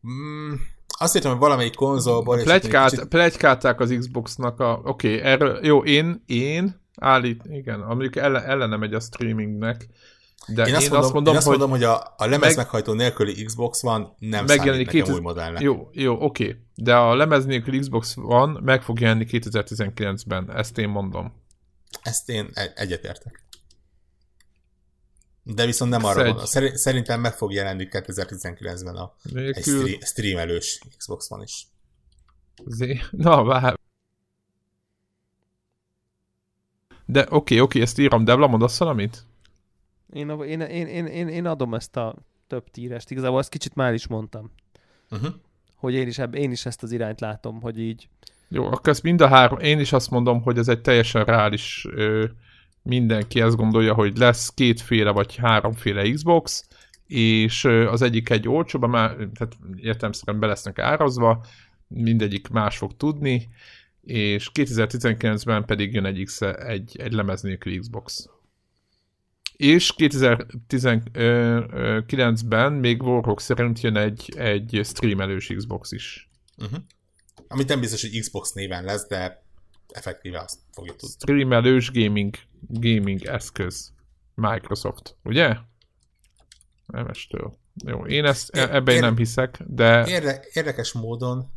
Mm, 0.08 0.54
azt 0.88 1.14
hittem, 1.14 1.32
hogy 1.32 1.40
valamelyik 1.40 1.76
konzolból... 1.76 2.38
Plegykát, 2.38 2.90
kicsit... 2.90 3.08
Plegykálták 3.08 3.80
az 3.80 3.96
Xbox-nak 4.00 4.60
a... 4.60 4.82
Oké, 4.84 5.16
okay, 5.16 5.30
erről... 5.30 5.66
Jó, 5.66 5.84
én, 5.84 6.24
én 6.26 6.82
állít... 6.96 7.44
Igen, 7.46 7.80
mondjuk 7.80 8.16
ellen, 8.16 8.44
ellene 8.44 8.78
megy 8.78 8.94
a 8.94 9.00
streamingnek, 9.00 9.88
de 10.48 10.66
én, 10.66 10.76
azt, 10.76 10.84
én 10.84 10.90
mondom, 10.90 11.04
azt 11.04 11.14
mondom, 11.14 11.34
én 11.34 11.38
azt 11.38 11.48
mondom, 11.48 11.70
hogy, 11.70 11.84
hogy 11.84 11.88
a, 11.88 12.14
a 12.18 12.26
lemez 12.26 12.56
meg, 12.56 12.66
meghajtó 12.66 12.94
nélküli 12.94 13.44
Xbox 13.44 13.82
van 13.82 14.16
nem 14.20 14.46
megjelenik 14.46 14.86
számít 14.86 15.04
2000... 15.04 15.14
új 15.14 15.22
modellnek. 15.22 15.62
Jó, 15.62 15.90
jó, 15.92 16.22
oké. 16.22 16.62
De 16.76 16.96
a 16.96 17.16
lemez 17.16 17.46
nélküli 17.46 17.80
Xbox 17.80 18.14
van 18.16 18.50
meg 18.64 18.82
fog 18.82 19.00
jelenni 19.00 19.26
2019-ben. 19.30 20.52
Ezt 20.52 20.78
én 20.78 20.90
mondom. 20.90 21.34
Ezt 22.02 22.30
én 22.30 22.50
egyetértek. 22.76 23.44
De 25.44 25.66
viszont 25.66 25.92
nem 25.92 26.06
arra 26.06 26.34
van. 26.34 26.46
Szerintem 26.76 27.22
meg 27.22 27.34
fog 27.34 27.54
jelenni 27.54 27.88
2019-ben 27.92 28.96
a 28.96 29.16
Nélkül... 29.22 29.86
egy 29.86 29.98
streamelős 30.02 30.82
Xbox 30.98 31.30
van 31.30 31.42
is. 31.42 31.68
Zé... 32.66 33.02
Na, 33.12 33.44
vár. 33.44 33.80
De 37.06 37.20
oké, 37.22 37.34
okay, 37.34 37.60
oké, 37.60 37.62
okay, 37.62 37.82
ezt 37.82 38.00
írom. 38.00 38.24
Devla, 38.24 38.48
mondasz 38.48 38.78
valamit? 38.78 39.26
Én, 40.16 40.30
én, 40.30 40.62
én, 40.62 40.88
én, 40.88 41.06
én, 41.06 41.28
én 41.28 41.46
adom 41.46 41.74
ezt 41.74 41.98
a 41.98 42.16
több 42.48 42.70
tírest. 42.72 43.12
Igazából 43.12 43.40
ezt 43.40 43.50
kicsit 43.50 43.76
már 43.76 43.94
is 43.94 44.08
mondtam. 44.08 44.52
Uh-huh. 45.12 45.34
Hogy 45.76 45.94
én 45.94 46.08
is, 46.08 46.20
én 46.32 46.52
is 46.52 46.66
ezt 46.66 46.84
az 46.84 46.92
irányt 46.92 47.20
látom, 47.20 47.62
hogy 47.62 47.80
így... 47.80 48.10
Jó, 48.48 48.66
akkor 48.66 48.90
ezt 48.90 49.04
mind 49.04 49.22
a 49.22 49.28
három, 49.28 49.60
én 49.60 49.80
is 49.80 49.94
azt 49.94 50.10
mondom, 50.10 50.42
hogy 50.42 50.58
ez 50.58 50.68
egy 50.68 50.82
teljesen 50.82 51.24
reális, 51.24 51.86
ö, 51.90 52.26
mindenki 52.82 53.42
ezt 53.42 53.56
gondolja, 53.56 53.94
hogy 53.94 54.18
lesz 54.18 54.54
kétféle 54.54 55.12
vagy 55.12 55.36
háromféle 55.36 56.12
Xbox, 56.12 56.68
és 57.08 57.64
ö, 57.64 57.90
az 57.90 58.02
egyik 58.02 58.30
egy 58.30 58.48
olcsóbb, 58.48 58.88
már, 58.88 59.10
tehát 59.10 59.58
értelmszerűen 59.76 60.40
be 60.40 60.48
lesznek 60.48 60.80
árazva, 60.80 61.46
mindegyik 61.88 62.48
más 62.48 62.78
fog 62.78 62.98
tudni, 62.98 63.50
és 64.02 64.50
2019-ben 64.54 65.66
pedig 65.66 65.94
jön 65.94 66.06
egy, 66.06 66.24
X, 66.24 66.42
egy, 66.42 66.96
egy 67.00 67.14
lemez 67.14 67.42
nélkül 67.42 67.80
Xbox. 67.80 68.30
És 69.58 69.94
2019-ben 69.98 72.74
még 72.74 73.04
Warhawk 73.04 73.42
szerint 73.42 73.82
jön 73.82 73.98
egy, 73.98 74.34
egy 74.38 74.82
streamelős 74.84 75.52
Xbox 75.56 75.92
is. 75.92 76.30
Uh-huh. 76.58 76.80
Amit 77.48 77.68
nem 77.68 77.80
biztos, 77.80 78.02
hogy 78.02 78.20
Xbox 78.20 78.52
néven 78.52 78.84
lesz, 78.84 79.08
de 79.08 79.44
effektíve 79.88 80.40
azt 80.40 80.60
fogja 80.72 80.92
tudni. 80.92 81.16
Streamelős 81.20 81.92
gaming, 81.92 82.36
gaming 82.68 83.26
eszköz. 83.26 83.94
Microsoft, 84.36 85.16
ugye? 85.24 85.56
Nemestől. 86.86 87.58
Jó, 87.86 88.06
én 88.06 88.26
ezt 88.26 88.56
e- 88.56 88.76
ebben 88.76 89.00
nem 89.00 89.18
hiszek, 89.18 89.60
de... 89.68 90.08
Érde, 90.08 90.44
érdekes 90.54 90.92
módon 90.92 91.54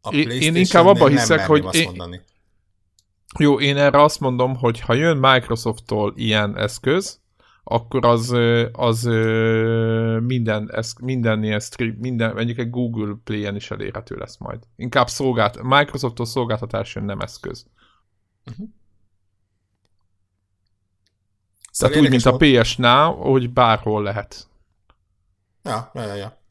a 0.00 0.14
én, 0.14 0.30
én 0.30 0.56
inkább 0.56 0.86
abban 0.86 1.10
hiszek, 1.10 1.46
hogy... 1.46 1.74
Én, 1.74 1.84
mondani. 1.84 2.20
Jó, 3.38 3.60
én 3.60 3.76
erre 3.76 4.02
azt 4.02 4.20
mondom, 4.20 4.56
hogy 4.56 4.80
ha 4.80 4.94
jön 4.94 5.16
Microsofttól 5.16 6.12
ilyen 6.16 6.56
eszköz, 6.56 7.20
akkor 7.64 8.06
az, 8.06 8.36
az 8.72 9.02
minden, 10.26 10.70
ez, 10.72 10.92
minden 11.00 11.42
ilyen 11.42 11.60
stream, 11.60 11.96
minden, 11.98 12.34
mondjuk 12.34 12.58
egy 12.58 12.70
Google 12.70 13.14
Play-en 13.24 13.56
is 13.56 13.70
elérhető 13.70 14.16
lesz 14.16 14.38
majd. 14.38 14.62
Inkább 14.76 15.08
szolgált, 15.08 15.62
Microsofttól 15.62 16.26
szolgáltatás 16.26 16.94
jön, 16.94 17.04
nem 17.04 17.20
eszköz. 17.20 17.66
Uh-huh. 18.50 18.68
Szóval 21.70 21.96
Tehát 21.96 22.04
úgy, 22.04 22.10
mint 22.10 22.26
a 22.26 22.36
PS 22.36 22.76
Now, 22.76 23.14
hogy 23.14 23.52
bárhol 23.52 24.02
lehet. 24.02 24.46
Ja, 25.62 25.90
ja, 25.94 26.04
ja. 26.04 26.14
ja. 26.14 26.41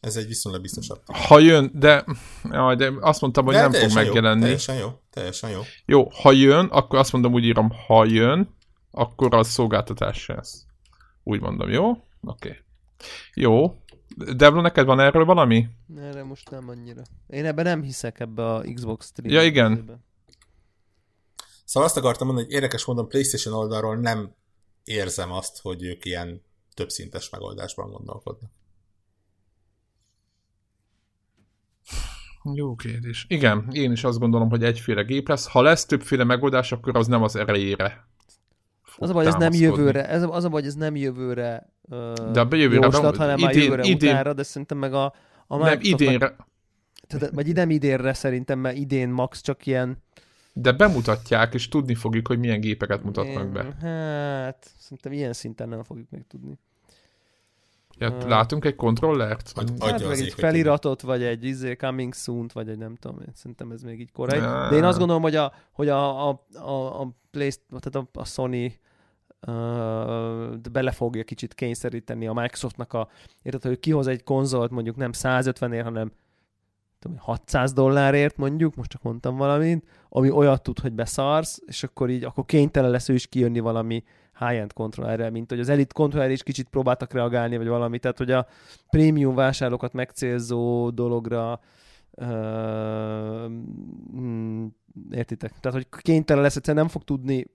Ez 0.00 0.16
egy 0.16 0.26
viszonylag 0.26 0.62
biztosabb. 0.62 1.00
Ha 1.06 1.38
jön, 1.38 1.70
de, 1.74 2.04
jaj, 2.50 2.76
de 2.76 2.92
azt 3.00 3.20
mondtam, 3.20 3.44
hogy 3.44 3.54
de 3.54 3.60
nem 3.60 3.72
fog 3.72 3.92
megjelenni. 3.92 4.40
Jó, 4.40 4.46
teljesen 4.46 4.76
jó, 4.76 5.00
teljesen 5.10 5.50
jó. 5.50 5.60
Jó, 5.84 6.08
ha 6.22 6.32
jön, 6.32 6.66
akkor 6.66 6.98
azt 6.98 7.12
mondom, 7.12 7.32
úgy 7.32 7.44
írom, 7.44 7.70
ha 7.86 8.04
jön, 8.04 8.56
akkor 8.90 9.34
az 9.34 9.48
szolgáltatás 9.48 10.26
lesz. 10.26 10.64
Úgy 11.22 11.40
mondom, 11.40 11.70
jó? 11.70 11.90
Oké. 11.90 12.02
Okay. 12.20 12.56
Jó. 13.34 13.74
Devlo, 14.36 14.60
neked 14.60 14.86
van 14.86 15.00
erről 15.00 15.24
valami? 15.24 15.68
Erre 15.96 16.24
most 16.24 16.50
nem 16.50 16.68
annyira. 16.68 17.02
Én 17.26 17.44
ebben 17.44 17.64
nem 17.64 17.82
hiszek 17.82 18.20
ebbe 18.20 18.54
a 18.54 18.64
Xbox 18.74 19.06
stream 19.06 19.32
Ja, 19.32 19.42
igen. 19.42 19.72
Ebbe. 19.72 19.98
Szóval 21.64 21.88
azt 21.88 21.96
akartam 21.96 22.26
mondani, 22.26 22.46
hogy 22.46 22.56
érdekes 22.56 22.84
mondom, 22.84 23.08
PlayStation 23.08 23.54
oldalról 23.54 23.96
nem 23.96 24.34
érzem 24.84 25.32
azt, 25.32 25.60
hogy 25.60 25.82
ők 25.82 26.04
ilyen 26.04 26.42
többszintes 26.74 27.30
megoldásban 27.30 27.90
gondolkodnak. 27.90 28.50
Jó 32.54 32.74
kérdés. 32.74 33.26
Igen, 33.28 33.68
én 33.72 33.92
is 33.92 34.04
azt 34.04 34.18
gondolom, 34.18 34.48
hogy 34.48 34.64
egyféle 34.64 35.02
gép 35.02 35.28
lesz. 35.28 35.48
Ha 35.48 35.62
lesz 35.62 35.86
többféle 35.86 36.24
megoldás, 36.24 36.72
akkor 36.72 36.96
az 36.96 37.06
nem 37.06 37.22
az 37.22 37.36
erejére. 37.36 38.06
Az 38.96 39.10
a 39.10 39.12
baj, 39.12 39.26
ez 39.26 39.34
nem 39.34 39.52
jövőre, 39.52 40.08
ez, 40.08 40.22
az 40.22 40.44
a 40.44 40.48
baj, 40.48 40.62
ez 40.62 40.74
nem 40.74 40.96
jövőre 40.96 41.72
uh, 41.82 42.12
de 42.32 42.40
a 42.40 42.46
jövőre, 42.50 42.84
jóslat, 42.84 43.16
hanem 43.16 43.36
idén, 43.36 43.46
már 43.46 43.54
jövőre 43.54 43.82
idén, 43.82 44.10
utára, 44.10 44.32
de 44.32 44.42
szerintem 44.42 44.78
meg 44.78 44.94
a, 44.94 45.14
a 45.46 45.56
nem 45.56 45.78
idénre. 45.80 46.36
Tehát, 47.06 47.30
vagy 47.34 47.54
nem 47.54 47.70
idénre 47.70 48.12
szerintem, 48.12 48.58
mert 48.58 48.76
idén 48.76 49.08
max 49.08 49.40
csak 49.40 49.66
ilyen 49.66 50.02
de 50.52 50.72
bemutatják, 50.72 51.54
és 51.54 51.68
tudni 51.68 51.94
fogjuk, 51.94 52.26
hogy 52.26 52.38
milyen 52.38 52.60
gépeket 52.60 53.02
mutatnak 53.02 53.52
be. 53.52 53.76
Hát, 53.80 54.70
szerintem 54.78 55.12
ilyen 55.12 55.32
szinten 55.32 55.68
nem 55.68 55.82
fogjuk 55.82 56.10
meg 56.10 56.24
tudni. 56.28 56.58
Ja, 57.98 58.10
uh, 58.10 58.28
látunk 58.28 58.64
egy 58.64 58.74
kontrollert? 58.74 59.52
Ad, 59.54 59.72
hát 59.84 60.08
meg 60.08 60.18
egy 60.18 60.34
feliratot, 60.36 61.00
vagy 61.00 61.22
egy 61.22 61.44
izé, 61.44 61.74
coming 61.74 62.14
soon 62.14 62.50
vagy 62.52 62.68
egy 62.68 62.78
nem 62.78 62.94
tudom, 62.94 63.18
szerintem 63.34 63.70
ez 63.70 63.82
még 63.82 64.00
így 64.00 64.12
korai. 64.12 64.38
De 64.38 64.76
én 64.76 64.84
azt 64.84 64.98
gondolom, 64.98 65.22
hogy 65.22 65.34
a, 65.34 65.52
hogy 65.72 65.88
a, 65.88 66.28
a, 66.28 66.44
a, 66.54 67.00
a, 67.00 67.16
Play, 67.30 67.50
tehát 67.80 68.08
a, 68.14 68.20
a 68.20 68.24
Sony 68.24 68.74
uh, 69.46 70.56
bele 70.72 70.90
fogja 70.90 71.24
kicsit 71.24 71.54
kényszeríteni 71.54 72.26
a 72.26 72.32
Microsoftnak 72.32 72.92
a, 72.92 73.08
érted, 73.42 73.62
hogy 73.62 73.80
kihoz 73.80 74.06
egy 74.06 74.22
konzolt 74.22 74.70
mondjuk 74.70 74.96
nem 74.96 75.12
150 75.12 75.72
ér, 75.72 75.82
hanem 75.82 76.12
tudom, 76.98 77.16
600 77.18 77.72
dollárért 77.72 78.36
mondjuk, 78.36 78.74
most 78.74 78.90
csak 78.90 79.02
mondtam 79.02 79.36
valamit, 79.36 79.86
ami 80.08 80.30
olyat 80.30 80.62
tud, 80.62 80.78
hogy 80.78 80.92
beszarsz, 80.92 81.62
és 81.66 81.82
akkor 81.82 82.10
így, 82.10 82.24
akkor 82.24 82.44
kénytelen 82.44 82.90
lesz 82.90 83.08
ő 83.08 83.14
is 83.14 83.26
kijönni 83.26 83.60
valami 83.60 84.04
high-end 84.38 84.72
kontrollerrel, 84.72 85.30
mint 85.30 85.50
hogy 85.50 85.60
az 85.60 85.68
Elite 85.68 85.92
kontroller 85.94 86.30
is 86.30 86.42
kicsit 86.42 86.68
próbáltak 86.68 87.12
reagálni, 87.12 87.56
vagy 87.56 87.68
valami, 87.68 87.98
tehát 87.98 88.18
hogy 88.18 88.30
a 88.30 88.46
prémium 88.90 89.34
vásárlókat 89.34 89.92
megcélzó 89.92 90.90
dologra 90.90 91.60
uh, 92.10 93.50
értitek? 95.10 95.52
Tehát, 95.60 95.76
hogy 95.76 96.02
kénytelen 96.02 96.42
lesz, 96.42 96.56
egyszerűen 96.56 96.84
nem 96.84 96.92
fog 96.92 97.04
tudni, 97.04 97.46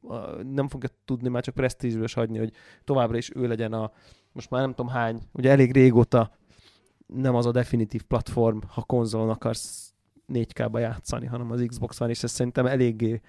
nem 0.51 0.67
fogja 0.67 0.89
tudni 1.05 1.29
már 1.29 1.43
csak 1.43 1.53
presztízsből 1.53 2.07
hagyni, 2.13 2.37
hogy 2.37 2.51
továbbra 2.83 3.17
is 3.17 3.31
ő 3.35 3.47
legyen 3.47 3.73
a, 3.73 3.91
most 4.31 4.49
már 4.49 4.61
nem 4.61 4.73
tudom 4.73 4.91
hány, 4.91 5.21
ugye 5.31 5.49
elég 5.49 5.71
régóta 5.71 6.31
nem 7.07 7.35
az 7.35 7.45
a 7.45 7.51
definitív 7.51 8.01
platform, 8.01 8.57
ha 8.67 8.81
konzolon 8.81 9.29
akarsz 9.29 9.93
4K-ba 10.33 10.79
játszani, 10.79 11.25
hanem 11.25 11.51
az 11.51 11.63
Xbox 11.67 11.97
van, 11.97 12.09
és 12.09 12.23
ez 12.23 12.31
szerintem 12.31 12.65
eléggé 12.65 13.21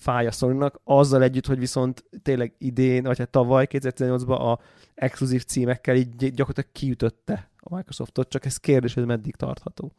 fáj 0.00 0.26
a 0.26 0.30
sony 0.30 0.70
azzal 0.84 1.22
együtt, 1.22 1.46
hogy 1.46 1.58
viszont 1.58 2.04
tényleg 2.22 2.54
idén, 2.58 3.02
vagy 3.02 3.18
hát 3.18 3.30
tavaly 3.30 3.66
2018-ban 3.70 4.38
a 4.38 4.58
exkluzív 4.94 5.44
címekkel 5.44 5.96
így 5.96 6.16
gyakorlatilag 6.16 6.72
kiütötte 6.72 7.50
a 7.58 7.74
Microsoftot, 7.74 8.28
csak 8.28 8.44
ez 8.44 8.56
kérdés, 8.56 8.94
hogy 8.94 9.06
meddig 9.06 9.36
tartható. 9.36 9.92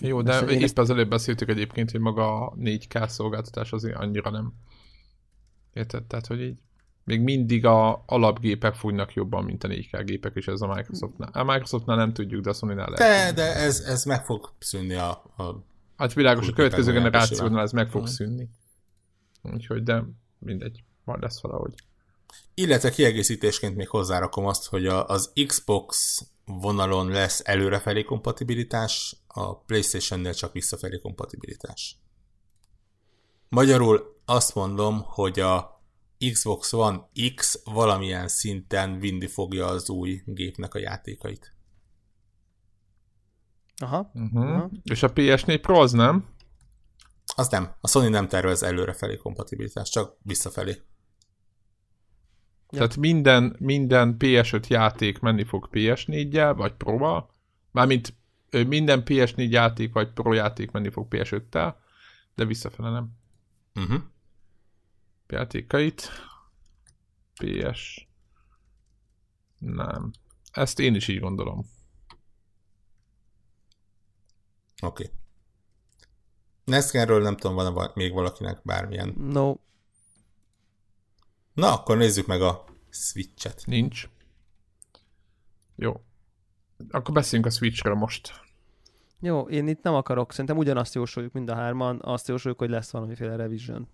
Jó, 0.00 0.22
de 0.22 0.40
épp 0.40 0.62
ezt... 0.62 0.78
az 0.78 0.90
előbb 0.90 1.08
beszéltük 1.08 1.48
egyébként, 1.48 1.90
hogy 1.90 2.00
maga 2.00 2.46
a 2.46 2.54
4K 2.54 3.08
szolgáltatás 3.08 3.72
azért 3.72 3.96
annyira 3.96 4.30
nem. 4.30 4.52
Érted? 5.72 6.04
Tehát, 6.04 6.26
hogy 6.26 6.40
így 6.40 6.58
még 7.04 7.20
mindig 7.20 7.64
a 7.64 8.02
alapgépek 8.06 8.74
fújnak 8.74 9.14
jobban, 9.14 9.44
mint 9.44 9.64
a 9.64 9.68
4K 9.68 10.02
gépek, 10.04 10.32
és 10.34 10.46
ez 10.46 10.60
a 10.60 10.66
Microsoftnál. 10.66 11.30
A 11.32 11.44
Microsoftnál 11.44 11.96
nem 11.96 12.12
tudjuk, 12.12 12.42
de 12.42 12.50
a 12.50 12.52
Sony-nál 12.52 12.90
lehet. 12.90 13.34
De, 13.34 13.42
de 13.42 13.54
ez, 13.54 13.80
ez 13.80 14.04
meg 14.04 14.24
fog 14.24 14.52
szűnni 14.58 14.94
a, 14.94 15.10
a 15.36 15.64
Hát 15.96 16.12
világos, 16.12 16.48
a 16.48 16.52
következő 16.52 16.92
generációnál 16.92 17.62
ez 17.62 17.72
meg 17.72 17.90
fog 17.90 18.06
szűnni. 18.06 18.48
Úgyhogy, 19.42 19.82
de 19.82 20.04
mindegy, 20.38 20.84
majd 21.04 21.22
lesz 21.22 21.40
valahogy. 21.40 21.74
Illetve 22.54 22.90
kiegészítésként 22.90 23.76
még 23.76 23.88
hozzárakom 23.88 24.46
azt, 24.46 24.66
hogy 24.66 24.86
a, 24.86 25.06
az 25.06 25.32
Xbox 25.46 26.20
vonalon 26.44 27.08
lesz 27.08 27.40
előrefelé 27.44 28.02
kompatibilitás, 28.02 29.16
a 29.26 29.58
PlayStation-nél 29.58 30.34
csak 30.34 30.52
visszafelé 30.52 30.98
kompatibilitás. 30.98 31.96
Magyarul 33.48 34.20
azt 34.24 34.54
mondom, 34.54 35.02
hogy 35.02 35.40
a 35.40 35.82
Xbox 36.32 36.72
One 36.72 37.08
X 37.34 37.62
valamilyen 37.64 38.28
szinten 38.28 38.98
vinni 38.98 39.26
fogja 39.26 39.66
az 39.66 39.90
új 39.90 40.22
gépnek 40.24 40.74
a 40.74 40.78
játékait. 40.78 41.55
Aha. 43.76 44.10
Uh-huh. 44.14 44.42
Aha. 44.42 44.70
És 44.82 45.02
a 45.02 45.12
PS4 45.12 45.58
Pro 45.62 45.80
az 45.80 45.92
nem? 45.92 46.26
Az 47.36 47.48
nem. 47.48 47.74
A 47.80 47.88
Sony 47.88 48.10
nem 48.10 48.28
tervez 48.28 48.62
előrefelé 48.62 49.16
kompatibilitást, 49.16 49.92
csak 49.92 50.16
visszafelé. 50.22 50.70
Ja. 50.70 52.78
Tehát 52.78 52.96
minden, 52.96 53.56
minden 53.58 54.16
PS5 54.18 54.66
játék 54.66 55.18
menni 55.18 55.44
fog 55.44 55.68
PS4-jel, 55.72 56.52
vagy 56.56 56.72
Pro-val. 56.72 57.34
Mármint 57.70 58.14
minden 58.50 59.02
PS4 59.04 59.48
játék, 59.48 59.92
vagy 59.92 60.12
Pro 60.12 60.32
játék 60.32 60.70
menni 60.70 60.90
fog 60.90 61.06
PS5-tel, 61.10 61.74
de 62.34 62.44
visszafele 62.44 62.90
nem. 62.90 63.10
Uh-huh. 63.74 64.02
Játékait. 65.26 66.10
PS. 67.34 68.08
Nem. 69.58 70.10
Ezt 70.52 70.80
én 70.80 70.94
is 70.94 71.08
így 71.08 71.20
gondolom. 71.20 71.66
Oké. 74.82 75.04
Okay. 75.04 75.16
Neskenről 76.64 77.22
nem 77.22 77.36
tudom, 77.36 77.74
van 77.74 77.90
még 77.94 78.12
valakinek 78.12 78.60
bármilyen. 78.62 79.14
No. 79.18 79.54
Na, 81.52 81.72
akkor 81.72 81.96
nézzük 81.96 82.26
meg 82.26 82.42
a 82.42 82.64
Switch-et. 82.90 83.62
Nincs. 83.66 84.08
Jó. 85.76 86.00
Akkor 86.90 87.14
beszéljünk 87.14 87.50
a 87.50 87.54
Switchről 87.54 87.94
most. 87.94 88.44
Jó, 89.20 89.48
én 89.48 89.68
itt 89.68 89.82
nem 89.82 89.94
akarok, 89.94 90.30
szerintem 90.30 90.56
ugyanazt 90.56 90.94
jósoljuk 90.94 91.32
mind 91.32 91.50
a 91.50 91.54
hárman, 91.54 92.00
azt 92.02 92.28
jósoljuk, 92.28 92.60
hogy 92.60 92.70
lesz 92.70 92.90
valamiféle 92.90 93.36
revision. 93.36 93.88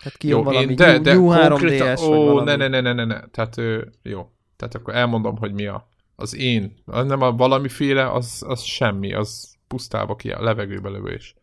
Hát 0.00 0.16
ki 0.16 0.28
jó, 0.28 0.42
valami 0.42 0.66
én, 0.66 0.76
de, 0.76 0.98
de 0.98 1.12
new 1.12 1.30
3DS, 1.32 2.02
ó, 2.02 2.24
valami. 2.24 2.44
ne, 2.44 2.56
ne, 2.56 2.68
ne, 2.68 2.80
ne, 2.80 2.92
ne, 2.92 3.04
ne, 3.04 3.26
tehát 3.26 3.56
jó. 4.02 4.30
Tehát 4.56 4.74
akkor 4.74 4.94
elmondom, 4.94 5.36
hogy 5.36 5.52
mi 5.52 5.66
a 5.66 5.88
az 6.20 6.36
én, 6.36 6.74
nem 6.84 7.22
a 7.22 7.32
valamiféle, 7.32 8.12
az, 8.12 8.44
az 8.46 8.62
semmi, 8.62 9.12
az 9.12 9.54
pusztába 9.68 10.16
ki 10.16 10.30
a 10.30 10.42
levegőbe 10.42 10.88
lövés. 10.88 11.34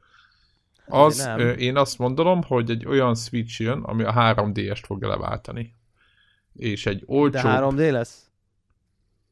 Az, 0.87 1.29
ö, 1.37 1.51
én 1.51 1.77
azt 1.77 1.97
mondom, 1.97 2.43
hogy 2.43 2.69
egy 2.69 2.85
olyan 2.85 3.15
Switch 3.15 3.61
jön, 3.61 3.81
ami 3.81 4.03
a 4.03 4.13
3D-est 4.13 4.81
fogja 4.85 5.07
leváltani. 5.07 5.75
És 6.53 6.85
egy 6.85 7.03
olcsó... 7.05 7.41
De 7.41 7.59
3D 7.61 7.91
lesz? 7.91 8.25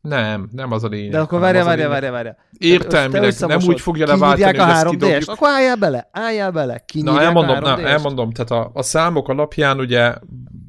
Nem, 0.01 0.49
nem 0.51 0.71
az 0.71 0.83
a 0.83 0.87
lényeg. 0.87 1.11
De 1.11 1.19
akkor 1.19 1.39
várja, 1.39 1.63
várja, 1.63 1.89
várja, 1.89 2.11
várja. 2.11 2.35
Értelmileg 2.57 3.33
nem 3.39 3.59
úgy 3.67 3.81
fogja 3.81 4.05
leváltani, 4.05 4.57
a 4.57 4.63
3 4.63 4.97
d 4.97 5.03
Akkor 5.25 5.49
álljál 5.49 5.75
bele, 5.75 6.09
álljál 6.11 6.51
bele. 6.51 6.83
Na, 6.93 7.21
elmondom, 7.21 7.59
na, 7.59 7.81
elmondom, 7.81 8.31
tehát 8.31 8.51
a, 8.51 8.71
a 8.73 8.81
számok 8.81 9.29
alapján 9.29 9.79
ugye 9.79 10.15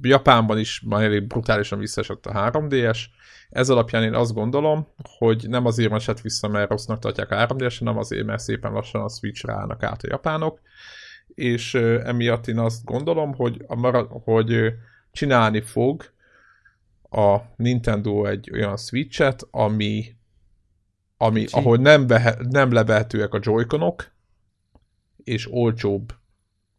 Japánban 0.03 0.59
is 0.59 0.83
már 0.87 1.03
elég 1.03 1.27
brutálisan 1.27 1.79
visszaesett 1.79 2.27
a 2.27 2.51
3DS, 2.51 2.99
ez 3.55 3.69
alapján 3.69 4.03
én 4.03 4.15
azt 4.15 4.35
gondolom, 4.35 4.87
hogy 5.19 5.49
nem 5.49 5.67
azért 5.67 5.93
esett 5.93 6.21
vissza, 6.21 6.49
mert 6.49 6.71
rossznak 6.71 6.99
tartják 6.99 7.31
a 7.31 7.35
3 7.35 7.57
d 7.57 7.79
hanem 7.79 7.99
azért, 7.99 8.27
mert 8.27 8.43
szépen 8.43 8.73
lassan 8.73 9.03
a 9.03 9.09
Switch 9.09 9.45
ráállnak 9.45 9.83
át 9.83 10.03
a 10.03 10.09
japánok, 10.11 10.61
és 11.35 11.75
emiatt 11.75 12.47
én 12.47 12.59
azt 12.59 12.85
gondolom, 12.85 13.35
hogy, 13.35 13.65
a 13.67 13.75
marad, 13.75 14.09
hogy 14.11 14.73
csinálni 15.13 15.61
fog 15.61 16.13
a 17.11 17.37
Nintendo 17.57 18.25
egy 18.25 18.51
olyan 18.53 18.77
Switch-et, 18.77 19.47
ami, 19.51 20.05
ami 21.17 21.45
ahol 21.51 21.77
nem, 21.77 22.07
behe, 22.07 22.37
nem 22.51 22.73
levehetőek 22.73 23.35
a 23.35 23.41
joy 23.43 23.67
és 25.25 25.53
olcsóbb 25.53 26.15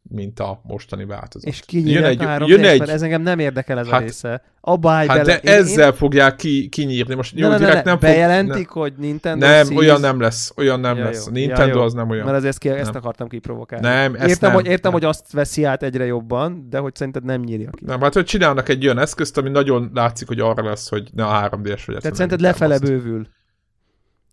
mint 0.09 0.39
a 0.39 0.61
mostani 0.63 1.05
változat. 1.05 1.49
És 1.49 1.61
kinyírják 1.65 2.21
jön 2.21 2.29
egy, 2.29 2.47
jön 2.47 2.63
egy... 2.63 2.89
ez 2.89 3.01
engem 3.01 3.21
nem 3.21 3.39
érdekel 3.39 3.79
ez 3.79 3.87
hát, 3.87 4.01
a 4.01 4.03
része. 4.03 4.41
Abba 4.61 4.91
állj 4.91 5.07
hát 5.07 5.17
bele. 5.17 5.39
de 5.39 5.51
én, 5.51 5.57
ezzel 5.57 5.89
én... 5.89 5.95
fogják 5.95 6.35
ki, 6.35 6.69
kinyírni. 6.69 7.15
Most 7.15 7.35
jó, 7.35 7.49
ne, 7.49 7.57
ne, 7.57 7.73
ne, 7.73 7.81
nem 7.81 7.97
bejelentik, 7.99 8.67
fog... 8.67 8.81
hogy 8.81 8.93
Nintendo 8.97 9.45
Nem, 9.45 9.65
Seas... 9.65 9.77
olyan 9.77 9.99
nem 9.99 10.21
lesz. 10.21 10.53
Olyan 10.57 10.79
nem 10.79 10.97
ja, 10.97 11.03
lesz. 11.03 11.25
Jó. 11.25 11.31
Nintendo 11.31 11.77
ja, 11.77 11.83
az 11.83 11.93
nem 11.93 12.09
olyan. 12.09 12.25
Mert 12.25 12.37
azért 12.37 12.57
ki, 12.57 12.69
ezt 12.69 12.95
akartam 12.95 13.27
kiprovokálni. 13.27 13.87
Nem, 13.87 14.15
ezt 14.15 14.29
értem, 14.29 14.49
nem, 14.49 14.59
hogy, 14.59 14.65
értem, 14.65 14.91
nem. 14.91 14.99
hogy 14.99 15.09
azt 15.09 15.31
veszi 15.31 15.63
át 15.63 15.83
egyre 15.83 16.05
jobban, 16.05 16.67
de 16.69 16.77
hogy 16.77 16.95
szerinted 16.95 17.23
nem 17.23 17.41
nyírja 17.41 17.69
ki. 17.69 17.83
Nem, 17.85 18.01
hát 18.01 18.13
hogy 18.13 18.25
csinálnak 18.25 18.69
egy 18.69 18.85
olyan 18.85 18.99
eszközt, 18.99 19.37
ami 19.37 19.49
nagyon 19.49 19.91
látszik, 19.93 20.27
hogy 20.27 20.39
arra 20.39 20.63
lesz, 20.63 20.89
hogy 20.89 21.09
ne 21.13 21.25
a 21.25 21.49
3D-es 21.49 21.81
vagy. 21.85 21.97
Tehát 21.97 22.15
szerinted 22.15 22.41
lefele 22.41 22.79
bővül. 22.79 23.27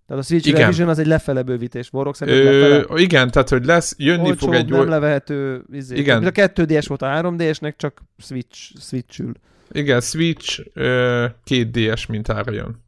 Tehát 0.07 0.23
a 0.23 0.27
Switch 0.27 0.49
igen. 0.49 0.61
Revision 0.61 0.89
az 0.89 0.99
egy 0.99 1.07
lefele 1.07 1.43
bővítés. 1.43 1.91
Borok 1.91 2.17
szerint 2.17 2.45
lefele. 2.45 3.01
Igen, 3.01 3.31
tehát 3.31 3.49
hogy 3.49 3.65
lesz, 3.65 3.95
jönni 3.99 4.29
Olcsó, 4.29 4.47
fog 4.47 4.55
egy... 4.55 4.69
nem 4.69 4.89
levehető, 4.89 5.65
izé. 5.73 5.97
igen. 5.97 6.25
a 6.25 6.31
2DS 6.31 6.85
volt 6.89 7.03
a 7.03 7.07
3DS-nek, 7.07 7.77
csak 7.77 8.03
Switch, 8.19 8.79
Switch-ül. 8.81 9.33
Igen, 9.71 10.01
Switch 10.01 10.61
ö, 10.75 11.27
2DS 11.51 12.09
mintára 12.09 12.53
jön. 12.53 12.81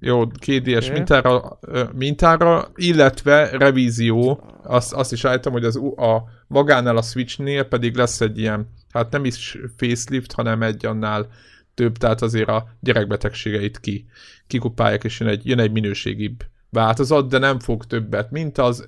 Jó, 0.00 0.24
2DS 0.46 0.76
okay. 0.76 0.90
mintára, 0.90 1.58
ö, 1.60 1.84
mintára, 1.92 2.70
illetve 2.74 3.50
revízió, 3.50 4.42
azt, 4.62 4.92
azt 4.92 5.12
is 5.12 5.24
állítom, 5.24 5.52
hogy 5.52 5.64
az, 5.64 5.76
a 5.96 6.24
magánál 6.46 6.96
a 6.96 7.02
Switchnél 7.02 7.64
pedig 7.64 7.96
lesz 7.96 8.20
egy 8.20 8.38
ilyen, 8.38 8.68
hát 8.92 9.10
nem 9.10 9.24
is 9.24 9.58
facelift, 9.76 10.32
hanem 10.32 10.62
egy 10.62 10.86
annál 10.86 11.28
több, 11.74 11.96
tehát 11.96 12.22
azért 12.22 12.48
a 12.48 12.76
gyerekbetegségeit 12.80 13.80
ki, 13.80 14.06
kikupálják, 14.46 15.04
és 15.04 15.20
jön 15.20 15.28
egy, 15.28 15.46
jön 15.46 15.58
egy 15.58 15.72
minőségibb 15.72 16.44
változat, 16.74 17.28
de 17.28 17.38
nem 17.38 17.58
fog 17.58 17.84
többet, 17.84 18.30
mint 18.30 18.58
az 18.58 18.86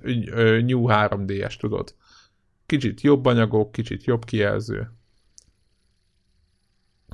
New 0.65 0.85
3DS, 0.89 1.57
tudod. 1.57 1.95
Kicsit 2.67 3.01
jobb 3.01 3.27
anyagok, 3.27 3.73
kicsit 3.73 4.05
jobb 4.05 4.25
kijelző. 4.25 4.91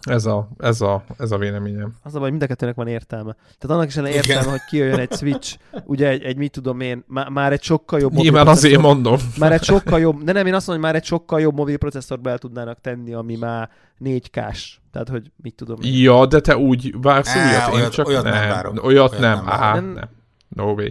Ez 0.09 0.27
a, 0.27 0.49
ez 0.59 0.81
a, 0.81 1.05
ez 1.19 1.31
a 1.31 1.39
véleményem. 1.39 1.95
Az 2.03 2.15
a 2.15 2.19
baj, 2.19 2.31
mind 2.31 2.43
a 2.43 2.47
kettőnek 2.47 2.75
van 2.75 2.87
értelme. 2.87 3.33
Tehát 3.59 3.77
annak 3.77 3.87
is 3.87 3.95
lenne 3.95 4.09
értelme, 4.09 4.41
Igen. 4.41 4.51
hogy 4.51 4.61
kijöjjön 4.69 4.99
egy 4.99 5.13
Switch, 5.13 5.59
ugye 5.85 6.09
egy, 6.09 6.23
egy 6.23 6.37
mit 6.37 6.51
tudom 6.53 6.81
én, 6.81 7.05
má, 7.07 7.29
már 7.29 7.53
egy 7.53 7.63
sokkal 7.63 8.01
jobb 8.01 8.13
Nyilván 8.13 8.47
azért 8.47 8.81
mondom. 8.81 9.17
Már 9.39 9.53
egy 9.53 9.63
sokkal 9.63 10.01
jobb, 10.01 10.23
de 10.23 10.33
nem, 10.33 10.47
én 10.47 10.55
azt 10.55 10.67
mondom, 10.67 10.85
hogy 10.85 10.93
már 10.93 11.03
egy 11.03 11.09
sokkal 11.09 11.41
jobb 11.41 11.55
mobil 11.55 11.77
processzort 11.77 12.21
be 12.21 12.39
tudnának 12.39 12.81
tenni, 12.81 13.13
ami 13.13 13.37
már 13.37 13.71
4K-s. 14.05 14.77
Tehát, 14.93 15.09
hogy 15.09 15.33
mit 15.37 15.55
tudom 15.55 15.79
én. 15.83 15.93
Ja, 15.95 16.27
de 16.27 16.41
te 16.41 16.57
úgy 16.57 16.95
vársz 17.01 17.35
én 17.35 17.75
olyat, 17.75 17.93
csak 17.93 18.07
olyat 18.07 18.23
nem. 18.23 18.33
nem 18.33 18.49
várok. 18.49 18.85
Olyat, 18.85 19.11
olyat 19.11 19.19
nem, 19.19 19.45
nem, 19.45 19.49
Á, 19.49 19.75
nem. 19.75 19.93
nem. 19.93 20.09
No 20.55 20.73
way. 20.73 20.91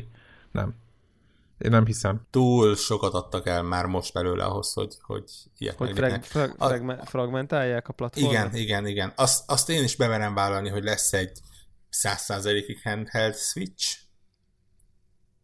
Nem. 0.52 0.76
Én 1.58 1.72
nem 1.72 1.86
hiszem. 1.86 2.22
Túl 2.30 2.76
sokat 2.76 3.14
adtak 3.14 3.48
el 3.48 3.64
már 3.64 3.86
most 3.86 4.14
belőle 4.14 4.44
ahhoz, 4.44 4.74
hogy, 4.74 4.96
hogy 5.02 5.24
ilyet 5.58 5.76
Hogy 5.76 5.92
frag, 5.96 6.24
frag, 6.24 6.56
a, 6.58 7.06
fragmentálják 7.06 7.88
a 7.88 7.94
platformot? 7.94 8.32
Igen, 8.32 8.56
igen, 8.56 8.88
igen. 8.88 9.14
Azt, 9.16 9.50
azt 9.50 9.70
én 9.70 9.84
is 9.84 9.96
bemerem 9.96 10.34
vállalni, 10.34 10.70
hogy 10.70 10.84
lesz 10.84 11.14
egy 11.14 11.40
100%-ig 11.92 12.82
handheld 12.84 13.36
switch, 13.36 13.98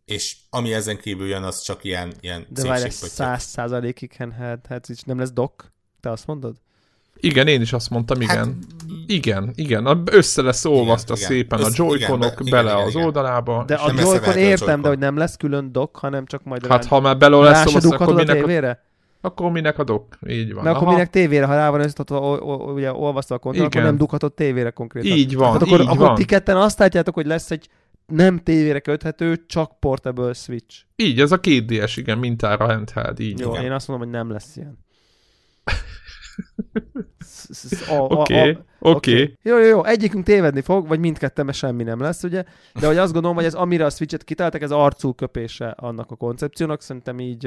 és 0.06 0.38
ami 0.49 0.73
ezen 0.73 0.98
kívül 0.98 1.27
jön, 1.27 1.44
az 1.44 1.61
csak 1.61 1.84
ilyen, 1.84 2.14
ilyen 2.19 2.48
De 2.49 2.64
várj, 2.64 2.88
100%-ig 2.89 4.15
handheld 4.18 4.85
switch, 4.85 5.06
nem 5.06 5.19
lesz 5.19 5.31
dock? 5.31 5.72
Te 5.99 6.11
azt 6.11 6.27
mondod? 6.27 6.56
Igen, 7.19 7.48
én 7.48 7.61
is 7.61 7.73
azt 7.73 7.89
mondtam, 7.89 8.22
igen. 8.22 8.38
Hát, 8.38 8.48
igen, 9.07 9.52
igen. 9.56 9.85
A- 9.85 10.02
Össze 10.11 10.41
lesz 10.41 10.65
olvasztva 10.65 11.15
igen. 11.15 11.27
szépen 11.27 11.60
a 11.60 11.65
Össze- 11.65 11.84
joyconok 11.84 12.31
igen, 12.39 12.44
be- 12.44 12.49
bele 12.52 12.72
igen, 12.73 12.85
az 12.85 12.94
igen. 12.94 13.06
oldalába. 13.06 13.64
De 13.68 13.76
a 13.76 13.91
Joy-Con 13.95 14.34
a 14.34 14.38
értem, 14.38 14.68
Joy-Con. 14.68 14.81
de 14.81 14.88
hogy 14.88 14.98
nem 14.99 15.18
lesz 15.18 15.35
külön 15.38 15.72
dock, 15.72 15.95
hanem 15.98 16.26
csak 16.26 16.44
majd 16.44 16.65
Hát 16.68 16.81
rá- 16.81 16.85
ha 16.89 16.99
már 16.99 17.18
beleolvasztod, 17.18 17.72
se 17.72 17.77
azt, 17.77 17.91
akkor 17.94 18.07
a 18.07 18.15
minek, 18.15 18.35
a, 18.35 18.39
tévére? 18.39 18.84
akkor 19.22 19.52
minek 19.52 19.80
a 19.80 19.84
dok? 19.84 20.18
Így 20.27 20.53
van. 20.53 20.64
Mert 20.64 20.76
akkor 20.76 20.88
minek 20.88 21.10
tévére, 21.10 21.45
ha 21.45 21.53
rá 21.53 21.69
van 21.69 21.80
összetatva, 21.81 22.38
ugye 22.73 22.94
olvasztva 22.94 23.35
a 23.35 23.39
kontroll, 23.39 23.65
akkor 23.65 23.76
Igen. 23.80 23.88
nem 23.89 23.98
dughatod 23.99 24.34
tévére 24.34 24.69
konkrétan. 24.69 25.18
Így 25.18 25.35
van, 25.35 25.45
Tehát 25.45 25.61
akkor, 25.61 25.80
így 25.81 25.88
akkor 25.88 26.06
van. 26.07 26.15
ti 26.15 26.26
ketten 26.26 26.57
azt 26.57 26.80
látjátok, 26.80 27.14
hogy 27.14 27.26
lesz 27.26 27.52
egy 27.52 27.69
nem 28.06 28.38
tévére 28.39 28.80
köthető, 28.80 29.44
csak 29.48 29.80
portable 29.80 30.34
switch. 30.34 30.77
Így, 30.95 31.19
ez 31.22 31.31
a 31.31 31.39
2DS, 31.39 31.94
igen, 31.95 32.18
mintára 32.18 32.65
handheld, 32.65 33.19
így. 33.19 33.39
Jó, 33.39 33.52
igen. 33.52 33.64
én 33.64 33.72
azt 33.72 33.88
mondom, 33.88 34.07
hogy 34.07 34.18
nem 34.18 34.31
lesz 34.31 34.56
ilyen. 34.56 34.77
Oké, 37.90 38.57
oké. 38.80 39.34
Jó, 39.41 39.57
jó, 39.57 39.65
jó, 39.65 39.84
egyikünk 39.84 40.24
tévedni 40.24 40.61
fog, 40.61 40.88
vagy 40.88 40.99
mindketten, 40.99 41.45
mert 41.45 41.57
semmi 41.57 41.84
nem 41.84 41.99
lesz, 41.99 42.24
ugye? 42.24 42.44
De 42.80 42.88
hogy 42.88 42.98
azt 42.98 43.14
gondolom, 43.14 43.36
hogy 43.36 43.45
ez 43.45 43.53
amire 43.53 43.86
a 43.86 43.90
Switch-et 43.90 44.24
kitaláltak, 44.24 44.61
ez 44.61 44.72
arcul 44.72 45.15
köpése 45.15 45.68
annak 45.78 46.11
a 46.11 46.15
koncepciónak. 46.15 46.82
Szerintem 46.82 47.19
így, 47.19 47.41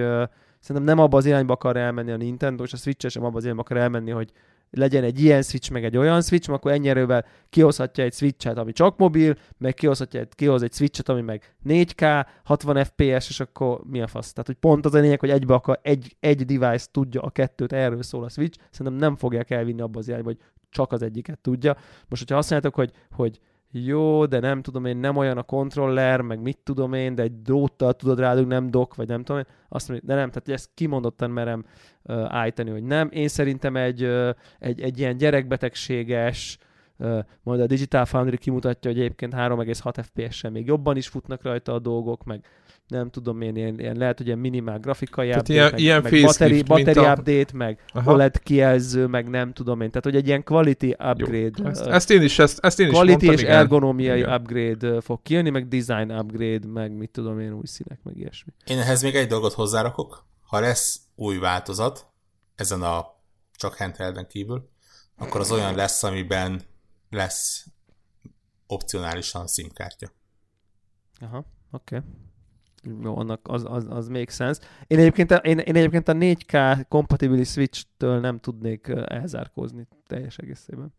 szerintem 0.61 0.85
nem 0.85 0.99
abba 0.99 1.17
az 1.17 1.27
irányba 1.27 1.53
akar 1.53 1.77
elmenni 1.77 2.11
a 2.11 2.17
Nintendo, 2.17 2.65
és 2.65 2.73
a 2.73 2.77
switch 2.77 3.09
sem 3.09 3.25
abba 3.25 3.37
az 3.37 3.43
irányba 3.43 3.63
akar 3.63 3.77
elmenni, 3.77 4.11
hogy 4.11 4.33
legyen 4.71 5.05
egy 5.05 5.21
ilyen 5.23 5.43
Switch, 5.43 5.71
meg 5.71 5.85
egy 5.85 5.97
olyan 5.97 6.23
Switch, 6.23 6.51
akkor 6.51 6.73
ennyi 6.73 6.89
erővel 6.89 7.25
kihozhatja 7.51 8.05
egy 8.05 8.13
Switch-et, 8.13 8.57
ami 8.57 8.73
csak 8.73 8.99
mobil, 8.99 9.37
meg 9.59 9.75
kihozhatja, 9.75 10.27
kihoz 10.31 10.63
egy 10.63 10.73
Switch-et, 10.73 11.09
ami 11.09 11.21
meg 11.21 11.55
4K, 11.69 12.27
60 12.45 12.85
FPS, 12.85 13.29
és 13.29 13.41
akkor 13.41 13.81
mi 13.85 14.01
a 14.01 14.07
fasz? 14.07 14.33
Tehát, 14.33 14.47
hogy 14.47 14.57
pont 14.57 14.85
az 14.85 14.95
a 14.95 14.99
lényeg, 14.99 15.21
hogy 15.21 15.31
egybe 15.31 15.55
akar, 15.55 15.79
egy, 15.83 16.17
egy 16.21 16.45
device 16.45 16.87
tudja 16.91 17.21
a 17.21 17.31
kettőt, 17.31 17.73
erről 17.73 18.03
szól 18.03 18.25
a 18.25 18.29
Switch, 18.29 18.59
szerintem 18.71 19.01
nem 19.01 19.17
fogják 19.17 19.51
elvinni 19.51 19.81
abba 19.81 19.99
az 19.99 20.09
irányba, 20.09 20.27
hogy 20.27 20.39
csak 20.71 20.93
az 20.93 21.03
egyiket 21.03 21.39
tudja. 21.39 21.77
Most, 22.09 22.23
hogyha 22.23 22.37
azt 22.37 22.51
mondjátok, 22.51 22.79
hogy, 22.79 22.91
hogy 23.11 23.41
jó, 23.73 24.27
de 24.27 24.41
nem 24.41 24.63
tudom 24.63 24.85
én, 24.85 24.97
nem 24.97 25.17
olyan 25.17 25.39
a 25.39 25.43
kontroller, 25.43 26.21
meg 26.21 26.41
mit 26.41 26.59
tudom 26.59 26.93
én, 26.93 27.15
de 27.15 27.23
egy 27.23 27.43
dróttal 27.43 27.93
tudod 27.93 28.19
rádug, 28.19 28.47
nem 28.47 28.71
dok, 28.71 28.95
vagy 28.95 29.09
nem 29.09 29.23
tudom 29.23 29.41
én, 29.41 29.47
azt 29.69 29.89
mondja, 29.89 30.07
de 30.07 30.15
nem, 30.15 30.31
tehát 30.31 30.49
ezt 30.49 30.71
kimondottan 30.75 31.31
merem 31.31 31.65
uh, 32.03 32.35
állítani, 32.35 32.71
hogy 32.71 32.83
nem. 32.83 33.09
Én 33.13 33.29
szerintem 33.29 33.77
egy, 33.77 34.05
uh, 34.05 34.31
egy, 34.59 34.81
egy 34.81 34.99
ilyen 34.99 35.17
gyerekbetegséges, 35.17 36.59
uh, 36.99 37.19
majd 37.43 37.61
a 37.61 37.67
Digital 37.67 38.05
Foundry 38.05 38.37
kimutatja, 38.37 38.91
hogy 38.91 39.01
egyébként 39.01 39.35
3,6 39.35 40.05
FPS-sel 40.05 40.51
még 40.51 40.67
jobban 40.67 40.97
is 40.97 41.09
futnak 41.09 41.43
rajta 41.43 41.75
a 41.75 41.79
dolgok, 41.79 42.25
meg 42.25 42.45
nem 42.91 43.11
tudom 43.11 43.41
én, 43.41 43.57
ilyen, 43.57 43.79
ilyen 43.79 43.97
lehet, 43.97 44.17
hogy 44.17 44.27
ilyen 44.27 44.39
minimál 44.39 44.79
grafikai 44.79 45.29
Tehát 45.29 45.41
update, 45.43 45.59
ilyen- 45.59 45.71
meg, 45.71 45.81
ilyen 45.81 46.03
meg 46.03 46.23
battery, 46.23 46.62
battery 46.62 46.99
a- 46.99 47.12
update, 47.12 47.57
meg 47.57 47.83
Aha. 47.93 48.12
OLED 48.12 48.43
kijelző, 48.43 49.07
meg 49.07 49.29
nem 49.29 49.53
tudom 49.53 49.81
én. 49.81 49.89
Tehát, 49.89 50.05
hogy 50.05 50.17
egy 50.17 50.27
ilyen 50.27 50.45
quality 50.45 50.91
upgrade, 50.91 51.51
Jó. 51.62 51.67
Ezt, 51.67 51.87
uh, 51.87 51.95
ezt, 51.95 52.11
én 52.11 52.23
is, 52.23 52.39
ezt, 52.39 52.59
ezt 52.59 52.81
én 52.81 52.87
is 52.87 52.93
quality 52.93 53.11
mondtam, 53.11 53.33
és 53.33 53.41
igen. 53.41 53.57
ergonomiai 53.57 54.19
Igen. 54.19 54.41
upgrade 54.41 54.91
uh, 54.91 55.03
fog 55.03 55.23
kijönni, 55.23 55.51
meg 55.51 55.69
design 55.69 56.11
upgrade, 56.11 56.67
meg 56.67 56.93
mit 56.93 57.11
tudom 57.11 57.41
én, 57.41 57.53
új 57.53 57.67
színek, 57.67 57.99
meg 58.03 58.17
ilyesmi. 58.17 58.53
Én 58.67 58.79
ehhez 58.79 59.03
még 59.03 59.15
egy 59.15 59.27
dolgot 59.29 59.53
hozzárakok. 59.53 60.27
Ha 60.41 60.61
lesz 60.61 61.01
új 61.15 61.39
változat, 61.39 62.07
ezen 62.55 62.83
a 62.83 63.07
csak 63.57 63.75
handhelden 63.75 64.27
kívül, 64.27 64.69
akkor 65.19 65.41
az 65.41 65.53
olyan 65.53 65.75
lesz, 65.75 66.03
amiben 66.03 66.62
lesz 67.11 67.67
opcionálisan 68.67 69.47
SIM-kártya. 69.47 70.11
Aha, 71.21 71.45
oké. 71.71 71.97
Okay. 71.97 72.09
Jó, 73.02 73.19
annak 73.19 73.40
az, 73.43 73.65
az, 73.66 73.86
az 73.89 74.09
make 74.09 74.31
sense. 74.31 74.61
Én 74.86 74.98
egyébként, 74.98 75.31
a, 75.31 75.36
én, 75.36 75.59
én 75.59 75.77
egyébként 75.77 76.09
a 76.09 76.12
4K 76.12 76.85
compatibilis 76.89 77.48
Switch-től 77.48 78.20
nem 78.20 78.39
tudnék 78.39 78.93
elzárkózni 79.05 79.86
teljes 80.07 80.39
egészében. 80.39 80.93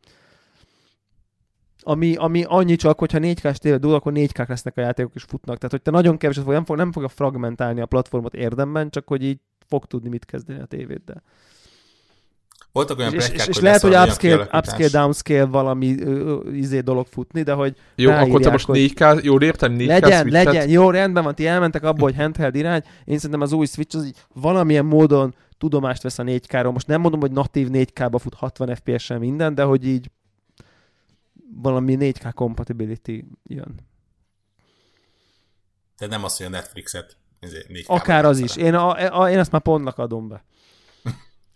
Ami, 1.84 2.16
ami 2.16 2.44
annyi 2.48 2.76
csak, 2.76 3.00
hogyha 3.00 3.20
4K-s 3.22 3.58
tévé 3.58 3.78
dúl, 3.78 3.94
akkor 3.94 4.12
4K 4.16 4.48
lesznek 4.48 4.78
a 4.78 4.82
játékok 4.82 5.16
és 5.16 5.24
futnak. 5.24 5.56
Tehát, 5.56 5.72
hogy 5.72 5.82
te 5.82 5.92
nagyon 5.92 6.18
keveset 6.18 6.44
fog, 6.44 6.54
nem, 6.54 6.66
fog, 6.66 6.78
nem 6.78 6.92
fogja 6.92 7.08
fragmentálni 7.08 7.82
a 7.82 7.86
platformot 7.86 8.34
érdemben, 8.34 8.90
csak 8.90 9.08
hogy 9.08 9.24
így 9.24 9.40
fog 9.68 9.86
tudni 9.86 10.10
mit 10.10 10.26
kezdeni 10.26 10.60
a 10.60 10.66
tévéddel. 10.66 11.24
Voltak 12.72 12.98
olyan 12.98 13.14
És, 13.14 13.18
és, 13.18 13.26
pletykák, 13.26 13.48
és 13.48 13.54
hogy 13.56 13.64
lehet, 13.64 13.82
hogy 13.82 13.94
upscale, 13.96 14.50
upscale, 14.54 14.88
downscale 14.88 15.46
valami 15.46 16.02
ö, 16.02 16.50
izé 16.52 16.80
dolog 16.80 17.06
futni, 17.08 17.42
de 17.44 17.54
hogy 17.54 17.78
Jó, 17.96 18.12
akkor 18.12 18.42
te 18.42 18.50
most 18.52 18.66
hogy- 18.66 18.94
4K, 18.96 19.24
jól 19.24 19.42
értem, 19.42 19.76
4K 19.78 19.86
legyen, 19.88 20.20
switchet? 20.20 20.46
legyen, 20.46 20.70
jó, 20.70 20.90
rendben 20.90 21.24
van, 21.24 21.36
ti 21.36 21.48
elmentek 21.48 21.84
abból, 21.84 22.04
hogy 22.10 22.16
handheld 22.20 22.56
irány, 22.56 22.84
én 23.06 23.16
szerintem 23.16 23.42
az 23.42 23.52
új 23.52 23.66
Switch 23.66 23.96
az 23.96 24.06
így 24.06 24.26
valamilyen 24.34 24.86
módon 24.86 25.36
tudomást 25.58 26.02
vesz 26.04 26.20
a 26.20 26.24
4K-ról. 26.24 26.72
Most 26.72 26.88
nem 26.88 27.02
mondom, 27.02 27.20
hogy 27.20 27.32
natív 27.32 27.68
4K-ba 27.72 28.18
fut 28.20 28.34
60 28.34 28.76
FPS-en 28.76 29.20
minden, 29.20 29.56
de 29.56 29.64
hogy 29.64 29.88
így 29.88 30.12
valami 31.62 31.98
4K 32.00 32.32
compatibility 32.34 33.24
jön. 33.44 33.76
De 35.98 36.08
nem 36.08 36.24
az, 36.24 36.38
hogy 36.38 36.46
a 36.46 36.50
Netflixet 36.50 37.18
izé, 37.40 37.66
4K 37.70 37.86
Akár 37.88 38.26
az 38.26 38.40
is. 38.40 38.56
Én, 38.56 38.74
a, 38.74 39.20
a, 39.22 39.30
én 39.30 39.38
ezt 39.40 39.52
már 39.52 39.62
pontnak 39.62 39.98
adom 39.98 40.28
be. 40.28 40.44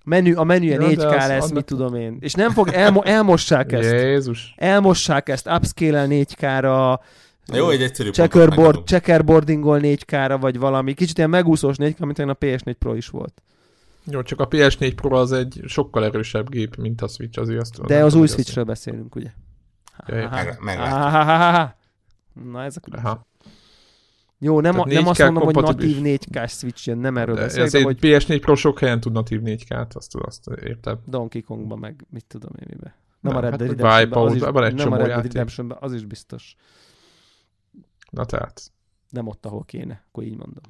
Menü, 0.06 0.34
a 0.34 0.44
menüje 0.44 0.74
Ja, 0.74 0.80
de 0.80 0.86
4K 0.86 1.18
az- 1.22 1.28
lesz, 1.28 1.42
annak- 1.44 1.54
mit 1.54 1.66
tudom 1.66 1.96
én. 1.96 2.18
És 2.20 2.34
nem 2.34 2.52
fog, 2.52 2.68
elmo, 2.68 3.02
elmossák 3.04 3.72
ezt. 3.72 3.92
Jézus. 3.92 4.54
Elmossák 4.58 5.30
ezt, 5.30 5.48
upscale 5.48 6.06
4K-ra, 6.08 7.00
Na 7.46 7.56
Jó, 7.58 7.70
egy 7.70 7.82
egyszerű 7.82 8.10
checkerboard, 8.10 8.86
checkerboardingol 8.88 9.80
4K-ra, 9.82 10.38
vagy 10.40 10.58
valami. 10.60 10.94
Kicsit 10.94 11.18
ilyen 11.18 11.30
megúszós 11.30 11.76
4K, 11.78 12.06
mint 12.06 12.20
a 12.20 12.36
PS4 12.36 12.76
Pro 12.80 12.94
is 12.96 13.08
volt. 13.08 13.42
Jó, 14.12 14.22
csak 14.22 14.40
a 14.40 14.48
PS4 14.48 14.92
Pro 14.96 15.18
az 15.18 15.32
egy 15.32 15.62
sokkal 15.66 16.06
erősebb 16.06 16.50
gép, 16.50 16.76
mint 16.76 17.02
a 17.02 17.08
Switch, 17.08 17.40
azért 17.40 17.62
azt 17.62 17.86
De 17.86 18.04
az 18.04 18.14
új 18.16 18.28
Switchről 18.28 18.64
beszélünk, 18.64 19.16
ugye? 19.16 19.30
Meg. 20.60 20.60
Na 22.52 22.64
ez 22.64 22.78
a 22.78 22.80
különbség. 22.80 23.18
Jó, 24.46 24.60
nem, 24.60 24.74
Tehát 24.74 24.88
nem 24.88 25.08
azt 25.08 25.20
4K 25.20 25.24
mondom, 25.24 25.44
hogy 25.44 25.56
natív 25.56 25.98
4K 26.02 26.50
Switch 26.50 26.88
jön, 26.88 26.98
nem 26.98 27.18
erről 27.18 27.36
De 27.36 27.42
beszélek, 27.42 27.66
ez 27.66 27.72
de 27.72 27.78
egy 27.78 27.84
hogy 27.84 27.98
PS4 28.02 28.38
Pro 28.42 28.56
sok 28.56 28.80
helyen 28.80 29.00
tud 29.00 29.14
natív 29.14 29.42
4K-t, 29.44 29.96
azt, 29.96 30.16
azt 30.16 30.48
értem. 30.48 31.00
Donkey 31.06 31.42
Kongba 31.42 31.76
meg 31.76 32.06
mit 32.10 32.26
tudom 32.28 32.52
én 32.60 32.68
mibe. 32.70 32.96
Nem, 33.20 33.34
Nem, 33.34 33.36
a 33.36 33.40
Red 33.40 33.52
hát 33.52 33.60
Dead 33.60 33.82
vagy 33.82 33.82
Redemptionben, 33.82 34.24
az 34.24 34.36
is, 34.36 34.42
nem 34.42 34.56
a 34.56 34.76
csomó 34.76 34.96
Red 34.96 35.08
Dead. 35.08 35.24
Redemptionben, 35.24 35.78
az 35.82 35.94
is 35.94 36.06
biztos. 36.06 36.56
Na 38.10 38.26
tehát. 38.26 38.72
Nem 39.10 39.28
ott, 39.28 39.46
ahol 39.46 39.64
kéne, 39.64 40.04
akkor 40.08 40.24
így 40.24 40.38
mondom. 40.38 40.64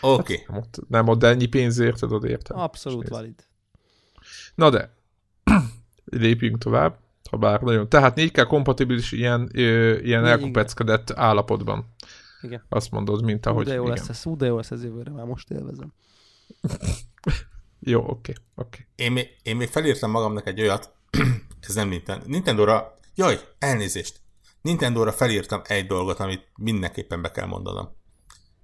Oké. 0.00 0.44
Nem 0.48 0.58
ott, 0.58 0.78
nem 0.88 1.08
ott, 1.08 1.18
de 1.18 1.28
ennyi 1.28 1.46
pénzért, 1.46 1.98
tudod, 1.98 2.24
értem. 2.24 2.58
Abszolút 2.58 3.08
valid. 3.08 3.46
Na 4.54 4.70
de, 4.70 4.94
lépjünk 6.04 6.58
tovább, 6.58 6.98
ha 7.30 7.36
bár 7.36 7.60
nagyon. 7.60 7.88
Tehát 7.88 8.14
4K 8.16 8.44
kompatibilis 8.48 9.12
ilyen, 9.12 9.48
ö, 9.52 9.90
ilyen 9.90 10.02
Igen. 10.02 10.24
elkupeckedett 10.24 11.10
állapotban. 11.10 11.94
Igen. 12.40 12.62
Azt 12.68 12.90
mondod, 12.90 13.24
mint 13.24 13.46
ahogy... 13.46 13.66
de 13.66 13.74
jó 13.74 13.82
igen. 13.82 13.96
lesz 13.96 14.08
ez, 14.08 14.22
hú, 14.22 14.36
de 14.36 14.46
jó 14.46 14.56
lesz 14.56 14.70
ez 14.70 14.84
jövőre, 14.84 15.10
már 15.10 15.24
most 15.24 15.50
élvezem. 15.50 15.92
Jó, 17.82 18.08
oké, 18.08 18.32
oké. 18.54 18.86
Én, 18.94 19.12
még, 19.12 19.28
én 19.42 19.56
még 19.56 19.68
felírtam 19.68 20.10
magamnak 20.10 20.46
egy 20.46 20.60
olyat, 20.60 20.94
ez 21.68 21.74
nem 21.74 21.88
Nintendo. 21.88 22.24
Nintendo-ra, 22.26 22.98
jaj, 23.14 23.40
elnézést. 23.58 24.20
Nintendo-ra 24.62 25.12
felírtam 25.12 25.60
egy 25.64 25.86
dolgot, 25.86 26.20
amit 26.20 26.48
mindenképpen 26.56 27.22
be 27.22 27.30
kell 27.30 27.46
mondanom. 27.46 27.96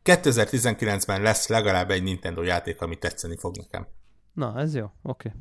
2019-ben 0.05 1.23
lesz 1.23 1.49
legalább 1.49 1.91
egy 1.91 2.03
Nintendo 2.03 2.43
játék, 2.43 2.81
ami 2.81 2.97
tetszeni 2.97 3.37
fog 3.37 3.57
nekem. 3.57 3.87
Na, 4.33 4.59
ez 4.59 4.75
jó, 4.75 4.91
oké. 5.03 5.33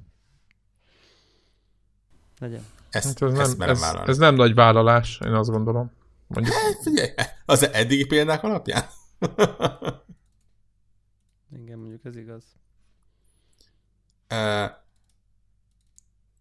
Legyen. 2.40 2.66
Ezt, 2.96 3.20
Hát 3.20 3.22
ez, 3.22 3.40
ezt 3.40 3.50
nem, 3.50 3.58
merem 3.58 3.76
ez, 3.76 3.82
vállalni. 3.82 4.10
ez 4.10 4.18
nem 4.18 4.36
nagy 4.36 4.54
vállalás, 4.54 5.20
én 5.26 5.34
azt 5.34 5.50
gondolom. 5.50 5.92
Mondjuk, 6.28 6.56
Figyelj, 6.82 7.10
az 7.46 7.70
eddigi 7.72 8.06
példák 8.06 8.44
alapján? 8.44 8.84
Igen, 11.62 11.78
mondjuk 11.78 12.06
ez 12.06 12.16
igaz. 12.16 12.44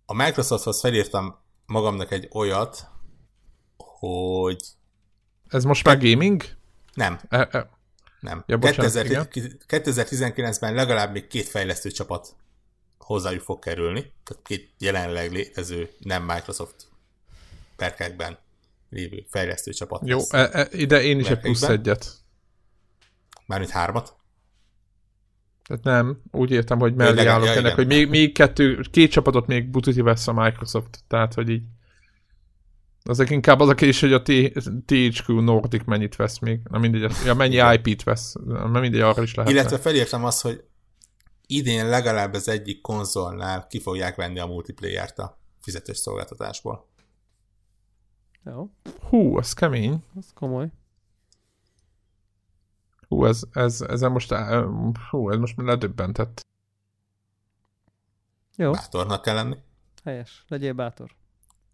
A 0.06 0.14
Microsofthoz 0.14 0.81
felírtam 0.81 1.39
magamnak 1.66 2.10
egy 2.10 2.28
olyat, 2.32 2.89
hogy 3.76 4.64
ez 5.48 5.64
most 5.64 5.85
már 5.85 5.98
gaming? 5.98 6.43
nem, 6.94 7.20
E, 7.28 7.48
e, 7.52 7.70
nem. 8.20 8.44
Ja, 8.47 8.56
bocsánat, 8.59 8.93
2010 8.93 9.56
2019-ben 9.68 10.74
legalább 10.74 11.12
még 11.12 11.26
két 11.26 11.48
fejlesztő 11.48 11.90
csapat 11.90 12.36
hozzájuk 13.05 13.43
fog 13.43 13.59
kerülni, 13.59 14.12
tehát 14.24 14.43
két 14.43 14.70
jelenleg 14.78 15.32
létező 15.32 15.90
nem 15.98 16.24
Microsoft 16.24 16.86
perkekben 17.76 18.39
lévő 18.90 19.26
fejlesztő 19.31 19.72
csapat 19.72 20.01
jó, 20.05 20.18
e, 20.31 20.48
e, 20.52 20.68
ide 20.70 21.02
én 21.02 21.18
is 21.18 21.28
egy 21.28 21.40
plusz 21.40 21.62
egyet. 21.62 22.12
Mármint 23.47 23.70
hármat. 23.70 24.16
Tehát 25.62 25.85
nem, 25.85 26.22
úgy 26.31 26.51
értem, 26.51 26.78
hogy 26.78 26.94
mellé 26.94 27.14
legalább- 27.14 27.35
állok 27.35 27.47
ja, 27.47 27.52
ennek, 27.52 27.64
igen. 27.64 27.74
hogy 27.74 27.86
még, 27.86 28.09
még 28.09 28.32
kettő, 28.32 28.81
két 28.90 29.10
csapatot 29.10 29.47
még 29.47 29.70
bututi 29.70 30.01
vesz 30.01 30.28
a 30.28 30.32
Microsoft. 30.32 30.98
Tehát, 31.09 31.35
hogy 31.35 31.48
így 31.48 31.62
Azok 33.06 33.31
inkább 33.31 33.60
az 33.60 33.68
a 33.68 33.74
kérdés, 33.74 34.01
hogy 34.01 34.12
a 34.12 34.22
THQ 34.86 35.40
Nordic 35.40 35.85
mennyit 35.85 36.16
vesz 36.16 36.39
még. 36.39 36.60
Na 36.70 36.78
mindegy, 36.78 37.12
ja, 37.24 37.35
mennyi 37.35 37.60
IP-t 37.74 38.02
vesz. 38.02 38.35
Na 38.44 38.81
mindegy, 38.81 39.01
arra 39.01 39.22
is 39.22 39.35
lehet. 39.35 39.52
Illetve 39.52 39.78
felírtam 39.78 40.24
azt, 40.24 40.43
hogy 40.43 40.64
idén 41.47 41.89
legalább 41.89 42.33
az 42.33 42.49
egyik 42.49 42.81
konzolnál 42.81 43.66
ki 43.66 43.81
fogják 43.81 44.16
venni 44.16 44.39
a 44.39 44.47
multiplayer-t 44.47 45.19
a 45.19 45.39
fizetős 45.61 45.99
szolgáltatásból. 45.99 46.89
Jó, 48.45 48.71
Hú, 49.09 49.39
ez 49.39 49.53
kemény. 49.53 50.05
ez 50.16 50.33
komoly. 50.35 50.71
Hú, 53.09 53.25
ez, 53.25 53.43
ez, 53.53 53.81
ezen 53.81 54.12
most, 54.12 54.33
á, 54.33 54.62
hú, 55.11 55.31
ez 55.31 55.39
most 55.39 55.57
ledöbbentett. 55.57 56.47
Jó, 58.57 58.71
Bátornak 58.71 59.23
kell 59.23 59.35
lenni, 59.35 59.57
helyes. 60.05 60.45
Legyél 60.49 60.73
bátor. 60.73 61.11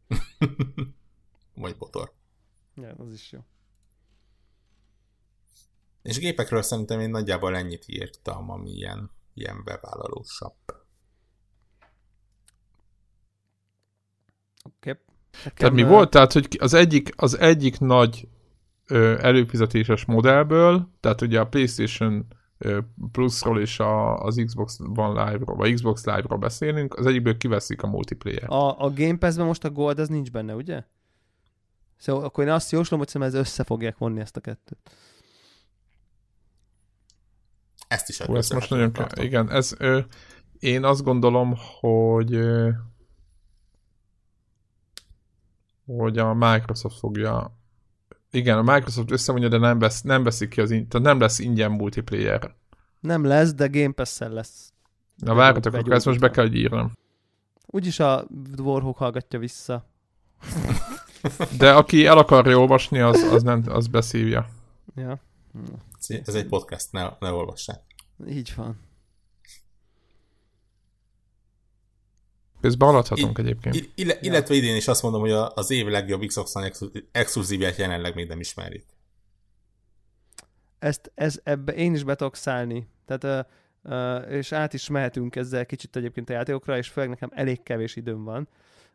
vagy 1.55 1.77
botor. 1.77 2.13
Ja, 2.75 2.95
az 2.99 3.13
is 3.13 3.33
jó. 3.33 3.41
És 6.03 6.19
gépekről 6.19 6.63
szerintem 6.63 7.01
én 7.01 7.11
nagyjából 7.11 7.57
ennyit 7.57 7.85
írtam, 7.89 8.51
ami 8.51 8.71
ilyen, 8.71 9.11
ilyen 9.35 9.65
bevállalósabb. 9.65 10.55
Oké. 14.65 14.91
Okay. 14.91 15.03
Tehát 15.55 15.75
mi 15.75 15.83
volt? 15.83 16.11
Tehát, 16.11 16.33
hogy 16.33 16.57
az 16.61 16.75
egyik, 16.75 17.13
az 17.17 17.39
egyik 17.39 17.79
nagy 17.79 18.29
ö, 18.87 19.19
előfizetéses 19.21 20.05
modellből, 20.05 20.89
tehát 21.01 21.21
ugye 21.21 21.41
a 21.41 21.47
PlayStation 21.47 22.27
Plusról 23.13 23.61
és 23.61 23.79
a, 23.79 24.17
az 24.17 24.43
Xbox 24.45 24.79
One 24.95 25.25
Live-ról, 25.25 25.57
vagy 25.57 25.75
Xbox 25.75 26.05
Live-ról 26.05 26.39
beszélünk, 26.39 26.95
az 26.95 27.07
egyikből 27.07 27.37
kiveszik 27.37 27.83
a 27.83 27.87
multiplayer. 27.87 28.51
A, 28.51 28.81
a 28.81 28.93
Game 28.93 29.17
Pass-ben 29.19 29.47
most 29.47 29.65
a 29.65 29.71
Gold 29.71 29.99
az 29.99 30.09
nincs 30.09 30.31
benne, 30.31 30.55
ugye? 30.55 30.85
Szóval 31.97 32.25
akkor 32.25 32.45
én 32.45 32.51
azt 32.51 32.71
jóslom, 32.71 32.99
hogy 32.99 33.09
szerintem 33.09 33.41
ez 33.41 33.47
össze 33.47 33.65
fogják 33.65 33.99
vonni 33.99 34.21
ezt 34.21 34.37
a 34.37 34.41
kettőt. 34.41 34.91
Ezt 37.91 38.09
is 38.09 38.21
Hú, 38.21 38.37
ez 38.37 38.51
most 38.51 38.71
nagyon 38.71 38.93
kell. 38.93 39.09
Igen, 39.25 39.51
ez, 39.51 39.75
ö, 39.79 40.01
én 40.59 40.85
azt 40.85 41.03
gondolom, 41.03 41.55
hogy 41.81 42.35
ö, 42.35 42.69
hogy 45.87 46.19
a 46.19 46.35
Microsoft 46.35 46.99
fogja 46.99 47.59
igen, 48.31 48.59
a 48.59 48.73
Microsoft 48.73 49.11
összemondja, 49.11 49.49
de 49.49 49.59
nem, 49.59 49.79
vesz, 49.79 50.03
nem 50.03 50.23
veszik 50.23 50.49
ki 50.49 50.61
az, 50.61 50.71
in- 50.71 50.89
tehát 50.89 51.07
nem 51.07 51.21
lesz 51.21 51.39
ingyen 51.39 51.71
multiplayer. 51.71 52.55
Nem 53.01 53.25
lesz, 53.25 53.55
de 53.55 53.67
Game 53.67 53.93
Pass-szel 53.93 54.31
lesz. 54.31 54.73
Na 55.17 55.35
várjatok, 55.35 55.75
akkor 55.75 55.93
ezt 55.93 56.07
most 56.07 56.21
be 56.21 56.31
kell, 56.31 56.45
hogy 56.45 56.57
írnom. 56.57 56.93
Úgyis 57.67 58.01
a 58.01 58.27
Warhawk 58.59 58.97
hallgatja 58.97 59.39
vissza. 59.39 59.85
De 61.59 61.73
aki 61.73 62.07
el 62.07 62.19
akarja 62.19 62.59
olvasni, 62.59 62.99
az, 63.01 63.23
az, 63.23 63.43
nem, 63.43 63.63
az 63.69 63.87
beszívja. 63.87 64.47
Ja, 64.95 65.19
Ez 66.25 66.35
egy 66.35 66.47
podcast, 66.47 66.93
ne, 66.93 67.09
ne 67.21 67.31
olvassák. 67.33 67.81
így 68.29 68.53
van. 68.57 68.89
Közben 72.61 72.89
haladhatunk 72.89 73.39
I- 73.39 73.41
egyébként. 73.41 73.75
I- 73.75 73.91
ille, 73.95 74.19
illetve 74.21 74.55
idén 74.55 74.77
is 74.77 74.89
azt 74.89 75.03
mondom, 75.03 75.21
hogy 75.21 75.31
a- 75.31 75.53
az 75.55 75.71
év 75.71 75.87
legjobb 75.87 76.25
Xbox 76.25 76.55
One 76.55 76.67
exklu- 76.67 77.05
exkluzívját 77.13 77.77
jelenleg 77.77 78.15
még 78.15 78.29
nem 78.29 78.41
ismerik. 78.41 78.85
Ezt, 80.79 81.13
ez, 81.15 81.41
ebbe 81.43 81.73
én 81.75 81.95
is 81.95 82.05
be 82.05 82.15
tudok 82.15 82.37
szállni. 82.37 82.89
Tehát, 83.07 83.47
uh, 83.85 83.93
uh, 83.93 84.33
és 84.33 84.53
át 84.53 84.73
is 84.75 84.89
mehetünk 84.89 85.37
ezzel 85.37 85.67
kicsit 85.67 85.97
egyébként 85.97 86.31
a 86.31 86.33
játékokra, 86.33 86.77
és 86.77 86.89
főleg 86.89 87.11
nekem 87.11 87.31
elég 87.35 87.63
kevés 87.63 87.97
időm 87.97 88.25
van. 88.25 88.49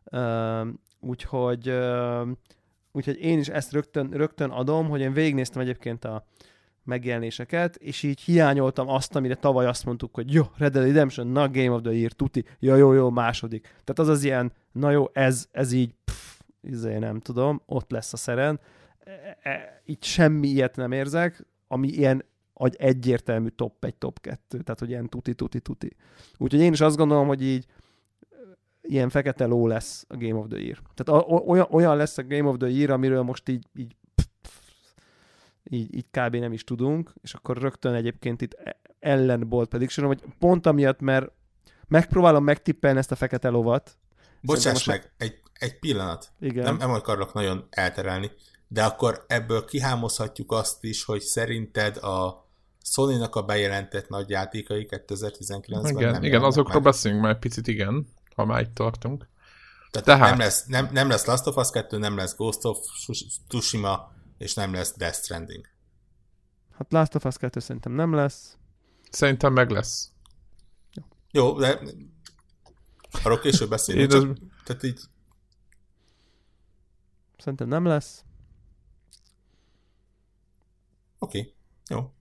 Uh, 0.03 0.67
úgyhogy, 0.99 1.69
uh, 1.69 2.27
úgyhogy 2.95 3.21
én 3.21 3.39
is 3.39 3.47
ezt 3.47 3.71
rögtön, 3.71 4.09
rögtön 4.11 4.49
adom, 4.49 4.89
hogy 4.89 5.01
én 5.01 5.13
végignéztem 5.13 5.61
egyébként 5.61 6.05
a 6.05 6.25
megjelenéseket, 6.83 7.75
és 7.75 8.03
így 8.03 8.19
hiányoltam 8.21 8.89
azt, 8.89 9.15
amire 9.15 9.35
tavaly 9.35 9.65
azt 9.65 9.85
mondtuk, 9.85 10.13
hogy 10.13 10.33
jó, 10.33 10.43
Red 10.57 10.73
Dead 10.73 10.85
Redemption, 10.85 11.27
na 11.27 11.49
Game 11.49 11.71
of 11.71 11.81
the 11.81 11.93
Year, 11.93 12.11
tuti, 12.11 12.45
jó, 12.59 12.75
jó, 12.75 12.93
jó, 12.93 13.09
második. 13.09 13.61
Tehát 13.61 13.99
az 13.99 14.07
az 14.07 14.23
ilyen, 14.23 14.51
na 14.71 14.91
jó, 14.91 15.05
ez, 15.13 15.47
ez 15.51 15.71
így, 15.71 15.93
pff, 16.05 16.39
izé, 16.61 16.97
nem 16.97 17.19
tudom, 17.19 17.61
ott 17.65 17.91
lesz 17.91 18.13
a 18.13 18.17
szeren. 18.17 18.59
E, 19.03 19.37
e, 19.49 19.81
itt 19.85 20.03
semmi 20.03 20.47
ilyet 20.47 20.75
nem 20.75 20.91
érzek, 20.91 21.45
ami 21.67 21.87
ilyen 21.87 22.25
egy 22.53 22.75
egyértelmű 22.77 23.47
top 23.47 23.85
egy 23.85 23.95
top 23.95 24.21
kettő, 24.21 24.61
tehát 24.61 24.79
hogy 24.79 24.89
ilyen 24.89 25.09
tuti, 25.09 25.33
tuti, 25.33 25.59
tuti. 25.59 25.95
Úgyhogy 26.37 26.61
én 26.61 26.73
is 26.73 26.81
azt 26.81 26.97
gondolom, 26.97 27.27
hogy 27.27 27.43
így 27.43 27.65
ilyen 28.87 29.09
fekete 29.09 29.45
ló 29.45 29.67
lesz 29.67 30.05
a 30.07 30.17
Game 30.17 30.35
of 30.35 30.47
the 30.49 30.59
Year. 30.59 30.79
Tehát 30.93 31.23
a, 31.23 31.27
olyan, 31.27 31.67
olyan 31.69 31.97
lesz 31.97 32.17
a 32.17 32.23
Game 32.23 32.49
of 32.49 32.57
the 32.57 32.67
Year, 32.69 32.89
amiről 32.89 33.21
most 33.21 33.49
így, 33.49 33.65
így 33.75 33.95
így, 35.69 35.95
így 35.95 36.05
kb. 36.11 36.35
nem 36.35 36.53
is 36.53 36.63
tudunk, 36.63 37.13
és 37.21 37.33
akkor 37.33 37.57
rögtön 37.57 37.93
egyébként 37.93 38.41
itt 38.41 38.53
e- 38.53 38.79
ellen 38.99 39.47
bold 39.49 39.67
prediction 39.67 40.07
hogy 40.07 40.23
pont 40.39 40.65
amiatt, 40.65 40.99
mert 40.99 41.31
megpróbálom 41.87 42.43
megtippelni 42.43 42.97
ezt 42.97 43.11
a 43.11 43.15
fekete 43.15 43.49
lovat. 43.49 43.97
Bocsáss 44.41 44.73
most- 44.73 44.87
meg, 44.87 45.11
egy, 45.17 45.39
egy 45.53 45.79
pillanat. 45.79 46.31
Igen. 46.39 46.63
Nem, 46.63 46.77
nem 46.77 46.91
akarok 46.91 47.33
nagyon 47.33 47.67
elterelni, 47.69 48.31
de 48.67 48.83
akkor 48.83 49.25
ebből 49.27 49.65
kihámozhatjuk 49.65 50.51
azt 50.51 50.83
is, 50.83 51.03
hogy 51.03 51.21
szerinted 51.21 51.97
a 51.97 52.47
Sony-nak 52.83 53.35
a 53.35 53.41
bejelentett 53.41 54.09
nagy 54.09 54.29
játékai 54.29 54.87
2019-ben 54.89 55.85
Igen, 55.85 56.11
nem 56.11 56.23
igen 56.23 56.43
azokról 56.43 56.73
meg. 56.73 56.83
beszélünk 56.83 57.21
már 57.21 57.31
egy 57.31 57.39
picit, 57.39 57.67
igen, 57.67 58.07
ha 58.35 58.45
már 58.45 58.61
itt 58.61 58.73
tartunk. 58.73 59.27
Tehát, 59.91 60.07
Tehát- 60.07 60.29
Nem, 60.29 60.39
lesz, 60.39 60.65
nem, 60.65 60.89
nem 60.91 61.07
lesz 61.09 61.25
Last 61.25 61.47
of 61.47 61.55
Us 61.55 61.69
2, 61.69 61.97
nem 61.97 62.15
lesz 62.15 62.35
Ghost 62.35 62.65
of 62.65 62.77
Tsushima, 63.47 64.11
és 64.37 64.53
nem 64.53 64.73
lesz 64.73 64.93
Death 64.97 65.17
Stranding. 65.17 65.67
Hát 66.71 66.91
Last 66.91 67.15
of 67.15 67.25
Us 67.25 67.37
2 67.37 67.59
szerintem 67.59 67.91
nem 67.91 68.13
lesz. 68.13 68.57
Szerintem 69.11 69.53
meg 69.53 69.69
lesz. 69.69 70.09
Jó, 71.31 71.59
de 71.59 71.79
arról 73.23 73.39
később 73.39 73.69
beszélünk. 73.69 74.11
Én 74.13 74.19
Csak, 74.19 74.29
az- 74.29 74.37
Tehát 74.65 74.83
így 74.83 74.99
Szerintem 77.37 77.67
nem 77.67 77.85
lesz. 77.85 78.23
Oké, 81.19 81.39
okay. 81.39 81.53
jó. 81.89 82.13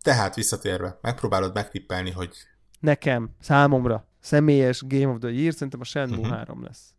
Tehát 0.00 0.34
visszatérve, 0.34 0.98
megpróbálod 1.02 1.54
megtippelni, 1.54 2.10
hogy 2.10 2.36
Nekem, 2.82 3.30
számomra, 3.40 4.06
személyes 4.20 4.82
Game 4.86 5.06
of 5.12 5.18
the 5.18 5.30
Year, 5.30 5.52
szerintem 5.52 5.80
a 5.80 5.84
Shenmue 5.84 6.18
Mhm. 6.26 6.30
3 6.30 6.62
lesz. 6.62 6.94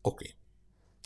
oké. 0.00 0.24
Okay. 0.24 0.34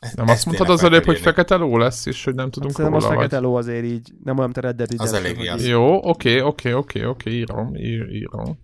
E- 0.00 0.12
Nem 0.16 0.28
azt 0.28 0.44
mondtad 0.46 0.70
az 0.70 0.82
előbb, 0.82 1.04
hogy 1.04 1.18
fekete 1.18 1.54
ló 1.54 1.76
lesz, 1.76 2.06
és 2.06 2.24
hogy 2.24 2.34
nem 2.34 2.44
Hát 2.44 2.52
tudunk 2.54 2.72
szerintem 2.72 3.00
róla, 3.00 3.06
az 3.10 3.14
vagy... 3.16 3.22
fekete 3.24 3.42
ló 3.46 3.54
azért 3.54 3.84
így, 3.84 4.12
nem 4.24 4.38
olyan, 4.38 4.50
mint 4.54 4.56
a 4.56 4.60
Red 4.60 4.76
Dead 4.76 4.90
Redemption. 4.90 5.20
elég 5.24 5.36
hogy 5.36 5.44
ijesztő. 5.44 5.62
így- 5.64 5.70
Jó, 5.70 6.08
oké, 6.08 6.40
oké, 6.40 6.72
oké, 6.72 7.04
oké, 7.04 7.30
írom, 7.30 7.74
ír, 7.74 8.08
írom. 8.10 8.58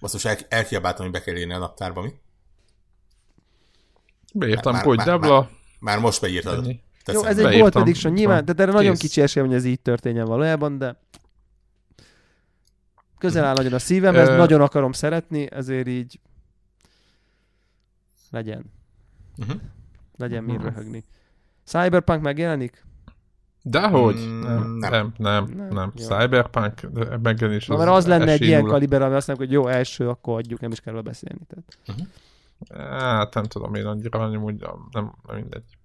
Azt 0.00 0.12
most 0.12 0.26
el, 0.26 0.36
elkiabáltam, 0.48 1.02
hogy 1.04 1.12
be 1.14 1.20
kell 1.20 1.36
írni 1.36 1.52
a 1.52 1.58
naptárba, 1.58 2.02
mi? 2.02 2.10
Beírtam, 4.34 4.72
Már- 4.72 4.84
hogy 4.84 4.96
már- 4.96 5.06
Debla, 5.06 5.50
Már 5.80 5.98
most 5.98 6.20
beírtad. 6.20 6.64
ennyi. 6.64 6.80
Jó, 7.12 7.24
ez 7.24 7.38
egy 7.38 7.58
bold 7.58 7.72
prediction, 7.72 8.12
nyilván, 8.12 8.36
Van. 8.36 8.44
tehát 8.44 8.60
erre 8.60 8.72
nagyon 8.72 8.96
kicsi 8.96 9.20
esély, 9.20 9.42
hogy 9.44 9.54
ez 9.54 9.64
így 9.64 9.80
történjen 9.80 10.26
valójában, 10.26 10.78
de 10.78 11.00
közel 13.22 13.44
áll 13.44 13.54
nagyon 13.54 13.72
a 13.72 13.78
szívem, 13.78 14.16
ezt 14.16 14.36
nagyon 14.36 14.60
akarom 14.60 14.92
szeretni, 14.92 15.50
ezért 15.52 15.86
így 15.88 16.20
legyen, 18.30 18.64
Uh-huh. 19.38 19.60
legyen 20.16 20.44
mi 20.44 20.52
Mhm. 20.52 20.62
röhögni. 20.62 21.04
Cyberpunk 21.64 22.22
megjelenik? 22.22 22.84
Dehogy? 23.62 24.16
Mm, 24.18 24.40
nem, 24.40 24.76
nem. 24.76 24.90
nem, 24.90 25.12
nem, 25.18 25.44
Nem, 25.56 25.68
nem. 25.68 25.92
Cyberpunk 25.94 26.80
de 26.86 27.18
megjelenés 27.18 27.66
Na, 27.66 27.76
mert 27.76 27.90
az 27.90 28.06
lenne 28.06 28.30
egy 28.32 28.40
ilyen 28.42 28.64
kaliber, 28.64 29.02
ami 29.02 29.14
azt 29.14 29.26
mondjuk, 29.26 29.48
hogy 29.48 29.58
jó, 29.58 29.66
első, 29.66 30.08
akkor 30.08 30.38
adjuk, 30.38 30.60
nem 30.60 30.70
is 30.70 30.80
kell 30.80 31.02
beszélni. 31.02 31.40
Tehát. 31.46 31.78
Hát 33.00 33.34
nem 33.34 33.44
tudom 33.44 33.74
én 33.74 33.86
annyira, 33.86 34.28
nem, 34.28 34.42
úgy, 34.42 34.60
nem, 34.92 35.14
nem 35.26 35.36
mindegy. 35.36 35.76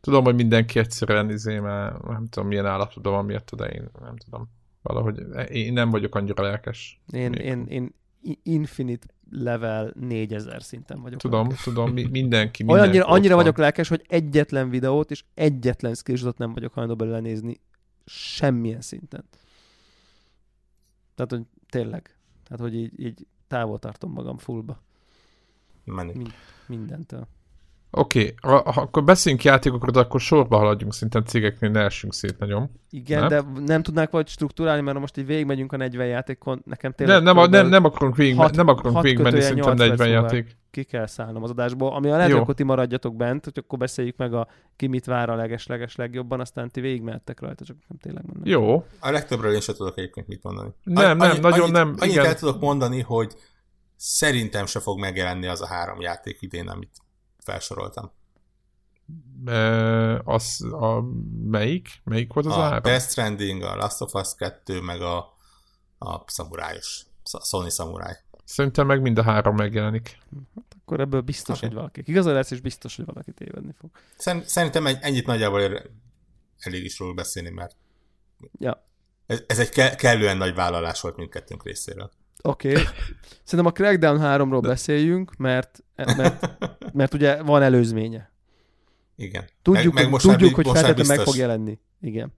Tudom, 0.00 0.24
hogy 0.24 0.34
mindenki 0.34 0.78
egyszerűen 0.78 1.30
izé, 1.30 1.58
mert 1.58 2.02
nem 2.06 2.26
tudom 2.28 2.48
milyen 2.48 2.66
állapotban 2.66 3.12
van 3.12 3.24
miatt, 3.24 3.50
de 3.54 3.64
én 3.66 3.88
nem 4.00 4.16
tudom. 4.16 4.50
Valahogy 4.84 5.22
én 5.50 5.72
nem 5.72 5.90
vagyok 5.90 6.14
annyira 6.14 6.42
lelkes. 6.42 7.00
Én, 7.12 7.30
Még. 7.30 7.40
én, 7.40 7.66
én 7.68 7.94
Infinite 8.42 9.06
level 9.30 9.92
4000 10.00 10.62
szinten 10.62 11.00
vagyok. 11.00 11.20
Tudom, 11.20 11.40
lelkes. 11.40 11.62
tudom, 11.62 11.92
mi, 11.92 12.04
mindenki, 12.04 12.62
annyira 12.62 13.04
van. 13.06 13.34
vagyok 13.34 13.56
lelkes, 13.56 13.88
hogy 13.88 14.04
egyetlen 14.08 14.70
videót 14.70 15.10
és 15.10 15.24
egyetlen 15.34 15.94
screenshotot 15.94 16.38
nem 16.38 16.52
vagyok 16.52 16.72
hajlandó 16.72 16.96
belőle 16.96 17.20
nézni 17.20 17.60
semmilyen 18.04 18.80
szinten. 18.80 19.24
Tehát, 21.14 21.30
hogy 21.30 21.42
tényleg. 21.68 22.16
Tehát, 22.44 22.60
hogy 22.60 22.74
így, 22.74 23.00
így 23.00 23.26
távol 23.46 23.78
tartom 23.78 24.12
magam 24.12 24.38
fullba. 24.38 24.82
Menni. 25.84 26.26
Mindentől. 26.66 27.26
Oké, 27.96 28.34
okay, 28.42 28.60
akkor 28.64 29.04
beszéljünk 29.04 29.44
játékokról, 29.44 29.90
de 29.90 29.98
akkor 29.98 30.20
sorba 30.20 30.56
haladjunk, 30.56 30.94
szinte 30.94 31.22
cégeknél 31.22 31.70
ne 31.70 31.80
essünk 31.80 32.14
szét 32.14 32.38
nagyon. 32.38 32.70
Igen, 32.90 33.20
nem? 33.20 33.28
de 33.28 33.60
nem 33.66 33.82
tudnák 33.82 34.10
vagy 34.10 34.28
struktúrálni, 34.28 34.82
mert 34.82 34.98
most 34.98 35.16
így 35.16 35.26
végigmegyünk 35.26 35.72
a 35.72 35.76
40 35.76 36.06
játékon, 36.06 36.62
nekem 36.64 36.92
tényleg... 36.92 37.22
Nem, 37.22 37.36
nem, 37.36 37.50
nem, 37.50 37.68
nem 37.68 37.84
akarunk 37.84 38.16
végig, 38.16 38.36
hat, 38.36 38.56
nem 38.56 38.68
akarunk 38.68 39.02
végigmenni 39.02 39.40
szerintem 39.40 39.74
40 39.74 40.08
játék. 40.08 40.56
Ki 40.70 40.84
kell 40.84 41.06
szállnom 41.06 41.42
az 41.42 41.50
adásból, 41.50 41.92
ami 41.92 42.10
a 42.10 42.22
hogy 42.22 42.32
akkor 42.32 42.54
ti 42.54 42.62
maradjatok 42.62 43.16
bent, 43.16 43.44
hogy 43.44 43.58
akkor 43.58 43.78
beszéljük 43.78 44.16
meg 44.16 44.34
a 44.34 44.48
ki 44.76 44.86
mit 44.86 45.04
vár 45.04 45.30
a 45.30 45.34
leges-leges 45.34 45.96
legjobban, 45.96 46.40
aztán 46.40 46.70
ti 46.70 46.80
végigmehettek 46.80 47.40
rajta, 47.40 47.64
csak 47.64 47.76
nem 47.88 47.98
tényleg 47.98 48.24
nem. 48.24 48.40
Jó. 48.44 48.84
A 49.00 49.10
legtöbbről 49.10 49.52
én 49.52 49.60
sem 49.60 49.74
tudok 49.74 49.98
egyébként 49.98 50.26
mit 50.26 50.42
mondani. 50.42 50.70
Nem, 50.82 51.16
nem, 51.16 51.30
annyi, 51.30 51.38
nagyon 51.38 51.60
annyit, 51.60 51.72
nem. 51.72 51.94
Annyit 51.98 52.14
igen. 52.14 52.26
el 52.26 52.34
tudok 52.34 52.60
mondani, 52.60 53.00
hogy 53.00 53.34
szerintem 53.96 54.66
se 54.66 54.80
fog 54.80 54.98
megjelenni 54.98 55.46
az 55.46 55.60
a 55.60 55.66
három 55.66 56.00
játék 56.00 56.36
idén, 56.40 56.68
amit 56.68 56.90
felsoroltam. 57.44 58.10
E, 59.46 60.18
az 60.18 60.62
a 60.72 61.00
melyik? 61.44 62.00
Melyik 62.04 62.32
volt 62.32 62.46
az 62.46 62.52
a, 62.52 62.58
a 62.58 62.62
három? 62.62 62.82
Death 62.82 63.08
Stranding, 63.08 63.62
a 63.62 63.76
Last 63.76 64.00
of 64.00 64.14
Us 64.14 64.34
2, 64.34 64.80
meg 64.80 65.00
a, 65.00 65.16
a 65.98 66.22
szamurájos, 66.26 67.06
Sony 67.42 67.70
Samurai. 67.70 68.14
Szerintem 68.44 68.86
meg 68.86 69.00
mind 69.00 69.18
a 69.18 69.22
három 69.22 69.56
megjelenik. 69.56 70.18
Hát 70.54 70.76
akkor 70.80 71.00
ebből 71.00 71.20
biztos, 71.20 71.56
okay. 71.56 71.68
hogy 71.68 71.78
valaki. 71.78 72.02
Igaz 72.04 72.24
lesz, 72.24 72.50
és 72.50 72.60
biztos, 72.60 72.96
hogy 72.96 73.04
valaki 73.04 73.32
tévedni 73.32 73.74
fog. 73.78 73.90
Szerintem 74.46 74.86
ennyit 74.86 75.26
nagyjából 75.26 75.82
elég 76.58 76.84
is 76.84 76.98
róla 76.98 77.14
beszélni, 77.14 77.50
mert 77.50 77.76
ja. 78.58 78.86
ez, 79.26 79.42
ez 79.46 79.58
egy 79.58 79.68
ke- 79.68 79.94
kellően 79.94 80.36
nagy 80.36 80.54
vállalás 80.54 81.00
volt 81.00 81.16
mindkettőnk 81.16 81.64
részéről. 81.64 82.10
Oké. 82.46 82.70
Okay. 82.70 82.84
Szerintem 83.44 83.66
a 83.66 83.70
Crackdown 83.72 84.18
3-ról 84.22 84.60
beszéljünk, 84.62 85.36
mert, 85.36 85.84
mert, 85.94 86.50
mert 86.92 87.14
ugye 87.14 87.42
van 87.42 87.62
előzménye. 87.62 88.32
Igen. 89.16 89.44
Tudjuk, 89.62 89.94
meg, 89.94 90.02
meg 90.02 90.12
most 90.12 90.26
tudjuk 90.26 90.54
hogy 90.54 90.64
feltétlenül 90.64 91.16
meg 91.16 91.18
fog 91.20 91.36
jelenni. 91.36 91.78
Igen. 92.00 92.32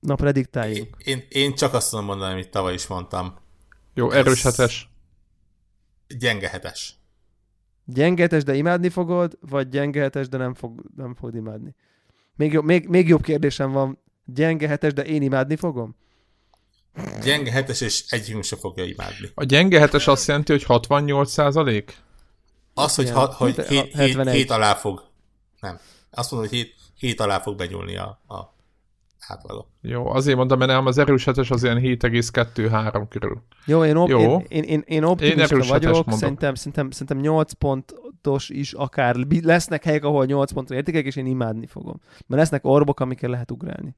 Na, 0.00 0.14
prediktáljunk. 0.14 0.96
Én, 0.98 1.16
én, 1.16 1.26
én 1.28 1.54
csak 1.54 1.74
azt 1.74 1.90
tudom 1.90 2.04
mondani, 2.04 2.32
amit 2.32 2.50
tavaly 2.50 2.74
is 2.74 2.86
mondtam. 2.86 3.34
Jó, 3.94 4.10
erős 4.10 4.42
hetes. 4.42 4.90
Gyenge 6.18 6.48
hetes. 6.48 6.98
Gyenge 7.84 8.22
hetes, 8.22 8.42
de 8.42 8.54
imádni 8.54 8.88
fogod, 8.88 9.38
vagy 9.40 9.68
gyenge 9.68 10.00
hetes, 10.00 10.28
de 10.28 10.36
nem, 10.36 10.54
fog, 10.54 10.82
nem 10.96 11.14
fogod 11.14 11.34
imádni? 11.34 11.74
Még 12.36 12.52
jobb, 12.52 12.64
még, 12.64 12.88
még 12.88 13.08
jobb 13.08 13.22
kérdésem 13.22 13.72
van. 13.72 13.98
Gyenge 14.24 14.68
hetes, 14.68 14.92
de 14.92 15.04
én 15.04 15.22
imádni 15.22 15.56
fogom? 15.56 15.96
Gyenge 17.24 17.50
hetes, 17.50 17.80
és 17.80 18.04
együnk 18.08 18.44
se 18.44 18.56
fogja 18.56 18.84
imádni. 18.84 19.30
A 19.34 19.44
gyenge 19.44 19.78
hetes 19.78 20.06
azt 20.06 20.26
jelenti, 20.26 20.52
hogy 20.52 20.64
68 20.64 21.30
százalék? 21.30 21.96
Az, 22.74 22.94
hogy, 22.94 23.10
ha, 23.10 23.26
hogy 23.26 23.66
7, 23.66 23.96
7, 23.96 24.30
7 24.30 24.50
alá 24.50 24.74
fog. 24.74 25.04
Nem. 25.60 25.78
Azt 26.10 26.30
mondom, 26.30 26.48
hogy 26.48 26.58
7, 26.58 26.74
7 26.98 27.20
alá 27.20 27.40
fog 27.40 27.56
benyúlni 27.56 27.96
a, 27.96 28.20
a 28.28 28.54
átlaga. 29.28 29.66
Jó, 29.80 30.06
azért 30.06 30.36
mondom, 30.36 30.58
mert 30.58 30.70
nem 30.70 30.86
az 30.86 30.98
erős 30.98 31.24
hetes 31.24 31.50
az 31.50 31.62
ilyen 31.62 31.78
7,2-3 31.80 33.06
körül. 33.08 33.42
Jó, 33.66 33.84
én, 33.84 33.96
op- 33.96 34.08
Jó. 34.08 34.38
én, 34.48 34.62
én, 34.62 34.82
én 34.86 35.02
optimista 35.02 35.56
én 35.56 35.68
vagyok, 35.68 36.12
szerintem, 36.12 36.54
szerintem, 36.54 36.90
szerintem 36.90 37.18
8 37.18 37.52
pontos 37.52 38.48
is 38.48 38.72
akár 38.72 39.16
lesznek 39.42 39.84
helyek, 39.84 40.04
ahol 40.04 40.24
8 40.24 40.52
pontra 40.52 40.74
értékek, 40.76 41.04
és 41.04 41.16
én 41.16 41.26
imádni 41.26 41.66
fogom. 41.66 42.00
Mert 42.26 42.40
lesznek 42.40 42.64
orbok, 42.64 43.00
amikkel 43.00 43.30
lehet 43.30 43.50
ugrálni. 43.50 43.96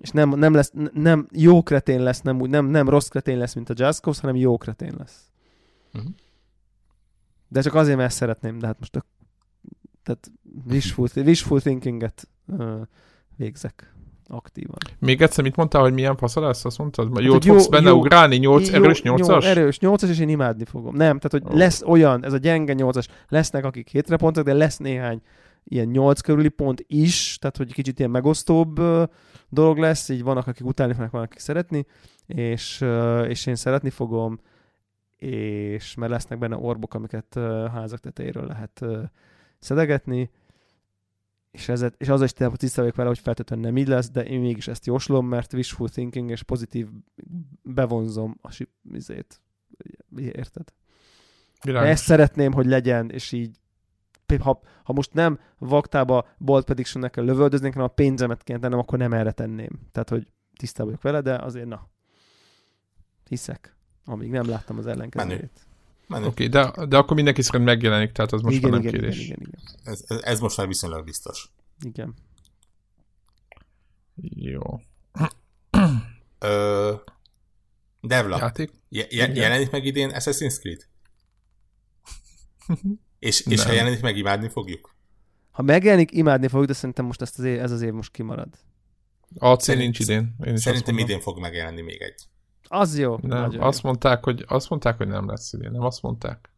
És 0.00 0.10
nem, 0.10 0.28
nem 0.28 0.54
lesz, 0.54 0.72
nem 0.92 1.28
jó 1.32 1.62
kretén 1.62 2.02
lesz, 2.02 2.20
nem, 2.20 2.36
nem, 2.36 2.66
nem 2.66 2.88
rossz 2.88 3.08
kretén 3.08 3.38
lesz, 3.38 3.54
mint 3.54 3.70
a 3.70 3.92
Cause, 3.92 4.20
hanem 4.20 4.36
jó 4.36 4.56
kretén 4.56 4.94
lesz. 4.98 5.30
Uh-huh. 5.94 6.10
De 7.48 7.60
csak 7.60 7.74
azért, 7.74 7.96
mert 7.96 8.08
ezt 8.08 8.18
szeretném, 8.18 8.58
de 8.58 8.66
hát 8.66 8.78
most 8.78 8.96
a, 8.96 9.04
tehát 10.02 10.30
wishful, 10.70 11.08
wishful 11.26 11.60
thinkinget 11.60 12.28
uh, 12.46 12.80
végzek 13.36 13.94
aktívan. 14.28 14.76
Még 14.98 15.22
egyszer 15.22 15.44
mit 15.44 15.56
mondtál, 15.56 15.82
hogy 15.82 15.92
milyen 15.92 16.16
fasza 16.16 16.40
lesz? 16.40 16.64
Azt 16.64 16.78
mondtad? 16.78 17.10
Hát, 17.14 17.24
jót 17.24 17.44
jó, 17.44 17.52
fogsz 17.52 17.66
benne 17.66 17.88
jó, 17.88 17.96
ugrálni? 17.96 18.36
8, 18.36 18.68
jó, 18.68 18.74
erős 18.82 19.02
8-as? 19.04 19.42
Jó, 19.42 19.48
erős 19.48 19.78
8-as, 19.80 20.08
és 20.08 20.18
én 20.18 20.28
imádni 20.28 20.64
fogom. 20.64 20.94
Nem, 20.94 21.18
tehát 21.18 21.30
hogy 21.30 21.42
oh. 21.44 21.58
lesz 21.58 21.82
olyan, 21.82 22.24
ez 22.24 22.32
a 22.32 22.36
gyenge 22.36 22.74
8-as, 22.76 23.06
lesznek 23.28 23.64
akik 23.64 23.88
hétre 23.88 24.16
pontok, 24.16 24.44
de 24.44 24.52
lesz 24.52 24.76
néhány 24.76 25.20
ilyen 25.64 25.86
8 25.86 26.20
körüli 26.20 26.48
pont 26.48 26.84
is, 26.86 27.38
tehát 27.40 27.56
hogy 27.56 27.72
kicsit 27.72 27.98
ilyen 27.98 28.10
megosztóbb 28.10 28.80
dolog 29.48 29.78
lesz, 29.78 30.08
így 30.08 30.22
vannak, 30.22 30.46
akik 30.46 30.66
utálni 30.66 30.92
fognak, 30.92 31.10
vannak, 31.10 31.26
akik 31.30 31.40
szeretni, 31.40 31.86
és, 32.26 32.84
és 33.28 33.46
én 33.46 33.54
szeretni 33.54 33.90
fogom, 33.90 34.40
és 35.16 35.94
mert 35.94 36.12
lesznek 36.12 36.38
benne 36.38 36.56
orbok, 36.56 36.94
amiket 36.94 37.34
házak 37.72 38.00
tetejéről 38.00 38.46
lehet 38.46 38.84
szedegetni, 39.58 40.30
és, 41.50 41.68
ezet, 41.68 41.94
és 41.98 42.08
az 42.08 42.22
is 42.22 42.32
tiszta 42.32 42.80
vagyok 42.80 42.96
vele, 42.96 43.08
hogy 43.08 43.18
feltétlenül 43.18 43.64
nem 43.64 43.76
így 43.76 43.88
lesz, 43.88 44.10
de 44.10 44.24
én 44.24 44.40
mégis 44.40 44.68
ezt 44.68 44.86
jóslom, 44.86 45.26
mert 45.26 45.52
wishful 45.52 45.88
thinking 45.88 46.30
és 46.30 46.42
pozitív 46.42 46.88
bevonzom 47.62 48.38
a 48.42 48.66
izét. 48.92 49.40
Érted? 50.16 50.72
De 51.62 51.78
ezt 51.78 52.04
szeretném, 52.04 52.52
hogy 52.52 52.66
legyen, 52.66 53.10
és 53.10 53.32
így 53.32 53.56
ha, 54.40 54.60
ha 54.84 54.92
most 54.92 55.12
nem 55.12 55.40
vaktába 55.58 56.26
bolt 56.38 56.64
prediction 56.64 57.10
kell 57.10 57.24
lövöldözni, 57.24 57.70
hanem 57.70 57.84
a 57.84 57.94
pénzemet 57.94 58.42
kéne 58.42 58.58
tennem, 58.58 58.78
akkor 58.78 58.98
nem 58.98 59.12
erre 59.12 59.32
tenném. 59.32 59.80
Tehát, 59.92 60.08
hogy 60.08 60.26
tisztában 60.56 60.86
vagyok 60.86 61.02
vele, 61.02 61.20
de 61.20 61.44
azért 61.44 61.66
na. 61.66 61.88
Hiszek, 63.28 63.76
amíg 64.04 64.30
nem 64.30 64.48
láttam 64.48 64.78
az 64.78 64.86
ellenkezőjét. 64.86 65.66
Oké, 66.08 66.24
okay, 66.24 66.48
de, 66.48 66.86
de 66.86 66.96
akkor 66.96 67.16
mindenki 67.16 67.42
szerint 67.42 67.64
megjelenik, 67.64 68.12
tehát 68.12 68.32
az 68.32 68.40
most 68.40 68.56
igen, 68.56 68.70
már 68.70 68.78
nem 68.80 68.88
igen, 68.88 69.00
kérdés. 69.00 69.24
Igen, 69.24 69.38
igen, 69.40 69.52
igen. 69.58 69.92
Ez, 69.92 70.04
ez, 70.06 70.20
ez 70.22 70.40
most 70.40 70.56
már 70.56 70.66
viszonylag 70.66 71.04
biztos. 71.04 71.52
Igen. 71.84 72.14
Jó. 74.34 74.60
Ö, 76.38 76.94
Devla, 78.00 78.36
Játék? 78.36 78.72
Je, 78.88 79.06
je, 79.10 79.34
jelenik 79.34 79.70
meg 79.70 79.84
idén 79.84 80.10
Assassin's 80.12 80.58
Creed? 80.58 80.88
és, 83.24 83.40
és 83.46 83.64
ha 83.64 83.72
jelenik 83.72 84.00
meg, 84.00 84.16
imádni 84.16 84.48
fogjuk? 84.48 84.94
Ha 85.50 85.62
megjelenik, 85.62 86.12
imádni 86.12 86.48
fogjuk, 86.48 86.68
de 86.68 86.74
szerintem 86.74 87.04
most 87.04 87.22
ezt 87.22 87.38
az 87.38 87.44
év, 87.44 87.60
ez 87.60 87.70
az 87.70 87.82
év 87.82 87.92
most 87.92 88.10
kimarad. 88.10 88.48
AC 89.38 89.62
Szerint, 89.62 89.82
nincs 89.82 89.98
idén. 89.98 90.36
Én 90.44 90.56
szerintem 90.56 90.98
idén 90.98 91.20
fog 91.20 91.38
megjelenni 91.38 91.80
még 91.80 92.02
egy. 92.02 92.22
Az 92.68 92.98
jó. 92.98 93.18
Nem, 93.22 93.54
azt 93.58 93.82
jó. 93.82 93.88
mondták, 93.88 94.24
hogy, 94.24 94.44
azt 94.48 94.68
mondták, 94.68 94.96
hogy 94.96 95.06
nem 95.06 95.28
lesz 95.28 95.52
idén. 95.52 95.70
Nem 95.70 95.82
azt 95.82 96.02
mondták. 96.02 96.50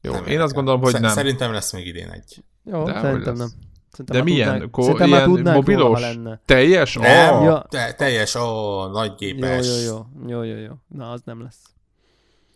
Jó, 0.00 0.12
nem 0.12 0.26
én 0.26 0.40
azt 0.40 0.54
gondolom, 0.54 0.80
hogy 0.80 1.00
nem. 1.00 1.10
Szerintem 1.10 1.52
lesz 1.52 1.72
még 1.72 1.86
idén 1.86 2.10
egy. 2.10 2.44
Jó, 2.64 2.84
De 2.84 3.00
szerintem 3.00 3.34
nem. 3.34 3.48
Szerintem 3.90 4.16
De 4.16 4.22
milyen? 4.22 4.70
Tudnánk, 4.70 4.70
Ko- 4.70 5.06
ilyen 5.06 5.54
mobilos? 5.54 6.00
Lenne. 6.00 6.40
Teljes? 6.44 6.94
Nem, 6.94 7.34
oh. 7.34 7.44
ja. 7.44 7.66
te, 7.68 7.92
teljes, 7.92 8.34
ó, 8.34 8.40
oh, 8.40 8.92
nagy 8.92 9.14
gépes. 9.14 9.66
Jó, 9.66 9.74
jó, 9.82 10.06
jó, 10.28 10.42
jó, 10.42 10.56
jó, 10.56 10.62
jó. 10.62 10.72
Na, 10.88 11.10
az 11.10 11.22
nem 11.24 11.42
lesz. 11.42 11.62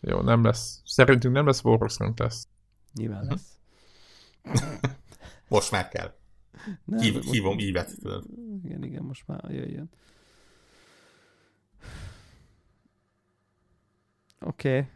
Jó, 0.00 0.20
nem 0.20 0.44
lesz. 0.44 0.80
Szerintünk 0.84 1.34
nem 1.34 1.46
lesz, 1.46 1.64
Warcraft 1.64 2.18
lesz. 2.18 2.46
Nyilván 2.98 3.26
lesz. 3.28 3.58
most 5.48 5.70
már 5.70 5.88
kell. 5.88 6.14
Nem, 6.84 7.00
Hív, 7.00 7.14
most... 7.14 7.30
Hívom 7.30 7.58
ívet. 7.58 7.94
Igen, 8.64 8.82
igen, 8.82 9.02
most 9.02 9.22
már 9.26 9.44
jöjjön. 9.48 9.90
Oké. 14.40 14.68
Okay. 14.68 14.86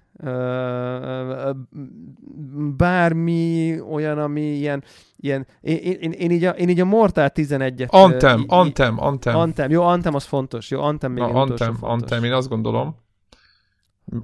Bármi 2.77 3.81
olyan, 3.81 4.19
ami 4.19 4.41
ilyen, 4.41 4.85
ilyen 5.17 5.47
én, 5.61 5.77
én, 5.77 6.13
én, 6.13 6.31
így 6.31 6.45
a, 6.45 6.51
én 6.51 6.69
így 6.69 6.81
a 6.81 6.85
Mortal 6.85 7.31
11-et... 7.35 7.89
Antem, 7.89 8.45
Antem, 8.47 9.01
Antem. 9.01 9.37
Antem, 9.37 9.71
jó, 9.71 9.83
Antem 9.83 10.15
az 10.15 10.25
fontos, 10.25 10.71
jó, 10.71 10.81
Antem 10.81 11.13
még 11.13 11.23
Na, 11.23 11.41
Antem, 11.41 11.77
Antem, 11.81 12.25
én 12.25 12.33
azt 12.33 12.49
gondolom. 12.49 12.97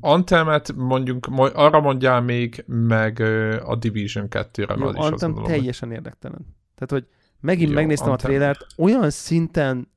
Antemet 0.00 0.72
mondjuk, 0.72 1.26
arra 1.36 1.80
mondjál 1.80 2.20
még, 2.20 2.64
meg 2.66 3.20
a 3.64 3.76
Division 3.76 4.26
2-re. 4.30 4.74
Jó, 4.78 4.86
Antem 4.86 5.30
gondolom, 5.30 5.44
teljesen 5.44 5.88
hogy... 5.88 5.96
érdektelen. 5.96 6.56
Tehát, 6.74 6.90
hogy 6.90 7.06
megint 7.40 7.68
jó, 7.68 7.74
megnéztem 7.74 8.10
Antem. 8.10 8.26
a 8.26 8.28
trélert, 8.28 8.66
olyan 8.76 9.10
szinten 9.10 9.88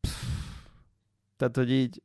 Pff, 0.00 0.36
tehát, 1.36 1.56
hogy 1.56 1.70
így 1.70 2.02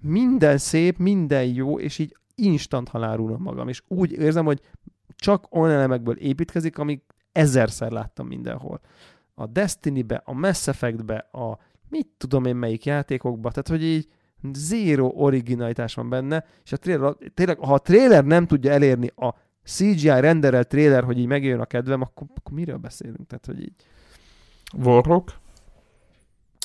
minden 0.00 0.58
szép, 0.58 0.98
minden 0.98 1.44
jó, 1.44 1.78
és 1.78 1.98
így 1.98 2.16
instant 2.34 2.88
halálulom 2.88 3.42
magam, 3.42 3.68
és 3.68 3.82
úgy 3.88 4.12
érzem, 4.12 4.44
hogy 4.44 4.60
csak 5.16 5.54
olyan 5.54 5.70
elemekből 5.70 6.16
építkezik, 6.16 6.78
amik 6.78 7.04
ezerszer 7.32 7.90
láttam 7.90 8.26
mindenhol. 8.26 8.80
A 9.34 9.46
Destiny-be, 9.46 10.22
a 10.24 10.32
Mass 10.32 10.68
Effect-be, 10.68 11.28
a 11.32 11.58
mit 11.90 12.08
tudom 12.16 12.44
én 12.44 12.56
melyik 12.56 12.84
játékokba, 12.84 13.48
tehát 13.50 13.68
hogy 13.68 13.82
így 13.82 14.08
zéro 14.52 15.12
originalitás 15.14 15.94
van 15.94 16.08
benne, 16.08 16.44
és 16.64 16.72
a 16.72 16.76
trailer, 16.76 17.16
tényleg, 17.34 17.58
ha 17.58 17.74
a 17.74 17.78
trailer 17.78 18.24
nem 18.24 18.46
tudja 18.46 18.72
elérni 18.72 19.12
a 19.16 19.34
CGI 19.64 20.20
renderelt 20.20 20.68
trailer, 20.68 21.04
hogy 21.04 21.18
így 21.18 21.26
megjön 21.26 21.60
a 21.60 21.66
kedvem, 21.66 22.00
akkor, 22.00 22.26
akkor 22.34 22.52
miről 22.52 22.76
beszélünk? 22.76 23.26
Tehát, 23.26 23.46
hogy 23.46 23.60
így... 23.60 23.74
Warhawk? 24.76 25.38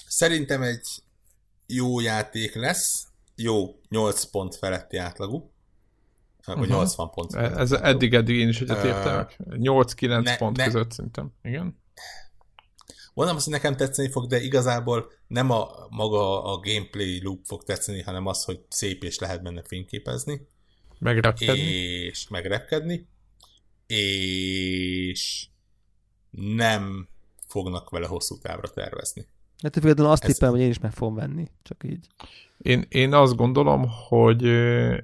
Szerintem 0.08 0.62
egy 0.62 1.04
jó 1.68 2.00
játék 2.00 2.56
lesz, 2.56 3.08
jó 3.36 3.80
8 3.90 4.24
pont 4.24 4.56
feletti 4.56 4.98
átlagú. 4.98 5.52
vagy 6.46 6.58
uh-huh. 6.58 6.74
80 6.74 7.10
pont. 7.10 7.34
Ez 7.34 7.72
eddig, 7.72 8.14
eddig 8.14 8.36
én 8.38 8.48
is 8.48 8.62
egyetértek. 8.62 9.36
Uh, 9.40 9.56
8-9 9.58 10.24
ne, 10.24 10.38
pont 10.38 10.58
ne, 10.58 10.64
között 10.64 10.92
szerintem. 10.92 11.32
Igen. 11.44 11.78
Mondom 13.16 13.36
azt, 13.36 13.46
hogy 13.46 13.54
nekem 13.54 13.76
tetszeni 13.76 14.10
fog, 14.10 14.28
de 14.28 14.42
igazából 14.42 15.12
nem 15.28 15.52
a 15.52 15.68
maga 15.90 16.44
a 16.44 16.60
gameplay 16.60 17.22
loop 17.24 17.46
fog 17.46 17.64
tetszeni, 17.64 18.02
hanem 18.02 18.26
az, 18.26 18.44
hogy 18.44 18.60
szép 18.70 19.04
és 19.04 19.20
lehet 19.20 19.44
benne 19.44 19.62
fényképezni. 19.64 20.48
Megrepkedni. 21.00 21.62
És 21.62 22.28
megrepkedni. 22.28 23.08
És 23.88 25.48
nem 26.32 27.08
fognak 27.48 27.90
vele 27.90 28.08
hosszú 28.08 28.38
távra 28.38 28.70
tervezni. 28.70 29.28
Hát 29.62 29.80
például 29.80 30.10
azt 30.10 30.24
Ez... 30.24 30.32
tippelem, 30.32 30.54
hogy 30.54 30.64
én 30.64 30.70
is 30.70 30.80
meg 30.80 30.92
fogom 30.92 31.16
venni, 31.16 31.48
csak 31.64 31.84
így. 31.84 32.08
Én, 32.58 32.86
én 32.90 33.14
azt 33.14 33.36
gondolom, 33.36 33.86
hogy 34.08 34.42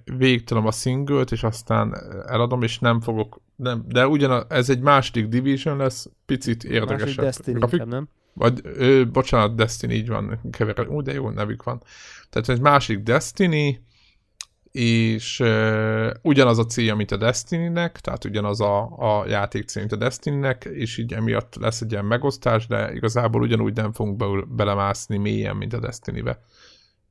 végtelen 0.03 0.65
a 0.65 0.71
singlet, 0.71 1.31
és 1.31 1.43
aztán 1.43 1.93
eladom, 2.27 2.61
és 2.61 2.79
nem 2.79 3.01
fogok, 3.01 3.41
nem, 3.61 3.83
de 3.87 4.07
ugyan 4.07 4.45
ez 4.49 4.69
egy 4.69 4.79
második 4.79 5.27
division 5.27 5.77
lesz, 5.77 6.09
picit 6.25 6.63
érdekesebb. 6.63 7.23
Másik 7.25 7.55
Destiny 7.55 7.87
nem? 7.87 8.07
Vagy, 8.33 8.59
ö, 8.63 9.05
bocsánat, 9.11 9.55
Destiny, 9.55 9.91
így 9.91 10.07
van, 10.07 10.39
keverem, 10.51 10.87
ú, 10.87 11.01
de 11.01 11.13
jó 11.13 11.29
nevük 11.29 11.63
van. 11.63 11.83
Tehát 12.29 12.49
egy 12.49 12.61
másik 12.61 12.99
Destiny, 12.99 13.85
és 14.71 15.39
uh, 15.39 16.11
ugyanaz 16.21 16.57
a 16.57 16.65
célja, 16.65 16.95
mint 16.95 17.11
a 17.11 17.17
Destiny-nek, 17.17 17.99
tehát 17.99 18.25
ugyanaz 18.25 18.61
a, 18.61 18.97
a 18.97 19.27
játék 19.27 19.67
célja, 19.67 19.87
mint 19.89 20.01
a 20.01 20.05
Destiny-nek, 20.05 20.65
és 20.65 20.97
így 20.97 21.13
emiatt 21.13 21.55
lesz 21.55 21.81
egy 21.81 21.91
ilyen 21.91 22.05
megosztás, 22.05 22.67
de 22.67 22.93
igazából 22.93 23.41
ugyanúgy 23.41 23.73
nem 23.73 23.91
fogunk 23.93 24.17
be, 24.17 24.25
belemászni 24.47 25.17
mélyen, 25.17 25.55
mint 25.55 25.73
a 25.73 25.79
Destiny-be. 25.79 26.43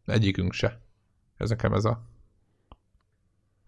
Egyikünk 0.06 0.52
se. 0.52 0.80
Ez 1.36 1.48
nekem 1.48 1.72
ez 1.72 1.84
a 1.84 2.02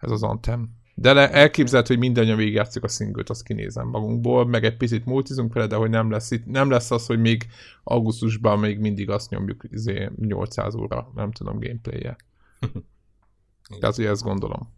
ez 0.02 0.10
az 0.10 0.22
antem. 0.22 0.68
De 1.02 1.12
le, 1.12 1.30
elképzelhető, 1.30 1.94
hogy 1.94 2.02
mindannyian 2.02 2.36
végigjátszik 2.36 2.82
a 2.82 2.88
szingőt, 2.88 3.30
azt 3.30 3.42
kinézem 3.42 3.88
magunkból, 3.88 4.46
meg 4.46 4.64
egy 4.64 4.76
picit 4.76 5.04
multizunk 5.04 5.52
vele, 5.52 5.66
de 5.66 5.76
hogy 5.76 5.90
nem 5.90 6.10
lesz, 6.10 6.30
itt, 6.30 6.46
nem 6.46 6.70
lesz 6.70 6.90
az, 6.90 7.06
hogy 7.06 7.20
még 7.20 7.46
augusztusban 7.84 8.58
még 8.58 8.78
mindig 8.78 9.10
azt 9.10 9.30
nyomjuk 9.30 9.64
izé, 9.70 10.10
800 10.16 10.74
óra, 10.74 11.10
nem 11.14 11.32
tudom, 11.32 11.58
gameplay-je. 11.58 12.16
Tehát, 13.80 13.96
hogy 13.96 14.04
ezt 14.04 14.22
gondolom. 14.22 14.72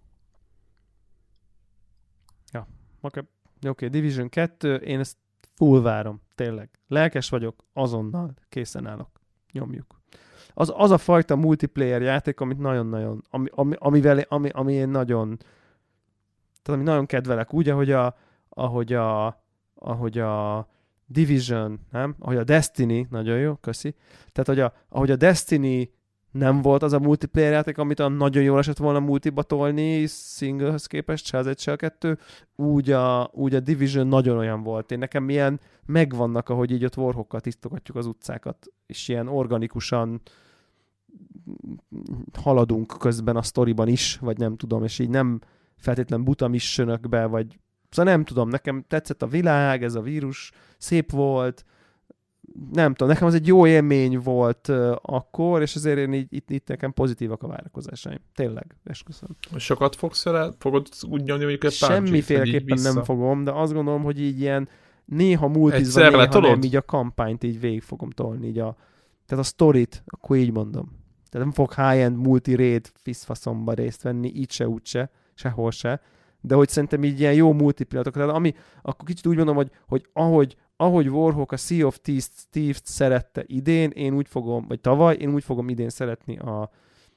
Ja, 2.53 2.69
oké. 3.01 3.19
Okay. 3.19 3.23
Oké, 3.71 3.87
okay, 3.87 4.01
Division 4.01 4.29
2, 4.29 4.75
én 4.75 4.99
ezt 4.99 5.17
full 5.55 5.81
várom, 5.83 6.21
tényleg. 6.35 6.71
Lelkes 6.89 7.29
vagyok, 7.29 7.65
azonnal 7.73 8.35
készen 8.49 8.87
állok. 8.87 9.21
Nyomjuk. 9.53 10.01
Az, 10.55 10.73
az 10.77 10.91
a 10.91 10.99
fajta 10.99 11.37
multiplayer 11.37 12.03
játék, 12.03 12.41
amit 12.41 12.59
nagyon-nagyon, 12.59 13.25
ami, 13.31 13.49
ami, 13.51 13.75
amivel, 13.79 14.19
ami, 14.19 14.49
ami 14.49 14.73
én 14.73 14.89
nagyon, 14.89 15.39
tehát 16.65 16.81
ami 16.81 16.91
nagyon 16.91 17.07
kedvelek, 17.07 17.55
úgy, 17.55 17.69
ahogy 17.69 17.91
a, 17.91 18.17
ahogy 18.49 18.93
a, 18.93 19.43
ahogy 19.75 20.19
a 20.19 20.69
Division, 21.07 21.81
nem? 21.91 22.15
Ahogy 22.19 22.37
a 22.37 22.45
Destiny, 22.45 23.07
nagyon 23.11 23.39
jó, 23.39 23.55
köszi. 23.55 23.95
Tehát, 24.33 24.49
hogy 24.49 24.61
a, 24.61 24.73
ahogy 24.89 25.11
a 25.11 25.17
Destiny 25.17 25.91
nem 26.31 26.63
volt 26.63 26.83
az 26.83 26.93
a 26.93 26.99
multiplayer 26.99 27.53
játék, 27.53 27.79
amit 27.79 28.01
a 28.01 28.09
nagyon 28.09 28.43
jól 28.43 28.59
esett 28.59 28.77
volna 28.77 29.01
multiba 29.01 29.43
tolni 29.43 30.07
singlehez 30.07 30.87
képest, 30.87 31.27
se 31.27 31.39
az 31.39 31.47
egy, 31.47 31.59
se 31.59 31.73
a 31.73 31.77
kettő, 31.77 32.19
úgy 32.57 32.91
a, 32.91 33.31
úgy 33.33 33.55
a 33.55 33.61
Division 33.61 34.07
nagyon 34.07 34.39
olyan 34.39 34.63
volt. 34.63 34.91
Én 34.91 34.99
nekem 34.99 35.29
ilyen 35.29 35.61
megvannak, 35.87 36.49
ahogy 36.49 36.71
így 36.71 36.85
ott 36.85 36.97
warhokkal 36.97 37.41
tisztogatjuk 37.41 37.97
az 37.97 38.07
utcákat, 38.07 38.67
és 38.87 39.09
ilyen 39.09 39.29
organikusan 39.29 40.21
haladunk 42.33 42.95
közben 42.99 43.37
a 43.37 43.43
sztoriban 43.43 43.89
is, 43.89 44.19
vagy 44.21 44.39
nem 44.39 44.57
tudom, 44.57 44.85
és 44.85 44.99
így 44.99 45.11
nem 45.11 45.41
feltétlen 45.77 46.25
buta 46.25 46.49
missionökbe, 46.49 47.27
vagy 47.27 47.59
szóval 47.91 48.13
nem 48.13 48.25
tudom, 48.25 48.49
nekem 48.49 48.85
tetszett 48.89 49.23
a 49.23 49.27
világ, 49.27 49.83
ez 49.83 49.95
a 49.95 50.01
vírus, 50.01 50.51
szép 50.79 51.11
volt, 51.11 51.65
nem 52.73 52.95
tudom, 52.95 53.09
nekem 53.13 53.27
az 53.27 53.35
egy 53.35 53.47
jó 53.47 53.67
élmény 53.67 54.19
volt 54.19 54.69
uh, 54.69 54.93
akkor, 55.03 55.63
és 55.63 55.75
azért 55.75 55.99
én 55.99 56.13
így, 56.13 56.27
itt, 56.31 56.51
itt 56.51 56.69
nekem 56.69 56.93
pozitívak 56.93 57.43
a 57.43 57.47
várakozásaim. 57.47 58.19
Tényleg, 58.35 58.77
esküszöm. 58.85 59.29
Sokat 59.57 59.97
fogsz 59.97 60.27
el, 60.27 60.55
fogod 60.59 60.89
úgy 61.09 61.23
nyomni, 61.23 61.45
hogy 61.45 61.73
Semmiféleképpen 61.73 62.79
nem 62.83 63.05
fogom, 63.05 63.45
de 63.45 63.51
azt 63.51 63.73
gondolom, 63.73 64.03
hogy 64.03 64.21
így 64.21 64.41
ilyen 64.41 64.69
néha 65.05 65.49
multizva, 65.49 66.01
néha 66.01 66.17
letolod? 66.17 66.51
nem, 66.51 66.63
így 66.63 66.77
a 66.77 66.83
kampányt 66.83 67.45
így 67.45 67.61
végig 67.61 67.83
fogom 67.83 68.11
tolni, 68.11 68.47
így 68.47 68.59
a, 68.59 68.77
tehát 69.27 69.45
a 69.45 69.47
sztorit, 69.47 70.03
akkor 70.07 70.37
így 70.37 70.53
mondom. 70.53 71.03
Tehát 71.31 71.47
nem 71.47 71.53
fog 71.53 71.75
high-end 71.75 72.17
multi-raid 72.17 72.91
fiszfaszomba 72.95 73.73
részt 73.73 74.03
venni, 74.03 74.33
így 74.35 74.51
se, 74.51 74.69
úgy 74.69 74.87
se, 74.87 75.11
sehol 75.35 75.71
se, 75.71 76.01
de 76.41 76.55
hogy 76.55 76.69
szerintem 76.69 77.05
így 77.05 77.21
ilyen 77.21 77.35
jó 77.35 77.53
multiplayer 77.53 78.07
tehát 78.07 78.31
ami, 78.31 78.55
akkor 78.83 79.09
kicsit 79.09 79.27
úgy 79.27 79.37
mondom, 79.37 79.57
hogy, 79.57 79.71
hogy 79.87 80.09
ahogy 80.13 80.57
ahogy 80.77 81.09
Warhawk 81.09 81.53
a 81.53 81.57
Sea 81.57 81.87
of 81.87 82.01
Thieves-t 82.51 82.87
szerette 82.87 83.45
idén, 83.47 83.91
én 83.91 84.15
úgy 84.15 84.29
fogom, 84.29 84.67
vagy 84.69 84.81
tavaly, 84.81 85.17
én 85.17 85.35
úgy 85.35 85.45
fogom 85.45 85.69
idén 85.69 85.89
szeretni 85.89 86.39
a 86.39 86.71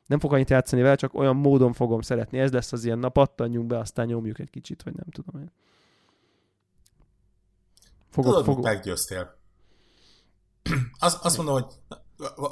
nem 0.06 0.20
fog 0.20 0.34
annyit 0.34 0.50
játszani 0.50 0.82
vele, 0.82 0.96
csak 0.96 1.14
olyan 1.14 1.36
módon 1.36 1.74
fogom 1.74 2.02
szeretni. 2.02 2.40
Ez 2.40 2.52
lesz 2.52 2.72
az 2.72 2.84
ilyen, 2.84 3.00
na 3.00 3.10
pattanjunk 3.10 3.68
be, 3.68 3.78
aztán 3.78 4.06
nyomjuk 4.06 4.40
egy 4.40 4.50
kicsit, 4.50 4.84
vagy 4.84 4.94
nem 4.94 5.10
tudom 5.10 5.42
én. 5.42 5.52
Fogok, 8.10 8.32
Tudod, 8.32 8.46
fogok. 8.46 8.64
meggyőztél. 8.64 9.38
Azt, 11.00 11.26
azt 11.26 11.38
mondom, 11.38 11.54
hogy 11.54 11.74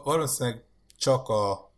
valószínűleg 0.04 0.66
csak 0.98 1.28
a 1.28 1.74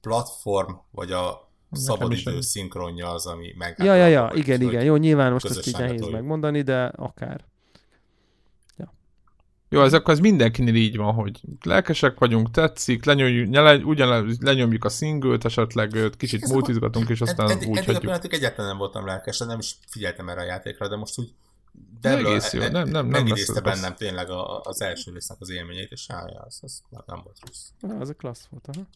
platform, 0.00 0.72
vagy 0.90 1.12
a 1.12 1.43
szabadidő 1.74 2.40
szinkronja 2.40 3.12
az, 3.12 3.26
ami 3.26 3.54
meg. 3.58 3.74
Ja, 3.78 3.94
ja, 3.94 4.06
ja, 4.06 4.30
igen, 4.34 4.60
igen. 4.60 4.84
Jó, 4.84 4.96
nyilván 4.96 5.32
most 5.32 5.44
ezt 5.44 5.66
így 5.66 5.78
nehéz 5.78 6.08
megmondani, 6.08 6.62
de 6.62 6.84
akár. 6.84 7.44
Jó, 9.74 9.82
ez 9.82 9.92
akkor 9.92 10.14
ez 10.14 10.20
mindenkinél 10.20 10.74
így 10.74 10.96
van, 10.96 11.14
hogy 11.14 11.40
lelkesek 11.62 12.18
vagyunk, 12.18 12.50
tetszik, 12.50 13.04
lenyomjuk, 13.04 13.86
ugyan 13.86 14.36
lenyomjuk 14.40 14.84
a 14.84 14.88
szingőt, 14.88 15.44
esetleg 15.44 15.98
kicsit 16.16 16.48
multizgatunk, 16.48 17.08
és 17.08 17.20
aztán 17.20 17.50
ed, 17.50 17.62
ed, 17.62 17.68
úgy 17.68 17.84
hagyjuk. 17.84 18.12
Eddig 18.12 18.32
egyáltalán 18.32 18.70
nem 18.70 18.78
voltam 18.78 19.06
lelkes, 19.06 19.38
nem 19.38 19.58
is 19.58 19.74
figyeltem 19.88 20.28
erre 20.28 20.40
a 20.40 20.44
játékra, 20.44 20.88
de 20.88 20.96
most 20.96 21.18
úgy 21.18 21.32
de 22.00 22.16
egész 22.16 22.52
jó, 22.52 22.60
e- 22.60 22.68
nem, 22.68 22.88
nem, 22.88 23.06
nem 23.06 23.28
lesz 23.28 23.52
bennem 23.52 23.88
rossz. 23.88 23.98
tényleg 23.98 24.30
a, 24.30 24.60
az 24.60 24.82
első 24.82 25.12
résznek 25.12 25.36
az 25.40 25.50
élményét, 25.50 25.90
és 25.90 26.06
állja, 26.08 26.40
az, 26.40 26.58
az 26.62 26.82
nem 27.06 27.20
volt 27.24 27.38
rossz. 27.46 27.68
Na, 27.80 28.00
az 28.00 28.08
a 28.08 28.14
klassz 28.14 28.46
volt, 28.50 28.68
aha. 28.68 28.86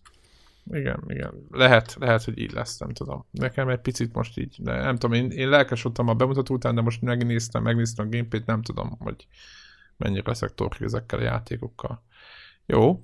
Igen, 0.71 1.05
igen. 1.07 1.47
Lehet, 1.51 1.97
lehet, 2.01 2.25
hogy 2.25 2.39
így 2.39 2.53
lesz, 2.53 2.79
nem 2.79 2.93
tudom. 2.93 3.25
Nekem 3.31 3.69
egy 3.69 3.81
picit 3.81 4.15
most 4.15 4.39
így, 4.39 4.57
de 4.59 4.81
nem 4.81 4.97
tudom, 4.97 5.17
én, 5.17 5.31
én 5.31 5.49
lelkes 5.49 5.83
voltam 5.83 6.09
a 6.09 6.15
bemutató 6.15 6.55
után, 6.55 6.75
de 6.75 6.81
most 6.81 7.03
megnéztem, 7.03 7.63
megnéztem 7.63 8.07
a 8.07 8.09
gameplayt, 8.09 8.47
nem 8.47 8.63
tudom, 8.63 8.97
hogy 8.99 9.27
mennyire 9.97 10.23
leszek 10.27 10.55
torki 10.55 10.85
ezekkel 10.85 11.19
a 11.19 11.23
játékokkal. 11.23 12.03
Jó. 12.67 13.03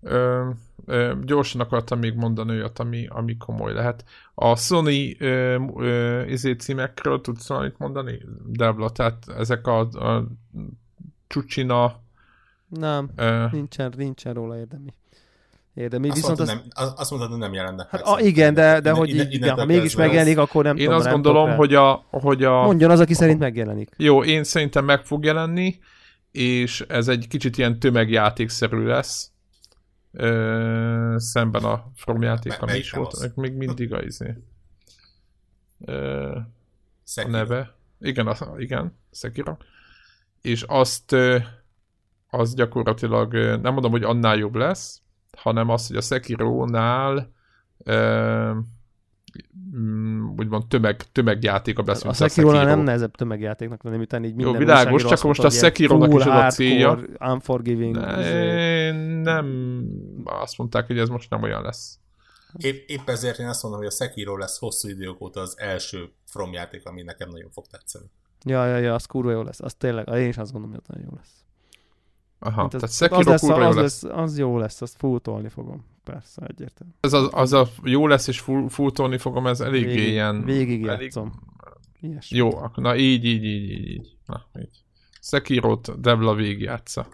Ö, 0.00 0.50
ö, 0.84 1.14
gyorsan 1.22 1.60
akartam 1.60 1.98
még 1.98 2.14
mondani 2.14 2.50
olyat, 2.50 2.78
ami, 2.78 3.06
ami 3.06 3.36
komoly 3.36 3.72
lehet. 3.72 4.04
A 4.34 4.56
Sony 4.56 5.16
ö, 5.18 5.64
ö, 5.76 6.24
izé 6.24 6.52
címekről 6.52 7.20
tudsz 7.20 7.48
valamit 7.48 7.78
mondani? 7.78 8.22
Devla, 8.46 8.90
tehát 8.90 9.28
ezek 9.28 9.66
a, 9.66 9.78
a 9.80 10.26
Csucsina... 11.26 12.00
Nem, 12.68 13.10
ö, 13.16 13.46
nincsen, 13.50 13.92
nincsen 13.96 14.34
róla 14.34 14.58
érdemi. 14.58 14.94
Érdemi, 15.76 16.08
azt 16.08 16.16
viszont 16.16 16.38
mondtad, 16.38 16.62
az... 16.74 16.82
nem, 16.82 16.92
azt 16.96 17.10
mondtad, 17.10 17.30
hogy 17.30 17.40
nem 17.40 17.52
jelennek 17.52 17.90
hát, 17.90 18.02
a, 18.02 18.20
igen, 18.20 18.54
de, 18.54 18.80
de 18.80 18.90
hogy 18.90 19.08
így, 19.08 19.32
igen, 19.32 19.58
ha 19.58 19.64
mégis 19.64 19.96
megjelenik, 19.96 20.38
akkor 20.38 20.64
nem 20.64 20.76
én 20.76 20.84
tudom. 20.84 20.98
Azt 20.98 21.10
gondolom, 21.10 21.56
hogy 21.56 21.74
a, 21.74 22.04
hogy 22.10 22.44
a... 22.44 22.62
Mondjon 22.62 22.90
az, 22.90 23.00
aki 23.00 23.12
a, 23.12 23.16
szerint 23.16 23.38
megjelenik. 23.38 23.90
Jó, 23.96 24.24
én 24.24 24.44
szerintem 24.44 24.84
meg 24.84 25.04
fog 25.04 25.24
jelenni, 25.24 25.78
és 26.30 26.80
ez 26.88 27.08
egy 27.08 27.28
kicsit 27.28 27.58
ilyen 27.58 27.78
tömegjátékszerű 27.78 28.84
lesz. 28.84 29.30
Ö, 30.12 31.14
szemben 31.18 31.64
a 31.64 31.90
From 31.96 32.22
játék, 32.22 32.62
ami 32.62 32.76
is 32.76 32.90
volt. 32.90 33.12
Az? 33.12 33.32
Még 33.34 33.52
mindig 33.52 33.92
a 33.92 34.02
izé. 34.02 34.34
Ö, 35.84 36.36
a 37.14 37.28
neve. 37.28 37.74
Igen, 38.00 38.26
a, 38.26 38.54
igen, 38.58 38.98
Sekiro. 39.12 39.56
És 40.42 40.62
azt 40.62 41.16
az 42.30 42.54
gyakorlatilag 42.54 43.34
nem 43.34 43.72
mondom, 43.72 43.90
hogy 43.90 44.02
annál 44.02 44.36
jobb 44.36 44.54
lesz, 44.54 45.00
hanem 45.36 45.68
az, 45.68 45.86
hogy 45.86 45.96
a 45.96 46.00
Sekiro-nál 46.00 47.32
e, 47.84 48.56
úgymond 50.36 50.66
tömeg, 50.66 51.02
tömegjáték 51.12 51.78
a 51.78 51.82
beszélünk. 51.82 52.20
A 52.20 52.28
sekiro 52.28 52.50
nem 52.50 52.80
nehezebb 52.80 53.14
tömegjátéknak 53.14 53.82
lenni, 53.82 53.96
miután 53.96 54.24
így 54.24 54.34
minden 54.34 54.52
Jó, 54.52 54.58
világos, 54.58 55.04
csak 55.04 55.22
most 55.22 55.44
a 55.44 55.50
Sekiro-nak 55.50 56.14
is 56.14 56.24
az 56.24 56.26
a 56.26 56.50
célja. 56.50 57.00
Unforgiving. 57.20 57.96
Ne, 57.96 58.20
izé. 58.20 58.90
nem, 59.22 59.82
azt 60.24 60.58
mondták, 60.58 60.86
hogy 60.86 60.98
ez 60.98 61.08
most 61.08 61.30
nem 61.30 61.42
olyan 61.42 61.62
lesz. 61.62 61.98
Épp, 62.58 62.88
épp 62.88 63.08
ezért 63.08 63.38
én 63.38 63.46
azt 63.46 63.62
mondom, 63.62 63.80
hogy 63.80 63.90
a 63.90 63.94
Sekiro 63.94 64.36
lesz 64.36 64.58
hosszú 64.58 64.88
idők 64.88 65.20
óta 65.20 65.40
az 65.40 65.54
első 65.58 66.08
From 66.26 66.52
játék, 66.52 66.86
ami 66.86 67.02
nekem 67.02 67.28
nagyon 67.28 67.50
fog 67.50 67.66
tetszeni. 67.66 68.10
Ja, 68.44 68.66
ja, 68.66 68.76
ja, 68.76 68.94
az 68.94 69.04
kurva 69.04 69.30
jó 69.30 69.42
lesz. 69.42 69.60
Az 69.60 69.74
tényleg, 69.74 70.08
én 70.08 70.28
is 70.28 70.38
azt 70.38 70.52
gondolom, 70.52 70.76
hogy 70.76 70.84
nagyon 70.86 71.08
jó 71.10 71.16
lesz. 71.16 71.45
Aha, 72.38 72.60
Mint 72.60 72.70
tehát 72.72 72.86
az, 72.88 72.96
Sekiro 72.96 73.18
az, 73.18 73.26
lesz, 73.26 73.40
kurva 73.40 73.60
jó 73.62 73.68
az, 73.68 73.76
lesz. 73.76 74.02
lesz, 74.02 74.12
az 74.16 74.38
jó 74.38 74.58
lesz, 74.58 74.80
azt 74.82 74.96
futolni 74.98 75.48
fogom. 75.48 75.84
Persze, 76.04 76.42
egyértelmű. 76.46 76.92
Ez 77.00 77.12
az, 77.12 77.28
az 77.32 77.52
a 77.52 77.66
jó 77.82 78.06
lesz 78.06 78.26
és 78.26 78.40
full, 78.40 78.68
fulltolni 78.68 79.18
fogom, 79.18 79.46
ez 79.46 79.60
eléggé 79.60 79.94
Végig, 79.94 80.08
ilyen... 80.08 80.44
végig 80.44 80.86
elég- 80.86 81.02
játszom. 81.02 81.32
Ilyesmi. 82.00 82.36
Jó, 82.36 82.56
akkor 82.56 82.82
na 82.82 82.96
így, 82.96 83.24
így, 83.24 83.44
így, 83.44 83.70
így, 83.70 83.88
így. 83.90 84.16
Na, 84.26 84.46
így. 84.60 84.82
Sekiro-t 85.20 86.00
Devla 86.00 86.34
végigjátsza. 86.34 87.06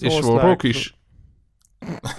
És. 0.00 0.20
Warhawk 0.20 0.62
is? 0.62 0.98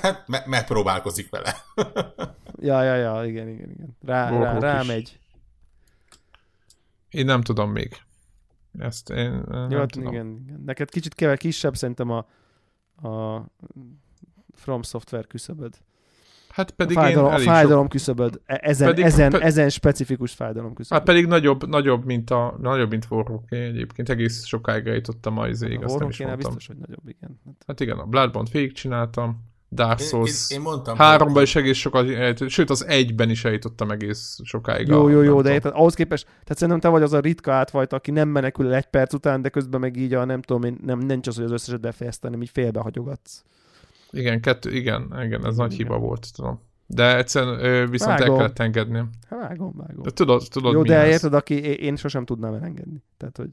Hát 0.01 0.27
me- 0.27 0.45
megpróbálkozik 0.45 1.29
vele. 1.29 1.55
Ja, 2.63 2.83
ja, 2.83 2.95
ja, 2.95 3.25
igen, 3.25 3.47
igen, 3.49 3.69
igen. 3.69 3.97
Rá, 4.05 4.29
rá, 4.29 4.37
Warhawk 4.37 4.61
rá 4.61 4.81
is. 4.81 4.87
megy. 4.87 5.19
Én 7.09 7.25
nem 7.25 7.41
tudom 7.41 7.71
még. 7.71 7.97
Ezt 8.79 9.09
én 9.09 9.17
eh, 9.33 9.41
nem 9.47 9.69
Jó, 9.69 9.77
hát 9.77 9.91
tudom. 9.91 10.13
igen, 10.13 10.41
igen. 10.45 10.61
Neked 10.65 10.89
kicsit 10.89 11.13
kever, 11.13 11.37
kisebb 11.37 11.75
szerintem 11.75 12.09
a, 12.09 12.25
a 13.03 13.45
From 14.55 14.81
Software 14.83 15.23
küszöböd. 15.27 15.73
Hát 16.49 16.69
A 16.69 16.73
pedig 16.75 16.95
fájdalom, 16.97 17.25
én 17.27 17.31
a 17.31 17.35
elég 17.35 17.47
fájdalom 17.47 17.87
küszöböd. 17.87 18.41
E- 18.45 18.59
Ezen, 18.63 18.87
Pedig- 18.87 19.03
ezen, 19.05 19.29
pe- 19.31 19.41
ezen 19.41 19.69
specifikus 19.69 20.31
fájdalom 20.33 20.67
sok... 20.67 20.75
küszöböd. 20.77 20.97
Hát 20.97 21.07
pedig 21.15 21.27
nagyobb, 21.29 21.67
nagyobb, 21.67 22.05
mint 22.05 22.29
a 22.29 22.55
nagyobb, 22.61 22.89
mint 22.89 23.07
Warhawk 23.09 23.51
egyébként. 23.51 24.09
Egész 24.09 24.45
sokáig 24.45 24.87
eljutottam 24.87 25.37
a 25.37 25.47
izéig, 25.47 25.81
a 25.81 25.83
azt 25.85 25.99
nem 25.99 26.09
is 26.09 26.17
mondtam. 26.17 26.39
biztos, 26.39 26.67
hogy 26.67 26.77
nagyobb, 26.77 27.07
igen. 27.07 27.39
Hát, 27.45 27.55
Hát 27.67 27.79
igen, 27.79 27.97
a 27.97 28.05
Bloodborne 28.05 28.49
végigcsináltam, 28.51 29.43
Dark 29.73 29.99
Én, 29.99 30.05
én, 30.05 30.11
Souls 30.11 30.49
én 30.51 30.61
mondtam, 30.61 30.97
háromban 30.97 31.33
hogy- 31.33 31.43
is 31.43 31.55
egész 31.55 31.77
sokat, 31.77 32.07
sőt 32.49 32.69
az 32.69 32.85
egyben 32.87 33.29
is 33.29 33.45
eljutottam 33.45 33.91
egész 33.91 34.39
sokáig. 34.43 34.87
jó, 34.87 35.05
a- 35.05 35.09
jó, 35.09 35.21
jó, 35.21 35.41
de 35.41 35.51
érted, 35.51 35.71
ahhoz 35.75 35.93
képest, 35.93 36.23
tehát 36.25 36.57
szerintem 36.57 36.79
te 36.79 36.87
vagy 36.87 37.01
az 37.01 37.13
a 37.13 37.19
ritka 37.19 37.51
átvajta, 37.53 37.95
aki 37.95 38.11
nem 38.11 38.29
menekül 38.29 38.67
el 38.67 38.73
egy 38.73 38.85
perc 38.85 39.13
után, 39.13 39.41
de 39.41 39.49
közben 39.49 39.79
meg 39.79 39.95
így 39.97 40.13
a 40.13 40.25
nem 40.25 40.41
tudom 40.41 40.63
én, 40.63 40.77
nem, 40.85 40.99
nincs 40.99 41.27
az, 41.27 41.35
hogy 41.35 41.43
az 41.45 41.51
összeset 41.51 41.81
befejezte, 41.81 42.27
hanem 42.27 42.41
így 42.41 42.49
félbehagyogatsz. 42.49 43.43
Igen, 44.11 44.41
kettő, 44.41 44.71
igen, 44.71 45.13
igen, 45.23 45.45
ez 45.45 45.55
nagy 45.55 45.73
Igen. 45.73 45.85
hiba 45.85 45.99
volt, 45.99 46.27
tudom. 46.35 46.59
De 46.87 47.17
egyszerűen 47.17 47.89
viszont 47.89 48.19
Vágom. 48.19 48.33
el 48.33 48.37
kellett 48.39 48.59
engedni. 48.59 48.97
Hát 49.29 49.39
vágom, 49.39 49.73
vágom. 49.77 50.03
De 50.03 50.11
tudod, 50.11 50.43
tudod 50.49 50.73
Jó, 50.73 50.81
mi 50.81 50.87
de 50.87 50.97
ez. 50.99 51.07
érted, 51.09 51.33
aki 51.33 51.63
én- 51.63 51.73
én 51.79 51.95
sosem 51.95 52.25
tudnám 52.25 52.53
elengedni. 52.53 53.03
Tehát, 53.17 53.37
hogy 53.37 53.49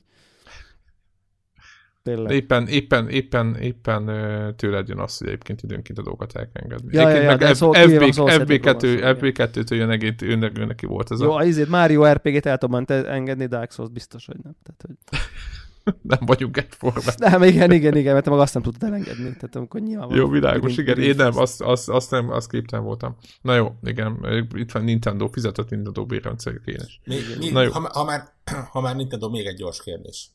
tényleg. 2.08 2.32
Éppen, 2.32 2.66
éppen, 2.66 3.08
éppen, 3.08 3.56
éppen 3.56 4.08
ö, 4.08 4.52
tőled 4.56 4.88
jön 4.88 4.98
az, 4.98 5.18
hogy 5.18 5.26
egyébként 5.26 5.62
időnként 5.62 5.98
a 5.98 6.02
dolgokat 6.02 6.36
el 6.36 6.48
kell 6.52 6.62
engedni. 6.62 6.96
Ja, 6.96 7.08
ja, 7.08 7.20
ja, 7.20 7.26
meg 7.26 7.38
de 7.38 7.46
F- 7.46 7.54
szó- 7.54 7.72
FB, 7.72 7.80
kivéve 7.80 8.04
a 8.04 8.12
Souls 8.12 8.32
játékról 8.32 8.72
van 8.72 8.80
szó, 8.80 8.88
FB2, 8.88 8.96
igen. 8.96 9.16
FB2-től 9.20 9.76
jön 9.76 9.90
egész, 9.90 10.12
őnek, 10.22 10.66
neki 10.66 10.86
volt 10.86 11.10
ez 11.10 11.20
Jó, 11.20 11.32
a... 11.32 11.40
azért 11.40 11.68
Mario 11.68 12.12
RPG-t 12.12 12.46
el 12.46 12.58
tudom 12.58 12.84
engedni, 12.88 13.46
Dark 13.46 13.72
Souls 13.72 13.90
biztos, 13.90 14.26
hogy 14.26 14.36
nem. 14.42 14.56
Tehát, 14.62 14.82
hogy... 14.86 15.18
Nem 16.02 16.18
vagyunk 16.26 16.56
egyformán. 16.56 17.14
Nem, 17.30 17.42
igen, 17.42 17.72
igen, 17.72 17.96
igen, 17.96 18.12
mert 18.12 18.24
te 18.24 18.30
meg 18.30 18.38
azt 18.38 18.54
nem 18.54 18.62
tudtad 18.62 18.88
elengedni. 18.88 19.24
Tehát 19.24 19.56
amikor 19.56 19.80
nyilván 19.80 20.14
Jó, 20.14 20.28
világos, 20.28 20.76
igen, 20.76 20.98
én 20.98 21.14
nem, 21.16 21.36
azt, 21.36 21.62
azt, 21.62 21.88
azt 21.88 22.10
nem, 22.10 22.30
azt 22.30 22.50
képtelen 22.50 22.84
voltam. 22.84 23.16
Na 23.40 23.54
jó, 23.54 23.74
igen, 23.82 24.26
itt 24.54 24.72
van 24.72 24.84
Nintendo, 24.84 25.26
fizetett 25.26 25.70
Nintendo 25.70 26.06
bérrendszer 26.06 26.60
kénes. 26.64 27.00
Mi, 27.04 27.16
mi, 27.38 27.50
Na 27.50 27.62
jó. 27.62 27.70
ha, 27.70 27.90
ha, 27.92 28.04
már, 28.04 28.22
ha 28.70 28.80
már 28.80 28.96
Nintendo, 28.96 29.28
még 29.28 29.46
egy 29.46 29.56
gyors 29.56 29.82
kérdés. 29.82 30.30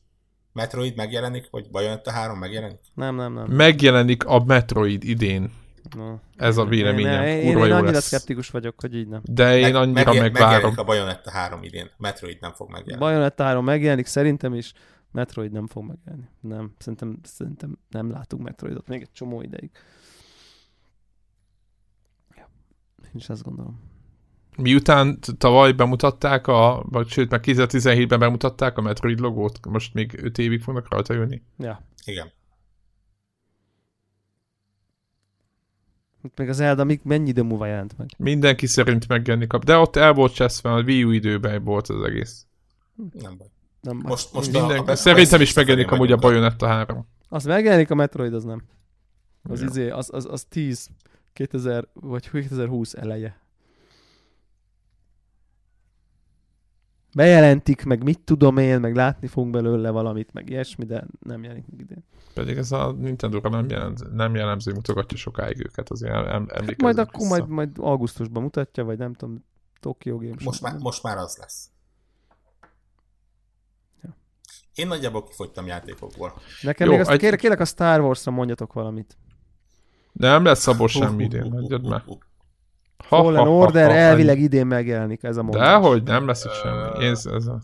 Metroid 0.54 0.96
megjelenik, 0.96 1.48
vagy 1.50 1.70
Bayonetta 1.70 2.10
3 2.10 2.38
megjelenik? 2.38 2.78
Nem, 2.94 3.14
nem, 3.16 3.32
nem. 3.32 3.46
Megjelenik 3.50 4.24
a 4.26 4.44
Metroid 4.44 5.04
idén. 5.04 5.52
No. 5.96 6.14
Ez 6.36 6.56
a 6.56 6.64
véleményem, 6.64 7.22
Én, 7.22 7.36
én, 7.38 7.46
kurva 7.52 7.64
én 7.64 7.70
jó 7.70 7.76
annyira 7.76 7.92
lesz. 7.92 8.04
szkeptikus 8.06 8.48
vagyok, 8.50 8.80
hogy 8.80 8.94
így 8.94 9.08
nem. 9.08 9.20
De 9.24 9.58
én 9.58 9.74
annyira 9.74 10.04
megje- 10.04 10.20
megvárom. 10.22 10.50
Megjelenik 10.50 10.78
a 10.78 10.84
Bayonetta 10.84 11.30
3 11.30 11.62
idén. 11.62 11.90
Metroid 11.96 12.38
nem 12.40 12.52
fog 12.52 12.70
megjelenni. 12.70 13.04
Bayonetta 13.04 13.44
3 13.44 13.64
megjelenik, 13.64 14.06
szerintem 14.06 14.54
is. 14.54 14.72
Metroid 15.12 15.52
nem 15.52 15.66
fog 15.66 15.84
megjelenni. 15.84 16.26
Nem, 16.40 16.74
szerintem, 16.78 17.18
szerintem 17.22 17.78
nem 17.90 18.10
látunk 18.10 18.42
Metroidot 18.42 18.88
még 18.88 19.00
egy 19.02 19.12
csomó 19.12 19.42
ideig. 19.42 19.70
Ja. 22.36 22.48
Én 23.04 23.10
is 23.14 23.28
azt 23.28 23.42
gondolom. 23.42 23.80
Miután 24.56 25.18
tavaly 25.38 25.72
bemutatták, 25.72 26.46
a, 26.46 26.84
vagy 26.88 27.08
sőt, 27.08 27.30
meg 27.30 27.40
2017-ben 27.44 28.18
bemutatták 28.18 28.78
a 28.78 28.80
Metroid 28.80 29.18
logót, 29.20 29.66
most 29.66 29.94
még 29.94 30.18
5 30.22 30.38
évig 30.38 30.60
fognak 30.62 30.90
rajta 30.92 31.12
jönni. 31.14 31.42
Ja. 31.58 31.86
Igen. 32.04 32.32
Még 36.36 36.48
az 36.48 36.56
Zelda 36.56 36.84
még 36.84 37.00
mennyi 37.02 37.28
idő 37.28 37.42
múlva 37.42 37.66
jelent 37.66 37.98
meg? 37.98 38.08
Mindenki 38.18 38.66
szerint 38.66 39.08
megjelenik, 39.08 39.52
a- 39.52 39.58
de 39.58 39.76
ott 39.76 39.96
el 39.96 40.12
volt 40.12 40.34
cseszve, 40.34 40.72
a 40.72 40.80
Wii 40.82 41.04
U 41.04 41.10
időben 41.10 41.64
volt 41.64 41.88
az 41.88 42.02
egész. 42.02 42.46
Nem 43.12 43.36
baj. 43.36 43.46
Nem 43.80 43.98
baj. 43.98 44.10
Most- 44.10 44.32
most 44.32 44.48
Én- 44.54 44.62
a- 44.62 44.66
Minden, 44.66 44.84
Best- 44.84 45.02
szerintem 45.02 45.40
is 45.40 45.52
megjelenik 45.54 45.90
amúgy 45.90 46.12
a 46.12 46.16
vagyunk. 46.16 46.22
Bayonetta 46.32 46.66
3. 46.66 47.06
Az 47.28 47.44
megjelenik, 47.44 47.90
a 47.90 47.94
Metroid 47.94 48.34
az 48.34 48.44
nem. 48.44 48.62
Az 49.42 49.60
Ja. 49.60 49.66
izé, 49.66 49.88
az, 49.90 50.08
az, 50.12 50.26
az 50.30 50.44
10, 50.44 50.88
2000, 51.32 51.88
vagy 51.92 52.30
2020 52.30 52.94
eleje. 52.94 53.42
Bejelentik, 57.14 57.84
meg 57.84 58.02
mit 58.02 58.20
tudom 58.20 58.56
én, 58.56 58.80
meg 58.80 58.94
látni 58.94 59.26
fogunk 59.26 59.52
belőle 59.52 59.90
valamit, 59.90 60.32
meg 60.32 60.50
ilyesmi, 60.50 60.84
de 60.84 61.04
nem 61.20 61.42
jelenik 61.42 61.64
meg 61.70 61.80
idén. 61.80 62.04
Pedig 62.34 62.56
ez 62.56 62.72
a 62.72 62.92
Nintendo-ra 62.92 63.48
nem, 63.48 63.68
jelent, 63.68 64.12
nem 64.12 64.34
jellemző, 64.34 64.72
mutogatja 64.72 65.16
sokáig 65.16 65.58
őket, 65.60 65.90
azért 65.90 66.12
em, 66.12 66.18
em, 66.18 66.26
emlékezzünk 66.32 66.80
Majd 66.80 66.98
akkor 66.98 67.18
vissza. 67.20 67.28
majd, 67.28 67.48
majd 67.48 67.70
augusztusban 67.78 68.42
mutatja, 68.42 68.84
vagy 68.84 68.98
nem 68.98 69.12
tudom, 69.14 69.44
Tokyo 69.80 70.16
Game. 70.18 70.34
Most 70.44 70.60
már, 70.62 70.78
most 70.78 71.02
már 71.02 71.16
az 71.16 71.36
lesz. 71.40 71.70
Ja. 74.02 74.16
Én 74.74 74.86
nagyjából 74.86 75.22
kifogytam 75.24 75.66
játékokból. 75.66 76.32
Nekem 76.62 76.86
Jó, 76.86 76.92
még 76.92 77.00
azt, 77.00 77.10
egy- 77.10 77.18
kérlek, 77.18 77.38
kérlek 77.40 77.60
a 77.60 77.64
Star 77.64 78.00
Wars-ra 78.00 78.32
mondjatok 78.32 78.72
valamit. 78.72 79.16
Nem 80.12 80.44
lesz 80.44 80.66
abból 80.66 80.88
semmi 80.88 81.24
idén, 81.24 81.50
hagyjad 81.52 81.88
már. 81.88 82.02
Ha, 82.06 82.18
Fallen 83.06 83.48
Order 83.48 83.90
elvileg 83.90 84.40
idén 84.40 84.66
megjelenik 84.66 85.22
ez 85.22 85.36
a 85.36 85.42
mondás. 85.42 85.66
Dehogy 85.68 86.02
nem 86.02 86.26
lesz 86.26 86.44
itt 86.44 86.52
semmi. 86.52 87.04
Én 87.04 87.10
ez, 87.10 87.26
ez 87.26 87.46
a... 87.46 87.60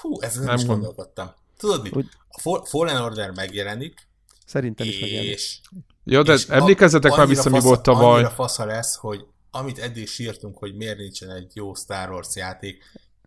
Hú, 0.00 0.20
ez 0.20 0.36
nem, 0.36 0.44
Nem 0.44 0.54
is 0.54 0.60
gond- 0.64 0.72
gondolkodtam. 0.80 1.30
Tudod 1.58 1.82
mit? 1.82 1.96
Úgy- 1.96 2.08
A 2.28 2.40
Fall- 2.40 2.68
Fallen 2.68 3.02
Order 3.02 3.30
megjelenik, 3.34 4.08
Szerintem 4.46 4.86
is 4.86 5.00
megjelenik. 5.00 5.32
és... 5.32 5.60
Jó, 6.04 6.22
de 6.22 6.32
és 6.32 6.46
emlékezzetek 6.48 7.16
már 7.16 7.26
vissza, 7.26 7.50
mi 7.50 7.60
volt 7.60 7.82
tavaly. 7.82 8.12
Annyira 8.14 8.30
fasza 8.30 8.64
lesz, 8.64 8.96
hogy 8.96 9.24
amit 9.50 9.78
eddig 9.78 10.08
sírtunk, 10.08 10.58
hogy 10.58 10.76
miért 10.76 10.98
nincsen 10.98 11.30
egy 11.30 11.50
jó 11.54 11.74
Star 11.74 12.10
Wars 12.10 12.28
játék, 12.36 12.82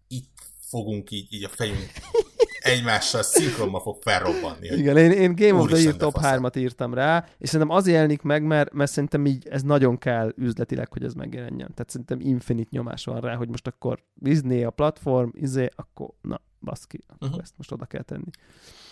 itt 0.08 0.32
fogunk 0.70 1.12
így, 1.12 1.34
így 1.34 1.44
a 1.44 1.50
fejünk 1.50 1.92
egymással 2.68 3.24
szinkronba 3.24 3.80
fog 3.80 4.02
felrobbanni. 4.02 4.68
Igen, 4.68 4.98
én, 4.98 5.12
én 5.12 5.36
Game 5.36 5.60
of 5.60 5.68
the 5.68 5.78
Year 5.78 5.96
top 5.96 6.14
faszán. 6.14 6.42
3-at 6.44 6.58
írtam 6.58 6.94
rá, 6.94 7.26
és 7.38 7.50
szerintem 7.50 7.76
azért 7.76 7.96
jelenik 7.96 8.22
meg, 8.22 8.44
mert, 8.44 8.74
mert 8.74 8.92
szerintem 8.92 9.26
így 9.26 9.48
ez 9.48 9.64
nagyon 9.64 9.98
kell 9.98 10.34
üzletileg, 10.36 10.92
hogy 10.92 11.04
ez 11.04 11.14
megjelenjen. 11.14 11.72
Tehát 11.74 11.90
szerintem 11.90 12.20
infinite 12.20 12.70
nyomás 12.72 13.06
van 13.06 13.22
rá, 13.22 13.36
hogy 13.36 13.50
most 13.50 13.68
akkor 13.68 14.04
Disney 14.14 14.64
a 14.64 14.70
platform, 14.70 15.30
izé, 15.34 15.70
akkor 15.76 16.10
na, 16.22 16.42
baszki, 16.60 17.04
akkor 17.08 17.28
uh-huh. 17.28 17.44
ezt 17.44 17.54
most 17.58 17.72
oda 17.72 17.86
kell 17.86 18.04
tenni. 18.04 18.30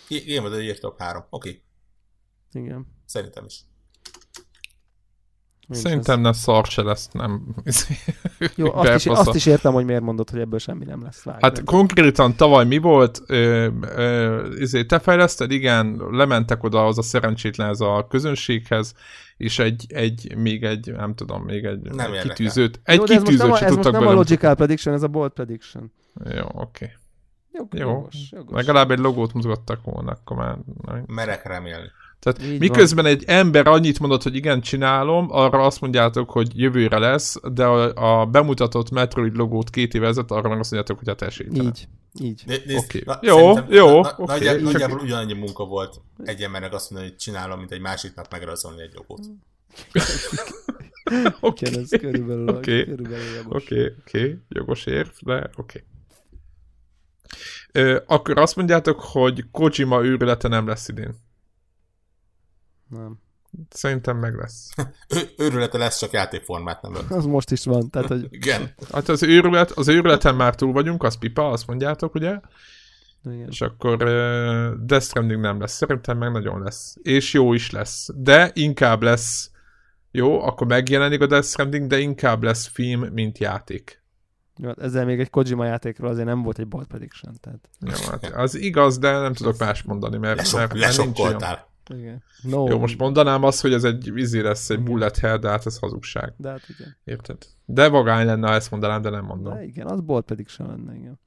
Game 0.08 0.46
of 0.46 0.52
the 0.52 0.62
Year 0.62 0.78
top 0.78 0.98
3. 0.98 1.24
Oké, 1.30 1.48
okay. 1.48 1.62
Igen. 2.62 2.86
szerintem 3.04 3.44
is. 3.44 3.64
Is 5.70 5.76
Szerintem 5.76 6.20
nem 6.20 6.32
szar 6.32 6.66
se 6.66 6.82
lesz, 6.82 7.08
nem. 7.12 7.54
Jó, 8.56 8.74
azt 8.74 8.94
is, 8.94 9.06
azt 9.06 9.34
is 9.34 9.46
értem, 9.46 9.72
hogy 9.72 9.84
miért 9.84 10.02
mondod, 10.02 10.30
hogy 10.30 10.40
ebből 10.40 10.58
semmi 10.58 10.84
nem 10.84 11.02
lesz. 11.02 11.22
Vágj 11.22 11.38
Hát 11.40 11.56
meg. 11.56 11.64
konkrétan 11.64 12.36
tavaly 12.36 12.64
mi 12.64 12.78
volt? 12.78 13.22
Ö, 13.26 13.68
ö, 13.80 14.46
izé, 14.58 14.84
te 14.84 14.98
fejleszted, 14.98 15.50
igen, 15.50 15.96
lementek 16.10 16.62
oda 16.62 16.86
az 16.86 16.98
a 16.98 17.02
szerencsétlen 17.02 17.68
ez 17.68 17.80
a 17.80 18.06
közönséghez, 18.10 18.94
és 19.36 19.58
egy, 19.58 19.86
egy, 19.88 20.34
még 20.36 20.64
egy, 20.64 20.92
nem 20.92 21.14
tudom, 21.14 21.42
még 21.42 21.64
egy 21.64 21.80
Nem 21.80 22.12
egy 22.12 22.22
kitűzőt, 22.22 22.80
egy 22.82 22.98
Jó, 22.98 23.04
de 23.04 23.14
ez 23.14 23.20
most 23.22 23.38
nem, 23.38 23.48
kitűzőt 23.48 23.52
a, 23.52 23.54
ez 23.54 23.60
most 23.60 23.74
tudtak 23.74 23.92
nem 23.92 24.00
a 24.02 24.04
bele. 24.04 24.16
logical 24.16 24.54
prediction, 24.54 24.94
ez 24.94 25.02
a 25.02 25.08
bold 25.08 25.32
prediction. 25.32 25.92
Jó, 26.24 26.46
oké. 26.52 26.92
Jó, 27.52 27.68
Jó. 27.72 27.88
jogos, 27.88 28.16
jogos. 28.30 28.54
Legalább 28.56 28.90
egy 28.90 28.98
logót 28.98 29.32
mutattak 29.32 29.84
volna, 29.84 30.10
akkor 30.10 30.36
már... 30.36 30.58
Merek 31.06 31.46
remélni. 31.46 31.90
Tehát 32.26 32.52
Így 32.52 32.58
miközben 32.58 33.06
egy 33.06 33.24
ember 33.26 33.66
annyit 33.66 33.98
mondott, 33.98 34.22
hogy 34.22 34.34
igen, 34.34 34.60
csinálom, 34.60 35.26
arra 35.30 35.60
azt 35.60 35.80
mondjátok, 35.80 36.30
hogy 36.30 36.60
jövőre 36.60 36.98
lesz, 36.98 37.36
de 37.52 37.64
a, 37.64 38.20
a 38.20 38.26
bemutatott 38.26 38.90
Metroid 38.90 39.36
logót 39.36 39.70
két 39.70 39.94
éve 39.94 40.06
ezelőtt, 40.06 40.30
arra 40.30 40.48
meg 40.48 40.58
azt 40.58 40.70
mondjátok, 40.70 40.98
hogy 40.98 41.08
hát 41.08 41.22
esélytelen. 41.22 41.66
Így, 41.66 41.88
így. 42.20 42.42
Né- 42.46 42.66
nézd, 42.66 43.02
na, 43.04 43.18
Jó, 43.22 43.52
jó, 43.68 44.00
na- 44.00 44.14
oké. 44.16 44.32
Nagyjából, 44.32 44.62
Csak- 44.62 44.72
nagyjából 44.72 44.98
ugyanannyi 44.98 45.32
munka 45.32 45.64
volt 45.64 46.00
egy 46.24 46.42
embernek 46.42 46.72
azt 46.72 46.90
mondani, 46.90 47.10
hogy 47.12 47.20
csinálom, 47.20 47.58
mint 47.58 47.72
egy 47.72 47.80
másiknak 47.80 48.26
megrajzolni 48.30 48.82
egy 48.82 48.92
logót. 48.94 49.20
Oké, 51.40 51.66
ez 51.78 51.88
körülbelül, 51.88 52.48
Oké. 52.48 52.84
körülbelül 52.84 53.34
jogos. 53.36 53.62
oké, 53.62 53.94
oké, 54.00 54.38
jogos 54.48 54.86
érv, 54.86 55.08
de 55.20 55.50
oké. 55.56 55.84
Ö, 57.72 58.00
akkor 58.06 58.38
azt 58.38 58.56
mondjátok, 58.56 59.00
hogy 59.00 59.44
Kojima 59.50 60.04
őrülete 60.04 60.48
nem 60.48 60.66
lesz 60.66 60.88
idén. 60.88 61.24
Nem. 62.88 63.18
Szerintem 63.70 64.16
meg 64.16 64.34
lesz. 64.34 64.74
Ő, 65.08 65.20
őrülete 65.36 65.78
lesz, 65.78 65.98
csak 65.98 66.12
játékformát 66.12 66.82
nem 66.82 66.94
ölt. 66.94 67.10
Az 67.20 67.26
most 67.26 67.50
is 67.50 67.64
van, 67.64 67.90
tehát 67.90 68.08
hogy 68.08 68.26
Igen. 68.30 68.74
Hát 68.92 69.08
az 69.08 69.22
őrület, 69.22 69.70
az 69.70 69.88
őrületen 69.88 70.34
már 70.34 70.54
túl 70.54 70.72
vagyunk, 70.72 71.02
az 71.02 71.18
pipa, 71.18 71.50
azt 71.50 71.66
mondjátok, 71.66 72.14
ugye? 72.14 72.40
Igen. 73.24 73.48
És 73.48 73.60
akkor 73.60 74.02
uh, 74.02 74.84
Death 74.84 75.04
Stranding 75.04 75.40
nem 75.40 75.60
lesz. 75.60 75.72
Szerintem 75.72 76.18
meg 76.18 76.32
nagyon 76.32 76.62
lesz. 76.62 76.96
És 77.02 77.32
jó 77.32 77.52
is 77.52 77.70
lesz. 77.70 78.08
De 78.14 78.50
inkább 78.54 79.02
lesz 79.02 79.50
jó, 80.16 80.40
akkor 80.42 80.66
megjelenik 80.66 81.20
a 81.20 81.26
Death 81.26 81.46
Stranding, 81.46 81.86
de 81.86 81.98
inkább 81.98 82.42
lesz 82.42 82.66
film, 82.66 83.00
mint 83.00 83.38
játék. 83.38 84.02
Jó, 84.56 84.68
hát 84.68 84.78
ezzel 84.78 85.04
még 85.04 85.20
egy 85.20 85.30
Kojima 85.30 85.64
játékról 85.64 86.10
azért 86.10 86.26
nem 86.26 86.42
volt 86.42 86.58
egy 86.58 86.66
bold 86.66 86.86
prediction, 86.86 87.34
tehát 87.40 87.68
Jó, 87.80 88.10
hát 88.10 88.24
az 88.34 88.54
igaz, 88.54 88.98
de 88.98 89.18
nem 89.18 89.32
tudok 89.32 89.58
más 89.58 89.82
mondani, 89.82 90.16
mert, 90.16 90.36
Lesok, 90.36 90.58
mert, 90.58 90.74
mert 90.74 90.96
nincs 90.96 91.18
olyan. 91.18 91.42
Igen. 91.94 92.22
No, 92.42 92.68
Jó, 92.68 92.78
most 92.78 92.98
mondanám 92.98 93.42
azt, 93.42 93.60
hogy 93.60 93.72
ez 93.72 93.84
egy 93.84 94.12
vízi 94.12 94.40
lesz, 94.40 94.70
egy 94.70 94.82
bullet 94.82 95.18
hell, 95.18 95.38
de 95.38 95.48
hát 95.48 95.66
ez 95.66 95.78
hazugság. 95.78 96.32
De 96.36 96.50
hát 96.50 96.68
igen. 96.68 96.96
Érted? 97.04 97.38
De 97.64 97.88
vagány 97.88 98.26
lenne, 98.26 98.48
ha 98.48 98.54
ezt 98.54 98.70
mondanám, 98.70 99.02
de 99.02 99.10
nem 99.10 99.24
mondom. 99.24 99.54
De 99.54 99.64
igen, 99.64 99.86
az 99.86 100.00
bold 100.00 100.24
prediction 100.24 100.68
lenne, 100.68 100.94
igen. 100.94 101.20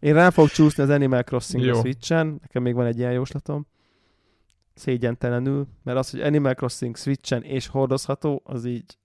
Én 0.00 0.14
rá 0.14 0.30
fogok 0.30 0.50
csúszni 0.50 0.82
az 0.82 0.90
Animal 0.90 1.22
Crossing 1.22 1.68
a. 1.68 1.74
Switchen, 1.74 2.38
nekem 2.40 2.62
még 2.62 2.74
van 2.74 2.86
egy 2.86 2.98
ilyen 2.98 3.12
jóslatom. 3.12 3.66
Szégyentelenül, 4.74 5.66
mert 5.82 5.98
az, 5.98 6.10
hogy 6.10 6.20
Animal 6.20 6.54
Crossing 6.54 6.96
Switchen 6.96 7.42
és 7.42 7.66
hordozható, 7.66 8.42
az 8.44 8.64
így 8.64 8.98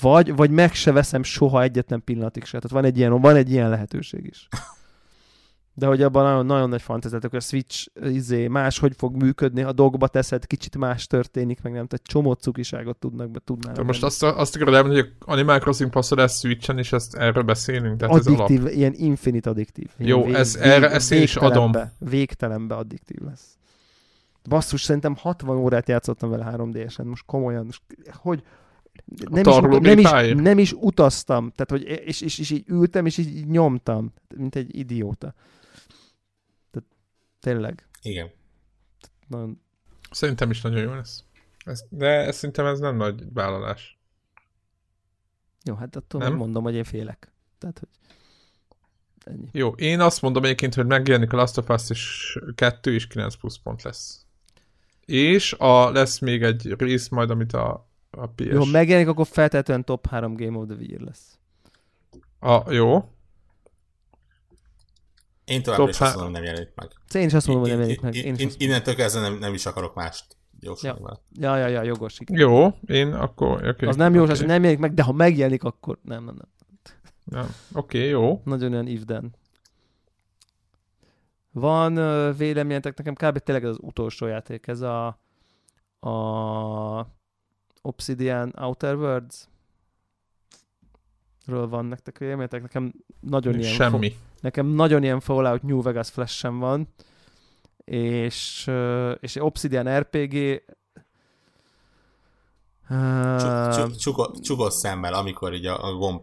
vagy, 0.00 0.36
vagy 0.36 0.50
meg 0.50 0.74
se 0.74 0.92
veszem 0.92 1.22
soha 1.22 1.62
egyetlen 1.62 2.04
pillanatig 2.04 2.44
se. 2.44 2.56
Tehát 2.58 2.70
van 2.70 2.84
egy 2.84 2.98
ilyen, 2.98 3.20
van 3.20 3.36
egy 3.36 3.50
ilyen 3.50 3.68
lehetőség 3.70 4.26
is. 4.26 4.48
De 5.74 5.86
hogy 5.86 6.02
abban 6.02 6.24
nagyon, 6.24 6.46
nagyon 6.46 6.68
nagy 6.68 6.82
fantáziátok, 6.82 7.30
hogy 7.30 7.38
a 7.38 7.42
Switch 7.42 7.86
izé, 8.02 8.48
más 8.48 8.78
hogy 8.78 8.92
fog 8.96 9.16
működni, 9.16 9.62
a 9.62 9.72
dogba 9.72 10.08
teszed, 10.08 10.46
kicsit 10.46 10.76
más 10.76 11.06
történik, 11.06 11.62
meg 11.62 11.72
nem, 11.72 11.86
tehát 11.86 12.06
csomó 12.06 12.32
cukiságot 12.32 12.96
tudnak 12.96 13.30
be, 13.30 13.40
tudnának. 13.44 13.76
De 13.76 13.82
most 13.82 14.02
azt, 14.02 14.22
azt 14.22 14.54
akarod 14.56 14.74
elmondani, 14.74 15.00
hogy 15.02 15.12
a 15.18 15.32
Animal 15.32 15.58
Crossing 15.58 15.90
passzol 15.90 16.18
lesz 16.18 16.38
Switchen, 16.38 16.78
és 16.78 16.92
ezt 16.92 17.14
erről 17.14 17.42
beszélünk, 17.42 17.98
tehát 17.98 18.16
ez 18.16 18.26
alap. 18.26 18.40
addiktív, 18.40 18.76
ilyen 18.76 18.92
infinite 18.96 19.50
addiktív. 19.50 19.86
Ilyen 19.98 20.18
Jó, 20.18 20.26
ez- 20.34 20.56
erre- 20.56 20.90
ezt 20.90 21.12
én 21.12 21.22
is 21.22 21.36
adom. 21.36 21.72
végtelenbe- 21.98 22.76
addiktív 22.78 23.18
lesz. 23.20 23.58
Basszus, 24.48 24.82
szerintem 24.82 25.14
60 25.16 25.56
órát 25.56 25.88
játszottam 25.88 26.30
vele 26.30 26.44
3D-esen, 26.56 27.04
most 27.04 27.24
komolyan, 27.26 27.64
most, 27.64 27.82
hogy 28.12 28.42
nem 29.30 29.46
is, 29.46 29.80
nem, 29.80 29.98
is, 29.98 30.32
nem 30.42 30.58
is 30.58 30.72
utaztam, 30.72 31.52
tehát, 31.56 31.70
hogy, 31.70 32.00
és, 32.06 32.20
és, 32.20 32.38
és 32.38 32.50
így 32.50 32.64
ültem, 32.68 33.06
és 33.06 33.18
így, 33.18 33.36
így 33.36 33.46
nyomtam, 33.46 34.12
mint 34.36 34.56
egy 34.56 34.78
idióta. 34.78 35.34
Tényleg, 37.40 37.88
Igen. 38.02 38.30
nagyon, 39.26 39.60
Szerintem 40.10 40.50
is 40.50 40.60
nagyon 40.60 40.80
jó 40.80 40.94
lesz. 40.94 41.24
Ez, 41.64 41.84
de 41.88 42.06
ez, 42.06 42.36
szerintem 42.36 42.66
ez 42.66 42.78
nem 42.78 42.96
nagy 42.96 43.32
vállalás. 43.32 43.98
jó, 45.64 45.74
hát 45.74 45.96
attól 45.96 46.20
Nem? 46.20 46.34
mondom, 46.34 46.62
hogy 46.62 46.74
én 46.74 46.84
félek. 46.84 47.32
Tehát, 47.58 47.78
hogy 47.78 47.88
ennyi. 49.32 49.48
Jó, 49.52 49.68
én 49.70 50.00
azt 50.00 50.22
mondom 50.22 50.44
egyébként, 50.44 50.74
hogy 50.74 50.86
megjelenik 50.86 51.32
a 51.32 51.36
Last 51.36 51.58
of 51.58 51.68
Us, 51.68 51.90
és 51.90 52.38
2 52.54 52.94
és 52.94 53.06
9 53.06 53.34
plusz 53.34 53.58
pont 53.58 53.82
lesz. 53.82 54.24
És 55.04 55.52
a, 55.52 55.90
lesz 55.90 56.18
még 56.18 56.42
egy 56.42 56.74
rész 56.78 57.08
majd, 57.08 57.30
amit 57.30 57.52
a, 57.52 57.88
a 58.10 58.26
PS... 58.26 58.44
Jó, 58.44 58.64
megjelenik, 58.64 59.08
akkor 59.08 59.26
feltétlenül 59.26 59.84
top 59.84 60.06
3 60.06 60.34
Game 60.34 60.58
of 60.58 60.66
the 60.68 60.76
Year 60.80 61.00
lesz. 61.00 61.38
a, 62.38 62.72
jó, 62.72 63.12
Én 65.50 65.62
továbbra 65.62 65.84
Top 65.84 65.94
is 65.94 66.00
azt 66.00 66.14
mondom, 66.14 66.32
nem 66.32 66.42
jelenik 66.42 66.72
meg. 66.74 66.90
Én 67.14 67.26
is 67.26 67.34
azt 67.34 67.46
mondom, 67.46 67.64
hogy 67.64 67.72
nem 67.72 67.80
jelenik 67.80 68.00
meg. 68.00 68.14
én- 68.14 68.34
is 68.34 68.54
Innentől 68.58 68.94
kezdve 68.94 69.20
nem, 69.20 69.38
nem 69.38 69.54
is 69.54 69.66
akarok 69.66 69.94
mást 69.94 70.36
jósolni 70.60 71.00
vele. 71.02 71.18
Ja, 71.32 71.56
ja, 71.56 71.66
ja, 71.66 71.82
jogos. 71.82 72.18
igen. 72.20 72.38
jó, 72.38 72.66
én 72.86 73.12
akkor... 73.12 73.66
Okay, 73.68 73.88
Az 73.88 73.96
nem 73.96 74.14
jó, 74.14 74.22
okay. 74.22 74.36
hogy 74.36 74.46
nem 74.46 74.62
jelenik 74.62 74.78
meg, 74.80 74.94
de 74.94 75.02
ha 75.02 75.12
megjelenik, 75.12 75.64
akkor 75.64 75.98
nem, 76.02 76.24
nem, 76.24 76.34
nem. 76.38 76.48
nem. 77.24 77.54
Oké, 77.72 77.98
okay, 77.98 78.08
jó. 78.08 78.40
Nagyon 78.44 78.72
olyan 78.72 78.86
ivden. 78.86 79.34
Van 81.52 81.94
véleményetek, 82.36 82.96
nekem 82.96 83.14
kb. 83.14 83.38
tényleg 83.38 83.64
ez 83.64 83.70
az 83.70 83.78
utolsó 83.80 84.26
játék, 84.26 84.66
ez 84.66 84.80
a, 84.80 85.06
a 86.00 87.06
Obsidian 87.82 88.52
Outer 88.56 88.94
Worlds 88.94 89.48
ről 91.46 91.68
van 91.68 91.84
nektek 91.84 92.18
véleményetek, 92.18 92.62
nekem 92.62 92.92
nagyon 93.20 93.58
ilyen 93.58 93.72
Semmi. 93.72 94.16
Nekem 94.40 94.66
nagyon 94.66 95.02
ilyen 95.02 95.20
Fallout 95.20 95.62
New 95.62 95.82
Vegas 95.82 96.10
flash 96.10 96.48
van, 96.48 96.88
és, 97.84 98.70
és 99.20 99.36
Obsidian 99.36 99.98
RPG 99.98 100.62
Csu- 103.38 103.74
csu- 103.74 103.98
csugo- 103.98 104.40
Csugos 104.42 104.74
szemmel, 104.74 105.14
amikor 105.14 105.54
így 105.54 105.66
a, 105.66 105.84
a 105.88 105.94
gomb 105.94 106.22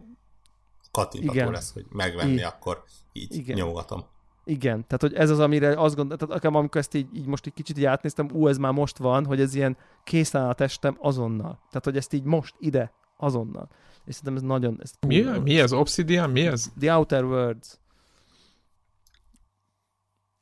kattintható 0.90 1.50
lesz, 1.50 1.72
hogy 1.72 1.84
megvenni, 1.88 2.32
Így. 2.32 2.42
akkor 2.42 2.84
így 3.12 3.34
Igen. 3.36 3.56
nyomogatom. 3.56 4.04
Igen, 4.44 4.86
tehát 4.86 5.00
hogy 5.00 5.14
ez 5.14 5.30
az, 5.30 5.38
amire 5.38 5.68
azt 5.68 5.94
gondolom, 5.94 6.18
tehát 6.18 6.34
akár 6.44 6.54
amikor 6.54 6.80
ezt 6.80 6.94
így, 6.94 7.08
így 7.14 7.26
most 7.26 7.46
egy 7.46 7.52
kicsit 7.54 7.78
így 7.78 7.84
átnéztem, 7.84 8.28
ú, 8.32 8.48
ez 8.48 8.58
már 8.58 8.72
most 8.72 8.98
van, 8.98 9.24
hogy 9.24 9.40
ez 9.40 9.54
ilyen 9.54 9.76
készen 10.04 10.42
áll 10.42 10.48
a 10.48 10.54
testem 10.54 10.96
azonnal. 11.00 11.58
Tehát, 11.68 11.84
hogy 11.84 11.96
ezt 11.96 12.12
így 12.12 12.22
most 12.24 12.54
ide, 12.58 12.92
azonnal. 13.16 13.68
És 14.04 14.14
szerintem 14.14 14.36
ez 14.36 14.42
nagyon... 14.42 14.78
Ez 14.82 14.92
Mi, 15.06 15.20
mi 15.42 15.60
ez? 15.60 15.72
Obsidian? 15.72 16.30
Mi 16.30 16.46
ez? 16.46 16.72
The 16.78 16.96
Outer 16.96 17.24
Worlds. 17.24 17.78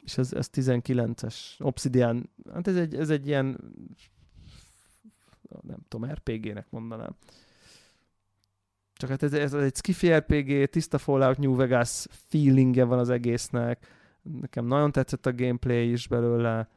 És 0.06 0.18
ez, 0.18 0.32
ez 0.32 0.50
19-es. 0.52 1.36
Obsidian. 1.58 2.30
Hát 2.52 2.68
ez 2.68 2.76
egy, 2.76 2.94
ez 2.94 3.10
egy 3.10 3.26
ilyen 3.26 3.58
nem 5.60 5.78
tudom, 5.88 6.10
RPG-nek 6.10 6.70
mondanám. 6.70 7.16
Csak 8.92 9.10
hát 9.10 9.22
ez, 9.22 9.32
ez 9.32 9.52
egy 9.52 9.76
skifi 9.76 10.12
RPG, 10.12 10.70
tiszta 10.70 10.98
Fallout 10.98 11.38
New 11.38 11.54
Vegas 11.54 12.06
feelingje 12.10 12.84
van 12.84 12.98
az 12.98 13.10
egésznek. 13.10 13.86
Nekem 14.22 14.66
nagyon 14.66 14.92
tetszett 14.92 15.26
a 15.26 15.34
gameplay 15.34 15.90
is 15.90 16.08
belőle. 16.08 16.68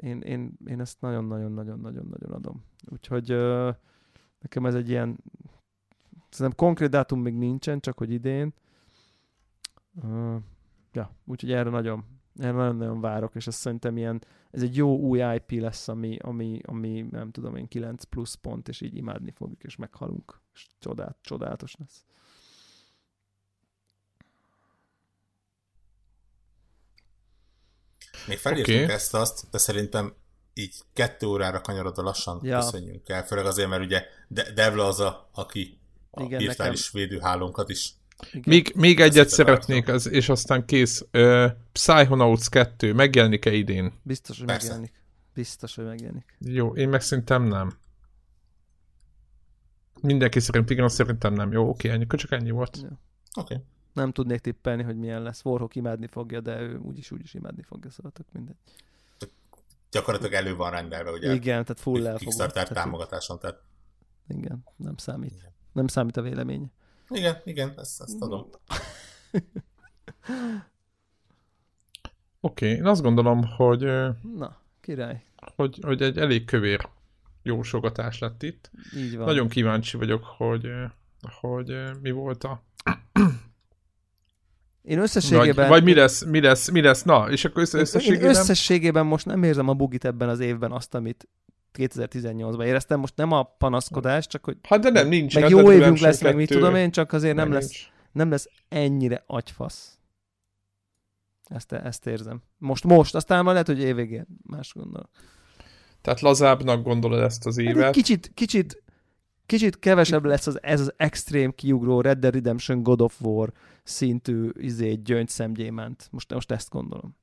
Én, 0.00 0.20
én, 0.20 0.56
én 0.66 0.80
ezt 0.80 1.00
nagyon-nagyon-nagyon-nagyon-nagyon 1.00 2.32
adom. 2.32 2.64
Úgyhogy 2.90 3.28
nekem 4.40 4.66
ez 4.66 4.74
egy 4.74 4.88
ilyen 4.88 5.18
szerintem 6.28 6.66
konkrét 6.66 6.90
dátum 6.90 7.20
még 7.20 7.34
nincsen, 7.34 7.80
csak 7.80 7.98
hogy 7.98 8.10
idén. 8.10 8.54
Ja, 10.92 11.16
úgyhogy 11.24 11.52
erre 11.52 11.70
nagyon, 11.70 12.04
erre 12.36 12.52
nagyon-nagyon 12.52 13.00
várok, 13.00 13.34
és 13.34 13.46
azt 13.46 13.58
szerintem 13.58 13.96
ilyen, 13.96 14.22
ez 14.50 14.62
egy 14.62 14.76
jó 14.76 14.98
új 14.98 15.18
IP 15.34 15.60
lesz, 15.60 15.88
ami, 15.88 16.16
ami, 16.22 16.60
ami 16.64 17.06
nem 17.10 17.30
tudom 17.30 17.56
én, 17.56 17.68
9 17.68 18.04
plusz 18.04 18.34
pont, 18.34 18.68
és 18.68 18.80
így 18.80 18.96
imádni 18.96 19.30
fogjuk, 19.30 19.62
és 19.62 19.76
meghalunk. 19.76 20.40
És 20.54 20.66
csodát, 20.78 21.16
csodálatos 21.20 21.74
lesz. 21.78 22.04
Még 28.26 28.38
felírtuk 28.38 28.74
okay. 28.74 28.88
ezt 28.88 29.14
azt, 29.14 29.50
de 29.50 29.58
szerintem 29.58 30.14
így 30.54 30.74
kettő 30.92 31.26
órára 31.26 31.60
kanyarodva 31.60 32.02
lassan 32.02 32.40
Ja. 32.42 32.58
köszönjünk 32.58 33.08
el, 33.08 33.24
főleg 33.24 33.46
azért, 33.46 33.68
mert 33.68 33.82
ugye 33.84 34.04
De- 34.28 34.52
Devla 34.52 34.86
az, 34.86 35.00
a, 35.00 35.28
aki 35.32 35.80
a 36.10 36.22
Igen, 36.22 36.38
virtuális 36.38 36.90
védőhálónkat 36.90 37.68
is 37.68 37.94
Igen. 38.26 38.42
Még, 38.46 38.72
még 38.76 39.00
egyet 39.00 39.28
szeretnék, 39.28 39.88
az, 39.88 40.08
és 40.08 40.28
aztán 40.28 40.64
kész. 40.64 41.04
Uh, 41.12 41.50
Psychonauts 41.72 42.48
2 42.48 42.92
megjelenik-e 42.92 43.52
idén? 43.52 43.92
Biztos, 44.02 44.38
hogy 44.38 44.46
Persze. 44.46 44.66
megjelenik. 44.66 45.02
Biztos, 45.34 45.74
hogy 45.74 45.84
megjelenik. 45.84 46.36
Jó, 46.38 46.74
én 46.74 46.88
meg 46.88 47.00
szerintem 47.00 47.42
nem. 47.42 47.78
Mindenki 50.00 50.40
szerint 50.40 50.70
igen, 50.70 50.84
azt 50.84 50.94
szerintem 50.94 51.32
nem. 51.32 51.52
Jó, 51.52 51.68
oké, 51.68 51.88
ennyi, 51.88 52.06
csak 52.06 52.32
ennyi 52.32 52.50
volt. 52.50 52.76
Ja. 52.82 52.88
Oké. 52.88 53.54
Okay. 53.54 53.66
Nem 53.92 54.12
tudnék 54.12 54.40
tippelni, 54.40 54.82
hogy 54.82 54.96
milyen 54.96 55.22
lesz. 55.22 55.44
Warhawk 55.44 55.74
imádni 55.74 56.06
fogja, 56.06 56.40
de 56.40 56.60
ő 56.60 56.76
úgyis 56.76 57.10
úgyis 57.10 57.34
imádni 57.34 57.62
fogja, 57.62 57.90
szóval 57.90 58.12
tök 58.12 58.26
mindegy. 58.32 58.56
Gyakorlatilag 59.90 60.32
elő 60.32 60.56
van 60.56 60.70
rendelve, 60.70 61.10
ugye? 61.10 61.32
Igen, 61.32 61.64
tehát 61.64 61.80
full 61.80 62.06
elfogó. 62.06 62.18
Kickstarter 62.18 62.68
támogatáson, 62.68 63.38
tehát 63.38 63.62
Igen, 64.28 64.64
nem 64.76 64.96
számít. 64.96 65.52
Nem 65.72 65.86
számít 65.86 66.16
a 66.16 66.22
vélemény. 66.22 66.70
Igen, 67.14 67.36
igen, 67.44 67.74
ezt, 67.76 68.00
ezt 68.00 68.22
adom. 68.22 68.46
Oké, 72.40 72.70
én 72.70 72.86
azt 72.86 73.02
gondolom, 73.02 73.44
hogy, 73.56 73.80
Na, 74.36 74.56
király. 74.80 75.24
hogy, 75.56 75.78
hogy 75.82 76.02
egy 76.02 76.18
elég 76.18 76.44
kövér 76.44 76.88
jósogatás 77.42 78.18
lett 78.18 78.42
itt. 78.42 78.70
Így 78.96 79.16
van. 79.16 79.26
Nagyon 79.26 79.48
kíváncsi 79.48 79.96
vagyok, 79.96 80.24
hogy, 80.24 80.70
hogy 81.40 81.74
mi 82.00 82.10
volt 82.10 82.44
a... 82.44 82.62
Én 84.82 84.96
Vagy, 84.96 85.04
összességében... 85.04 85.68
vagy 85.68 85.84
mi 85.84 85.94
lesz, 85.94 86.24
mi 86.24 86.40
lesz, 86.40 86.70
mi 86.70 86.80
lesz, 86.80 87.02
na, 87.02 87.30
és 87.30 87.44
akkor 87.44 87.62
össze, 87.62 87.76
Én 87.76 87.82
összességében... 87.82 88.28
összességében 88.28 89.06
most 89.06 89.26
nem 89.26 89.42
érzem 89.42 89.68
a 89.68 89.74
bugit 89.74 90.04
ebben 90.04 90.28
az 90.28 90.40
évben 90.40 90.72
azt, 90.72 90.94
amit 90.94 91.28
2018-ban 91.78 92.64
éreztem. 92.64 93.00
Most 93.00 93.16
nem 93.16 93.32
a 93.32 93.42
panaszkodás, 93.42 94.26
csak 94.26 94.44
hogy 94.44 94.56
Hát 94.62 94.80
de 94.80 94.90
nem, 94.90 95.08
nincs. 95.08 95.34
meg 95.34 95.42
Red 95.42 95.52
jó 95.52 95.72
évünk 95.72 95.98
lesz, 95.98 96.22
meg 96.22 96.34
mit 96.34 96.48
2, 96.48 96.60
tudom 96.60 96.74
én, 96.74 96.90
csak 96.90 97.12
azért 97.12 97.34
nem 97.36 97.48
meg 97.48 97.54
lesz, 97.58 97.68
nincs. 97.70 97.90
nem 98.12 98.30
lesz 98.30 98.48
ennyire 98.68 99.24
agyfasz. 99.26 99.98
Ezt, 101.44 101.72
ezt 101.72 102.06
érzem. 102.06 102.42
Most, 102.58 102.84
most, 102.84 103.14
aztán 103.14 103.44
már 103.44 103.52
lehet, 103.52 103.66
hogy 103.68 103.80
évvégén 103.80 104.26
más 104.42 104.72
gondolok. 104.74 105.08
Tehát 106.00 106.20
lazábbnak 106.20 106.82
gondolod 106.82 107.20
ezt 107.20 107.46
az 107.46 107.56
Hát 107.58 107.66
évet. 107.66 107.92
kicsit, 107.92 108.30
kicsit 108.34 108.82
kicsit 109.46 109.78
kevesebb 109.78 110.24
lesz 110.24 110.46
az, 110.46 110.62
ez 110.62 110.80
az 110.80 110.92
extrém 110.96 111.54
kiugró 111.54 112.00
Red 112.00 112.18
Dead 112.18 112.34
Redemption 112.34 112.82
God 112.82 113.00
of 113.00 113.20
War 113.20 113.52
szintű 113.82 114.50
izé, 114.58 114.92
gyöngyszemgyémánt. 114.94 116.08
Most, 116.10 116.32
most 116.34 116.50
ezt 116.50 116.70
gondolom. 116.70 117.16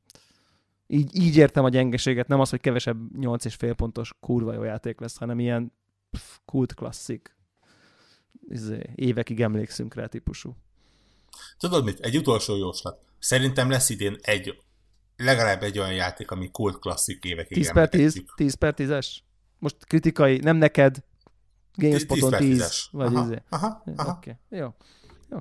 Így, 0.91 1.15
így 1.15 1.35
értem 1.35 1.63
a 1.63 1.69
gyengeséget, 1.69 2.27
nem 2.27 2.39
az, 2.39 2.49
hogy 2.49 2.61
kevesebb 2.61 2.97
8,5 3.19 3.73
pontos 3.75 4.13
kurva 4.19 4.53
jó 4.53 4.63
játék 4.63 4.99
lesz, 4.99 5.17
hanem 5.17 5.39
ilyen 5.39 5.73
pff, 6.09 6.37
kult 6.45 6.73
klasszik. 6.73 7.37
Izé, 8.47 8.81
évekig 8.95 9.41
emlékszünk 9.41 9.93
rá 9.93 10.05
típusú. 10.05 10.55
Tudod 11.57 11.83
mit? 11.83 11.99
Egy 11.99 12.17
utolsó 12.17 12.55
jóslat. 12.55 13.01
Szerintem 13.19 13.69
lesz 13.69 13.89
idén 13.89 14.17
egy, 14.21 14.61
legalább 15.17 15.63
egy 15.63 15.79
olyan 15.79 15.93
játék, 15.93 16.31
ami 16.31 16.51
kult 16.51 16.79
klasszik 16.79 17.23
évekig 17.23 17.57
10 17.57 17.73
per 17.73 17.89
10, 17.89 17.99
emlegetjük. 17.99 18.33
10 18.35 18.53
per 18.53 18.73
10-es? 18.77 19.17
Most 19.59 19.85
kritikai, 19.85 20.37
nem 20.37 20.57
neked, 20.57 21.03
GameSpoton 21.75 22.29
10 22.29 22.29
per 22.29 22.39
10, 22.39 22.61
10-es. 22.61 22.85
vagy 22.91 23.15
Aha, 23.15 23.25
izé. 23.25 23.41
aha, 23.49 23.83
aha. 23.95 24.11
Oké, 24.11 24.37
okay. 24.49 24.59
jó. 24.59 24.75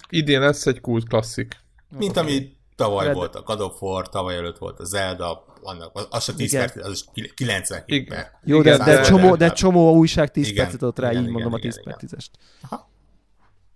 Idén 0.08 0.40
lesz 0.40 0.66
egy 0.66 0.80
kult 0.80 1.08
klasszik. 1.08 1.60
Mint 1.98 2.16
Oké. 2.16 2.20
ami 2.20 2.56
tavaly 2.78 3.06
Red- 3.06 3.14
volt 3.16 3.34
a 3.34 3.42
God 3.42 3.60
of 3.60 3.82
War, 3.82 4.08
tavaly 4.08 4.36
előtt 4.36 4.58
volt 4.58 4.80
a 4.80 4.84
Zelda, 4.84 5.44
annak, 5.62 5.90
az, 5.96 6.06
az 6.10 6.24
se 6.24 6.34
10 6.34 6.52
Igen. 6.52 6.66
per 6.66 6.72
10, 6.72 6.84
az 6.84 6.92
is 7.12 7.32
97 7.34 7.88
Igen. 7.88 8.06
per. 8.08 8.38
Jó, 8.44 8.62
de, 8.62 8.76
de, 8.76 9.00
csomó, 9.00 9.36
de 9.36 9.50
csomó 9.50 9.94
újság 9.94 10.30
10 10.30 10.48
Igen, 10.48 10.64
percet 10.64 10.82
adott 10.82 10.98
rá, 10.98 11.10
igen, 11.10 11.22
így 11.22 11.28
igen, 11.28 11.32
mondom 11.32 11.52
a 11.52 11.58
igen, 11.58 11.70
10 11.70 11.82
per 11.84 11.96
igen. 12.00 12.18
10-est. 12.18 12.80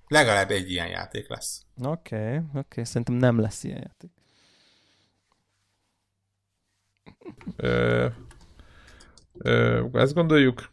Legalább 0.09 0.51
egy 0.51 0.71
ilyen 0.71 0.89
játék 0.89 1.29
lesz. 1.29 1.63
Oké, 1.83 2.17
okay, 2.17 2.37
oké, 2.37 2.59
okay. 2.59 2.85
szerintem 2.85 3.15
nem 3.15 3.41
lesz 3.41 3.65
ilyen 3.65 3.81
játék. 3.83 4.11
Ö, 7.57 8.07
ö, 9.39 9.87
ezt 9.93 10.15
gondoljuk, 10.15 10.71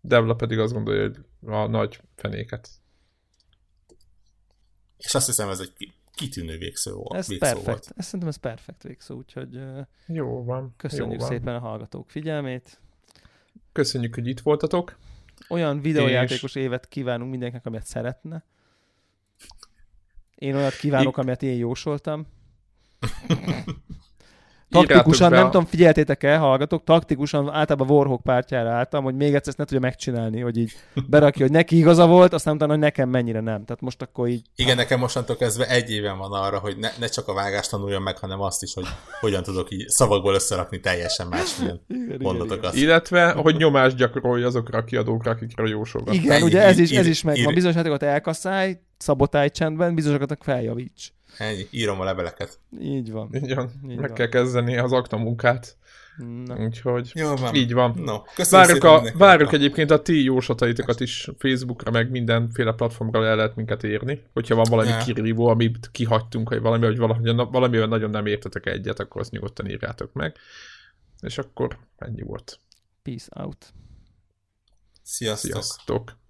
Devla 0.00 0.34
pedig 0.34 0.58
azt 0.58 0.72
gondolja, 0.72 1.02
hogy 1.02 1.18
a 1.48 1.66
nagy 1.66 2.00
fenéket. 2.16 2.68
És 4.96 5.14
azt 5.14 5.26
hiszem, 5.26 5.48
ez 5.48 5.60
egy 5.60 5.92
kitűnő 6.14 6.58
végszó, 6.58 6.94
volt- 6.96 7.14
Ez 7.14 7.28
végszó 7.28 7.44
perfekt. 7.44 7.66
volt. 7.66 7.92
Ez 7.96 8.04
szerintem 8.04 8.28
ez 8.28 8.36
perfekt 8.36 8.82
végszó, 8.82 9.16
úgyhogy 9.16 9.60
Jó 10.06 10.44
van. 10.44 10.74
köszönjük 10.76 11.12
jó 11.12 11.18
van. 11.18 11.28
szépen 11.28 11.54
a 11.54 11.58
hallgatók 11.58 12.10
figyelmét. 12.10 12.80
Köszönjük, 13.72 14.14
hogy 14.14 14.26
itt 14.26 14.40
voltatok. 14.40 14.96
Olyan 15.48 15.80
videójátékos 15.80 16.54
évet 16.54 16.88
kívánunk 16.88 17.30
mindenkinek, 17.30 17.66
amit 17.66 17.86
szeretne. 17.86 18.44
Én 20.34 20.54
olyat 20.54 20.76
kívánok, 20.76 21.16
I- 21.16 21.20
amit 21.20 21.42
én 21.42 21.56
jósoltam. 21.56 22.26
Taktikusan, 24.72 25.30
be 25.30 25.36
nem 25.36 25.44
tudom, 25.44 25.64
figyeltétek-e, 25.64 26.36
hallgatók, 26.36 26.84
taktikusan 26.84 27.50
általában 27.50 27.90
Warhawk 27.90 28.22
pártjára 28.22 28.70
álltam, 28.70 29.04
hogy 29.04 29.14
még 29.14 29.34
egyszer 29.34 29.48
ezt 29.48 29.56
ne 29.58 29.64
tudja 29.64 29.80
megcsinálni, 29.80 30.40
hogy 30.40 30.56
így 30.56 30.72
berakja, 31.06 31.42
hogy 31.42 31.54
neki 31.54 31.76
igaza 31.76 32.06
volt, 32.06 32.32
aztán 32.32 32.54
utána, 32.54 32.70
hogy 32.72 32.80
nekem 32.80 33.08
mennyire 33.08 33.40
nem. 33.40 33.64
Tehát 33.64 33.80
most 33.80 34.02
akkor 34.02 34.28
így 34.28 34.42
Igen, 34.56 34.76
nekem 34.76 34.98
mostantól 34.98 35.36
kezdve 35.36 35.68
egy 35.68 35.90
éven 35.90 36.18
van 36.18 36.32
arra, 36.32 36.58
hogy 36.58 36.76
ne, 36.78 36.88
ne 36.98 37.06
csak 37.06 37.28
a 37.28 37.34
vágást 37.34 37.70
tanuljam 37.70 38.02
meg, 38.02 38.18
hanem 38.18 38.40
azt 38.40 38.62
is, 38.62 38.74
hogy 38.74 38.86
hogyan 39.20 39.42
tudok 39.42 39.70
így 39.70 39.88
szavakból 39.88 40.34
összerakni 40.34 40.80
teljesen 40.80 41.26
másmilyen 41.26 41.80
mondatokat. 42.18 42.74
Illetve, 42.74 43.30
hogy 43.30 43.56
nyomást 43.56 43.96
gyakorolj 43.96 44.42
azokra 44.42 44.78
a 44.78 44.84
kiadókra, 44.84 45.30
akikre 45.30 45.68
jósolgat. 45.68 46.14
Igen, 46.14 46.32
Ennyi, 46.32 46.42
ugye 46.42 46.62
ez 46.62 46.78
is, 46.78 46.90
ez 46.90 47.06
is 47.06 47.22
megvan. 47.22 47.54
Bizonyos 47.54 47.76
elkasszálj, 47.98 48.78
szabotálj 48.98 49.48
csendben, 49.48 49.94
bizonyosokat 49.94 50.38
feljavíts. 50.42 51.12
Ennyi, 51.38 51.66
írom 51.70 52.00
a 52.00 52.04
leveleket. 52.04 52.58
Így 52.80 53.10
van. 53.10 53.34
Így 53.34 53.54
van, 53.54 53.70
Így 53.88 53.96
meg 53.96 54.06
van. 54.08 54.14
kell 54.14 54.28
kezdeni 54.28 54.76
az 54.76 54.92
akta 54.92 55.16
munkát. 55.16 55.76
Na, 56.44 56.56
Úgyhogy 56.56 57.10
Jó 57.14 57.34
van. 57.36 57.54
így 57.54 57.72
van. 57.72 57.98
No, 58.04 58.16
Várjuk, 58.50 58.84
a, 58.84 59.02
várjuk 59.14 59.52
egyébként 59.52 59.90
a 59.90 60.02
ti 60.02 60.22
jóslataitokat 60.22 61.00
is 61.00 61.28
Facebookra, 61.38 61.90
meg 61.90 62.10
mindenféle 62.10 62.72
platformra 62.72 63.26
el 63.26 63.36
lehet 63.36 63.56
minket 63.56 63.84
érni. 63.84 64.22
Hogyha 64.32 64.54
van 64.54 64.66
valami 64.70 64.88
Ja. 64.88 64.98
kirívó, 64.98 65.46
amit 65.46 65.88
kihagytunk, 65.92 66.48
vagy 66.48 66.60
valami, 66.60 66.84
hogy 66.84 66.96
valami, 66.96 67.34
valamivel 67.50 67.86
nagyon 67.86 68.10
nem 68.10 68.26
értetek 68.26 68.66
egyet, 68.66 69.00
akkor 69.00 69.20
azt 69.20 69.30
nyugodtan 69.30 69.70
írjátok 69.70 70.12
meg. 70.12 70.36
És 71.20 71.38
akkor 71.38 71.78
ennyi 71.98 72.22
volt. 72.22 72.58
peace 73.02 73.28
out. 73.42 73.72
Sziasztok. 75.02 75.50
Sziasztok! 75.50 76.20